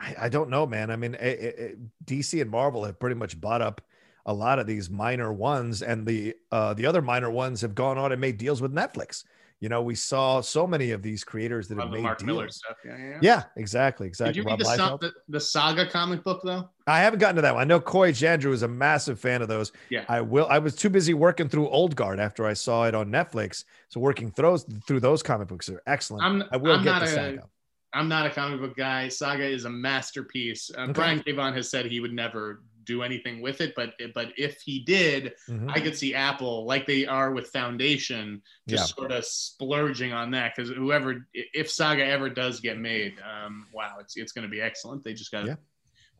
I, 0.00 0.14
I 0.22 0.28
don't 0.28 0.50
know, 0.50 0.66
man. 0.66 0.90
I 0.90 0.96
mean, 0.96 1.14
it, 1.14 1.18
it, 1.20 1.78
DC 2.04 2.40
and 2.40 2.50
Marvel 2.50 2.84
have 2.84 2.98
pretty 2.98 3.16
much 3.16 3.40
bought 3.40 3.62
up 3.62 3.80
a 4.26 4.32
lot 4.32 4.58
of 4.58 4.66
these 4.66 4.88
minor 4.88 5.32
ones, 5.32 5.82
and 5.82 6.06
the 6.06 6.34
uh, 6.50 6.74
the 6.74 6.86
other 6.86 7.02
minor 7.02 7.30
ones 7.30 7.60
have 7.60 7.74
gone 7.74 7.98
on 7.98 8.12
and 8.12 8.20
made 8.20 8.38
deals 8.38 8.60
with 8.60 8.72
Netflix. 8.72 9.24
You 9.62 9.68
know, 9.68 9.80
we 9.80 9.94
saw 9.94 10.40
so 10.40 10.66
many 10.66 10.90
of 10.90 11.02
these 11.02 11.22
creators 11.22 11.68
that 11.68 11.78
have 11.78 11.90
made 11.90 12.02
Mark 12.02 12.18
deals. 12.18 12.26
Miller 12.26 12.48
stuff. 12.48 12.78
Yeah, 12.84 12.96
yeah, 12.98 13.18
yeah. 13.22 13.42
exactly, 13.56 14.08
exactly. 14.08 14.32
Did 14.32 14.38
you 14.38 14.50
read 14.50 14.58
the, 14.58 14.98
the, 15.00 15.12
the, 15.28 15.38
Saga 15.38 15.88
comic 15.88 16.24
book 16.24 16.40
though? 16.42 16.68
I 16.88 16.98
haven't 16.98 17.20
gotten 17.20 17.36
to 17.36 17.42
that 17.42 17.54
one. 17.54 17.60
I 17.60 17.64
know 17.64 17.78
Coy 17.78 18.10
Jandreau 18.10 18.52
is 18.52 18.64
a 18.64 18.68
massive 18.68 19.20
fan 19.20 19.40
of 19.40 19.46
those. 19.46 19.70
Yeah, 19.88 20.04
I 20.08 20.20
will. 20.20 20.48
I 20.50 20.58
was 20.58 20.74
too 20.74 20.90
busy 20.90 21.14
working 21.14 21.48
through 21.48 21.68
Old 21.68 21.94
Guard 21.94 22.18
after 22.18 22.44
I 22.44 22.54
saw 22.54 22.86
it 22.86 22.96
on 22.96 23.08
Netflix. 23.08 23.62
So 23.88 24.00
working 24.00 24.32
through 24.32 24.50
those, 24.50 24.64
through 24.84 24.98
those 24.98 25.22
comic 25.22 25.46
books 25.46 25.68
are 25.68 25.80
excellent. 25.86 26.24
I'm, 26.24 26.42
I 26.50 26.56
will 26.56 26.78
I'm 26.78 26.84
get 26.84 26.98
to 26.98 27.06
Saga. 27.06 27.48
I'm 27.94 28.08
not 28.08 28.26
a 28.26 28.30
comic 28.30 28.60
book 28.60 28.76
guy. 28.76 29.08
Saga 29.08 29.44
is 29.44 29.64
a 29.64 29.70
masterpiece. 29.70 30.70
Um, 30.76 30.90
okay. 30.90 30.92
Brian 30.92 31.22
K. 31.22 31.32
Vaughan 31.32 31.54
has 31.54 31.70
said 31.70 31.86
he 31.86 32.00
would 32.00 32.12
never 32.12 32.62
do 32.84 33.02
anything 33.02 33.40
with 33.40 33.60
it. 33.60 33.74
But 33.74 33.94
but 34.14 34.32
if 34.36 34.60
he 34.60 34.80
did, 34.80 35.34
mm-hmm. 35.48 35.70
I 35.70 35.80
could 35.80 35.96
see 35.96 36.14
Apple 36.14 36.66
like 36.66 36.86
they 36.86 37.06
are 37.06 37.32
with 37.32 37.48
Foundation, 37.48 38.42
just 38.68 38.90
yeah. 38.90 38.94
sort 38.94 39.12
of 39.12 39.24
splurging 39.24 40.12
on 40.12 40.30
that 40.32 40.54
because 40.54 40.70
whoever 40.70 41.26
if 41.32 41.70
Saga 41.70 42.04
ever 42.04 42.28
does 42.28 42.60
get 42.60 42.78
made, 42.78 43.14
um, 43.20 43.66
wow, 43.72 43.96
it's 44.00 44.16
it's 44.16 44.32
going 44.32 44.46
to 44.46 44.50
be 44.50 44.60
excellent. 44.60 45.04
They 45.04 45.14
just 45.14 45.32
got 45.32 45.42
to 45.42 45.46
yeah 45.48 45.54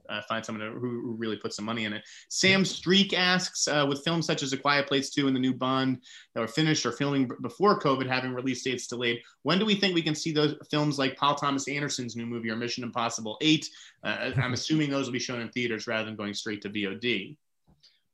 uh, 0.09 0.21
find 0.29 0.45
someone 0.45 0.73
who, 0.73 0.79
who, 0.79 1.15
really 1.19 1.37
put 1.37 1.53
some 1.53 1.65
money 1.65 1.85
in 1.85 1.93
it. 1.93 2.03
Sam 2.29 2.65
Streak 2.65 3.17
asks, 3.17 3.69
uh, 3.69 3.87
with 3.89 4.05
films 4.05 4.27
such 4.27 4.43
as 4.43 4.53
A 4.53 4.57
Quiet 4.57 4.87
Place 4.87 5.11
2 5.11 5.27
and 5.27 5.37
the 5.37 5.41
new 5.41 5.55
Bond 5.55 5.99
that 6.35 6.41
were 6.41 6.49
finished 6.49 6.85
or 6.85 6.93
filming 6.93 7.31
before 7.43 7.79
COVID, 7.79 8.09
having 8.09 8.33
release 8.33 8.63
dates 8.63 8.87
delayed, 8.87 9.21
when 9.43 9.59
do 9.59 9.65
we 9.65 9.75
think 9.75 9.95
we 9.95 10.03
can 10.03 10.15
see 10.15 10.33
those 10.33 10.55
films 10.71 10.99
like 10.99 11.17
Paul 11.17 11.35
Thomas 11.35 11.69
Anderson's 11.69 12.17
new 12.17 12.27
movie 12.27 12.51
or 12.51 12.57
Mission 12.57 12.85
Impossible 12.85 13.39
8? 13.41 13.69
Uh, 14.03 14.31
I'm 14.37 14.53
assuming 14.53 14.91
those 14.91 15.07
will 15.07 15.13
be 15.13 15.19
shown 15.19 15.41
in 15.41 15.49
theaters 15.51 15.87
rather 15.87 16.05
than 16.05 16.17
going 16.17 16.35
straight 16.35 16.63
to 16.63 16.71
VOD. 16.71 17.37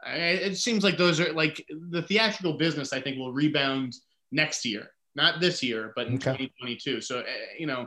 it 0.06 0.56
seems 0.56 0.84
like 0.84 0.98
those 0.98 1.20
are 1.20 1.32
like 1.32 1.64
the 1.90 2.02
theatrical 2.02 2.54
business, 2.54 2.92
I 2.92 3.00
think, 3.00 3.18
will 3.18 3.32
rebound 3.32 3.94
next 4.30 4.64
year, 4.64 4.90
not 5.14 5.40
this 5.40 5.62
year, 5.62 5.92
but 5.96 6.06
in 6.06 6.14
okay. 6.14 6.32
2022. 6.32 7.00
So, 7.00 7.20
uh, 7.20 7.24
you 7.58 7.66
know, 7.66 7.86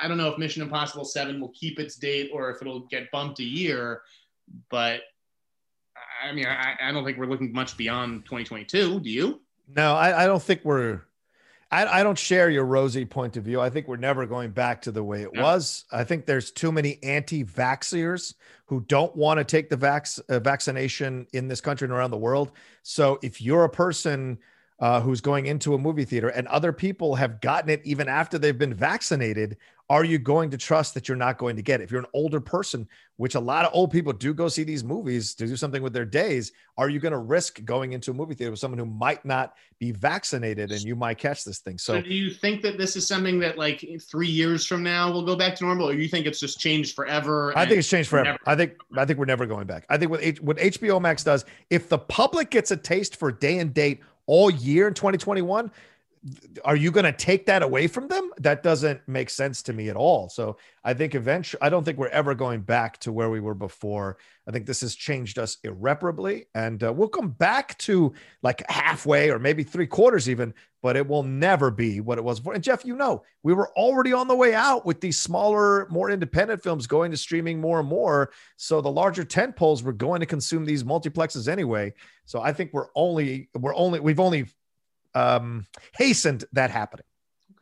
I 0.00 0.08
don't 0.08 0.18
know 0.18 0.28
if 0.28 0.38
Mission 0.38 0.62
Impossible 0.62 1.04
7 1.04 1.40
will 1.40 1.50
keep 1.50 1.78
its 1.78 1.96
date 1.96 2.30
or 2.32 2.50
if 2.50 2.60
it'll 2.60 2.80
get 2.80 3.10
bumped 3.10 3.40
a 3.40 3.44
year, 3.44 4.02
but 4.70 5.02
I 6.22 6.32
mean, 6.32 6.46
I, 6.46 6.74
I 6.80 6.92
don't 6.92 7.04
think 7.04 7.18
we're 7.18 7.26
looking 7.26 7.52
much 7.52 7.76
beyond 7.76 8.24
2022. 8.24 9.00
Do 9.00 9.10
you? 9.10 9.40
No, 9.74 9.94
I, 9.94 10.24
I 10.24 10.26
don't 10.26 10.42
think 10.42 10.60
we're. 10.64 11.02
I, 11.70 12.00
I, 12.00 12.02
don't 12.02 12.18
share 12.18 12.50
your 12.50 12.66
rosy 12.66 13.06
point 13.06 13.38
of 13.38 13.44
view. 13.44 13.58
I 13.58 13.70
think 13.70 13.88
we're 13.88 13.96
never 13.96 14.26
going 14.26 14.50
back 14.50 14.82
to 14.82 14.92
the 14.92 15.02
way 15.02 15.22
it 15.22 15.30
no. 15.32 15.42
was. 15.42 15.84
I 15.90 16.04
think 16.04 16.26
there's 16.26 16.50
too 16.50 16.70
many 16.70 17.02
anti-vaxxers 17.02 18.34
who 18.66 18.80
don't 18.80 19.14
want 19.16 19.38
to 19.38 19.44
take 19.44 19.70
the 19.70 19.76
vax, 19.76 20.20
uh, 20.28 20.38
vaccination 20.38 21.26
in 21.32 21.48
this 21.48 21.62
country 21.62 21.86
and 21.86 21.92
around 21.92 22.10
the 22.10 22.18
world. 22.18 22.52
So 22.82 23.18
if 23.22 23.40
you're 23.40 23.64
a 23.64 23.70
person 23.70 24.38
uh, 24.80 25.00
who's 25.00 25.22
going 25.22 25.46
into 25.46 25.74
a 25.74 25.78
movie 25.78 26.04
theater 26.04 26.28
and 26.28 26.46
other 26.48 26.72
people 26.72 27.14
have 27.14 27.40
gotten 27.40 27.70
it 27.70 27.80
even 27.84 28.08
after 28.08 28.38
they've 28.38 28.58
been 28.58 28.74
vaccinated, 28.74 29.56
are 29.92 30.04
you 30.04 30.18
going 30.18 30.48
to 30.48 30.56
trust 30.56 30.94
that 30.94 31.06
you're 31.06 31.18
not 31.18 31.36
going 31.36 31.54
to 31.54 31.60
get 31.60 31.82
it? 31.82 31.84
If 31.84 31.90
you're 31.90 32.00
an 32.00 32.06
older 32.14 32.40
person, 32.40 32.88
which 33.18 33.34
a 33.34 33.40
lot 33.40 33.66
of 33.66 33.72
old 33.74 33.90
people 33.90 34.14
do 34.14 34.32
go 34.32 34.48
see 34.48 34.64
these 34.64 34.82
movies 34.82 35.34
to 35.34 35.46
do 35.46 35.54
something 35.54 35.82
with 35.82 35.92
their 35.92 36.06
days, 36.06 36.52
are 36.78 36.88
you 36.88 36.98
going 36.98 37.12
to 37.12 37.18
risk 37.18 37.62
going 37.66 37.92
into 37.92 38.10
a 38.10 38.14
movie 38.14 38.34
theater 38.34 38.50
with 38.52 38.58
someone 38.58 38.78
who 38.78 38.86
might 38.86 39.22
not 39.26 39.52
be 39.78 39.92
vaccinated 39.92 40.72
and 40.72 40.80
you 40.80 40.96
might 40.96 41.18
catch 41.18 41.44
this 41.44 41.58
thing? 41.58 41.76
So, 41.76 41.96
so 41.96 42.00
do 42.00 42.14
you 42.14 42.30
think 42.30 42.62
that 42.62 42.78
this 42.78 42.96
is 42.96 43.06
something 43.06 43.38
that 43.40 43.58
like 43.58 43.86
three 44.00 44.28
years 44.30 44.64
from 44.64 44.82
now 44.82 45.12
will 45.12 45.26
go 45.26 45.36
back 45.36 45.56
to 45.56 45.64
normal, 45.64 45.90
or 45.90 45.92
you 45.92 46.08
think 46.08 46.24
it's 46.24 46.40
just 46.40 46.58
changed 46.58 46.94
forever? 46.94 47.52
I 47.54 47.66
think 47.66 47.80
it's 47.80 47.88
changed 47.90 48.08
forever. 48.08 48.24
Never- 48.30 48.38
I 48.46 48.56
think 48.56 48.72
I 48.96 49.04
think 49.04 49.18
we're 49.18 49.26
never 49.26 49.44
going 49.44 49.66
back. 49.66 49.84
I 49.90 49.98
think 49.98 50.10
what 50.10 50.22
H- 50.22 50.40
what 50.40 50.56
HBO 50.56 51.02
Max 51.02 51.22
does, 51.22 51.44
if 51.68 51.90
the 51.90 51.98
public 51.98 52.48
gets 52.48 52.70
a 52.70 52.78
taste 52.78 53.16
for 53.16 53.30
day 53.30 53.58
and 53.58 53.74
date 53.74 54.00
all 54.24 54.48
year 54.48 54.88
in 54.88 54.94
2021 54.94 55.70
are 56.64 56.76
you 56.76 56.92
going 56.92 57.04
to 57.04 57.12
take 57.12 57.46
that 57.46 57.62
away 57.62 57.88
from 57.88 58.06
them? 58.06 58.30
That 58.38 58.62
doesn't 58.62 59.00
make 59.08 59.28
sense 59.28 59.60
to 59.62 59.72
me 59.72 59.88
at 59.88 59.96
all. 59.96 60.28
So 60.28 60.56
I 60.84 60.94
think 60.94 61.16
eventually, 61.16 61.60
I 61.60 61.68
don't 61.68 61.82
think 61.82 61.98
we're 61.98 62.08
ever 62.08 62.34
going 62.34 62.60
back 62.60 62.98
to 62.98 63.12
where 63.12 63.28
we 63.28 63.40
were 63.40 63.54
before. 63.54 64.18
I 64.46 64.52
think 64.52 64.66
this 64.66 64.82
has 64.82 64.94
changed 64.94 65.38
us 65.38 65.58
irreparably, 65.64 66.46
and 66.54 66.82
uh, 66.82 66.92
we'll 66.92 67.08
come 67.08 67.30
back 67.30 67.76
to 67.78 68.12
like 68.42 68.62
halfway 68.70 69.30
or 69.30 69.40
maybe 69.40 69.64
three 69.64 69.86
quarters 69.86 70.28
even, 70.28 70.54
but 70.80 70.96
it 70.96 71.06
will 71.06 71.24
never 71.24 71.72
be 71.72 72.00
what 72.00 72.18
it 72.18 72.24
was 72.24 72.38
before. 72.38 72.54
And 72.54 72.62
Jeff, 72.62 72.84
you 72.84 72.94
know, 72.96 73.24
we 73.42 73.52
were 73.52 73.70
already 73.76 74.12
on 74.12 74.28
the 74.28 74.36
way 74.36 74.54
out 74.54 74.86
with 74.86 75.00
these 75.00 75.20
smaller, 75.20 75.88
more 75.90 76.10
independent 76.10 76.62
films 76.62 76.86
going 76.86 77.10
to 77.10 77.16
streaming 77.16 77.60
more 77.60 77.80
and 77.80 77.88
more. 77.88 78.30
So 78.56 78.80
the 78.80 78.90
larger 78.90 79.24
tent 79.24 79.56
poles 79.56 79.82
were 79.82 79.92
going 79.92 80.20
to 80.20 80.26
consume 80.26 80.64
these 80.64 80.84
multiplexes 80.84 81.48
anyway. 81.48 81.94
So 82.26 82.40
I 82.40 82.52
think 82.52 82.72
we're 82.72 82.88
only, 82.94 83.48
we're 83.54 83.74
only, 83.74 83.98
we've 83.98 84.20
only 84.20 84.46
um, 85.14 85.66
hastened 85.94 86.44
that 86.52 86.70
happening. 86.70 87.04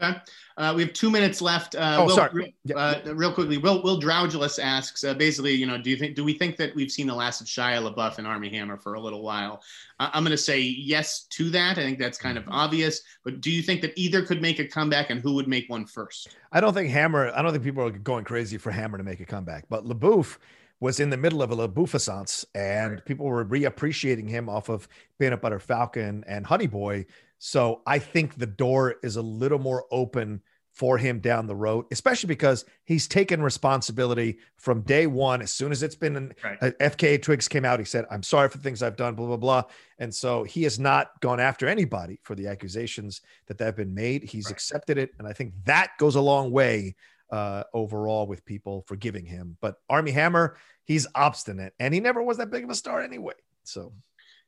Okay. 0.03 0.19
Uh, 0.57 0.73
we 0.75 0.83
have 0.83 0.93
two 0.93 1.11
minutes 1.11 1.41
left. 1.41 1.75
Uh, 1.75 1.97
oh, 1.99 2.07
Will, 2.07 2.15
sorry. 2.15 2.55
Uh, 2.75 3.01
real 3.15 3.33
quickly, 3.33 3.59
Will 3.59 3.83
Will 3.83 4.01
Drougulus 4.01 4.59
asks, 4.63 5.05
uh, 5.05 5.15
basically, 5.15 5.53
you 5.53 5.67
know, 5.67 5.79
do 5.79 5.91
you 5.91 5.97
think 5.97 6.17
do 6.17 6.25
we 6.25 6.33
think 6.35 6.57
that 6.57 6.75
we've 6.75 6.91
seen 6.91 7.07
the 7.07 7.15
last 7.15 7.41
of 7.41 7.47
Shia 7.47 7.83
LaBeouf 7.83 8.19
and 8.19 8.27
Armie 8.27 8.51
Hammer 8.51 8.77
for 8.77 8.95
a 8.95 9.01
little 9.01 9.23
while? 9.23 9.63
I'm 9.99 10.23
going 10.23 10.31
to 10.31 10.39
say 10.39 10.61
yes 10.61 11.27
to 11.31 11.51
that. 11.51 11.79
I 11.79 11.83
think 11.83 11.99
that's 11.99 12.19
kind 12.19 12.39
of 12.39 12.45
mm-hmm. 12.45 12.53
obvious. 12.53 13.03
But 13.25 13.41
do 13.41 13.51
you 13.51 13.63
think 13.63 13.83
that 13.83 13.93
either 13.97 14.25
could 14.25 14.41
make 14.41 14.59
a 14.59 14.67
comeback, 14.67 15.11
and 15.11 15.21
who 15.21 15.35
would 15.35 15.49
make 15.49 15.69
one 15.69 15.87
first? 15.87 16.29
I 16.53 16.61
don't 16.61 16.75
think 16.75 16.91
Hammer. 16.91 17.31
I 17.35 17.43
don't 17.43 17.53
think 17.53 17.65
people 17.65 17.85
are 17.85 17.91
going 17.91 18.25
crazy 18.25 18.59
for 18.59 18.71
Hammer 18.71 18.99
to 18.99 19.05
make 19.05 19.21
a 19.21 19.27
comeback, 19.27 19.65
but 19.69 19.85
LaBeouf 19.85 20.39
was 20.81 20.99
in 20.99 21.11
the 21.11 21.17
middle 21.17 21.43
of 21.43 21.51
a 21.51 21.57
LaBeoufissance, 21.57 22.47
and 22.55 23.05
people 23.05 23.27
were 23.27 23.45
reappreciating 23.45 24.29
him 24.29 24.49
off 24.49 24.71
of 24.71 24.89
Peanut 25.19 25.43
Butter 25.43 25.59
Falcon 25.59 26.25
and 26.27 26.47
Honey 26.47 26.67
Boy 26.67 27.05
so 27.43 27.81
I 27.87 27.99
think 27.99 28.37
the 28.37 28.47
door 28.47 28.97
is 29.03 29.17
a 29.17 29.23
little 29.23 29.59
more 29.59 29.87
open 29.91 30.43
for 30.75 30.99
him 30.99 31.21
down 31.21 31.47
the 31.47 31.57
road, 31.57 31.87
especially 31.91 32.29
because 32.29 32.67
he's 32.85 33.09
taken 33.09 33.43
responsibility 33.43 34.39
from 34.59 34.83
day 34.83 35.07
one. 35.07 35.41
As 35.41 35.51
soon 35.51 35.73
as 35.73 35.83
it's 35.83 35.95
been 35.95 36.35
right. 36.45 36.59
uh, 36.61 36.71
FKA 36.81 37.21
Twigs 37.21 37.49
came 37.49 37.65
out, 37.65 37.79
he 37.79 37.87
said, 37.87 38.05
I'm 38.11 38.23
sorry 38.23 38.51
for 38.51 38.59
things 38.59 38.83
I've 38.83 38.97
done, 38.97 39.15
blah, 39.15 39.27
blah, 39.27 39.39
blah. 39.39 39.63
And 39.99 40.15
so 40.15 40.45
he 40.45 40.65
has 40.65 40.79
not 40.79 41.19
gone 41.21 41.41
after 41.41 41.67
anybody 41.67 42.21
for 42.25 42.35
the 42.35 42.47
accusations 42.47 43.23
that 43.47 43.59
have 43.61 43.75
been 43.75 43.95
made. 43.95 44.23
He's 44.23 44.47
right. 44.47 44.53
accepted 44.53 44.99
it. 44.99 45.11
And 45.19 45.27
I 45.27 45.33
think 45.33 45.55
that 45.65 45.93
goes 45.99 46.17
a 46.17 46.21
long 46.21 46.51
way 46.51 46.95
uh, 47.31 47.65
overall 47.73 48.27
with 48.27 48.45
people 48.45 48.85
forgiving 48.87 49.25
him. 49.25 49.57
But 49.63 49.77
Armie 49.89 50.11
Hammer, 50.11 50.59
he's 50.85 51.07
obstinate 51.15 51.73
and 51.81 51.95
he 51.95 52.01
never 52.01 52.23
was 52.23 52.37
that 52.37 52.51
big 52.51 52.65
of 52.65 52.71
a 52.71 52.75
star 52.75 53.01
anyway. 53.01 53.35
So 53.65 53.95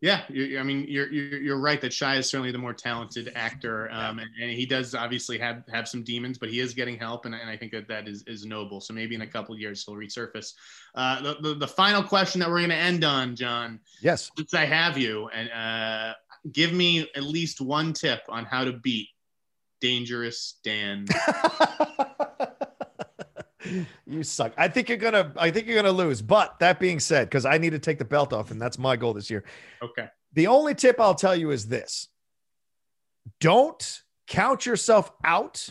Yeah, 0.02 0.22
I 0.28 0.64
mean, 0.64 0.84
you're, 0.88 1.08
you're, 1.12 1.40
you're 1.40 1.60
right 1.60 1.80
that 1.80 1.92
Shia 1.92 2.18
is 2.18 2.28
certainly 2.28 2.50
the 2.50 2.58
more 2.58 2.74
talented 2.74 3.30
actor, 3.36 3.88
um, 3.92 4.18
and, 4.18 4.28
and, 4.42 4.50
he 4.50 4.66
does 4.66 4.96
obviously 4.96 5.38
have 5.38 5.62
have 5.72 5.86
some 5.86 6.02
demons, 6.02 6.38
but 6.38 6.48
he 6.48 6.58
is 6.58 6.74
getting 6.74 6.98
help, 6.98 7.24
and, 7.24 7.36
and 7.36 7.48
I 7.48 7.56
think 7.56 7.70
that 7.70 7.86
that 7.86 8.08
is, 8.08 8.24
is 8.26 8.44
noble. 8.44 8.80
So 8.80 8.92
maybe 8.92 9.14
in 9.14 9.22
a 9.22 9.26
couple 9.28 9.56
years 9.56 9.84
he'll 9.84 9.94
resurface. 9.94 10.54
Uh, 10.96 11.22
the, 11.22 11.36
the, 11.40 11.54
the 11.54 11.68
final 11.68 12.02
question 12.02 12.40
that 12.40 12.50
we're 12.50 12.58
going 12.58 12.70
to 12.70 12.74
end 12.74 13.04
on, 13.04 13.36
John. 13.36 13.78
Yes. 14.00 14.32
Since 14.36 14.54
I 14.54 14.64
have 14.64 14.98
you, 14.98 15.28
and 15.28 15.48
uh, 15.52 16.14
give 16.50 16.72
me 16.72 17.08
at 17.14 17.22
least 17.22 17.60
one 17.60 17.92
tip 17.92 18.22
on 18.28 18.44
how 18.44 18.64
to 18.64 18.72
beat 18.72 19.06
Dangerous 19.80 20.58
Dan. 20.64 21.06
you 24.06 24.22
suck. 24.22 24.52
I 24.56 24.68
think 24.68 24.88
you're 24.88 24.98
gonna. 24.98 25.32
I 25.36 25.50
think 25.50 25.66
you're 25.66 25.76
gonna 25.76 25.92
lose. 25.92 26.22
But 26.22 26.58
that 26.60 26.80
being 26.80 27.00
said, 27.00 27.28
because 27.28 27.44
I 27.44 27.58
need 27.58 27.70
to 27.70 27.78
take 27.78 27.98
the 27.98 28.04
belt 28.04 28.32
off, 28.32 28.50
and 28.50 28.60
that's 28.60 28.78
my 28.78 28.96
goal 28.96 29.12
this 29.12 29.30
year. 29.30 29.44
Okay. 29.82 30.08
The 30.34 30.46
only 30.46 30.74
tip 30.74 31.00
I'll 31.00 31.14
tell 31.14 31.36
you 31.36 31.50
is 31.50 31.68
this: 31.68 32.08
don't 33.40 34.02
count 34.26 34.66
yourself 34.66 35.12
out 35.24 35.68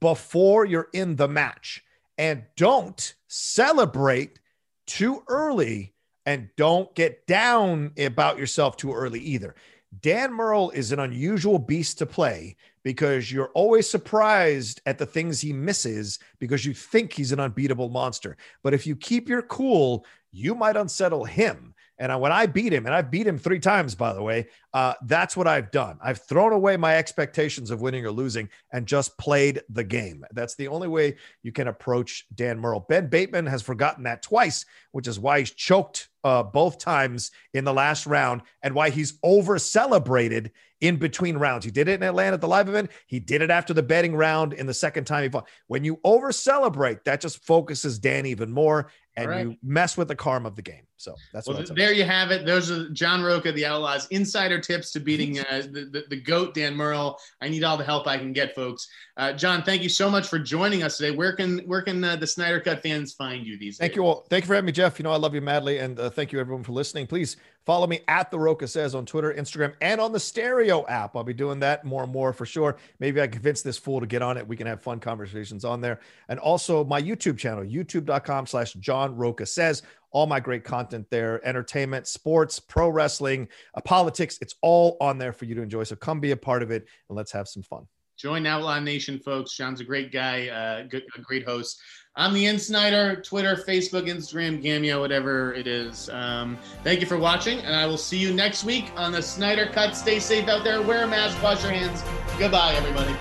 before 0.00 0.64
you're 0.64 0.88
in 0.92 1.16
the 1.16 1.28
match, 1.28 1.82
and 2.16 2.44
don't 2.56 3.14
celebrate 3.28 4.38
too 4.86 5.22
early, 5.28 5.94
and 6.26 6.48
don't 6.56 6.94
get 6.94 7.26
down 7.26 7.92
about 7.98 8.38
yourself 8.38 8.76
too 8.76 8.92
early 8.92 9.20
either. 9.20 9.54
Dan 10.00 10.32
Murrell 10.32 10.70
is 10.70 10.92
an 10.92 11.00
unusual 11.00 11.58
beast 11.58 11.98
to 11.98 12.06
play 12.06 12.56
because 12.88 13.30
you're 13.30 13.50
always 13.52 13.86
surprised 13.86 14.80
at 14.86 14.96
the 14.96 15.04
things 15.04 15.42
he 15.42 15.52
misses 15.52 16.18
because 16.38 16.64
you 16.64 16.72
think 16.72 17.12
he's 17.12 17.32
an 17.32 17.38
unbeatable 17.38 17.90
monster. 17.90 18.34
But 18.62 18.72
if 18.72 18.86
you 18.86 18.96
keep 18.96 19.28
your 19.28 19.42
cool, 19.42 20.06
you 20.32 20.54
might 20.54 20.74
unsettle 20.74 21.26
him. 21.26 21.74
And 21.98 22.18
when 22.18 22.32
I 22.32 22.46
beat 22.46 22.72
him, 22.72 22.86
and 22.86 22.94
I've 22.94 23.10
beat 23.10 23.26
him 23.26 23.36
three 23.36 23.58
times, 23.58 23.94
by 23.94 24.14
the 24.14 24.22
way, 24.22 24.46
uh, 24.72 24.94
that's 25.04 25.36
what 25.36 25.46
I've 25.46 25.70
done. 25.70 25.98
I've 26.02 26.22
thrown 26.22 26.54
away 26.54 26.78
my 26.78 26.96
expectations 26.96 27.70
of 27.70 27.82
winning 27.82 28.06
or 28.06 28.10
losing 28.10 28.48
and 28.72 28.86
just 28.86 29.18
played 29.18 29.60
the 29.68 29.84
game. 29.84 30.24
That's 30.30 30.54
the 30.54 30.68
only 30.68 30.88
way 30.88 31.16
you 31.42 31.52
can 31.52 31.68
approach 31.68 32.24
Dan 32.34 32.58
Murrell. 32.58 32.86
Ben 32.88 33.08
Bateman 33.08 33.44
has 33.44 33.60
forgotten 33.60 34.04
that 34.04 34.22
twice, 34.22 34.64
which 34.92 35.08
is 35.08 35.20
why 35.20 35.40
he's 35.40 35.50
choked 35.50 36.08
uh, 36.24 36.42
both 36.42 36.78
times 36.78 37.32
in 37.52 37.64
the 37.64 37.74
last 37.74 38.06
round 38.06 38.42
and 38.62 38.74
why 38.74 38.88
he's 38.88 39.18
over 39.22 39.58
celebrated 39.58 40.52
in 40.80 40.96
between 40.96 41.36
rounds. 41.36 41.64
He 41.64 41.70
did 41.70 41.88
it 41.88 41.94
in 41.94 42.02
Atlanta 42.02 42.34
at 42.34 42.40
the 42.40 42.48
live 42.48 42.68
event. 42.68 42.90
He 43.06 43.20
did 43.20 43.42
it 43.42 43.50
after 43.50 43.74
the 43.74 43.82
betting 43.82 44.14
round 44.14 44.52
in 44.52 44.66
the 44.66 44.74
second 44.74 45.04
time 45.04 45.22
he 45.24 45.28
fought. 45.28 45.48
When 45.66 45.84
you 45.84 46.00
over 46.04 46.32
celebrate, 46.32 47.04
that 47.04 47.20
just 47.20 47.44
focuses 47.44 47.98
Dan 47.98 48.26
even 48.26 48.52
more 48.52 48.90
and 49.18 49.30
right. 49.30 49.46
you 49.46 49.56
mess 49.64 49.96
with 49.96 50.06
the 50.06 50.14
karma 50.14 50.48
of 50.48 50.54
the 50.54 50.62
game. 50.62 50.82
So 50.96 51.14
that's 51.32 51.46
what. 51.46 51.56
well, 51.56 51.66
there 51.74 51.92
you 51.92 52.04
have 52.04 52.30
it. 52.30 52.46
Those 52.46 52.70
are 52.70 52.88
John 52.90 53.22
Rocha, 53.22 53.52
the 53.52 53.66
Outlaws 53.66 54.06
insider 54.08 54.60
tips 54.60 54.92
to 54.92 55.00
beating 55.00 55.38
uh, 55.50 55.62
the, 55.70 55.88
the, 55.92 56.04
the, 56.08 56.20
goat 56.20 56.54
Dan 56.54 56.74
Murrell. 56.74 57.16
I 57.40 57.48
need 57.48 57.64
all 57.64 57.76
the 57.76 57.84
help 57.84 58.06
I 58.06 58.16
can 58.16 58.32
get, 58.32 58.54
folks. 58.54 58.88
Uh, 59.16 59.32
John, 59.32 59.62
thank 59.62 59.82
you 59.82 59.88
so 59.88 60.08
much 60.08 60.28
for 60.28 60.38
joining 60.38 60.82
us 60.82 60.98
today. 60.98 61.10
Where 61.10 61.34
can 61.34 61.58
where 61.60 61.82
can 61.82 62.02
uh, 62.02 62.16
the 62.16 62.26
Sneider 62.26 62.60
Cut 62.60 62.82
fans 62.82 63.12
find 63.12 63.44
you 63.44 63.58
these 63.58 63.78
thank 63.78 63.92
days? 63.92 63.96
Thank 63.96 63.96
you 63.96 64.02
all. 64.06 64.26
Thank 64.28 64.44
you 64.44 64.48
for 64.48 64.54
having 64.54 64.66
me, 64.66 64.72
Jeff. 64.72 64.98
You 64.98 65.02
know 65.04 65.12
I 65.12 65.16
love 65.16 65.34
you 65.34 65.40
madly, 65.40 65.78
and 65.78 65.98
uh, 65.98 66.10
thank 66.10 66.32
you 66.32 66.40
everyone 66.40 66.64
for 66.64 66.72
listening. 66.72 67.06
Please 67.06 67.36
follow 67.68 67.86
me 67.86 68.00
at 68.08 68.30
the 68.30 68.38
Rocha 68.38 68.66
says 68.66 68.94
on 68.94 69.04
Twitter, 69.04 69.34
Instagram, 69.34 69.74
and 69.82 70.00
on 70.00 70.10
the 70.10 70.18
Stereo 70.18 70.86
app. 70.86 71.14
I'll 71.14 71.22
be 71.22 71.34
doing 71.34 71.60
that 71.60 71.84
more 71.84 72.02
and 72.02 72.10
more 72.10 72.32
for 72.32 72.46
sure. 72.46 72.78
Maybe 72.98 73.20
I 73.20 73.26
convince 73.26 73.60
this 73.60 73.76
fool 73.76 74.00
to 74.00 74.06
get 74.06 74.22
on 74.22 74.38
it. 74.38 74.48
We 74.48 74.56
can 74.56 74.66
have 74.66 74.80
fun 74.80 75.00
conversations 75.00 75.66
on 75.66 75.82
there, 75.82 76.00
and 76.30 76.40
also 76.40 76.82
my 76.82 77.02
YouTube 77.02 77.36
channel, 77.36 77.62
YouTube.com/slash 77.62 78.72
John 78.74 79.14
Rocha 79.14 79.44
says 79.44 79.82
all 80.12 80.26
my 80.26 80.40
great 80.40 80.64
content 80.64 81.06
there 81.10 81.46
entertainment, 81.46 82.06
sports, 82.06 82.58
pro 82.58 82.88
wrestling, 82.88 83.46
uh, 83.74 83.82
politics. 83.82 84.38
It's 84.40 84.54
all 84.62 84.96
on 85.02 85.18
there 85.18 85.34
for 85.34 85.44
you 85.44 85.54
to 85.56 85.60
enjoy. 85.60 85.84
So 85.84 85.94
come 85.94 86.20
be 86.20 86.30
a 86.30 86.36
part 86.38 86.62
of 86.62 86.70
it 86.70 86.86
and 87.10 87.16
let's 87.18 87.32
have 87.32 87.48
some 87.48 87.62
fun. 87.62 87.86
Join 88.16 88.46
Outlaw 88.46 88.80
Nation, 88.80 89.20
folks. 89.20 89.54
John's 89.54 89.80
a 89.80 89.84
great 89.84 90.10
guy, 90.10 90.48
uh, 90.48 90.84
good, 90.88 91.04
a 91.16 91.20
great 91.20 91.44
host. 91.44 91.80
I'm 92.18 92.34
the 92.34 92.44
InSneider, 92.46 93.22
Twitter, 93.22 93.54
Facebook, 93.54 94.08
Instagram, 94.08 94.60
Cameo, 94.60 95.00
whatever 95.00 95.54
it 95.54 95.68
is. 95.68 96.10
Um, 96.10 96.58
thank 96.82 97.00
you 97.00 97.06
for 97.06 97.16
watching, 97.16 97.60
and 97.60 97.76
I 97.76 97.86
will 97.86 97.96
see 97.96 98.18
you 98.18 98.34
next 98.34 98.64
week 98.64 98.90
on 98.96 99.12
the 99.12 99.22
Sneider 99.22 99.66
Cut. 99.66 99.94
Stay 99.94 100.18
safe 100.18 100.48
out 100.48 100.64
there. 100.64 100.82
Wear 100.82 101.04
a 101.04 101.06
mask. 101.06 101.40
Wash 101.44 101.62
your 101.62 101.70
hands. 101.70 102.02
Goodbye, 102.36 102.74
everybody. 102.74 103.14